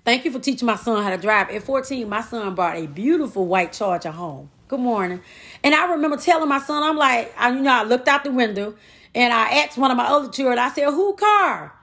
thank 0.04 0.26
you 0.26 0.32
for 0.32 0.40
teaching 0.40 0.66
my 0.66 0.76
son 0.76 1.02
how 1.02 1.10
to 1.10 1.18
drive. 1.18 1.50
At 1.50 1.64
14, 1.64 2.08
my 2.10 2.22
son 2.22 2.54
brought 2.54 2.76
a 2.76 2.86
beautiful 2.86 3.48
white 3.48 3.72
Charger 3.72 4.12
home. 4.12 4.52
Good 4.68 4.82
morning. 4.82 5.22
And 5.64 5.74
I 5.74 5.92
remember 5.92 6.18
telling 6.18 6.50
my 6.50 6.60
son, 6.60 6.84
I'm 6.84 6.98
like, 6.98 7.34
I, 7.38 7.50
you 7.52 7.62
know, 7.62 7.72
I 7.72 7.84
looked 7.84 8.08
out 8.08 8.24
the 8.26 8.32
window 8.32 8.76
and 9.14 9.32
I 9.32 9.60
asked 9.60 9.78
one 9.78 9.92
of 9.92 9.98
my 9.98 10.08
other 10.08 10.30
children, 10.30 10.60
I 10.60 10.70
said, 10.70 10.90
who 10.92 11.14
car? 11.16 11.74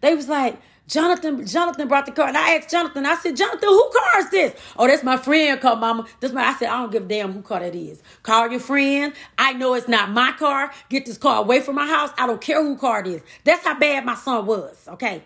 They 0.00 0.14
was 0.14 0.28
like, 0.28 0.60
Jonathan, 0.90 1.46
Jonathan 1.46 1.86
brought 1.86 2.04
the 2.04 2.10
car. 2.10 2.26
And 2.26 2.36
I 2.36 2.56
asked 2.56 2.68
Jonathan, 2.68 3.06
I 3.06 3.14
said, 3.14 3.36
Jonathan, 3.36 3.68
who 3.68 3.90
car 3.90 4.20
is 4.20 4.30
this? 4.30 4.60
Oh, 4.76 4.88
that's 4.88 5.04
my 5.04 5.16
friend 5.16 5.60
car, 5.60 5.76
mama. 5.76 6.04
That's 6.18 6.34
my 6.34 6.42
I 6.42 6.54
said, 6.54 6.68
I 6.68 6.80
don't 6.80 6.90
give 6.90 7.04
a 7.04 7.06
damn 7.06 7.32
who 7.32 7.42
car 7.42 7.60
that 7.60 7.76
is. 7.76 8.02
Call 8.24 8.50
your 8.50 8.58
friend. 8.58 9.12
I 9.38 9.52
know 9.52 9.74
it's 9.74 9.86
not 9.86 10.10
my 10.10 10.32
car. 10.32 10.72
Get 10.88 11.06
this 11.06 11.16
car 11.16 11.42
away 11.44 11.60
from 11.60 11.76
my 11.76 11.86
house. 11.86 12.10
I 12.18 12.26
don't 12.26 12.40
care 12.40 12.60
who 12.60 12.76
car 12.76 13.00
it 13.00 13.06
is. 13.06 13.22
That's 13.44 13.64
how 13.64 13.78
bad 13.78 14.04
my 14.04 14.16
son 14.16 14.46
was, 14.46 14.88
okay? 14.88 15.22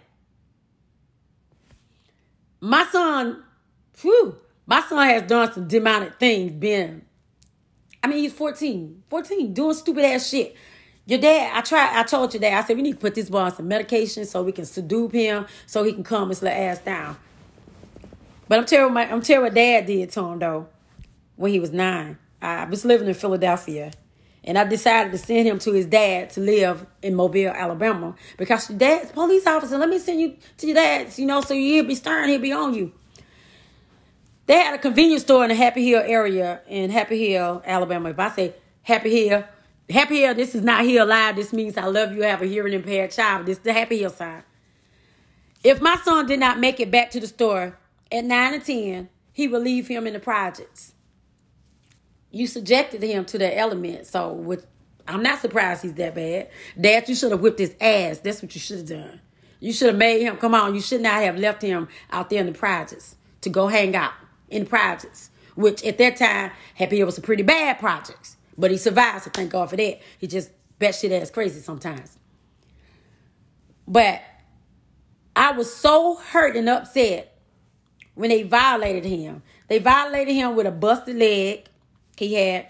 My 2.61 2.85
son, 2.93 3.43
whew, 4.03 4.37
my 4.67 4.83
son 4.83 5.09
has 5.09 5.23
done 5.23 5.51
some 5.51 5.67
demonic 5.67 6.21
things, 6.21 6.53
been. 6.53 7.07
I 8.03 8.07
mean, 8.07 8.19
he's 8.19 8.35
14. 8.35 9.05
14, 9.09 9.55
doing 9.55 9.75
stupid 9.75 10.05
ass 10.05 10.29
shit. 10.29 10.57
Your 11.07 11.19
dad, 11.19 11.53
I 11.55 11.61
tried, 11.61 11.99
I 11.99 12.03
told 12.03 12.33
your 12.33 12.41
dad, 12.41 12.65
I 12.65 12.67
said, 12.67 12.77
we 12.77 12.83
need 12.83 12.93
to 12.93 12.99
put 12.99 13.15
this 13.15 13.29
boy 13.29 13.41
on 13.41 13.55
some 13.55 13.69
medication 13.69 14.25
so 14.25 14.43
we 14.43 14.53
can 14.53 14.65
seduce 14.65 15.13
him 15.13 15.47
so 15.67 15.85
he 15.85 15.93
can 15.93 16.03
calm 16.03 16.31
his 16.31 16.43
little 16.43 16.59
ass 16.59 16.79
down. 16.79 17.17
But 18.49 18.59
I'm 18.59 18.67
telling 18.67 18.95
my 18.95 19.11
I'm 19.11 19.23
telling 19.23 19.45
what 19.45 19.55
dad 19.55 19.87
did 19.87 20.11
to 20.13 20.21
him 20.25 20.39
though 20.39 20.69
when 21.37 21.53
he 21.53 21.61
was 21.61 21.73
nine. 21.73 22.19
I 22.41 22.65
was 22.65 22.85
living 22.85 23.09
in 23.09 23.15
Philadelphia. 23.15 23.93
And 24.47 24.59
I 24.59 24.65
decided 24.65 25.11
to 25.13 25.19
send 25.19 25.49
him 25.49 25.59
to 25.61 25.73
his 25.73 25.87
dad 25.87 26.29
to 26.31 26.41
live 26.41 26.87
in 27.01 27.15
Mobile, 27.15 27.49
Alabama. 27.49 28.15
Because 28.37 28.69
your 28.69 28.79
dad's 28.79 29.11
police 29.11 29.47
officer. 29.47 29.79
Let 29.79 29.89
me 29.89 29.99
send 29.99 30.21
you 30.21 30.37
to 30.59 30.67
your 30.67 30.75
dad's, 30.75 31.19
you 31.19 31.25
know, 31.25 31.41
so 31.41 31.55
he'll 31.55 31.85
be 31.85 31.95
stern, 31.95 32.29
he'll 32.29 32.39
be 32.39 32.53
on 32.53 32.75
you. 32.75 32.93
They 34.45 34.55
had 34.55 34.75
a 34.75 34.79
convenience 34.79 35.23
store 35.23 35.45
in 35.45 35.49
the 35.49 35.55
Happy 35.55 35.89
Hill 35.89 36.03
area 36.05 36.61
in 36.69 36.91
Happy 36.91 37.27
Hill, 37.27 37.63
Alabama. 37.65 38.11
If 38.11 38.19
I 38.19 38.31
say 38.31 38.53
Happy 38.83 39.29
Hill, 39.29 39.45
Happy 39.91 40.21
Hill, 40.21 40.35
this 40.35 40.55
is 40.55 40.63
not 40.63 40.85
here 40.85 41.03
alive. 41.03 41.37
This 41.37 41.53
means 41.53 41.77
I 41.77 41.87
love 41.87 42.15
you. 42.15 42.23
Have 42.23 42.43
a 42.43 42.47
hearing 42.47 42.73
impaired 42.73 43.11
child. 43.11 43.47
This 43.47 43.59
is 43.59 43.65
the 43.65 43.73
Happy 43.73 43.99
Hill 43.99 44.11
side. 44.11 44.45
If 45.63 45.81
my 45.81 45.97
son 45.97 46.27
did 46.27 46.41
not 46.41 46.59
make 46.59 46.81
it 46.81 46.91
back 46.91 47.11
to 47.13 47.21
the 47.21 47.27
store 47.27 47.79
at 48.11 48.25
9 48.25 48.55
or 48.55 48.61
10, 48.61 49.09
he 49.33 49.49
would 49.49 49.63
leave 49.63 49.89
him 49.89 50.07
in 50.07 50.15
the 50.15 50.21
projects. 50.21 50.95
You 52.31 52.47
subjected 52.47 53.03
him 53.03 53.25
to 53.27 53.39
that 53.39 53.57
element. 53.57 54.07
So 54.07 54.33
with 54.33 54.67
I'm 55.07 55.23
not 55.23 55.41
surprised 55.41 55.83
he's 55.83 55.95
that 55.95 56.15
bad. 56.15 56.49
Dad, 56.81 57.09
you 57.09 57.15
should 57.15 57.31
have 57.31 57.41
whipped 57.41 57.59
his 57.59 57.75
ass. 57.81 58.19
That's 58.19 58.43
what 58.43 58.55
you 58.55 58.61
should 58.61 58.79
have 58.79 58.89
done. 58.89 59.21
You 59.61 59.73
should 59.73 59.89
have 59.89 59.97
made 59.97 60.23
him 60.23 60.37
come 60.37 60.55
on. 60.55 60.75
You 60.75 60.81
should 60.81 61.03
not 61.03 61.23
have 61.23 61.37
left 61.37 61.63
him 61.63 61.89
out 62.11 62.31
there 62.31 62.41
in 62.41 62.47
the 62.47 62.53
projects 62.53 63.17
to 63.43 63.51
go 63.51 63.69
hang 63.69 63.95
out 63.95 64.13
in 64.49 64.65
the 64.65 64.69
projects, 64.69 65.31
which 65.55 65.85
at 65.85 65.99
that 65.99 66.17
time 66.17 66.53
had 66.75 66.91
been 66.91 67.11
some 67.11 67.23
pretty 67.23 67.43
bad 67.43 67.79
projects. 67.79 68.37
But 68.57 68.71
he 68.71 68.77
survived, 68.77 69.25
so 69.25 69.31
thank 69.31 69.51
God 69.51 69.71
for 69.71 69.77
that. 69.77 70.01
He 70.19 70.27
just 70.27 70.51
bet 70.79 70.95
shit 70.95 71.13
ass 71.13 71.31
crazy 71.31 71.61
sometimes. 71.61 72.19
But 73.87 74.23
I 75.37 75.53
was 75.53 75.75
so 75.75 76.17
hurt 76.17 76.57
and 76.57 76.69
upset 76.69 77.37
when 78.15 78.31
they 78.31 78.43
violated 78.43 79.05
him. 79.05 79.43
They 79.69 79.79
violated 79.79 80.35
him 80.35 80.55
with 80.55 80.67
a 80.67 80.71
busted 80.71 81.17
leg. 81.17 81.67
He 82.17 82.35
had 82.35 82.69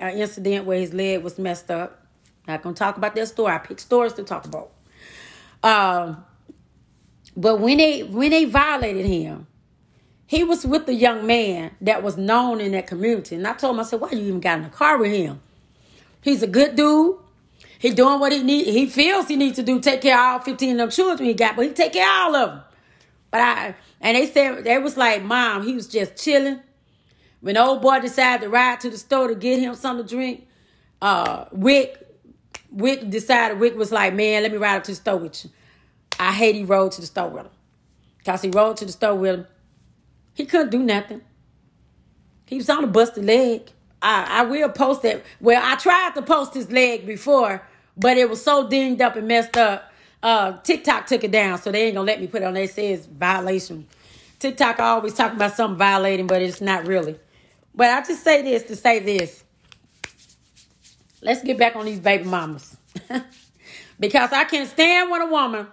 an 0.00 0.16
incident 0.16 0.64
where 0.64 0.78
his 0.78 0.94
leg 0.94 1.22
was 1.22 1.38
messed 1.38 1.70
up. 1.70 2.06
Not 2.48 2.62
gonna 2.62 2.74
talk 2.74 2.96
about 2.96 3.14
that 3.14 3.28
story. 3.28 3.52
I 3.52 3.58
pick 3.58 3.80
stories 3.80 4.12
to 4.14 4.22
talk 4.22 4.44
about. 4.46 4.72
Um, 5.62 6.24
but 7.36 7.60
when 7.60 7.78
they 7.78 8.02
when 8.02 8.30
they 8.30 8.44
violated 8.44 9.04
him, 9.04 9.46
he 10.26 10.42
was 10.42 10.66
with 10.66 10.88
a 10.88 10.94
young 10.94 11.26
man 11.26 11.72
that 11.80 12.02
was 12.02 12.16
known 12.16 12.60
in 12.60 12.72
that 12.72 12.86
community. 12.86 13.36
And 13.36 13.46
I 13.46 13.52
told 13.54 13.76
him, 13.76 13.80
I 13.80 13.84
said, 13.84 14.00
why 14.00 14.10
you 14.10 14.20
even 14.20 14.40
got 14.40 14.58
in 14.58 14.64
a 14.64 14.70
car 14.70 14.98
with 14.98 15.12
him? 15.12 15.40
He's 16.20 16.42
a 16.42 16.48
good 16.48 16.74
dude. 16.74 17.18
He 17.78 17.90
doing 17.90 18.18
what 18.18 18.32
he 18.32 18.42
need. 18.42 18.66
He 18.66 18.86
feels 18.86 19.28
he 19.28 19.36
needs 19.36 19.56
to 19.56 19.62
do. 19.62 19.80
Take 19.80 20.00
care 20.02 20.18
of 20.18 20.24
all 20.24 20.38
fifteen 20.40 20.72
of 20.72 20.78
them 20.78 20.90
children 20.90 21.28
he 21.28 21.34
got, 21.34 21.56
but 21.56 21.66
he 21.66 21.72
take 21.72 21.92
care 21.92 22.08
of 22.08 22.34
all 22.34 22.36
of 22.36 22.50
them. 22.50 22.60
But 23.30 23.40
I 23.40 23.74
and 24.00 24.16
they 24.16 24.26
said 24.26 24.64
they 24.64 24.78
was 24.78 24.96
like, 24.96 25.22
Mom, 25.22 25.62
he 25.64 25.74
was 25.74 25.86
just 25.86 26.16
chilling. 26.16 26.60
When 27.40 27.54
the 27.54 27.62
old 27.62 27.82
boy 27.82 28.00
decided 28.00 28.44
to 28.44 28.50
ride 28.50 28.80
to 28.80 28.90
the 28.90 28.96
store 28.96 29.28
to 29.28 29.34
get 29.34 29.60
him 29.60 29.74
something 29.74 30.06
to 30.06 30.14
drink, 30.14 30.48
uh, 31.02 31.44
Wick, 31.52 31.96
Wick 32.70 33.08
decided 33.10 33.60
Wick 33.60 33.76
was 33.76 33.92
like, 33.92 34.14
Man, 34.14 34.42
let 34.42 34.50
me 34.50 34.58
ride 34.58 34.78
up 34.78 34.84
to 34.84 34.92
the 34.92 34.96
store 34.96 35.18
with 35.18 35.44
you. 35.44 35.50
I 36.18 36.32
hate 36.32 36.54
he 36.54 36.64
rode 36.64 36.92
to 36.92 37.00
the 37.02 37.06
store 37.06 37.28
with 37.28 37.44
him. 37.44 37.52
Cause 38.24 38.42
he 38.42 38.48
rode 38.48 38.78
to 38.78 38.86
the 38.86 38.92
store 38.92 39.14
with 39.14 39.34
him. 39.34 39.46
He 40.36 40.44
couldn't 40.44 40.70
do 40.70 40.82
nothing. 40.82 41.22
He 42.44 42.56
was 42.58 42.68
on 42.68 42.84
a 42.84 42.86
busted 42.86 43.24
leg. 43.24 43.72
I, 44.02 44.40
I 44.40 44.42
will 44.42 44.68
post 44.68 45.04
it. 45.06 45.24
Well, 45.40 45.60
I 45.64 45.76
tried 45.76 46.12
to 46.14 46.22
post 46.22 46.52
his 46.52 46.70
leg 46.70 47.06
before, 47.06 47.66
but 47.96 48.18
it 48.18 48.28
was 48.28 48.44
so 48.44 48.68
dinged 48.68 49.00
up 49.00 49.16
and 49.16 49.26
messed 49.26 49.56
up. 49.56 49.90
Uh, 50.22 50.58
TikTok 50.58 51.06
took 51.06 51.24
it 51.24 51.30
down, 51.30 51.58
so 51.58 51.72
they 51.72 51.86
ain't 51.86 51.94
gonna 51.94 52.06
let 52.06 52.20
me 52.20 52.26
put 52.26 52.42
it 52.42 52.44
on. 52.44 52.52
They 52.52 52.66
say 52.66 52.92
it's 52.92 53.06
violation. 53.06 53.86
TikTok 54.38 54.78
always 54.78 55.14
talking 55.14 55.36
about 55.36 55.56
something 55.56 55.78
violating, 55.78 56.26
but 56.26 56.42
it's 56.42 56.60
not 56.60 56.86
really. 56.86 57.18
But 57.74 57.90
I 57.90 58.02
just 58.02 58.22
say 58.22 58.42
this 58.42 58.62
to 58.64 58.76
say 58.76 58.98
this. 58.98 59.42
Let's 61.22 61.42
get 61.42 61.56
back 61.56 61.76
on 61.76 61.86
these 61.86 61.98
baby 61.98 62.24
mamas. 62.24 62.76
because 63.98 64.32
I 64.32 64.44
can't 64.44 64.68
stand 64.68 65.10
when 65.10 65.22
a 65.22 65.30
woman, 65.30 65.66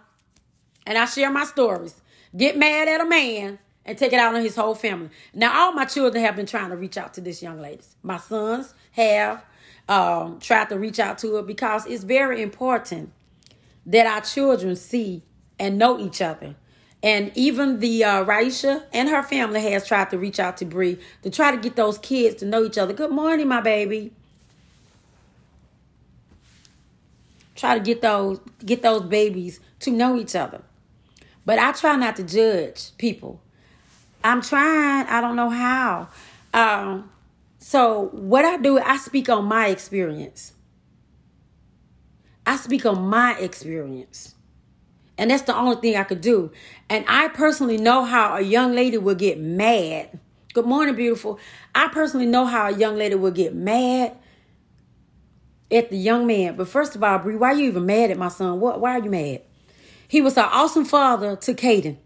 and 0.87 0.97
I 0.97 1.03
share 1.03 1.29
my 1.29 1.43
stories, 1.43 1.99
get 2.35 2.57
mad 2.57 2.87
at 2.87 3.01
a 3.01 3.05
man 3.05 3.59
and 3.85 3.97
take 3.97 4.13
it 4.13 4.19
out 4.19 4.33
on 4.33 4.41
his 4.41 4.55
whole 4.55 4.75
family. 4.75 5.09
Now, 5.33 5.53
all 5.53 5.71
my 5.73 5.85
children 5.85 6.23
have 6.23 6.35
been 6.35 6.45
trying 6.45 6.69
to 6.69 6.77
reach 6.77 6.97
out 6.97 7.13
to 7.15 7.21
this 7.21 7.41
young 7.41 7.59
lady. 7.59 7.83
My 8.01 8.17
sons 8.17 8.73
have 8.91 9.43
um, 9.89 10.39
tried 10.39 10.69
to 10.69 10.79
reach 10.79 10.99
out 10.99 11.17
to 11.19 11.35
her 11.35 11.41
because 11.41 11.85
it's 11.85 12.03
very 12.03 12.41
important 12.41 13.11
that 13.85 14.05
our 14.05 14.21
children 14.21 14.75
see 14.75 15.23
and 15.59 15.77
know 15.77 15.99
each 15.99 16.21
other. 16.21 16.55
And 17.01 17.33
even 17.35 17.79
the 17.79 18.05
uh, 18.05 18.23
Raisha 18.23 18.85
and 18.93 19.09
her 19.09 19.21
family 19.21 19.61
has 19.71 19.85
tried 19.85 20.09
to 20.11 20.17
reach 20.17 20.39
out 20.39 20.55
to 20.57 20.65
Bree 20.65 20.97
to 21.23 21.29
try 21.29 21.51
to 21.51 21.57
get 21.57 21.75
those 21.75 21.97
kids 21.97 22.35
to 22.35 22.45
know 22.45 22.63
each 22.63 22.77
other. 22.77 22.93
Good 22.93 23.11
morning, 23.11 23.49
my 23.49 23.59
baby. 23.59 24.13
Try 27.55 27.77
to 27.77 27.83
get 27.83 28.01
those 28.01 28.39
get 28.65 28.81
those 28.81 29.03
babies 29.03 29.59
to 29.81 29.91
know 29.91 30.17
each 30.17 30.33
other. 30.33 30.61
But 31.45 31.59
I 31.59 31.73
try 31.73 31.97
not 31.97 32.15
to 32.15 32.23
judge 32.23 32.95
people 32.97 33.41
I'm 34.23 34.41
trying. 34.41 35.07
I 35.07 35.21
don't 35.21 35.35
know 35.35 35.49
how. 35.49 36.07
Um, 36.53 37.09
so 37.59 38.09
what 38.11 38.45
I 38.45 38.57
do, 38.57 38.79
I 38.79 38.97
speak 38.97 39.29
on 39.29 39.45
my 39.45 39.67
experience. 39.67 40.53
I 42.45 42.57
speak 42.57 42.85
on 42.85 43.01
my 43.03 43.37
experience. 43.37 44.35
And 45.17 45.31
that's 45.31 45.43
the 45.43 45.55
only 45.55 45.75
thing 45.77 45.95
I 45.95 46.03
could 46.03 46.21
do. 46.21 46.51
And 46.89 47.05
I 47.07 47.27
personally 47.29 47.77
know 47.77 48.03
how 48.03 48.35
a 48.35 48.41
young 48.41 48.73
lady 48.73 48.97
will 48.97 49.15
get 49.15 49.39
mad. 49.39 50.19
Good 50.53 50.65
morning, 50.65 50.95
beautiful. 50.95 51.39
I 51.73 51.87
personally 51.87 52.25
know 52.25 52.45
how 52.45 52.67
a 52.67 52.71
young 52.71 52.95
lady 52.95 53.15
will 53.15 53.31
get 53.31 53.55
mad 53.55 54.17
at 55.71 55.89
the 55.89 55.97
young 55.97 56.27
man. 56.27 56.55
But 56.55 56.67
first 56.67 56.95
of 56.95 57.03
all, 57.03 57.19
Bree, 57.19 57.35
why 57.35 57.49
are 57.49 57.55
you 57.55 57.67
even 57.67 57.85
mad 57.85 58.11
at 58.11 58.17
my 58.17 58.27
son? 58.27 58.59
What? 58.59 58.79
Why 58.79 58.91
are 58.91 59.03
you 59.03 59.09
mad? 59.09 59.41
He 60.07 60.21
was 60.21 60.37
an 60.37 60.45
awesome 60.45 60.85
father 60.85 61.35
to 61.35 61.53
Caden. 61.53 61.97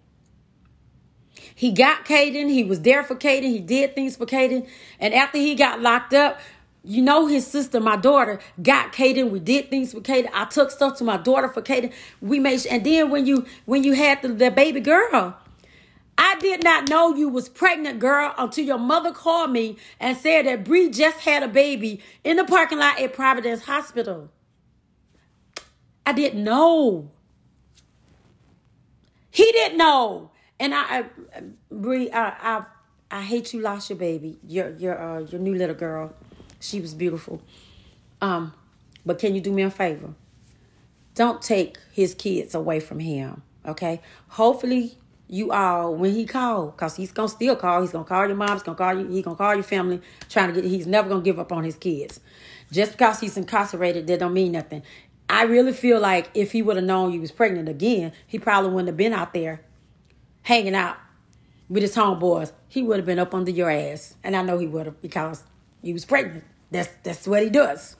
He 1.57 1.71
got 1.71 2.05
Caden. 2.05 2.51
He 2.51 2.63
was 2.63 2.81
there 2.81 3.03
for 3.03 3.15
Caden. 3.15 3.41
He 3.41 3.59
did 3.59 3.95
things 3.95 4.15
for 4.15 4.27
Caden. 4.27 4.69
And 4.99 5.11
after 5.11 5.39
he 5.39 5.55
got 5.55 5.81
locked 5.81 6.13
up, 6.13 6.39
you 6.83 7.01
know 7.01 7.25
his 7.25 7.47
sister, 7.47 7.79
my 7.79 7.97
daughter, 7.97 8.39
got 8.61 8.93
Caden. 8.93 9.31
We 9.31 9.39
did 9.39 9.71
things 9.71 9.91
for 9.91 9.99
Caden. 9.99 10.29
I 10.35 10.45
took 10.45 10.69
stuff 10.69 10.99
to 10.99 11.03
my 11.03 11.17
daughter 11.17 11.49
for 11.49 11.63
Caden. 11.63 11.91
We 12.21 12.39
made 12.39 12.63
and 12.67 12.85
then 12.85 13.09
when 13.09 13.25
you 13.25 13.47
when 13.65 13.83
you 13.83 13.93
had 13.93 14.21
the, 14.21 14.27
the 14.27 14.51
baby 14.51 14.81
girl, 14.81 15.35
I 16.15 16.35
did 16.35 16.63
not 16.63 16.91
know 16.91 17.15
you 17.15 17.27
was 17.27 17.49
pregnant, 17.49 17.97
girl, 17.97 18.35
until 18.37 18.63
your 18.63 18.77
mother 18.77 19.11
called 19.11 19.49
me 19.49 19.77
and 19.99 20.15
said 20.15 20.45
that 20.45 20.63
Bree 20.63 20.91
just 20.91 21.21
had 21.21 21.41
a 21.41 21.47
baby 21.47 22.01
in 22.23 22.37
the 22.37 22.43
parking 22.43 22.77
lot 22.77 22.99
at 23.01 23.13
Providence 23.13 23.63
Hospital. 23.63 24.29
I 26.05 26.13
didn't 26.13 26.43
know. 26.43 27.09
He 29.31 29.51
didn't 29.51 29.79
know. 29.79 30.29
And 30.59 30.73
I, 30.73 30.81
I 30.81 31.05
Bree, 31.71 32.09
I, 32.11 32.29
I, 32.29 32.65
I 33.11 33.21
hate 33.21 33.53
you 33.53 33.61
lost 33.61 33.89
your 33.89 33.97
baby, 33.97 34.37
your 34.47 34.75
your 34.77 34.99
uh, 34.99 35.19
your 35.21 35.39
new 35.39 35.55
little 35.55 35.75
girl. 35.75 36.13
She 36.59 36.81
was 36.81 36.93
beautiful. 36.93 37.41
Um, 38.21 38.53
but 39.05 39.19
can 39.19 39.35
you 39.35 39.41
do 39.41 39.51
me 39.51 39.61
a 39.61 39.69
favor? 39.69 40.13
Don't 41.15 41.41
take 41.41 41.77
his 41.91 42.13
kids 42.13 42.53
away 42.55 42.79
from 42.79 42.99
him. 42.99 43.43
Okay. 43.65 44.01
Hopefully 44.29 44.97
you 45.29 45.51
all 45.51 45.93
when 45.93 46.13
he 46.13 46.25
call, 46.25 46.71
cause 46.71 46.95
he's 46.95 47.11
gonna 47.11 47.27
still 47.27 47.55
call. 47.55 47.81
He's 47.81 47.91
gonna 47.91 48.05
call 48.05 48.27
your 48.27 48.35
mom. 48.35 48.53
He's 48.53 48.63
gonna 48.63 48.77
call 48.77 48.97
you. 48.97 49.07
He's 49.07 49.23
gonna 49.23 49.35
call 49.35 49.53
your 49.53 49.63
family, 49.63 50.01
trying 50.29 50.53
to 50.53 50.61
get. 50.61 50.69
He's 50.69 50.87
never 50.87 51.09
gonna 51.09 51.21
give 51.21 51.39
up 51.39 51.51
on 51.51 51.63
his 51.63 51.75
kids. 51.75 52.19
Just 52.71 52.93
because 52.93 53.19
he's 53.19 53.37
incarcerated, 53.37 54.07
that 54.07 54.19
don't 54.19 54.33
mean 54.33 54.53
nothing. 54.53 54.83
I 55.29 55.43
really 55.43 55.73
feel 55.73 55.99
like 55.99 56.29
if 56.33 56.53
he 56.53 56.61
would 56.61 56.77
have 56.77 56.85
known 56.85 57.11
you 57.11 57.19
was 57.19 57.31
pregnant 57.31 57.67
again, 57.67 58.13
he 58.25 58.39
probably 58.39 58.71
wouldn't 58.71 58.87
have 58.87 58.97
been 58.97 59.13
out 59.13 59.33
there 59.33 59.61
hanging 60.47 60.75
out 60.75 60.95
with 61.67 61.83
his 61.83 61.93
homeboys, 61.93 62.53
he 62.69 62.81
would 62.81 62.97
have 62.97 63.05
been 63.05 63.19
up 63.19 63.33
under 63.33 63.51
your 63.51 63.69
ass. 63.69 64.15
And 64.23 64.33
I 64.33 64.41
know 64.41 64.57
he 64.57 64.65
would 64.65 64.85
have 64.85 65.01
because 65.01 65.43
he 65.81 65.91
was 65.91 66.05
pregnant. 66.05 66.45
That's 66.71 66.89
that's 67.03 67.27
what 67.27 67.43
he 67.43 67.49
does. 67.49 67.97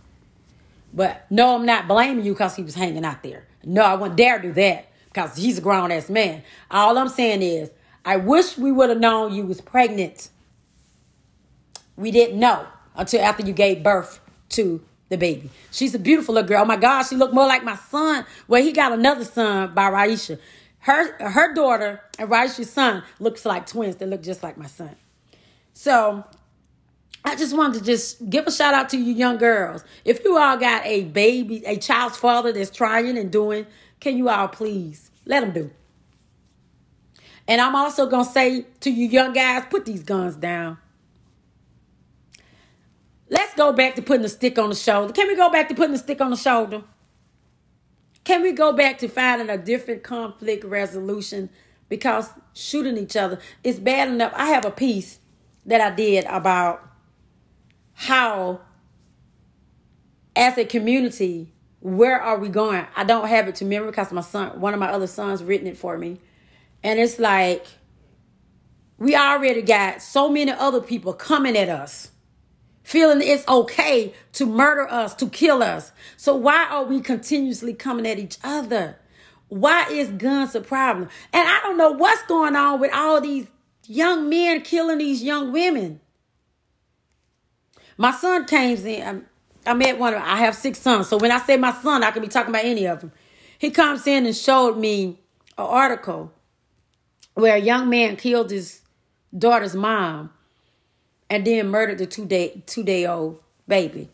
But 0.93 1.25
no, 1.29 1.55
I'm 1.55 1.65
not 1.65 1.89
blaming 1.89 2.25
you 2.25 2.31
because 2.31 2.55
he 2.55 2.63
was 2.63 2.75
hanging 2.75 3.03
out 3.03 3.21
there. 3.21 3.45
No, 3.65 3.81
I 3.81 3.95
wouldn't 3.95 4.15
dare 4.15 4.39
do 4.39 4.53
that 4.53 4.87
because 5.09 5.35
he's 5.35 5.57
a 5.57 5.61
grown 5.61 5.91
ass 5.91 6.09
man. 6.09 6.41
All 6.71 6.97
I'm 6.97 7.09
saying 7.09 7.41
is, 7.41 7.69
I 8.05 8.15
wish 8.15 8.57
we 8.57 8.71
would 8.71 8.89
have 8.89 8.99
known 8.99 9.33
you 9.33 9.45
was 9.45 9.59
pregnant. 9.59 10.29
We 11.97 12.11
didn't 12.11 12.39
know 12.39 12.65
until 12.95 13.21
after 13.21 13.45
you 13.45 13.51
gave 13.51 13.83
birth 13.83 14.21
to 14.49 14.81
the 15.09 15.17
baby. 15.17 15.49
She's 15.71 15.93
a 15.93 15.99
beautiful 15.99 16.35
little 16.35 16.47
girl. 16.47 16.61
Oh 16.61 16.65
my 16.65 16.77
God, 16.77 17.03
she 17.03 17.15
looked 17.17 17.33
more 17.33 17.47
like 17.47 17.65
my 17.65 17.75
son. 17.75 18.25
Well, 18.47 18.61
he 18.61 18.71
got 18.71 18.93
another 18.93 19.25
son 19.25 19.73
by 19.73 19.91
Raisha. 19.91 20.39
Her 20.87 21.17
her 21.19 21.53
daughter 21.53 21.99
and 22.17 22.29
Raisha's 22.29 22.71
son 22.71 23.03
looks 23.19 23.45
like 23.45 23.65
twins. 23.67 23.97
They 23.97 24.05
look 24.05 24.23
just 24.23 24.41
like 24.41 24.57
my 24.57 24.67
son. 24.67 24.95
So 25.73 26.23
I 27.25 27.35
just 27.35 27.53
wanted 27.57 27.79
to 27.79 27.83
just 27.83 28.29
give 28.29 28.47
a 28.47 28.51
shout 28.53 28.73
out 28.73 28.87
to 28.91 28.97
you 28.97 29.13
young 29.13 29.37
girls. 29.37 29.83
If 30.05 30.23
you 30.23 30.37
all 30.37 30.55
got 30.55 30.85
a 30.85 31.03
baby, 31.03 31.61
a 31.65 31.75
child's 31.75 32.15
father 32.15 32.53
that's 32.53 32.69
trying 32.69 33.17
and 33.17 33.29
doing, 33.29 33.65
can 33.99 34.17
you 34.17 34.29
all 34.29 34.47
please 34.47 35.11
let 35.25 35.41
them 35.41 35.51
do? 35.51 35.71
And 37.49 37.59
I'm 37.59 37.75
also 37.75 38.07
going 38.09 38.23
to 38.23 38.31
say 38.31 38.65
to 38.79 38.89
you 38.89 39.09
young 39.09 39.33
guys, 39.33 39.65
put 39.69 39.83
these 39.83 40.03
guns 40.03 40.37
down. 40.37 40.77
Let's 43.29 43.53
go 43.55 43.73
back 43.73 43.95
to 43.95 44.01
putting 44.01 44.21
the 44.21 44.29
stick 44.29 44.57
on 44.57 44.69
the 44.69 44.75
shoulder. 44.75 45.11
Can 45.11 45.27
we 45.27 45.35
go 45.35 45.49
back 45.49 45.67
to 45.67 45.75
putting 45.75 45.91
the 45.91 45.99
stick 45.99 46.21
on 46.21 46.31
the 46.31 46.37
shoulder? 46.37 46.83
Can 48.27 48.41
we 48.41 48.51
go 48.51 48.73
back 48.73 48.97
to 48.97 49.07
finding 49.07 49.49
a 49.49 49.57
different 49.57 50.03
conflict 50.03 50.65
resolution? 50.65 51.49
Because 51.87 52.29
shooting 52.53 52.97
each 52.97 53.15
other 53.15 53.39
is 53.63 53.79
bad 53.79 54.09
enough. 54.09 54.33
I 54.35 54.47
have 54.47 54.65
a 54.65 54.69
piece 54.69 55.19
that 55.65 55.79
I 55.79 55.95
did 55.95 56.25
about 56.25 56.85
how, 57.93 58.59
as 60.35 60.57
a 60.57 60.65
community, 60.65 61.53
where 61.79 62.21
are 62.21 62.37
we 62.37 62.49
going? 62.49 62.85
I 62.97 63.05
don't 63.05 63.29
have 63.29 63.47
it 63.47 63.55
to 63.55 63.65
memory 63.65 63.91
because 63.91 64.11
my 64.11 64.19
son, 64.19 64.59
one 64.59 64.73
of 64.73 64.79
my 64.81 64.89
other 64.89 65.07
sons, 65.07 65.41
written 65.41 65.65
it 65.65 65.77
for 65.77 65.97
me. 65.97 66.19
And 66.83 66.99
it's 66.99 67.19
like 67.19 67.65
we 68.97 69.15
already 69.15 69.61
got 69.61 70.01
so 70.01 70.27
many 70.27 70.51
other 70.51 70.81
people 70.81 71.13
coming 71.13 71.55
at 71.55 71.69
us, 71.69 72.11
feeling 72.87 73.21
it's 73.21 73.45
okay 73.49 74.13
to 74.31 74.45
murder 74.45 74.87
us, 74.89 75.13
to 75.13 75.27
kill 75.27 75.61
us. 75.61 75.91
So 76.15 76.33
why 76.33 76.67
are 76.69 76.85
we 76.85 77.01
continuously 77.01 77.73
coming 77.73 78.07
at 78.07 78.17
each 78.17 78.37
other? 78.45 78.97
Why 79.49 79.89
is 79.91 80.07
guns 80.11 80.55
a 80.55 80.61
problem? 80.61 81.09
And 81.33 81.49
I 81.49 81.59
don't 81.63 81.75
know 81.75 81.91
what's 81.91 82.23
going 82.23 82.55
on 82.55 82.79
with 82.79 82.93
all 82.93 83.19
these 83.19 83.47
young 83.87 84.29
men 84.29 84.61
killing 84.61 84.99
these 84.99 85.21
young 85.21 85.51
women. 85.51 85.99
My 87.97 88.11
son 88.11 88.45
came 88.45 88.77
in. 88.77 89.25
I 89.65 89.73
met 89.73 89.99
one 89.99 90.13
of 90.13 90.21
I 90.21 90.37
have 90.37 90.55
six 90.55 90.79
sons. 90.79 91.09
So 91.09 91.17
when 91.17 91.33
I 91.33 91.39
say 91.39 91.57
my 91.57 91.73
son, 91.73 92.05
I 92.05 92.11
can 92.11 92.21
be 92.21 92.29
talking 92.29 92.51
about 92.51 92.63
any 92.63 92.87
of 92.87 93.01
them. 93.01 93.11
He 93.59 93.69
comes 93.69 94.07
in 94.07 94.25
and 94.25 94.33
showed 94.35 94.77
me 94.77 95.19
an 95.57 95.65
article 95.65 96.31
where 97.33 97.57
a 97.57 97.59
young 97.59 97.89
man 97.89 98.15
killed 98.15 98.49
his 98.49 98.79
daughter's 99.37 99.75
mom 99.75 100.31
and 101.29 101.45
then 101.45 101.69
murdered 101.69 101.97
the 101.97 102.05
two 102.05 102.25
day 102.25 102.63
two 102.65 102.83
day 102.83 103.05
old 103.05 103.39
baby. 103.67 104.09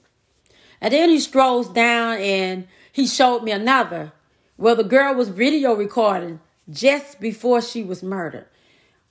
And 0.82 0.94
then 0.94 1.10
he 1.10 1.20
strolls 1.20 1.70
down 1.70 2.18
and 2.18 2.68
he 2.92 3.08
showed 3.08 3.44
me 3.44 3.52
another 3.52 4.12
where 4.58 4.76
the 4.76 4.84
girl 4.84 5.16
was 5.16 5.30
video 5.30 5.74
recording 5.74 6.40
just 6.70 7.20
before 7.20 7.62
she 7.62 7.84
was 7.84 8.04
murdered. 8.04 8.48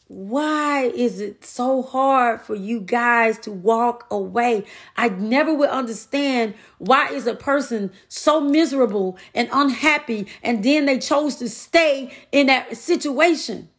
Why 0.08 0.92
is 0.94 1.20
it 1.20 1.42
so 1.42 1.80
hard 1.80 2.42
for 2.42 2.54
you 2.54 2.80
guys 2.80 3.38
to 3.40 3.50
walk 3.50 4.06
away? 4.10 4.64
I 4.94 5.08
never 5.08 5.54
would 5.54 5.70
understand 5.70 6.54
why 6.76 7.08
is 7.08 7.26
a 7.26 7.34
person 7.34 7.90
so 8.08 8.38
miserable 8.38 9.16
and 9.34 9.48
unhappy 9.50 10.26
and 10.42 10.62
then 10.62 10.84
they 10.84 10.98
chose 10.98 11.36
to 11.36 11.48
stay 11.48 12.12
in 12.30 12.48
that 12.48 12.76
situation. 12.76 13.70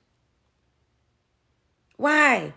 Why? 1.98 2.54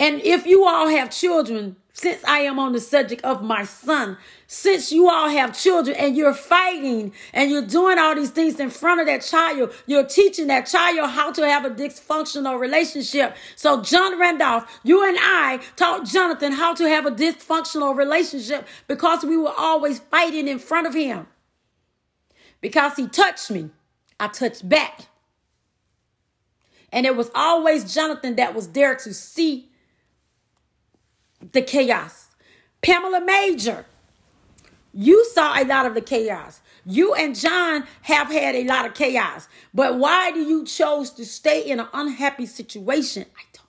And 0.00 0.22
if 0.22 0.46
you 0.46 0.64
all 0.64 0.88
have 0.88 1.10
children, 1.10 1.76
since 1.92 2.24
I 2.24 2.38
am 2.38 2.58
on 2.58 2.72
the 2.72 2.80
subject 2.80 3.22
of 3.22 3.42
my 3.42 3.64
son, 3.64 4.16
since 4.46 4.90
you 4.90 5.10
all 5.10 5.28
have 5.28 5.56
children 5.56 5.94
and 5.94 6.16
you're 6.16 6.32
fighting 6.32 7.12
and 7.34 7.50
you're 7.50 7.66
doing 7.66 7.98
all 7.98 8.14
these 8.14 8.30
things 8.30 8.58
in 8.58 8.70
front 8.70 9.02
of 9.02 9.06
that 9.08 9.20
child, 9.20 9.74
you're 9.86 10.06
teaching 10.06 10.46
that 10.46 10.66
child 10.66 11.10
how 11.10 11.30
to 11.32 11.46
have 11.46 11.66
a 11.66 11.70
dysfunctional 11.70 12.58
relationship. 12.58 13.36
So, 13.56 13.82
John 13.82 14.18
Randolph, 14.18 14.80
you 14.82 15.06
and 15.06 15.18
I 15.20 15.60
taught 15.76 16.06
Jonathan 16.06 16.52
how 16.52 16.72
to 16.76 16.88
have 16.88 17.04
a 17.04 17.10
dysfunctional 17.10 17.94
relationship 17.94 18.66
because 18.88 19.22
we 19.22 19.36
were 19.36 19.52
always 19.54 19.98
fighting 19.98 20.48
in 20.48 20.58
front 20.58 20.86
of 20.86 20.94
him. 20.94 21.26
Because 22.62 22.96
he 22.96 23.06
touched 23.06 23.50
me, 23.50 23.68
I 24.18 24.28
touched 24.28 24.66
back. 24.66 25.08
And 26.90 27.04
it 27.04 27.16
was 27.16 27.30
always 27.34 27.92
Jonathan 27.92 28.36
that 28.36 28.54
was 28.54 28.68
there 28.68 28.96
to 28.96 29.12
see 29.12 29.69
the 31.52 31.62
chaos. 31.62 32.28
Pamela 32.82 33.20
Major, 33.20 33.86
you 34.92 35.24
saw 35.26 35.60
a 35.60 35.64
lot 35.64 35.86
of 35.86 35.94
the 35.94 36.00
chaos. 36.00 36.60
You 36.84 37.14
and 37.14 37.38
John 37.38 37.84
have 38.02 38.28
had 38.28 38.54
a 38.54 38.64
lot 38.64 38.86
of 38.86 38.94
chaos. 38.94 39.48
But 39.72 39.98
why 39.98 40.30
do 40.30 40.40
you 40.40 40.64
chose 40.64 41.10
to 41.12 41.24
stay 41.24 41.62
in 41.62 41.78
an 41.78 41.88
unhappy 41.92 42.46
situation? 42.46 43.26
I 43.36 43.42
don't 43.52 43.66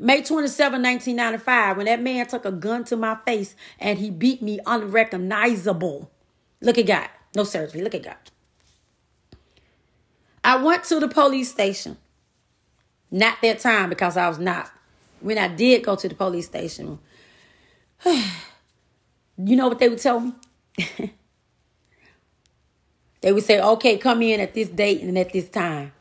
know. 0.00 0.06
May 0.06 0.22
27, 0.22 0.82
1995, 0.82 1.76
when 1.76 1.86
that 1.86 2.02
man 2.02 2.26
took 2.26 2.44
a 2.44 2.52
gun 2.52 2.84
to 2.84 2.96
my 2.96 3.16
face 3.26 3.56
and 3.80 3.98
he 3.98 4.10
beat 4.10 4.42
me 4.42 4.60
unrecognizable. 4.66 6.10
Look 6.60 6.78
at 6.78 6.86
God. 6.86 7.08
No 7.34 7.44
surgery. 7.44 7.80
Look 7.80 7.94
at 7.94 8.04
God. 8.04 8.16
I 10.44 10.62
went 10.62 10.84
to 10.84 11.00
the 11.00 11.08
police 11.08 11.50
station. 11.50 11.96
Not 13.10 13.38
that 13.42 13.58
time 13.60 13.88
because 13.88 14.16
I 14.16 14.28
was 14.28 14.38
not 14.38 14.70
when 15.20 15.38
I 15.38 15.48
did 15.48 15.84
go 15.84 15.96
to 15.96 16.08
the 16.08 16.14
police 16.14 16.46
station, 16.46 16.98
you 18.04 19.56
know 19.56 19.68
what 19.68 19.78
they 19.78 19.88
would 19.88 19.98
tell 19.98 20.20
me? 20.20 20.32
they 23.20 23.32
would 23.32 23.44
say, 23.44 23.60
okay, 23.60 23.98
come 23.98 24.22
in 24.22 24.40
at 24.40 24.54
this 24.54 24.68
date 24.68 25.02
and 25.02 25.18
at 25.18 25.32
this 25.32 25.48
time. 25.48 25.92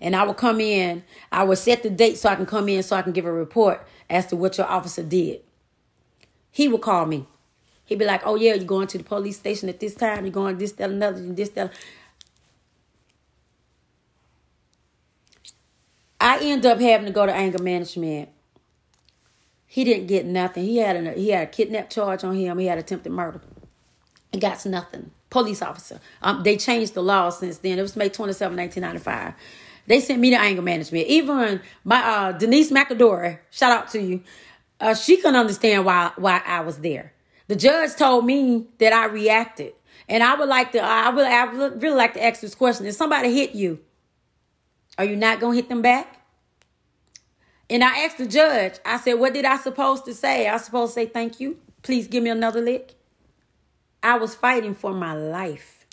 And 0.00 0.16
I 0.16 0.24
would 0.24 0.36
come 0.36 0.60
in, 0.60 1.04
I 1.30 1.44
would 1.44 1.58
set 1.58 1.82
the 1.82 1.90
date 1.90 2.18
so 2.18 2.28
I 2.28 2.34
can 2.34 2.46
come 2.46 2.68
in 2.68 2.82
so 2.82 2.96
I 2.96 3.02
can 3.02 3.12
give 3.12 3.24
a 3.24 3.32
report 3.32 3.86
as 4.10 4.26
to 4.26 4.36
what 4.36 4.58
your 4.58 4.66
officer 4.66 5.02
did. 5.02 5.42
He 6.50 6.68
would 6.68 6.80
call 6.80 7.06
me. 7.06 7.26
He'd 7.84 7.98
be 7.98 8.04
like, 8.04 8.22
oh, 8.24 8.34
yeah, 8.34 8.54
you're 8.54 8.64
going 8.64 8.88
to 8.88 8.98
the 8.98 9.04
police 9.04 9.36
station 9.36 9.68
at 9.68 9.80
this 9.80 9.94
time, 9.94 10.24
you're 10.24 10.32
going 10.32 10.58
this, 10.58 10.72
that, 10.72 10.90
another, 10.90 11.22
you 11.22 11.32
this, 11.32 11.50
that. 11.50 11.72
I 16.20 16.38
end 16.40 16.64
up 16.66 16.80
having 16.80 17.06
to 17.06 17.12
go 17.12 17.26
to 17.26 17.34
anger 17.34 17.62
management 17.62 18.28
he 19.72 19.84
didn't 19.84 20.06
get 20.06 20.26
nothing. 20.26 20.64
He 20.64 20.76
had 20.76 20.96
a 20.96 21.12
he 21.12 21.30
had 21.30 21.44
a 21.44 21.50
kidnap 21.50 21.88
charge 21.88 22.24
on 22.24 22.36
him. 22.36 22.58
He 22.58 22.66
had 22.66 22.76
attempted 22.76 23.10
murder. 23.10 23.40
He 24.30 24.38
got 24.38 24.66
nothing. 24.66 25.12
Police 25.30 25.62
officer. 25.62 25.98
Um, 26.20 26.42
they 26.42 26.58
changed 26.58 26.92
the 26.92 27.02
law 27.02 27.30
since 27.30 27.56
then. 27.56 27.78
It 27.78 27.80
was 27.80 27.96
May 27.96 28.10
27, 28.10 28.54
1995. 28.54 29.32
They 29.86 30.00
sent 30.00 30.20
me 30.20 30.28
to 30.28 30.36
anger 30.36 30.60
management. 30.60 31.06
Even 31.06 31.62
my 31.84 32.02
uh, 32.02 32.32
Denise 32.32 32.70
McAdora, 32.70 33.38
shout 33.50 33.72
out 33.72 33.88
to 33.92 34.02
you. 34.02 34.22
Uh, 34.78 34.92
she 34.94 35.16
couldn't 35.16 35.36
understand 35.36 35.86
why 35.86 36.12
why 36.16 36.42
I 36.44 36.60
was 36.60 36.80
there. 36.80 37.14
The 37.48 37.56
judge 37.56 37.96
told 37.96 38.26
me 38.26 38.66
that 38.76 38.92
I 38.92 39.06
reacted, 39.06 39.72
and 40.06 40.22
I 40.22 40.34
would 40.34 40.50
like 40.50 40.72
to. 40.72 40.80
I 40.80 41.08
would. 41.08 41.26
I 41.26 41.50
would 41.50 41.82
really 41.82 41.96
like 41.96 42.12
to 42.12 42.22
ask 42.22 42.42
this 42.42 42.54
question: 42.54 42.84
If 42.84 42.94
somebody 42.94 43.32
hit 43.32 43.54
you, 43.54 43.80
are 44.98 45.06
you 45.06 45.16
not 45.16 45.40
gonna 45.40 45.54
hit 45.54 45.70
them 45.70 45.80
back? 45.80 46.21
And 47.70 47.82
I 47.82 48.04
asked 48.04 48.18
the 48.18 48.26
judge, 48.26 48.74
I 48.84 48.98
said, 48.98 49.14
what 49.14 49.32
did 49.32 49.44
I 49.44 49.56
supposed 49.56 50.04
to 50.04 50.14
say? 50.14 50.48
I 50.48 50.56
supposed 50.58 50.94
to 50.94 51.00
say 51.00 51.06
thank 51.06 51.40
you. 51.40 51.58
Please 51.82 52.06
give 52.06 52.22
me 52.22 52.30
another 52.30 52.60
lick. 52.60 52.94
I 54.02 54.16
was 54.18 54.34
fighting 54.34 54.74
for 54.74 54.92
my 54.92 55.14
life. 55.14 55.86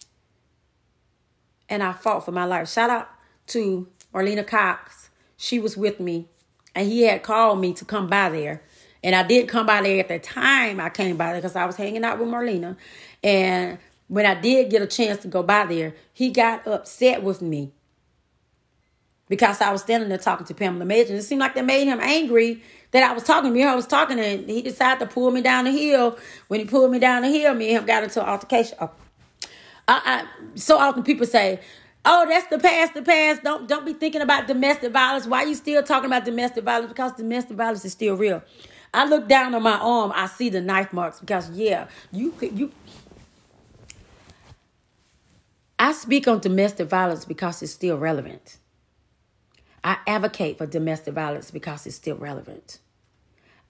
And 1.70 1.84
I 1.84 1.94
fought 1.94 2.26
for 2.26 2.32
my 2.32 2.46
life. 2.46 2.70
Shout 2.70 2.90
out 2.90 3.10
to 3.48 3.88
Marlena 4.14 4.46
Cox. 4.46 5.10
She 5.38 5.60
was 5.60 5.78
with 5.78 6.00
me. 6.00 6.28
And 6.76 6.88
he 6.88 7.04
had 7.04 7.24
called 7.24 7.60
me 7.60 7.74
to 7.74 7.86
come 7.86 8.08
by 8.08 8.30
there. 8.30 8.64
And 9.04 9.16
I 9.16 9.24
did 9.24 9.48
come 9.48 9.66
by 9.66 9.82
there 9.82 10.00
at 10.00 10.10
the 10.10 10.20
time 10.20 10.80
I 10.80 10.90
came 10.90 11.18
by 11.18 11.28
there 11.32 11.42
because 11.42 11.56
I 11.56 11.66
was 11.66 11.76
hanging 11.76 12.04
out 12.04 12.20
with 12.20 12.28
Marlena. 12.28 12.76
And 13.24 13.78
when 14.08 14.26
I 14.26 14.36
did 14.36 14.70
get 14.70 14.82
a 14.82 14.88
chance 14.88 15.22
to 15.22 15.28
go 15.28 15.44
by 15.44 15.66
there, 15.66 15.96
he 16.12 16.32
got 16.32 16.68
upset 16.68 17.24
with 17.24 17.42
me 17.42 17.72
because 19.30 19.62
I 19.62 19.72
was 19.72 19.82
standing 19.82 20.10
there 20.10 20.18
talking 20.18 20.46
to 20.48 20.54
Pamela 20.54 20.84
Major. 20.86 21.12
And 21.12 21.20
it 21.20 21.24
seemed 21.24 21.40
like 21.40 21.56
that 21.56 21.66
made 21.66 21.86
him 21.86 22.00
angry 22.02 22.62
that 22.92 23.04
I 23.04 23.14
was 23.14 23.24
talking 23.24 23.54
to 23.54 23.60
him. 23.60 23.68
I 23.68 23.76
was 23.76 23.88
talking 23.88 24.20
and 24.20 24.50
he 24.50 24.62
decided 24.62 25.00
to 25.00 25.06
pull 25.06 25.32
me 25.32 25.42
down 25.42 25.66
the 25.66 25.72
hill. 25.72 26.18
When 26.48 26.60
he 26.60 26.66
pulled 26.66 26.92
me 26.92 27.00
down 27.00 27.22
the 27.22 27.30
hill, 27.30 27.54
me 27.54 27.70
and 27.70 27.78
him 27.78 27.86
got 27.86 28.04
into 28.04 28.22
an 28.22 28.28
altercation. 28.28 28.78
Oh. 28.82 28.92
I, 29.88 30.02
I, 30.06 30.58
so 30.58 30.78
often 30.78 31.04
people 31.04 31.26
say, 31.26 31.60
Oh, 32.06 32.26
that's 32.28 32.48
the 32.48 32.58
past, 32.58 32.94
the 32.94 33.02
past. 33.02 33.44
Don't 33.44 33.68
don't 33.68 33.86
be 33.86 33.94
thinking 33.94 34.22
about 34.22 34.48
domestic 34.48 34.92
violence. 34.94 35.28
Why 35.28 35.44
you 35.44 35.54
still 35.54 35.84
talking 35.84 36.06
about 36.06 36.26
domestic 36.26 36.64
violence? 36.64 36.90
Because 36.90 37.12
domestic 37.14 37.58
violence 37.58 37.84
is 37.84 37.92
still 37.92 38.16
real. 38.16 38.42
I 38.94 39.06
look 39.06 39.28
down 39.28 39.54
on 39.54 39.62
my 39.62 39.78
arm, 39.78 40.12
I 40.16 40.28
see 40.28 40.50
the 40.50 40.62
knife 40.62 40.94
marks 40.94 41.20
because 41.20 41.52
yeah, 41.52 41.88
you 42.12 42.32
could 42.32 42.58
you 42.58 42.72
I 45.78 45.92
speak 45.92 46.28
on 46.28 46.40
domestic 46.40 46.88
violence 46.88 47.26
because 47.26 47.62
it's 47.62 47.72
still 47.72 47.98
relevant. 47.98 48.59
I 49.84 49.98
advocate 50.08 50.58
for 50.58 50.66
domestic 50.66 51.14
violence 51.14 51.52
because 51.52 51.86
it's 51.86 51.96
still 51.96 52.18
relevant. 52.18 52.80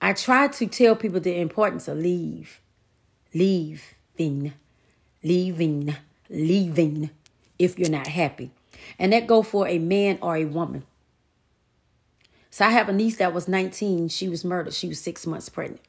I 0.00 0.12
try 0.12 0.48
to 0.48 0.66
tell 0.66 0.96
people 0.96 1.20
the 1.20 1.38
importance 1.38 1.86
of 1.86 1.98
leave, 1.98 2.60
leaving, 3.34 4.54
leaving, 5.22 5.96
leaving 6.28 7.10
if 7.58 7.78
you're 7.78 7.90
not 7.90 8.06
happy. 8.06 8.50
And 8.98 9.12
that 9.12 9.26
go 9.26 9.42
for 9.42 9.68
a 9.68 9.78
man 9.78 10.18
or 10.22 10.36
a 10.36 10.46
woman. 10.46 10.84
So 12.50 12.64
I 12.64 12.70
have 12.70 12.88
a 12.88 12.92
niece 12.92 13.16
that 13.16 13.34
was 13.34 13.46
19. 13.46 14.08
She 14.08 14.28
was 14.28 14.44
murdered. 14.44 14.74
She 14.74 14.88
was 14.88 15.00
six 15.00 15.26
months 15.26 15.48
pregnant. 15.48 15.82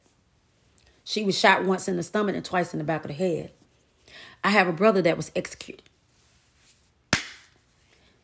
She 1.04 1.24
was 1.24 1.36
shot 1.36 1.64
once 1.64 1.88
in 1.88 1.96
the 1.96 2.02
stomach 2.02 2.36
and 2.36 2.44
twice 2.44 2.72
in 2.72 2.78
the 2.78 2.84
back 2.84 3.04
of 3.04 3.08
the 3.08 3.14
head. 3.14 3.50
I 4.44 4.50
have 4.50 4.68
a 4.68 4.72
brother 4.72 5.02
that 5.02 5.16
was 5.16 5.32
executed. 5.34 5.82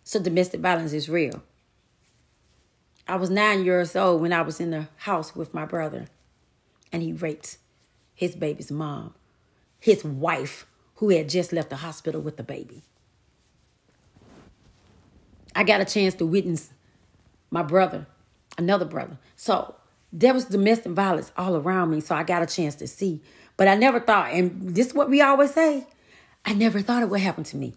So 0.04 0.20
domestic 0.20 0.60
violence 0.60 0.92
is 0.92 1.08
real. 1.08 1.42
I 3.08 3.16
was 3.16 3.30
nine 3.30 3.64
years 3.64 3.96
old 3.96 4.20
when 4.20 4.34
I 4.34 4.42
was 4.42 4.60
in 4.60 4.70
the 4.70 4.88
house 4.96 5.34
with 5.34 5.54
my 5.54 5.64
brother, 5.64 6.06
and 6.92 7.02
he 7.02 7.12
raped 7.12 7.56
his 8.14 8.36
baby's 8.36 8.70
mom, 8.70 9.14
his 9.80 10.04
wife, 10.04 10.66
who 10.96 11.08
had 11.08 11.28
just 11.28 11.52
left 11.52 11.70
the 11.70 11.76
hospital 11.76 12.20
with 12.20 12.36
the 12.36 12.42
baby. 12.42 12.82
I 15.56 15.64
got 15.64 15.80
a 15.80 15.86
chance 15.86 16.14
to 16.16 16.26
witness 16.26 16.70
my 17.50 17.62
brother, 17.62 18.06
another 18.58 18.84
brother. 18.84 19.18
So 19.36 19.76
there 20.12 20.34
was 20.34 20.44
domestic 20.44 20.92
violence 20.92 21.32
all 21.36 21.56
around 21.56 21.90
me, 21.90 22.00
so 22.00 22.14
I 22.14 22.24
got 22.24 22.42
a 22.42 22.46
chance 22.46 22.74
to 22.76 22.86
see. 22.86 23.22
But 23.56 23.68
I 23.68 23.74
never 23.74 24.00
thought, 24.00 24.32
and 24.32 24.74
this 24.74 24.88
is 24.88 24.94
what 24.94 25.08
we 25.08 25.22
always 25.22 25.54
say 25.54 25.86
I 26.44 26.52
never 26.52 26.80
thought 26.80 27.02
it 27.02 27.08
would 27.08 27.20
happen 27.20 27.44
to 27.44 27.56
me. 27.56 27.74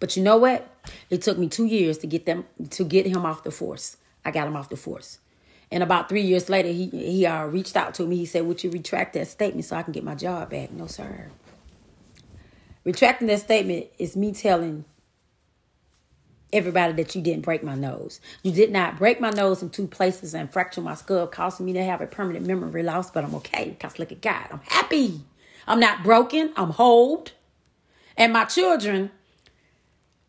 But 0.00 0.16
you 0.16 0.22
know 0.22 0.36
what? 0.36 0.68
It 1.10 1.22
took 1.22 1.38
me 1.38 1.48
two 1.48 1.66
years 1.66 1.98
to 1.98 2.06
get 2.06 2.26
them 2.26 2.44
to 2.70 2.84
get 2.84 3.06
him 3.06 3.26
off 3.26 3.42
the 3.42 3.50
force. 3.50 3.96
I 4.24 4.30
got 4.30 4.46
him 4.46 4.56
off 4.56 4.68
the 4.68 4.76
force. 4.76 5.18
And 5.70 5.82
about 5.82 6.08
three 6.08 6.22
years 6.22 6.48
later, 6.48 6.68
he 6.68 6.86
he 6.88 7.26
uh, 7.26 7.46
reached 7.46 7.76
out 7.76 7.94
to 7.94 8.06
me. 8.06 8.16
He 8.16 8.26
said, 8.26 8.46
"Would 8.46 8.64
you 8.64 8.70
retract 8.70 9.14
that 9.14 9.28
statement 9.28 9.64
so 9.64 9.76
I 9.76 9.82
can 9.82 9.92
get 9.92 10.04
my 10.04 10.14
job 10.14 10.50
back?" 10.50 10.70
No, 10.72 10.86
sir. 10.86 11.30
Retracting 12.84 13.28
that 13.28 13.40
statement 13.40 13.88
is 13.98 14.16
me 14.16 14.32
telling 14.32 14.84
everybody 16.50 16.94
that 16.94 17.14
you 17.14 17.20
didn't 17.20 17.42
break 17.42 17.62
my 17.62 17.74
nose. 17.74 18.20
You 18.42 18.52
did 18.52 18.72
not 18.72 18.96
break 18.96 19.20
my 19.20 19.28
nose 19.28 19.62
in 19.62 19.68
two 19.68 19.86
places 19.86 20.32
and 20.32 20.50
fracture 20.50 20.80
my 20.80 20.94
skull, 20.94 21.26
causing 21.26 21.66
me 21.66 21.74
to 21.74 21.84
have 21.84 22.00
a 22.00 22.06
permanent 22.06 22.46
memory 22.46 22.82
loss. 22.82 23.10
But 23.10 23.24
I'm 23.24 23.34
okay 23.34 23.70
because 23.70 23.98
look 23.98 24.12
at 24.12 24.22
God. 24.22 24.46
I'm 24.50 24.60
happy. 24.64 25.20
I'm 25.66 25.80
not 25.80 26.02
broken. 26.02 26.52
I'm 26.56 26.70
whole. 26.70 27.26
And 28.16 28.32
my 28.32 28.44
children 28.44 29.10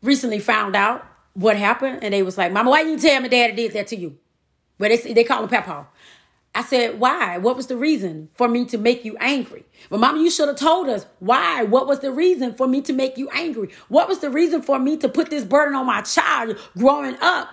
recently 0.01 0.39
found 0.39 0.75
out 0.75 1.05
what 1.33 1.55
happened, 1.55 2.03
and 2.03 2.13
they 2.13 2.23
was 2.23 2.37
like, 2.37 2.51
"Mama, 2.51 2.69
why 2.69 2.81
you 2.81 2.97
tell 2.97 3.21
me 3.21 3.29
Daddy 3.29 3.53
did 3.53 3.73
that 3.73 3.87
to 3.87 3.95
you?" 3.95 4.17
But 4.77 4.89
they 4.89 5.13
they 5.13 5.23
call 5.23 5.43
him 5.43 5.49
Papa. 5.49 5.87
I 6.55 6.63
said, 6.63 6.99
"Why? 6.99 7.37
What 7.37 7.55
was 7.55 7.67
the 7.67 7.77
reason 7.77 8.29
for 8.33 8.47
me 8.47 8.65
to 8.65 8.77
make 8.77 9.05
you 9.05 9.15
angry?" 9.19 9.65
Well, 9.89 9.99
Mama, 9.99 10.19
you 10.19 10.31
should 10.31 10.47
have 10.47 10.57
told 10.57 10.89
us 10.89 11.05
why. 11.19 11.63
What 11.63 11.87
was 11.87 11.99
the 11.99 12.11
reason 12.11 12.53
for 12.53 12.67
me 12.67 12.81
to 12.81 12.93
make 12.93 13.17
you 13.17 13.29
angry? 13.29 13.69
What 13.87 14.07
was 14.07 14.19
the 14.19 14.29
reason 14.29 14.61
for 14.61 14.79
me 14.79 14.97
to 14.97 15.07
put 15.07 15.29
this 15.29 15.43
burden 15.43 15.75
on 15.75 15.85
my 15.85 16.01
child 16.01 16.57
growing 16.77 17.17
up 17.21 17.49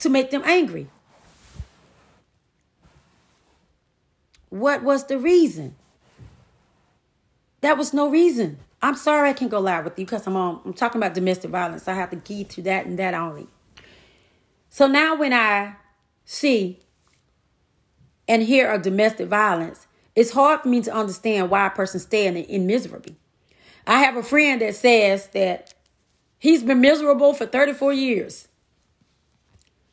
to 0.00 0.08
make 0.08 0.30
them 0.30 0.42
angry? 0.44 0.88
What 4.48 4.82
was 4.82 5.04
the 5.04 5.16
reason? 5.16 5.76
That 7.60 7.78
was 7.78 7.94
no 7.94 8.10
reason. 8.10 8.58
I'm 8.82 8.96
sorry 8.96 9.28
I 9.28 9.32
can't 9.34 9.50
go 9.50 9.60
live 9.60 9.84
with 9.84 9.98
you 9.98 10.06
because 10.06 10.26
I'm 10.26 10.36
on 10.36 10.60
I'm 10.64 10.72
talking 10.72 11.00
about 11.00 11.14
domestic 11.14 11.50
violence. 11.50 11.86
I 11.86 11.94
have 11.94 12.10
to 12.10 12.16
key 12.16 12.44
to 12.44 12.62
that 12.62 12.86
and 12.86 12.98
that 12.98 13.14
only. 13.14 13.46
So 14.70 14.86
now 14.86 15.16
when 15.16 15.32
I 15.32 15.76
see 16.24 16.80
and 18.26 18.42
hear 18.42 18.70
of 18.70 18.82
domestic 18.82 19.28
violence, 19.28 19.86
it's 20.14 20.30
hard 20.30 20.60
for 20.60 20.68
me 20.68 20.80
to 20.82 20.94
understand 20.94 21.50
why 21.50 21.66
a 21.66 21.70
person 21.70 22.00
staying 22.00 22.36
in, 22.36 22.44
in 22.44 22.66
misery. 22.66 23.16
I 23.86 24.00
have 24.00 24.16
a 24.16 24.22
friend 24.22 24.60
that 24.60 24.76
says 24.76 25.26
that 25.28 25.74
he's 26.38 26.62
been 26.62 26.80
miserable 26.80 27.34
for 27.34 27.46
34 27.46 27.92
years. 27.92 28.48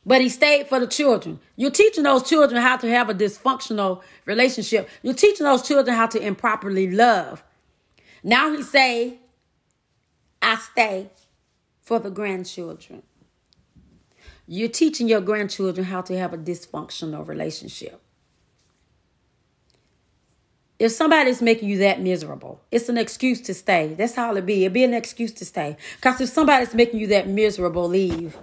But 0.06 0.22
he 0.22 0.30
stayed 0.30 0.68
for 0.68 0.80
the 0.80 0.86
children. 0.86 1.38
You're 1.56 1.70
teaching 1.70 2.04
those 2.04 2.22
children 2.22 2.62
how 2.62 2.78
to 2.78 2.88
have 2.88 3.10
a 3.10 3.14
dysfunctional 3.14 4.02
relationship. 4.24 4.88
You're 5.02 5.12
teaching 5.12 5.44
those 5.44 5.66
children 5.66 5.94
how 5.96 6.06
to 6.06 6.20
improperly 6.20 6.90
love. 6.90 7.42
Now 8.28 8.54
he 8.54 8.62
say, 8.62 9.20
I 10.42 10.56
stay 10.56 11.08
for 11.80 11.98
the 11.98 12.10
grandchildren. 12.10 13.02
You're 14.46 14.68
teaching 14.68 15.08
your 15.08 15.22
grandchildren 15.22 15.86
how 15.86 16.02
to 16.02 16.18
have 16.18 16.34
a 16.34 16.36
dysfunctional 16.36 17.26
relationship. 17.26 18.02
If 20.78 20.92
somebody's 20.92 21.40
making 21.40 21.70
you 21.70 21.78
that 21.78 22.02
miserable, 22.02 22.60
it's 22.70 22.90
an 22.90 22.98
excuse 22.98 23.40
to 23.40 23.54
stay. 23.54 23.94
That's 23.94 24.14
how 24.14 24.36
it 24.36 24.44
be. 24.44 24.64
It'd 24.64 24.74
be 24.74 24.84
an 24.84 24.92
excuse 24.92 25.32
to 25.32 25.46
stay. 25.46 25.78
Because 25.96 26.20
if 26.20 26.28
somebody's 26.28 26.74
making 26.74 27.00
you 27.00 27.06
that 27.06 27.28
miserable, 27.28 27.88
leave. 27.88 28.36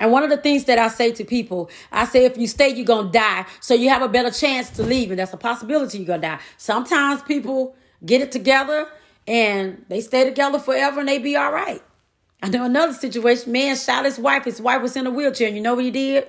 And 0.00 0.10
one 0.10 0.24
of 0.24 0.30
the 0.30 0.36
things 0.36 0.64
that 0.64 0.80
I 0.80 0.88
say 0.88 1.12
to 1.12 1.24
people, 1.24 1.70
I 1.92 2.06
say, 2.06 2.24
if 2.24 2.36
you 2.36 2.48
stay, 2.48 2.70
you're 2.70 2.84
going 2.84 3.06
to 3.06 3.12
die. 3.12 3.46
So 3.60 3.72
you 3.72 3.88
have 3.90 4.02
a 4.02 4.08
better 4.08 4.32
chance 4.32 4.68
to 4.70 4.82
leave. 4.82 5.10
And 5.10 5.20
that's 5.20 5.32
a 5.32 5.36
possibility 5.36 5.98
you're 5.98 6.08
going 6.08 6.22
to 6.22 6.26
die. 6.26 6.40
Sometimes 6.56 7.22
people 7.22 7.76
get 8.04 8.20
it 8.20 8.32
together 8.32 8.88
and 9.26 9.84
they 9.88 10.00
stay 10.00 10.24
together 10.24 10.58
forever 10.58 11.00
and 11.00 11.08
they 11.08 11.18
be 11.18 11.36
all 11.36 11.52
right. 11.52 11.82
I 12.42 12.48
know 12.48 12.64
another 12.64 12.94
situation, 12.94 13.52
man 13.52 13.76
shot 13.76 14.04
his 14.04 14.18
wife. 14.18 14.44
His 14.44 14.60
wife 14.60 14.82
was 14.82 14.96
in 14.96 15.06
a 15.06 15.10
wheelchair. 15.10 15.48
And 15.48 15.56
you 15.56 15.62
know 15.62 15.74
what 15.74 15.84
he 15.84 15.90
did? 15.90 16.26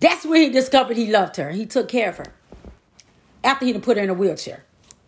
That's 0.00 0.24
when 0.24 0.40
he 0.40 0.50
discovered 0.50 0.96
he 0.96 1.10
loved 1.10 1.36
her. 1.36 1.50
He 1.50 1.66
took 1.66 1.88
care 1.88 2.10
of 2.10 2.18
her 2.18 2.32
after 3.44 3.66
he 3.66 3.72
put 3.78 3.96
her 3.96 4.02
in 4.02 4.10
a 4.10 4.14
wheelchair. 4.14 4.64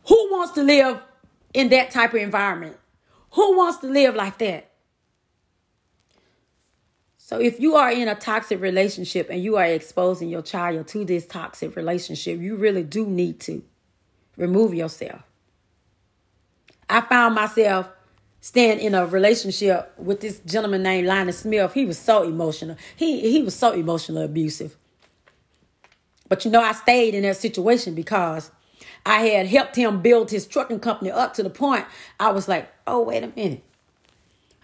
Who 0.09 0.31
wants 0.31 0.53
to 0.55 0.63
live 0.63 1.01
in 1.55 1.69
that 1.71 1.91
type 1.91 2.13
of 2.13 2.21
environment? 2.21 2.77
Who 3.33 3.57
wants 3.57 3.79
to 3.79 3.87
live 3.87 4.15
like 4.15 4.39
that? 4.39 4.71
So 7.17 7.39
if 7.41 7.61
you 7.61 7.77
are 7.77 7.93
in 7.93 8.09
a 8.09 8.17
toxic 8.17 8.61
relationship 8.61 9.29
and 9.31 9.43
you 9.43 9.57
are 9.57 9.65
exposing 9.65 10.29
your 10.29 10.43
child 10.43 10.89
to 10.89 11.05
this 11.05 11.27
toxic 11.27 11.77
relationship, 11.77 12.41
you 12.41 12.57
really 12.57 12.83
do 12.83 13.07
need 13.07 13.39
to 13.41 13.63
remove 14.41 14.75
yourself. 14.75 15.23
I 16.89 17.03
found 17.03 17.35
myself 17.35 17.89
staying 18.41 18.81
in 18.81 18.95
a 18.95 19.07
relationship 19.07 19.93
with 19.99 20.21
this 20.21 20.41
gentleman 20.41 20.83
named 20.83 21.07
Linus 21.07 21.41
Smith. 21.41 21.75
He 21.75 21.85
was 21.85 21.99
so 21.99 22.23
emotional. 22.23 22.77
He 22.97 23.31
he 23.31 23.43
was 23.43 23.55
so 23.55 23.73
emotionally 23.73 24.25
abusive. 24.25 24.77
But 26.29 26.45
you 26.45 26.51
know, 26.51 26.61
I 26.61 26.73
stayed 26.73 27.15
in 27.15 27.23
that 27.23 27.37
situation 27.37 27.95
because 27.95 28.51
I 29.05 29.23
had 29.23 29.47
helped 29.47 29.77
him 29.77 30.01
build 30.01 30.31
his 30.31 30.47
trucking 30.47 30.81
company 30.81 31.11
up 31.11 31.35
to 31.35 31.43
the 31.43 31.51
point 31.51 31.87
I 32.19 32.31
was 32.31 32.49
like, 32.49 32.73
oh, 32.87 33.03
wait 33.03 33.23
a 33.23 33.29
minute. 33.29 33.63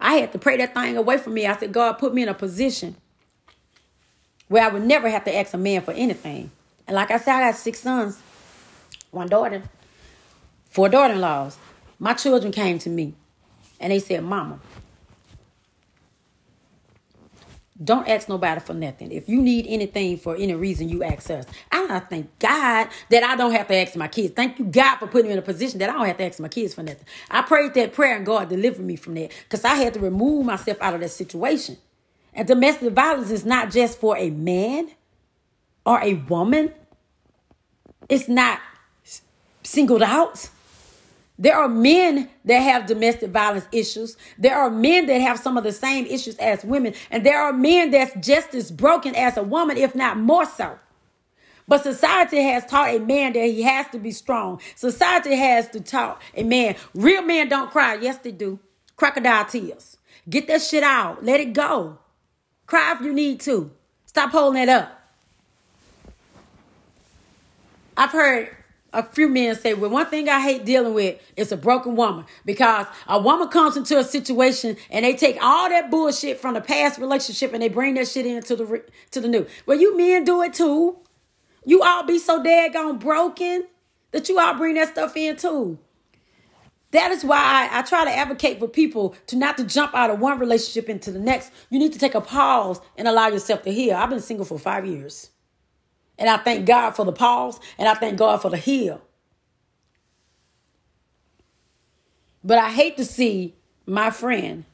I 0.01 0.15
had 0.17 0.33
to 0.33 0.39
pray 0.39 0.57
that 0.59 0.75
thing 0.75 0.97
away 0.97 1.19
from 1.19 1.35
me. 1.35 1.47
I 1.47 1.57
said, 1.57 1.73
God, 1.73 1.95
put 1.95 2.15
me 2.15 2.23
in 2.23 2.29
a 2.29 2.35
position 2.35 2.97
where 4.49 4.65
I 4.65 4.69
would 4.69 4.85
never 4.85 5.09
have 5.09 5.25
to 5.25 5.35
ask 5.35 5.55
a 5.55 5.59
man 5.59 5.83
for 5.83 5.93
anything. 5.93 6.51
And 6.87 6.95
like 6.95 7.11
I 7.11 7.19
said, 7.19 7.35
I 7.35 7.51
got 7.51 7.57
six 7.57 7.81
sons, 7.81 8.21
one 9.17 9.29
daughter, 9.29 9.63
four 10.67 10.89
daughter 10.89 11.15
in 11.15 11.21
laws. 11.21 11.59
My 11.99 12.13
children 12.13 12.53
came 12.53 12.79
to 12.81 12.91
me 12.91 13.15
and 13.81 13.93
they 13.93 13.99
said, 13.99 14.23
Mama, 14.23 14.61
don't 17.83 18.09
ask 18.09 18.29
nobody 18.29 18.61
for 18.61 18.75
nothing. 18.75 19.13
If 19.13 19.29
you 19.29 19.43
need 19.43 19.67
anything 19.69 20.17
for 20.17 20.35
any 20.37 20.55
reason, 20.55 20.89
you 20.89 21.03
ask 21.03 21.31
us. 21.31 21.45
I 21.71 21.99
thank 22.01 22.39
God 22.39 22.89
that 23.11 23.23
I 23.23 23.37
don't 23.37 23.53
have 23.53 23.69
to 23.69 23.77
ask 23.77 23.97
my 23.97 24.09
kids. 24.09 24.35
Thank 24.35 24.59
you, 24.59 24.65
God, 24.65 24.97
for 24.97 25.07
putting 25.07 25.27
me 25.27 25.33
in 25.33 25.39
a 25.39 25.43
position 25.43 25.79
that 25.81 25.91
I 25.91 25.93
don't 25.93 26.07
have 26.07 26.17
to 26.19 26.25
ask 26.25 26.41
my 26.41 26.49
kids 26.49 26.75
for 26.75 26.83
nothing. 26.83 27.05
I 27.31 27.43
prayed 27.43 27.75
that 27.75 27.93
prayer 27.93 28.17
and 28.17 28.25
God 28.25 28.49
delivered 28.49 28.85
me 28.85 28.97
from 28.97 29.15
that 29.15 29.31
because 29.45 29.65
I 29.65 29.75
had 29.75 29.95
to 29.95 30.01
remove 30.01 30.47
myself 30.47 30.79
out 30.81 30.95
of 30.95 31.01
that 31.01 31.11
situation. 31.11 31.77
And 32.33 32.47
domestic 32.47 32.93
violence 32.93 33.31
is 33.31 33.45
not 33.45 33.71
just 33.71 33.99
for 33.99 34.17
a 34.17 34.31
man 34.31 34.91
or 35.85 36.01
a 36.03 36.15
woman, 36.15 36.73
it's 38.09 38.29
not 38.29 38.61
singled 39.67 40.03
out. 40.03 40.49
There 41.39 41.57
are 41.57 41.69
men 41.69 42.31
that 42.47 42.61
have 42.61 42.87
domestic 42.87 43.31
violence 43.31 43.67
issues. 43.71 44.17
There 44.39 44.57
are 44.57 44.71
men 44.71 45.07
that 45.07 45.21
have 45.21 45.39
some 45.39 45.59
of 45.59 45.65
the 45.65 45.73
same 45.73 46.07
issues 46.07 46.37
as 46.37 46.65
women. 46.65 46.95
And 47.11 47.27
there 47.27 47.41
are 47.43 47.53
men 47.53 47.91
that's 47.91 48.15
just 48.27 48.55
as 48.55 48.71
broken 48.71 49.15
as 49.15 49.37
a 49.37 49.43
woman, 49.43 49.77
if 49.77 49.95
not 49.95 50.19
more 50.19 50.47
so. 50.47 50.79
But 51.69 51.83
society 51.83 52.43
has 52.43 52.65
taught 52.65 52.95
a 52.95 53.01
man 53.01 53.33
that 53.35 53.45
he 53.45 53.63
has 53.63 53.87
to 53.89 53.99
be 53.99 54.13
strong. 54.13 54.61
Society 54.77 55.37
has 55.37 55.69
to 55.71 55.81
taught 55.81 56.23
a 56.35 56.43
man, 56.43 56.77
real 56.95 57.23
men 57.23 57.49
don't 57.49 57.71
cry. 57.71 57.99
Yes, 58.01 58.19
they 58.19 58.31
do. 58.31 58.61
Crocodile 58.95 59.45
tears. 59.45 59.99
Get 60.31 60.47
that 60.47 60.63
shit 60.63 60.83
out. 60.83 61.25
Let 61.25 61.41
it 61.41 61.53
go. 61.53 61.99
Cry 62.67 62.95
if 62.95 63.01
you 63.01 63.13
need 63.13 63.41
to. 63.41 63.71
Stop 64.07 64.31
holding 64.31 64.63
it 64.63 64.69
up. 64.69 64.93
I've 67.97 68.13
heard 68.13 68.56
a 68.97 69.03
few 69.03 69.29
men 69.29 69.55
say, 69.55 69.75
well, 69.75 69.91
one 69.91 70.07
thing 70.07 70.29
I 70.29 70.41
hate 70.41 70.65
dealing 70.65 70.95
with 70.95 71.21
is 71.37 71.53
a 71.53 71.57
broken 71.57 71.97
woman 71.97 72.25
because 72.47 72.87
a 73.07 73.21
woman 73.21 73.49
comes 73.49 73.77
into 73.77 73.99
a 73.99 74.05
situation 74.05 74.77
and 74.91 75.05
they 75.05 75.15
take 75.15 75.37
all 75.43 75.69
that 75.69 75.91
bullshit 75.91 76.41
from 76.41 76.55
the 76.55 76.63
past 76.63 76.99
relationship 76.99 77.53
and 77.53 77.63
they 77.63 77.69
bring 77.69 77.95
that 77.95 78.09
shit 78.09 78.25
into 78.25 78.57
the 78.57 78.83
to 79.11 79.21
the 79.21 79.29
new. 79.29 79.47
Well, 79.67 79.79
you 79.79 79.97
men 79.97 80.25
do 80.25 80.43
it 80.43 80.55
too. 80.55 80.99
You 81.65 81.83
all 81.83 82.05
be 82.05 82.19
so 82.19 82.43
daggone 82.43 82.99
broken 82.99 83.67
that 84.13 84.29
you 84.31 84.39
all 84.39 84.55
bring 84.55 84.75
that 84.77 84.89
stuff 84.89 85.15
in 85.17 85.37
too. 85.37 85.79
That 86.93 87.11
is 87.11 87.23
why 87.25 87.69
I, 87.71 87.81
I 87.81 87.83
try 87.83 88.05
to 88.05 88.11
advocate 88.11 88.59
for 88.59 88.69
people 88.69 89.15
to 89.27 89.37
not 89.37 89.59
to 89.59 89.65
jump 89.65 89.95
out 89.95 90.09
of 90.09 90.21
one 90.21 90.39
relationship 90.39 90.89
into 90.89 91.11
the 91.11 91.19
next. 91.19 91.53
You 91.69 91.79
need 91.79 91.93
to 91.93 91.99
take 91.99 92.15
a 92.15 92.21
pause 92.23 92.81
and 92.97 93.07
allow 93.07 93.29
yourself 93.29 93.63
to 93.65 93.73
heal. 93.73 93.97
I've 93.97 94.09
been 94.09 94.21
single 94.21 94.47
for 94.47 94.59
five 94.59 94.87
years. 94.87 95.31
And 96.19 96.29
I 96.29 96.39
thank 96.39 96.67
God 96.67 96.93
for 96.93 97.05
the 97.05 97.13
pause 97.13 97.61
and 97.79 97.89
I 97.89 97.95
thank 97.95 98.19
God 98.19 98.41
for 98.41 98.51
the 98.51 98.57
heal. 98.57 99.03
But 102.43 102.59
I 102.59 102.71
hate 102.71 102.97
to 102.99 103.05
see 103.05 103.55
my 103.87 104.11
friend 104.11 104.65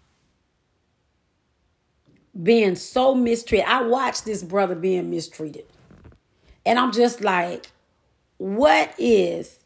being 2.41 2.77
so 2.77 3.15
mistreated. 3.15 3.69
I 3.69 3.83
watched 3.83 4.25
this 4.25 4.43
brother 4.43 4.75
being 4.75 5.11
mistreated. 5.11 5.67
And 6.65 6.79
I'm 6.79 6.93
just 6.93 7.23
like, 7.23 7.71
what 8.37 8.95
is, 8.99 9.59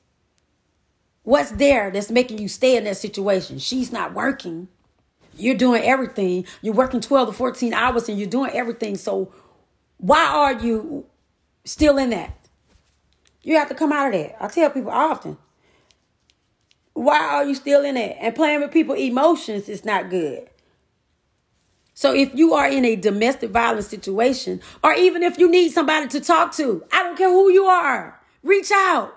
what's 1.22 1.50
there 1.52 1.90
that's 1.90 2.10
making 2.10 2.38
you 2.38 2.48
stay 2.48 2.76
in 2.76 2.84
that 2.84 2.96
situation? 2.96 3.58
She's 3.58 3.92
not 3.92 4.14
working. 4.14 4.68
You're 5.36 5.56
doing 5.56 5.82
everything. 5.82 6.46
You're 6.62 6.74
working 6.74 7.00
12 7.00 7.28
to 7.28 7.34
14 7.34 7.74
hours 7.74 8.08
and 8.08 8.18
you're 8.18 8.28
doing 8.28 8.50
everything. 8.52 8.96
So 8.96 9.32
why 9.98 10.24
are 10.24 10.54
you 10.54 11.06
still 11.66 11.98
in 11.98 12.10
that. 12.10 12.36
You 13.42 13.56
have 13.56 13.68
to 13.68 13.74
come 13.74 13.92
out 13.92 14.08
of 14.08 14.12
that. 14.20 14.42
I 14.42 14.48
tell 14.48 14.70
people 14.70 14.90
often. 14.90 15.36
Why 16.94 17.18
are 17.18 17.44
you 17.44 17.54
still 17.54 17.84
in 17.84 17.96
it? 17.96 18.16
And 18.20 18.34
playing 18.34 18.60
with 18.60 18.72
people's 18.72 18.98
emotions 18.98 19.68
is 19.68 19.84
not 19.84 20.08
good. 20.08 20.48
So 21.92 22.14
if 22.14 22.34
you 22.34 22.54
are 22.54 22.68
in 22.68 22.84
a 22.84 22.96
domestic 22.96 23.50
violence 23.50 23.86
situation, 23.86 24.60
or 24.82 24.94
even 24.94 25.22
if 25.22 25.38
you 25.38 25.50
need 25.50 25.72
somebody 25.72 26.08
to 26.08 26.20
talk 26.20 26.54
to, 26.56 26.84
I 26.92 27.02
don't 27.02 27.16
care 27.16 27.30
who 27.30 27.50
you 27.50 27.66
are, 27.66 28.20
reach 28.42 28.70
out. 28.72 29.14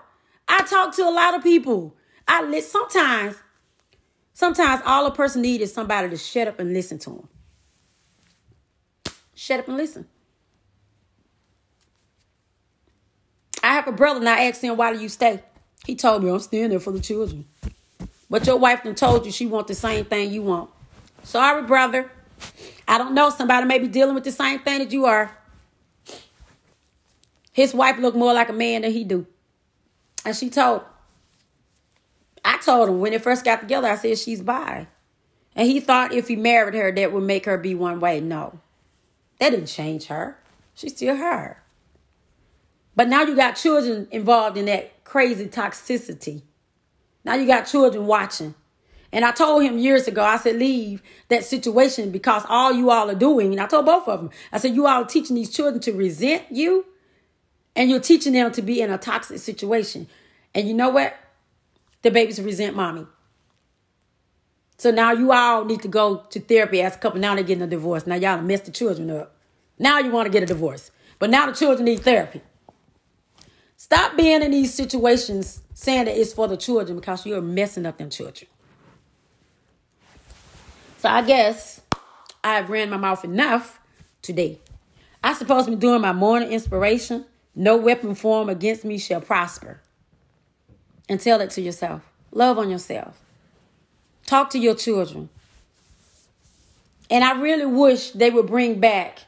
I 0.48 0.62
talk 0.62 0.94
to 0.96 1.02
a 1.02 1.10
lot 1.10 1.34
of 1.34 1.42
people. 1.42 1.94
I 2.26 2.42
listen 2.42 2.70
sometimes. 2.70 3.36
Sometimes 4.32 4.82
all 4.86 5.06
a 5.06 5.14
person 5.14 5.42
needs 5.42 5.64
is 5.64 5.72
somebody 5.72 6.08
to 6.08 6.16
shut 6.16 6.48
up 6.48 6.58
and 6.58 6.72
listen 6.72 6.98
to 7.00 7.10
them. 7.10 7.28
Shut 9.34 9.60
up 9.60 9.68
and 9.68 9.76
listen. 9.76 10.06
I 13.62 13.74
have 13.74 13.88
a 13.88 13.92
brother 13.92 14.20
and 14.20 14.28
I 14.28 14.44
asked 14.44 14.62
him, 14.62 14.76
why 14.76 14.92
do 14.92 15.00
you 15.00 15.08
stay? 15.08 15.42
He 15.86 15.94
told 15.94 16.22
me, 16.22 16.30
I'm 16.30 16.40
staying 16.40 16.70
there 16.70 16.80
for 16.80 16.92
the 16.92 17.00
children. 17.00 17.46
But 18.28 18.46
your 18.46 18.56
wife 18.56 18.84
done 18.84 18.94
told 18.94 19.26
you 19.26 19.32
she 19.32 19.46
want 19.46 19.66
the 19.66 19.74
same 19.74 20.04
thing 20.04 20.30
you 20.30 20.42
want. 20.42 20.70
Sorry, 21.24 21.62
brother. 21.62 22.10
I 22.86 22.98
don't 22.98 23.14
know. 23.14 23.30
Somebody 23.30 23.66
may 23.66 23.78
be 23.78 23.88
dealing 23.88 24.14
with 24.14 24.24
the 24.24 24.32
same 24.32 24.60
thing 24.60 24.78
that 24.78 24.92
you 24.92 25.06
are. 25.06 25.36
His 27.52 27.74
wife 27.74 27.98
looked 27.98 28.16
more 28.16 28.32
like 28.32 28.48
a 28.48 28.54
man 28.54 28.82
than 28.82 28.92
he 28.92 29.04
do. 29.04 29.26
And 30.24 30.36
she 30.36 30.48
told, 30.48 30.82
I 32.44 32.58
told 32.58 32.88
him 32.88 33.00
when 33.00 33.12
they 33.12 33.18
first 33.18 33.44
got 33.44 33.60
together, 33.60 33.88
I 33.88 33.96
said 33.96 34.18
she's 34.18 34.40
bi. 34.40 34.86
And 35.56 35.68
he 35.68 35.80
thought 35.80 36.12
if 36.12 36.28
he 36.28 36.36
married 36.36 36.74
her, 36.74 36.92
that 36.92 37.12
would 37.12 37.24
make 37.24 37.46
her 37.46 37.58
be 37.58 37.74
one 37.74 38.00
way. 38.00 38.20
No. 38.20 38.60
That 39.38 39.50
didn't 39.50 39.66
change 39.66 40.06
her. 40.06 40.38
She's 40.74 40.94
still 40.94 41.16
her. 41.16 41.62
But 43.00 43.08
now 43.08 43.22
you 43.22 43.34
got 43.34 43.52
children 43.52 44.08
involved 44.10 44.58
in 44.58 44.66
that 44.66 45.04
crazy 45.04 45.46
toxicity. 45.46 46.42
Now 47.24 47.32
you 47.32 47.46
got 47.46 47.62
children 47.62 48.04
watching. 48.04 48.54
And 49.10 49.24
I 49.24 49.30
told 49.30 49.62
him 49.62 49.78
years 49.78 50.06
ago, 50.06 50.22
I 50.22 50.36
said, 50.36 50.56
leave 50.56 51.02
that 51.28 51.42
situation 51.42 52.10
because 52.10 52.44
all 52.46 52.74
you 52.74 52.90
all 52.90 53.08
are 53.08 53.14
doing, 53.14 53.52
and 53.52 53.60
I 53.62 53.66
told 53.68 53.86
both 53.86 54.06
of 54.06 54.20
them, 54.20 54.30
I 54.52 54.58
said, 54.58 54.74
you 54.74 54.86
all 54.86 55.02
are 55.02 55.06
teaching 55.06 55.34
these 55.34 55.48
children 55.48 55.80
to 55.80 55.92
resent 55.92 56.44
you 56.50 56.84
and 57.74 57.88
you're 57.88 58.00
teaching 58.00 58.34
them 58.34 58.52
to 58.52 58.60
be 58.60 58.82
in 58.82 58.90
a 58.90 58.98
toxic 58.98 59.38
situation. 59.38 60.06
And 60.54 60.68
you 60.68 60.74
know 60.74 60.90
what? 60.90 61.16
The 62.02 62.10
babies 62.10 62.38
resent 62.38 62.76
mommy. 62.76 63.06
So 64.76 64.90
now 64.90 65.12
you 65.12 65.32
all 65.32 65.64
need 65.64 65.80
to 65.80 65.88
go 65.88 66.16
to 66.28 66.38
therapy 66.38 66.82
as 66.82 66.96
a 66.96 66.98
couple. 66.98 67.18
Now 67.18 67.34
they're 67.34 67.44
getting 67.44 67.62
a 67.62 67.66
divorce. 67.66 68.06
Now 68.06 68.16
y'all 68.16 68.42
messed 68.42 68.66
the 68.66 68.72
children 68.72 69.10
up. 69.10 69.34
Now 69.78 70.00
you 70.00 70.10
want 70.10 70.26
to 70.26 70.30
get 70.30 70.42
a 70.42 70.46
divorce. 70.46 70.90
But 71.18 71.30
now 71.30 71.46
the 71.46 71.52
children 71.52 71.86
need 71.86 72.00
therapy. 72.00 72.42
Stop 73.80 74.14
being 74.14 74.42
in 74.42 74.50
these 74.50 74.74
situations 74.74 75.62
saying 75.72 76.04
that 76.04 76.14
it's 76.14 76.34
for 76.34 76.46
the 76.46 76.56
children 76.58 76.98
because 76.98 77.24
you're 77.24 77.40
messing 77.40 77.86
up 77.86 77.96
them 77.96 78.10
children. 78.10 78.46
So 80.98 81.08
I 81.08 81.22
guess 81.22 81.80
I've 82.44 82.68
ran 82.68 82.90
my 82.90 82.98
mouth 82.98 83.24
enough 83.24 83.80
today. 84.20 84.58
I 85.24 85.32
suppose 85.32 85.66
be 85.66 85.76
doing 85.76 86.02
my 86.02 86.12
morning 86.12 86.52
inspiration. 86.52 87.24
No 87.54 87.78
weapon 87.78 88.14
formed 88.14 88.50
against 88.50 88.84
me 88.84 88.98
shall 88.98 89.22
prosper. 89.22 89.80
And 91.08 91.18
tell 91.18 91.40
it 91.40 91.48
to 91.52 91.62
yourself. 91.62 92.02
Love 92.32 92.58
on 92.58 92.68
yourself. 92.68 93.18
Talk 94.26 94.50
to 94.50 94.58
your 94.58 94.74
children. 94.74 95.30
And 97.08 97.24
I 97.24 97.40
really 97.40 97.64
wish 97.64 98.10
they 98.10 98.28
would 98.28 98.46
bring 98.46 98.78
back, 98.78 99.20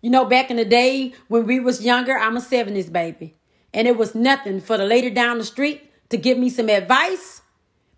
you 0.00 0.08
know, 0.08 0.24
back 0.24 0.50
in 0.50 0.56
the 0.56 0.64
day 0.64 1.12
when 1.28 1.44
we 1.44 1.60
was 1.60 1.84
younger, 1.84 2.16
I'm 2.16 2.38
a 2.38 2.40
70s 2.40 2.90
baby. 2.90 3.34
And 3.74 3.86
it 3.86 3.96
was 3.96 4.14
nothing 4.14 4.60
for 4.60 4.76
the 4.76 4.84
lady 4.84 5.10
down 5.10 5.38
the 5.38 5.44
street 5.44 5.90
to 6.10 6.16
give 6.16 6.38
me 6.38 6.48
some 6.48 6.68
advice 6.68 7.42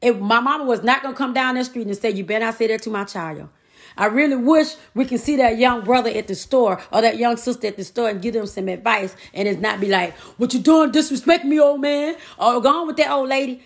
if 0.00 0.18
my 0.18 0.40
mama 0.40 0.64
was 0.64 0.82
not 0.82 1.02
gonna 1.02 1.14
come 1.14 1.32
down 1.32 1.54
the 1.54 1.64
street 1.64 1.86
and 1.86 1.96
say, 1.96 2.10
You 2.10 2.24
better 2.24 2.46
not 2.46 2.56
say 2.56 2.66
that 2.68 2.82
to 2.82 2.90
my 2.90 3.04
child. 3.04 3.48
I 3.96 4.06
really 4.06 4.36
wish 4.36 4.76
we 4.94 5.04
can 5.04 5.18
see 5.18 5.36
that 5.36 5.58
young 5.58 5.84
brother 5.84 6.10
at 6.10 6.28
the 6.28 6.34
store 6.34 6.80
or 6.92 7.02
that 7.02 7.18
young 7.18 7.36
sister 7.36 7.66
at 7.66 7.76
the 7.76 7.84
store 7.84 8.08
and 8.08 8.22
give 8.22 8.34
them 8.34 8.46
some 8.46 8.68
advice 8.68 9.14
and 9.34 9.46
it's 9.48 9.60
not 9.60 9.80
be 9.80 9.88
like, 9.88 10.14
What 10.38 10.54
you 10.54 10.60
doing? 10.60 10.90
Disrespect 10.90 11.44
me, 11.44 11.60
old 11.60 11.80
man. 11.80 12.16
Or 12.38 12.60
go 12.60 12.80
on 12.80 12.86
with 12.86 12.96
that 12.96 13.10
old 13.10 13.28
lady. 13.28 13.62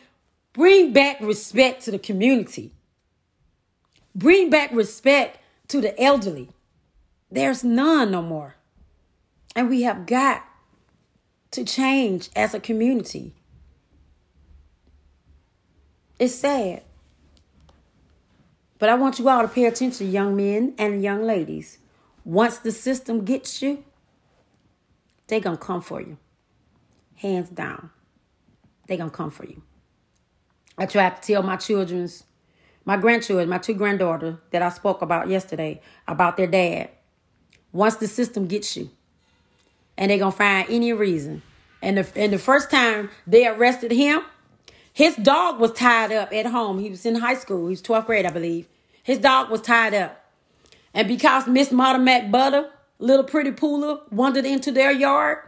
Bring 0.52 0.92
back 0.92 1.20
respect 1.20 1.84
to 1.84 1.90
the 1.90 1.98
community. 1.98 2.72
Bring 4.14 4.50
back 4.50 4.70
respect 4.72 5.38
to 5.68 5.80
the 5.80 6.00
elderly. 6.00 6.50
There's 7.30 7.64
none 7.64 8.12
no 8.12 8.22
more. 8.22 8.54
And 9.56 9.68
we 9.68 9.82
have 9.82 10.06
got 10.06 10.44
to 11.54 11.64
change 11.64 12.30
as 12.36 12.54
a 12.54 12.60
community. 12.60 13.32
It's 16.18 16.34
sad. 16.34 16.82
But 18.78 18.88
I 18.88 18.94
want 18.94 19.18
you 19.18 19.28
all 19.28 19.42
to 19.42 19.48
pay 19.48 19.64
attention, 19.64 20.10
young 20.10 20.36
men 20.36 20.74
and 20.78 21.02
young 21.02 21.24
ladies. 21.24 21.78
Once 22.24 22.58
the 22.58 22.70
system 22.70 23.24
gets 23.24 23.62
you, 23.62 23.84
they 25.28 25.40
going 25.40 25.56
to 25.56 25.62
come 25.62 25.80
for 25.80 26.00
you. 26.00 26.18
Hands 27.16 27.48
down. 27.48 27.90
they 28.86 28.96
going 28.96 29.10
to 29.10 29.16
come 29.16 29.30
for 29.30 29.46
you. 29.46 29.62
I 30.76 30.86
tried 30.86 31.22
to 31.22 31.32
tell 31.32 31.42
my 31.42 31.56
children's, 31.56 32.24
my 32.84 32.96
grandchildren, 32.96 33.48
my 33.48 33.58
two 33.58 33.74
granddaughters 33.74 34.36
that 34.50 34.60
I 34.60 34.68
spoke 34.68 35.02
about 35.02 35.28
yesterday 35.28 35.80
about 36.06 36.36
their 36.36 36.48
dad. 36.48 36.90
Once 37.72 37.96
the 37.96 38.08
system 38.08 38.46
gets 38.46 38.76
you, 38.76 38.90
and 39.96 40.10
they're 40.10 40.18
to 40.18 40.30
find 40.30 40.68
any 40.68 40.92
reason. 40.92 41.42
And 41.82 41.98
the, 41.98 42.12
and 42.16 42.32
the 42.32 42.38
first 42.38 42.70
time 42.70 43.10
they 43.26 43.46
arrested 43.46 43.92
him, 43.92 44.22
his 44.92 45.16
dog 45.16 45.58
was 45.58 45.72
tied 45.72 46.12
up 46.12 46.32
at 46.32 46.46
home. 46.46 46.78
He 46.78 46.90
was 46.90 47.04
in 47.04 47.16
high 47.16 47.34
school. 47.34 47.66
He 47.66 47.70
was 47.70 47.82
12th 47.82 48.06
grade, 48.06 48.26
I 48.26 48.30
believe. 48.30 48.68
His 49.02 49.18
dog 49.18 49.50
was 49.50 49.60
tied 49.60 49.92
up. 49.92 50.24
And 50.94 51.08
because 51.08 51.46
Miss 51.46 51.72
Mata 51.72 51.98
Butter, 52.30 52.70
little 52.98 53.24
pretty 53.24 53.50
Pooler, 53.50 54.00
wandered 54.12 54.46
into 54.46 54.70
their 54.70 54.92
yard, 54.92 55.38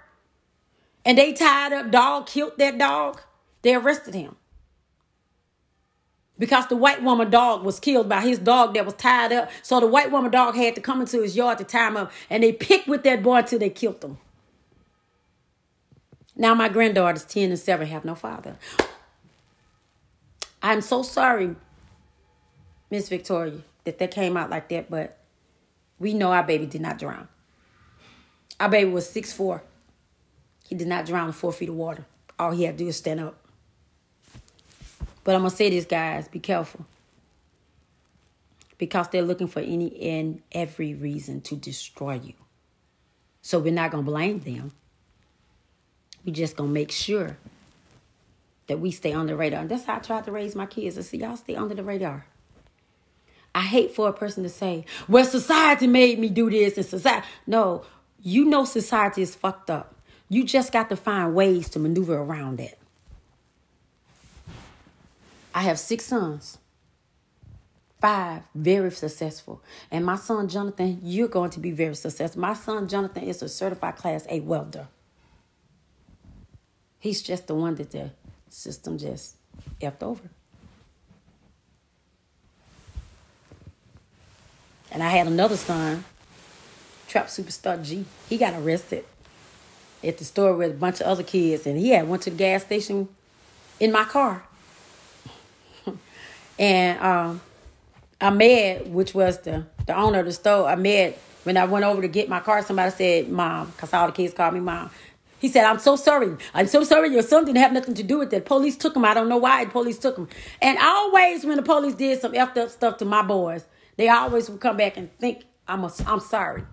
and 1.04 1.16
they 1.16 1.32
tied 1.32 1.72
up 1.72 1.92
dog, 1.92 2.26
killed 2.26 2.58
that 2.58 2.76
dog, 2.76 3.20
they 3.62 3.74
arrested 3.74 4.14
him. 4.14 4.36
Because 6.38 6.66
the 6.66 6.76
white 6.76 7.02
woman 7.02 7.30
dog 7.30 7.64
was 7.64 7.80
killed 7.80 8.08
by 8.08 8.20
his 8.20 8.38
dog 8.38 8.74
that 8.74 8.84
was 8.84 8.94
tied 8.94 9.32
up. 9.32 9.50
So 9.62 9.80
the 9.80 9.86
white 9.86 10.10
woman 10.10 10.30
dog 10.30 10.54
had 10.54 10.74
to 10.74 10.80
come 10.80 11.00
into 11.00 11.22
his 11.22 11.34
yard 11.36 11.58
to 11.58 11.64
tie 11.64 11.86
him 11.88 11.96
up. 11.96 12.12
And 12.28 12.42
they 12.42 12.52
picked 12.52 12.88
with 12.88 13.04
that 13.04 13.22
boy 13.22 13.36
until 13.36 13.58
they 13.58 13.70
killed 13.70 14.04
him. 14.04 14.18
Now 16.36 16.54
my 16.54 16.68
granddaughters, 16.68 17.24
10 17.24 17.50
and 17.50 17.58
7, 17.58 17.86
have 17.86 18.04
no 18.04 18.14
father. 18.14 18.56
I'm 20.62 20.80
so 20.80 21.02
sorry, 21.02 21.56
Miss 22.90 23.08
Victoria, 23.08 23.60
that 23.84 23.98
that 23.98 24.10
came 24.10 24.36
out 24.36 24.50
like 24.50 24.68
that, 24.68 24.90
but 24.90 25.18
we 25.98 26.12
know 26.12 26.32
our 26.32 26.42
baby 26.42 26.66
did 26.66 26.80
not 26.80 26.98
drown. 26.98 27.28
Our 28.58 28.68
baby 28.68 28.90
was 28.90 29.08
six 29.08 29.32
four. 29.32 29.62
He 30.66 30.74
did 30.74 30.88
not 30.88 31.06
drown 31.06 31.28
in 31.28 31.32
four 31.32 31.52
feet 31.52 31.68
of 31.68 31.76
water. 31.76 32.06
All 32.38 32.50
he 32.50 32.64
had 32.64 32.76
to 32.78 32.84
do 32.84 32.88
is 32.88 32.96
stand 32.96 33.20
up. 33.20 33.38
But 35.24 35.34
I'm 35.34 35.42
gonna 35.42 35.50
say 35.50 35.70
this, 35.70 35.84
guys, 35.84 36.28
be 36.28 36.40
careful. 36.40 36.86
Because 38.78 39.08
they're 39.08 39.22
looking 39.22 39.46
for 39.46 39.60
any 39.60 40.00
and 40.02 40.42
every 40.52 40.94
reason 40.94 41.40
to 41.42 41.56
destroy 41.56 42.14
you. 42.14 42.34
So 43.40 43.58
we're 43.58 43.72
not 43.72 43.90
gonna 43.90 44.02
blame 44.02 44.40
them. 44.40 44.72
We 46.26 46.32
just 46.32 46.56
gonna 46.56 46.68
make 46.68 46.90
sure 46.90 47.38
that 48.66 48.80
we 48.80 48.90
stay 48.90 49.12
on 49.12 49.26
the 49.26 49.36
radar. 49.36 49.60
And 49.60 49.70
that's 49.70 49.84
how 49.84 49.96
I 49.96 49.98
tried 50.00 50.24
to 50.24 50.32
raise 50.32 50.54
my 50.54 50.66
kids. 50.66 50.98
I 50.98 51.02
see 51.02 51.18
y'all 51.18 51.36
stay 51.36 51.54
under 51.54 51.74
the 51.74 51.84
radar. 51.84 52.26
I 53.54 53.62
hate 53.62 53.92
for 53.92 54.08
a 54.08 54.12
person 54.12 54.42
to 54.42 54.48
say, 54.48 54.84
well, 55.08 55.24
society 55.24 55.86
made 55.86 56.18
me 56.18 56.28
do 56.28 56.50
this 56.50 56.76
and 56.76 56.84
society. 56.84 57.26
No, 57.46 57.84
you 58.20 58.44
know 58.44 58.64
society 58.64 59.22
is 59.22 59.34
fucked 59.34 59.70
up. 59.70 59.94
You 60.28 60.44
just 60.44 60.72
got 60.72 60.88
to 60.90 60.96
find 60.96 61.34
ways 61.34 61.68
to 61.70 61.78
maneuver 61.78 62.16
around 62.16 62.58
that. 62.58 62.76
I 65.54 65.62
have 65.62 65.78
six 65.78 66.04
sons. 66.04 66.58
Five 68.00 68.42
very 68.54 68.90
successful. 68.90 69.62
And 69.90 70.04
my 70.04 70.16
son 70.16 70.48
Jonathan, 70.48 71.00
you're 71.02 71.28
going 71.28 71.50
to 71.50 71.60
be 71.60 71.70
very 71.70 71.94
successful. 71.94 72.40
My 72.40 72.52
son 72.52 72.88
Jonathan 72.88 73.22
is 73.22 73.40
a 73.40 73.48
certified 73.48 73.96
class 73.96 74.26
A 74.28 74.40
welder. 74.40 74.88
He's 76.98 77.22
just 77.22 77.46
the 77.46 77.54
one 77.54 77.74
that 77.76 77.90
the 77.90 78.10
system 78.48 78.98
just 78.98 79.36
effed 79.80 80.02
over. 80.02 80.28
And 84.90 85.02
I 85.02 85.10
had 85.10 85.26
another 85.26 85.56
son, 85.56 86.04
Trap 87.08 87.26
Superstar 87.26 87.84
G. 87.84 88.04
He 88.28 88.38
got 88.38 88.54
arrested 88.54 89.04
at 90.02 90.18
the 90.18 90.24
store 90.24 90.54
with 90.56 90.70
a 90.70 90.74
bunch 90.74 91.00
of 91.00 91.06
other 91.06 91.22
kids, 91.22 91.66
and 91.66 91.76
he 91.78 91.90
had 91.90 92.08
went 92.08 92.22
to 92.22 92.30
the 92.30 92.36
gas 92.36 92.62
station 92.62 93.08
in 93.80 93.92
my 93.92 94.04
car. 94.04 94.44
and 96.58 97.00
um, 97.00 97.40
Ahmed, 98.20 98.92
which 98.92 99.14
was 99.14 99.38
the, 99.40 99.66
the 99.86 99.94
owner 99.94 100.20
of 100.20 100.26
the 100.26 100.32
store, 100.32 100.70
Ahmed, 100.70 101.14
when 101.44 101.56
I 101.56 101.64
went 101.64 101.84
over 101.84 102.02
to 102.02 102.08
get 102.08 102.28
my 102.28 102.40
car, 102.40 102.62
somebody 102.62 102.90
said, 102.90 103.28
Mom, 103.28 103.70
because 103.70 103.92
all 103.92 104.06
the 104.06 104.12
kids 104.12 104.34
called 104.34 104.54
me 104.54 104.60
Mom. 104.60 104.90
He 105.38 105.48
said, 105.48 105.64
I'm 105.64 105.78
so 105.78 105.96
sorry. 105.96 106.36
I'm 106.54 106.66
so 106.66 106.82
sorry. 106.82 107.10
Your 107.10 107.22
son 107.22 107.44
didn't 107.44 107.58
have 107.58 107.72
nothing 107.72 107.94
to 107.94 108.02
do 108.02 108.18
with 108.18 108.32
it. 108.32 108.46
Police 108.46 108.76
took 108.76 108.96
him. 108.96 109.04
I 109.04 109.14
don't 109.14 109.28
know 109.28 109.36
why 109.36 109.64
the 109.64 109.70
police 109.70 109.98
took 109.98 110.16
him. 110.16 110.28
And 110.62 110.78
always 110.78 111.44
when 111.44 111.56
the 111.56 111.62
police 111.62 111.94
did 111.94 112.20
some 112.20 112.32
effed 112.32 112.56
up 112.56 112.70
stuff 112.70 112.96
to 112.98 113.04
my 113.04 113.22
boys, 113.22 113.66
they 113.96 114.08
always 114.08 114.48
would 114.48 114.60
come 114.60 114.76
back 114.76 114.96
and 114.96 115.10
think 115.18 115.44
I'm, 115.68 115.84
a, 115.84 115.92
I'm 116.06 116.20
sorry. 116.20 116.64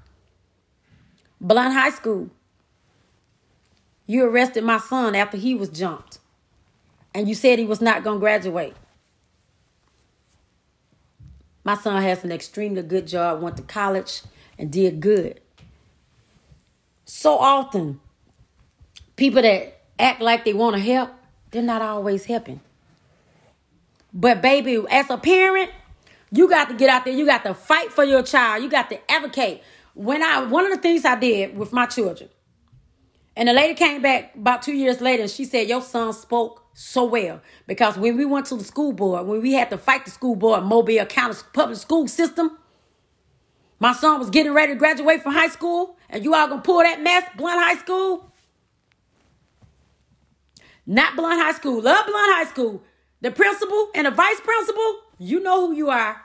Blount 1.41 1.73
High 1.73 1.89
School. 1.89 2.29
You 4.05 4.25
arrested 4.25 4.63
my 4.63 4.77
son 4.77 5.15
after 5.15 5.37
he 5.37 5.55
was 5.55 5.69
jumped. 5.69 6.19
And 7.13 7.27
you 7.27 7.35
said 7.35 7.59
he 7.59 7.65
was 7.65 7.81
not 7.81 8.03
going 8.03 8.17
to 8.17 8.19
graduate. 8.19 8.75
My 11.63 11.75
son 11.75 12.01
has 12.01 12.23
an 12.23 12.31
extremely 12.31 12.81
good 12.81 13.07
job, 13.07 13.41
went 13.41 13.57
to 13.57 13.63
college, 13.63 14.21
and 14.57 14.71
did 14.71 14.99
good. 14.99 15.39
So 17.05 17.37
often, 17.37 18.01
people 19.15 19.41
that 19.41 19.81
act 19.99 20.21
like 20.21 20.45
they 20.45 20.53
want 20.53 20.75
to 20.75 20.81
help, 20.81 21.11
they're 21.51 21.61
not 21.61 21.81
always 21.81 22.25
helping. 22.25 22.61
But 24.13 24.41
baby, 24.41 24.83
as 24.89 25.09
a 25.09 25.17
parent, 25.17 25.71
you 26.31 26.49
got 26.49 26.69
to 26.69 26.75
get 26.75 26.89
out 26.89 27.05
there. 27.05 27.13
You 27.13 27.25
got 27.25 27.43
to 27.43 27.53
fight 27.53 27.91
for 27.91 28.03
your 28.03 28.23
child. 28.23 28.63
You 28.63 28.69
got 28.69 28.89
to 28.89 29.11
advocate. 29.11 29.61
When 29.95 30.23
I 30.23 30.43
one 30.43 30.65
of 30.65 30.71
the 30.71 30.79
things 30.79 31.05
I 31.05 31.15
did 31.15 31.55
with 31.55 31.71
my 31.71 31.85
children, 31.85 32.29
and 33.35 33.49
the 33.49 33.53
lady 33.53 33.73
came 33.73 34.01
back 34.01 34.35
about 34.35 34.61
two 34.61 34.73
years 34.73 35.01
later 35.01 35.23
and 35.23 35.31
she 35.31 35.45
said, 35.45 35.67
Your 35.67 35.81
son 35.81 36.13
spoke 36.13 36.63
so 36.73 37.05
well. 37.05 37.41
Because 37.67 37.97
when 37.97 38.17
we 38.17 38.25
went 38.25 38.47
to 38.47 38.55
the 38.55 38.63
school 38.63 38.93
board, 38.93 39.27
when 39.27 39.41
we 39.41 39.53
had 39.53 39.69
to 39.71 39.77
fight 39.77 40.05
the 40.05 40.11
school 40.11 40.35
board, 40.35 40.63
Mobile 40.63 41.05
County 41.05 41.37
public 41.53 41.77
school 41.77 42.07
system, 42.07 42.57
my 43.79 43.93
son 43.93 44.19
was 44.19 44.29
getting 44.29 44.53
ready 44.53 44.73
to 44.73 44.79
graduate 44.79 45.21
from 45.21 45.33
high 45.33 45.49
school, 45.49 45.97
and 46.09 46.23
you 46.23 46.33
all 46.33 46.47
gonna 46.47 46.61
pull 46.61 46.79
that 46.79 47.01
mess, 47.01 47.23
Blount 47.37 47.61
High 47.61 47.77
School? 47.77 48.31
Not 50.85 51.15
Blount 51.15 51.39
High 51.39 51.53
School. 51.53 51.81
Love 51.81 52.05
Blount 52.05 52.35
High 52.35 52.45
School. 52.45 52.83
The 53.21 53.31
principal 53.31 53.89
and 53.95 54.05
the 54.05 54.11
vice 54.11 54.41
principal, 54.41 54.99
you 55.17 55.39
know 55.39 55.67
who 55.67 55.73
you 55.73 55.89
are. 55.89 56.21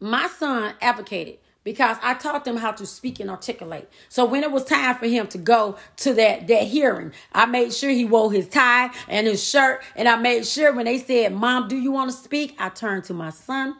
My 0.00 0.26
son 0.26 0.74
advocated 0.80 1.38
because 1.64 1.96
I 2.02 2.14
taught 2.14 2.44
them 2.44 2.56
how 2.56 2.72
to 2.72 2.86
speak 2.86 3.20
and 3.20 3.30
articulate. 3.30 3.88
So 4.08 4.24
when 4.24 4.42
it 4.42 4.50
was 4.50 4.64
time 4.64 4.96
for 4.96 5.06
him 5.06 5.28
to 5.28 5.38
go 5.38 5.76
to 5.98 6.14
that, 6.14 6.48
that 6.48 6.64
hearing, 6.64 7.12
I 7.32 7.46
made 7.46 7.72
sure 7.72 7.90
he 7.90 8.04
wore 8.04 8.32
his 8.32 8.48
tie 8.48 8.90
and 9.08 9.28
his 9.28 9.46
shirt. 9.46 9.82
And 9.94 10.08
I 10.08 10.16
made 10.16 10.44
sure 10.44 10.72
when 10.72 10.86
they 10.86 10.98
said, 10.98 11.32
Mom, 11.32 11.68
do 11.68 11.76
you 11.76 11.92
want 11.92 12.10
to 12.10 12.16
speak? 12.16 12.56
I 12.58 12.68
turned 12.68 13.04
to 13.04 13.14
my 13.14 13.30
son. 13.30 13.76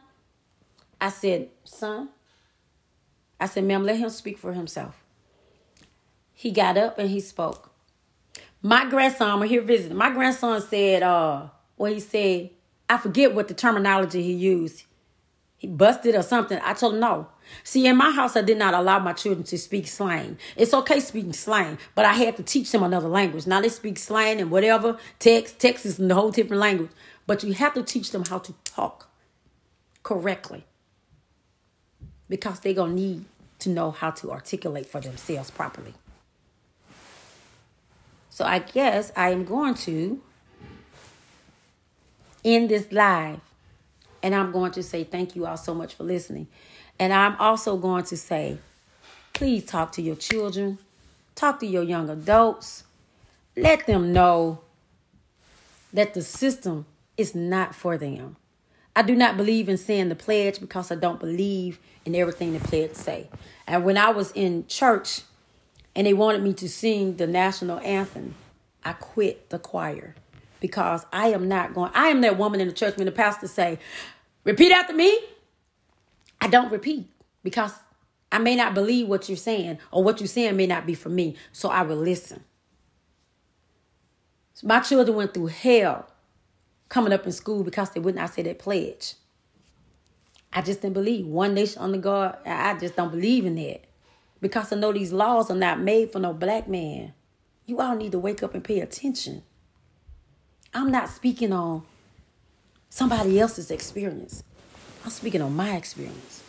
I 1.00 1.08
said, 1.08 1.48
Son, 1.64 2.10
I 3.40 3.46
said, 3.46 3.64
Ma'am, 3.64 3.82
let 3.82 3.96
him 3.96 4.10
speak 4.10 4.38
for 4.38 4.52
himself. 4.52 5.02
He 6.32 6.52
got 6.52 6.76
up 6.76 6.98
and 7.00 7.10
he 7.10 7.18
spoke. 7.18 7.71
My 8.64 8.88
grandson, 8.88 9.40
we're 9.40 9.46
here 9.46 9.62
visiting. 9.62 9.96
My 9.96 10.10
grandson 10.10 10.60
said, 10.60 11.02
uh, 11.02 11.48
well, 11.76 11.92
he 11.92 11.98
said, 11.98 12.50
I 12.88 12.96
forget 12.96 13.34
what 13.34 13.48
the 13.48 13.54
terminology 13.54 14.22
he 14.22 14.32
used. 14.32 14.84
He 15.56 15.66
busted 15.66 16.14
or 16.14 16.22
something. 16.22 16.60
I 16.62 16.72
told 16.74 16.94
him 16.94 17.00
no. 17.00 17.28
See, 17.64 17.86
in 17.86 17.96
my 17.96 18.12
house, 18.12 18.36
I 18.36 18.42
did 18.42 18.58
not 18.58 18.72
allow 18.72 19.00
my 19.00 19.14
children 19.14 19.44
to 19.46 19.58
speak 19.58 19.88
slang. 19.88 20.38
It's 20.56 20.72
okay 20.74 21.00
speaking 21.00 21.32
slang, 21.32 21.78
but 21.96 22.04
I 22.04 22.12
had 22.12 22.36
to 22.36 22.44
teach 22.44 22.70
them 22.70 22.84
another 22.84 23.08
language. 23.08 23.48
Now 23.48 23.60
they 23.60 23.68
speak 23.68 23.98
slang 23.98 24.40
and 24.40 24.50
whatever, 24.50 24.96
text, 25.18 25.58
text 25.58 25.84
is 25.84 25.98
a 25.98 26.14
whole 26.14 26.30
different 26.30 26.60
language. 26.60 26.90
But 27.26 27.42
you 27.42 27.54
have 27.54 27.74
to 27.74 27.82
teach 27.82 28.12
them 28.12 28.24
how 28.24 28.38
to 28.38 28.52
talk 28.64 29.10
correctly 30.04 30.64
because 32.28 32.60
they're 32.60 32.74
going 32.74 32.96
to 32.96 33.02
need 33.02 33.24
to 33.60 33.70
know 33.70 33.90
how 33.90 34.10
to 34.10 34.30
articulate 34.30 34.86
for 34.86 35.00
themselves 35.00 35.50
properly. 35.50 35.94
So 38.42 38.48
I 38.48 38.58
guess 38.58 39.12
I 39.14 39.30
am 39.30 39.44
going 39.44 39.74
to 39.86 40.20
end 42.44 42.70
this 42.70 42.90
live 42.90 43.38
and 44.20 44.34
I'm 44.34 44.50
going 44.50 44.72
to 44.72 44.82
say 44.82 45.04
thank 45.04 45.36
you 45.36 45.46
all 45.46 45.56
so 45.56 45.72
much 45.72 45.94
for 45.94 46.02
listening. 46.02 46.48
And 46.98 47.12
I'm 47.12 47.36
also 47.36 47.76
going 47.76 48.02
to 48.06 48.16
say, 48.16 48.58
please 49.32 49.64
talk 49.64 49.92
to 49.92 50.02
your 50.02 50.16
children, 50.16 50.78
talk 51.36 51.60
to 51.60 51.66
your 51.68 51.84
young 51.84 52.10
adults, 52.10 52.82
let 53.56 53.86
them 53.86 54.12
know 54.12 54.62
that 55.92 56.12
the 56.12 56.22
system 56.22 56.86
is 57.16 57.36
not 57.36 57.76
for 57.76 57.96
them. 57.96 58.34
I 58.96 59.02
do 59.02 59.14
not 59.14 59.36
believe 59.36 59.68
in 59.68 59.76
saying 59.76 60.08
the 60.08 60.16
pledge 60.16 60.58
because 60.58 60.90
I 60.90 60.96
don't 60.96 61.20
believe 61.20 61.78
in 62.04 62.16
everything 62.16 62.54
the 62.54 62.58
pledge 62.58 62.94
say. 62.94 63.28
And 63.68 63.84
when 63.84 63.96
I 63.96 64.10
was 64.10 64.32
in 64.32 64.66
church 64.66 65.20
and 65.94 66.06
they 66.06 66.14
wanted 66.14 66.42
me 66.42 66.52
to 66.54 66.68
sing 66.68 67.16
the 67.16 67.26
national 67.26 67.78
anthem, 67.80 68.34
I 68.84 68.94
quit 68.94 69.50
the 69.50 69.58
choir 69.58 70.14
because 70.60 71.04
I 71.12 71.28
am 71.28 71.48
not 71.48 71.74
going. 71.74 71.90
I 71.94 72.08
am 72.08 72.20
that 72.22 72.38
woman 72.38 72.60
in 72.60 72.68
the 72.68 72.74
church 72.74 72.96
when 72.96 73.06
the 73.06 73.12
pastor 73.12 73.48
say, 73.48 73.78
"Repeat 74.44 74.72
after 74.72 74.94
me." 74.94 75.18
I 76.40 76.48
don't 76.48 76.72
repeat 76.72 77.08
because 77.44 77.72
I 78.32 78.38
may 78.38 78.56
not 78.56 78.74
believe 78.74 79.06
what 79.06 79.28
you're 79.28 79.36
saying 79.36 79.78
or 79.90 80.02
what 80.02 80.20
you're 80.20 80.26
saying 80.26 80.56
may 80.56 80.66
not 80.66 80.86
be 80.86 80.94
for 80.94 81.08
me. 81.08 81.36
So 81.52 81.68
I 81.68 81.82
will 81.82 81.96
listen. 81.96 82.42
So 84.54 84.66
my 84.66 84.80
children 84.80 85.16
went 85.16 85.34
through 85.34 85.48
hell 85.48 86.08
coming 86.88 87.12
up 87.12 87.26
in 87.26 87.32
school 87.32 87.62
because 87.62 87.90
they 87.90 88.00
would 88.00 88.14
not 88.14 88.34
say 88.34 88.42
that 88.42 88.58
pledge. 88.58 89.14
I 90.52 90.62
just 90.62 90.82
didn't 90.82 90.94
believe 90.94 91.26
one 91.26 91.54
nation 91.54 91.80
under 91.80 91.98
God. 91.98 92.38
I 92.44 92.76
just 92.78 92.96
don't 92.96 93.10
believe 93.10 93.46
in 93.46 93.54
that 93.56 93.84
because 94.42 94.72
I 94.72 94.76
know 94.76 94.92
these 94.92 95.12
laws 95.12 95.50
are 95.50 95.56
not 95.56 95.80
made 95.80 96.12
for 96.12 96.18
no 96.18 96.34
black 96.34 96.68
man. 96.68 97.14
You 97.64 97.80
all 97.80 97.94
need 97.94 98.12
to 98.12 98.18
wake 98.18 98.42
up 98.42 98.54
and 98.54 98.62
pay 98.62 98.80
attention. 98.80 99.44
I'm 100.74 100.90
not 100.90 101.08
speaking 101.08 101.52
on 101.52 101.84
somebody 102.90 103.38
else's 103.38 103.70
experience. 103.70 104.42
I'm 105.04 105.10
speaking 105.10 105.40
on 105.40 105.54
my 105.54 105.76
experience. 105.76 106.42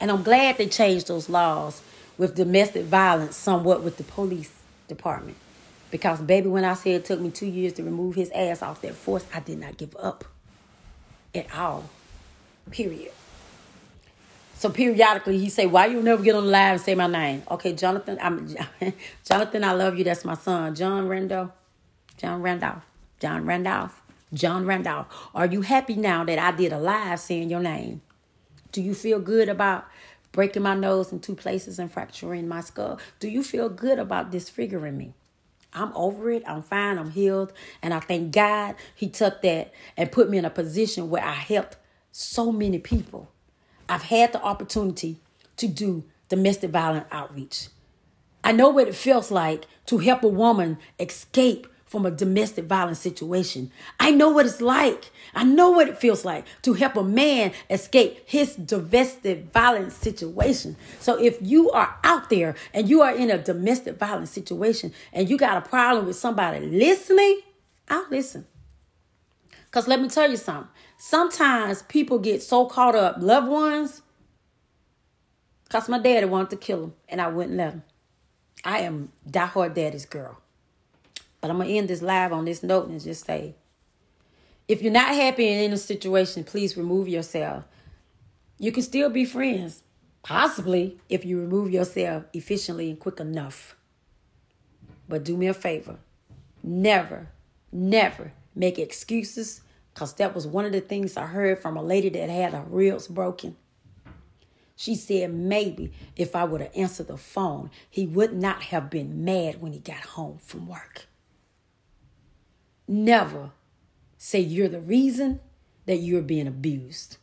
And 0.00 0.10
I'm 0.10 0.22
glad 0.22 0.56
they 0.56 0.68
changed 0.68 1.08
those 1.08 1.28
laws 1.28 1.82
with 2.16 2.36
domestic 2.36 2.84
violence 2.84 3.34
somewhat 3.34 3.82
with 3.82 3.96
the 3.96 4.04
police 4.04 4.52
department. 4.86 5.36
Because, 5.90 6.20
baby, 6.20 6.48
when 6.48 6.64
I 6.64 6.74
said 6.74 6.92
it 6.92 7.04
took 7.04 7.20
me 7.20 7.30
two 7.30 7.46
years 7.46 7.72
to 7.74 7.82
remove 7.82 8.14
his 8.14 8.30
ass 8.30 8.62
off 8.62 8.82
that 8.82 8.94
force, 8.94 9.26
I 9.34 9.40
did 9.40 9.58
not 9.58 9.76
give 9.76 9.96
up 9.96 10.24
at 11.34 11.52
all. 11.56 11.90
Period. 12.70 13.12
So 14.56 14.70
periodically 14.70 15.38
he 15.38 15.50
say, 15.50 15.66
"Why 15.66 15.86
you 15.86 16.02
never 16.02 16.22
get 16.22 16.34
on 16.34 16.44
the 16.44 16.50
live 16.50 16.72
and 16.72 16.80
say 16.80 16.94
my 16.94 17.06
name?" 17.06 17.42
Okay, 17.50 17.74
Jonathan, 17.74 18.18
I'm 18.22 18.48
Jonathan. 19.24 19.64
I 19.64 19.72
love 19.72 19.98
you. 19.98 20.04
That's 20.04 20.24
my 20.24 20.34
son, 20.34 20.74
John 20.74 21.08
Randolph. 21.08 21.50
John 22.16 22.42
Randolph. 22.42 22.84
John 23.20 23.44
Randolph. 23.46 24.02
John 24.34 24.66
Randolph, 24.66 25.06
are 25.34 25.46
you 25.46 25.62
happy 25.62 25.94
now 25.94 26.24
that 26.24 26.38
I 26.38 26.50
did 26.50 26.72
a 26.72 26.78
live 26.78 27.20
saying 27.20 27.48
your 27.48 27.60
name? 27.60 28.02
Do 28.72 28.82
you 28.82 28.94
feel 28.94 29.20
good 29.20 29.48
about 29.48 29.86
breaking 30.32 30.62
my 30.64 30.74
nose 30.74 31.12
in 31.12 31.20
two 31.20 31.34
places 31.36 31.78
and 31.78 31.90
fracturing 31.90 32.48
my 32.48 32.60
skull? 32.60 32.98
Do 33.20 33.28
you 33.28 33.42
feel 33.42 33.68
good 33.68 33.98
about 33.98 34.30
disfiguring 34.30 34.98
me? 34.98 35.14
I'm 35.72 35.92
over 35.94 36.30
it. 36.30 36.42
I'm 36.46 36.62
fine. 36.62 36.98
I'm 36.98 37.10
healed. 37.12 37.52
And 37.82 37.94
I 37.94 38.00
thank 38.00 38.32
God 38.32 38.74
He 38.94 39.08
took 39.08 39.42
that 39.42 39.72
and 39.96 40.12
put 40.12 40.28
me 40.28 40.38
in 40.38 40.44
a 40.44 40.50
position 40.50 41.08
where 41.08 41.24
I 41.24 41.32
helped 41.34 41.76
so 42.10 42.50
many 42.50 42.78
people. 42.78 43.30
I've 43.88 44.02
had 44.02 44.32
the 44.32 44.42
opportunity 44.42 45.20
to 45.56 45.68
do 45.68 46.04
domestic 46.28 46.70
violence 46.70 47.06
outreach. 47.10 47.68
I 48.42 48.52
know 48.52 48.68
what 48.68 48.88
it 48.88 48.94
feels 48.94 49.30
like 49.30 49.66
to 49.86 49.98
help 49.98 50.22
a 50.22 50.28
woman 50.28 50.78
escape 51.00 51.66
from 51.86 52.04
a 52.04 52.10
domestic 52.10 52.64
violence 52.66 52.98
situation. 52.98 53.70
I 54.00 54.10
know 54.10 54.28
what 54.28 54.44
it's 54.44 54.60
like. 54.60 55.10
I 55.34 55.44
know 55.44 55.70
what 55.70 55.88
it 55.88 55.98
feels 55.98 56.24
like 56.24 56.44
to 56.62 56.74
help 56.74 56.96
a 56.96 57.04
man 57.04 57.52
escape 57.70 58.22
his 58.26 58.56
domestic 58.56 59.52
violence 59.52 59.94
situation. 59.94 60.76
So 60.98 61.16
if 61.16 61.38
you 61.40 61.70
are 61.70 61.96
out 62.02 62.28
there 62.28 62.56
and 62.74 62.88
you 62.88 63.02
are 63.02 63.14
in 63.14 63.30
a 63.30 63.38
domestic 63.38 63.98
violence 63.98 64.30
situation 64.30 64.92
and 65.12 65.30
you 65.30 65.38
got 65.38 65.64
a 65.64 65.68
problem 65.68 66.06
with 66.06 66.16
somebody 66.16 66.66
listening, 66.66 67.40
I'll 67.88 68.06
listen. 68.10 68.46
Because 69.66 69.86
let 69.86 70.00
me 70.00 70.08
tell 70.08 70.28
you 70.28 70.36
something. 70.36 70.68
Sometimes 70.98 71.82
people 71.82 72.18
get 72.18 72.42
so 72.42 72.66
caught 72.66 72.94
up, 72.94 73.16
loved 73.18 73.48
ones, 73.48 74.02
because 75.64 75.88
my 75.88 75.98
daddy 75.98 76.26
wanted 76.26 76.50
to 76.50 76.56
kill 76.56 76.84
him 76.84 76.94
and 77.08 77.20
I 77.20 77.28
wouldn't 77.28 77.56
let 77.56 77.72
him. 77.72 77.82
I 78.64 78.78
am 78.80 79.12
diehard 79.28 79.74
daddy's 79.74 80.06
girl. 80.06 80.40
But 81.40 81.50
I'm 81.50 81.58
going 81.58 81.68
to 81.68 81.74
end 81.74 81.88
this 81.88 82.02
live 82.02 82.32
on 82.32 82.44
this 82.44 82.62
note 82.62 82.88
and 82.88 83.00
just 83.00 83.26
say 83.26 83.54
if 84.68 84.82
you're 84.82 84.92
not 84.92 85.14
happy 85.14 85.48
in 85.48 85.58
any 85.58 85.76
situation, 85.76 86.42
please 86.42 86.76
remove 86.76 87.08
yourself. 87.08 87.64
You 88.58 88.72
can 88.72 88.82
still 88.82 89.10
be 89.10 89.24
friends, 89.24 89.82
possibly 90.22 90.98
if 91.08 91.24
you 91.24 91.38
remove 91.38 91.70
yourself 91.70 92.24
efficiently 92.32 92.90
and 92.90 92.98
quick 92.98 93.20
enough. 93.20 93.76
But 95.08 95.24
do 95.24 95.36
me 95.36 95.46
a 95.46 95.54
favor 95.54 95.98
never, 96.64 97.28
never 97.70 98.32
make 98.54 98.78
excuses 98.78 99.60
because 99.96 100.12
that 100.12 100.34
was 100.34 100.46
one 100.46 100.66
of 100.66 100.72
the 100.72 100.82
things 100.82 101.16
I 101.16 101.24
heard 101.24 101.58
from 101.58 101.74
a 101.74 101.82
lady 101.82 102.10
that 102.10 102.28
had 102.28 102.52
her 102.52 102.66
ribs 102.68 103.08
broken. 103.08 103.56
She 104.76 104.94
said 104.94 105.32
maybe 105.32 105.90
if 106.16 106.36
I 106.36 106.44
would 106.44 106.60
have 106.60 106.76
answered 106.76 107.06
the 107.06 107.16
phone, 107.16 107.70
he 107.88 108.06
would 108.06 108.34
not 108.34 108.64
have 108.64 108.90
been 108.90 109.24
mad 109.24 109.62
when 109.62 109.72
he 109.72 109.78
got 109.78 110.00
home 110.00 110.36
from 110.36 110.68
work. 110.68 111.06
Never 112.86 113.52
say 114.18 114.40
you're 114.40 114.68
the 114.68 114.82
reason 114.82 115.40
that 115.86 115.96
you're 115.96 116.20
being 116.20 116.46
abused. 116.46 117.16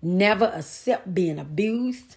Never 0.00 0.44
accept 0.44 1.16
being 1.16 1.40
abused. 1.40 2.14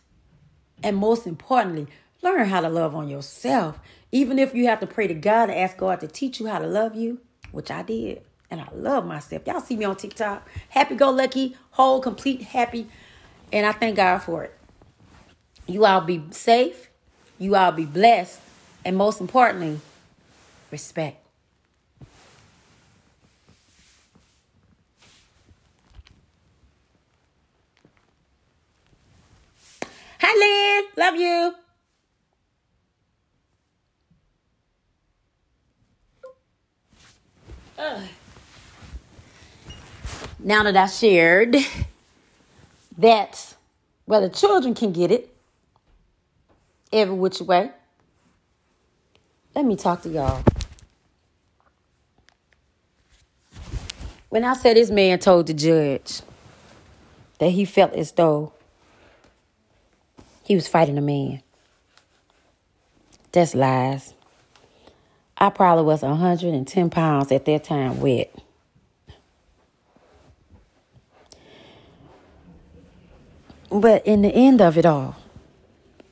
And 0.83 0.95
most 0.95 1.25
importantly, 1.25 1.87
learn 2.21 2.49
how 2.49 2.61
to 2.61 2.69
love 2.69 2.93
on 2.93 3.09
yourself. 3.09 3.79
Even 4.11 4.37
if 4.37 4.53
you 4.53 4.67
have 4.67 4.79
to 4.81 4.87
pray 4.87 5.07
to 5.07 5.15
God 5.15 5.49
and 5.49 5.57
ask 5.57 5.75
God 5.75 6.01
to 6.01 6.07
teach 6.07 6.39
you 6.39 6.45
how 6.45 6.59
to 6.59 6.67
love 6.67 6.93
you, 6.93 7.19
which 7.51 7.71
I 7.71 7.81
did. 7.81 8.21
And 8.49 8.61
I 8.61 8.67
love 8.73 9.05
myself. 9.05 9.45
Y'all 9.45 9.59
see 9.59 9.75
me 9.75 9.85
on 9.85 9.95
TikTok. 9.95 10.47
Happy 10.69 10.95
go 10.95 11.09
lucky, 11.09 11.57
whole, 11.71 11.99
complete, 11.99 12.41
happy. 12.41 12.87
And 13.51 13.65
I 13.65 13.71
thank 13.71 13.97
God 13.97 14.19
for 14.19 14.43
it. 14.43 14.57
You 15.67 15.85
all 15.85 16.01
be 16.01 16.23
safe. 16.31 16.89
You 17.37 17.55
all 17.55 17.71
be 17.71 17.85
blessed. 17.85 18.39
And 18.85 18.95
most 18.95 19.19
importantly, 19.19 19.81
respect. 20.71 21.23
Hi, 30.21 30.33
Lynn. 30.39 30.89
Love 30.97 31.15
you. 31.15 31.53
Ugh. 37.77 38.03
Now 40.47 40.63
that 40.63 40.77
I 40.77 40.85
shared 40.85 41.57
that, 42.97 43.55
the 44.07 44.29
children 44.29 44.73
can 44.73 44.93
get 44.93 45.11
it 45.11 45.35
every 46.93 47.13
which 47.13 47.41
way. 47.41 47.69
Let 49.53 49.65
me 49.65 49.75
talk 49.75 50.03
to 50.03 50.09
y'all. 50.09 50.41
When 54.29 54.45
I 54.45 54.53
said 54.53 54.77
this 54.77 54.89
man 54.89 55.19
told 55.19 55.47
the 55.47 55.53
judge 55.53 56.21
that 57.39 57.49
he 57.49 57.65
felt 57.65 57.91
as 57.91 58.13
though 58.13 58.53
he 60.45 60.55
was 60.55 60.69
fighting 60.69 60.97
a 60.97 61.01
man, 61.01 61.43
that's 63.33 63.53
lies. 63.53 64.13
I 65.37 65.49
probably 65.49 65.83
was 65.83 66.03
110 66.03 66.89
pounds 66.89 67.33
at 67.33 67.43
that 67.43 67.65
time 67.65 67.99
wet. 67.99 68.33
But 73.69 74.05
in 74.05 74.21
the 74.21 74.29
end 74.29 74.61
of 74.61 74.77
it 74.77 74.85
all, 74.85 75.15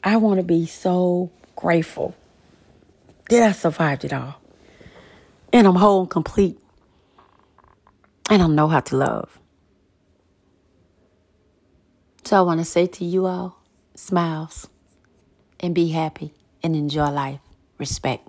I 0.04 0.18
want 0.18 0.40
to 0.40 0.46
be 0.46 0.66
so 0.66 1.32
grateful 1.56 2.16
that 3.30 3.42
I 3.42 3.52
survived 3.54 4.06
it 4.06 4.14
all. 4.14 4.36
And 5.54 5.66
I'm 5.66 5.76
whole 5.76 6.02
and 6.02 6.10
complete. 6.10 6.60
And 8.30 8.42
I 8.42 8.48
know 8.48 8.68
how 8.68 8.82
to 8.82 8.98
love. 8.98 9.40
So 12.24 12.38
I 12.38 12.42
want 12.42 12.60
to 12.60 12.66
say 12.66 12.88
to 12.88 13.06
you 13.06 13.26
all, 13.26 13.62
smiles 13.94 14.68
and 15.60 15.74
be 15.74 15.90
happy 15.90 16.34
and 16.62 16.76
enjoy 16.76 17.10
life. 17.10 17.40
Respect. 17.78 18.28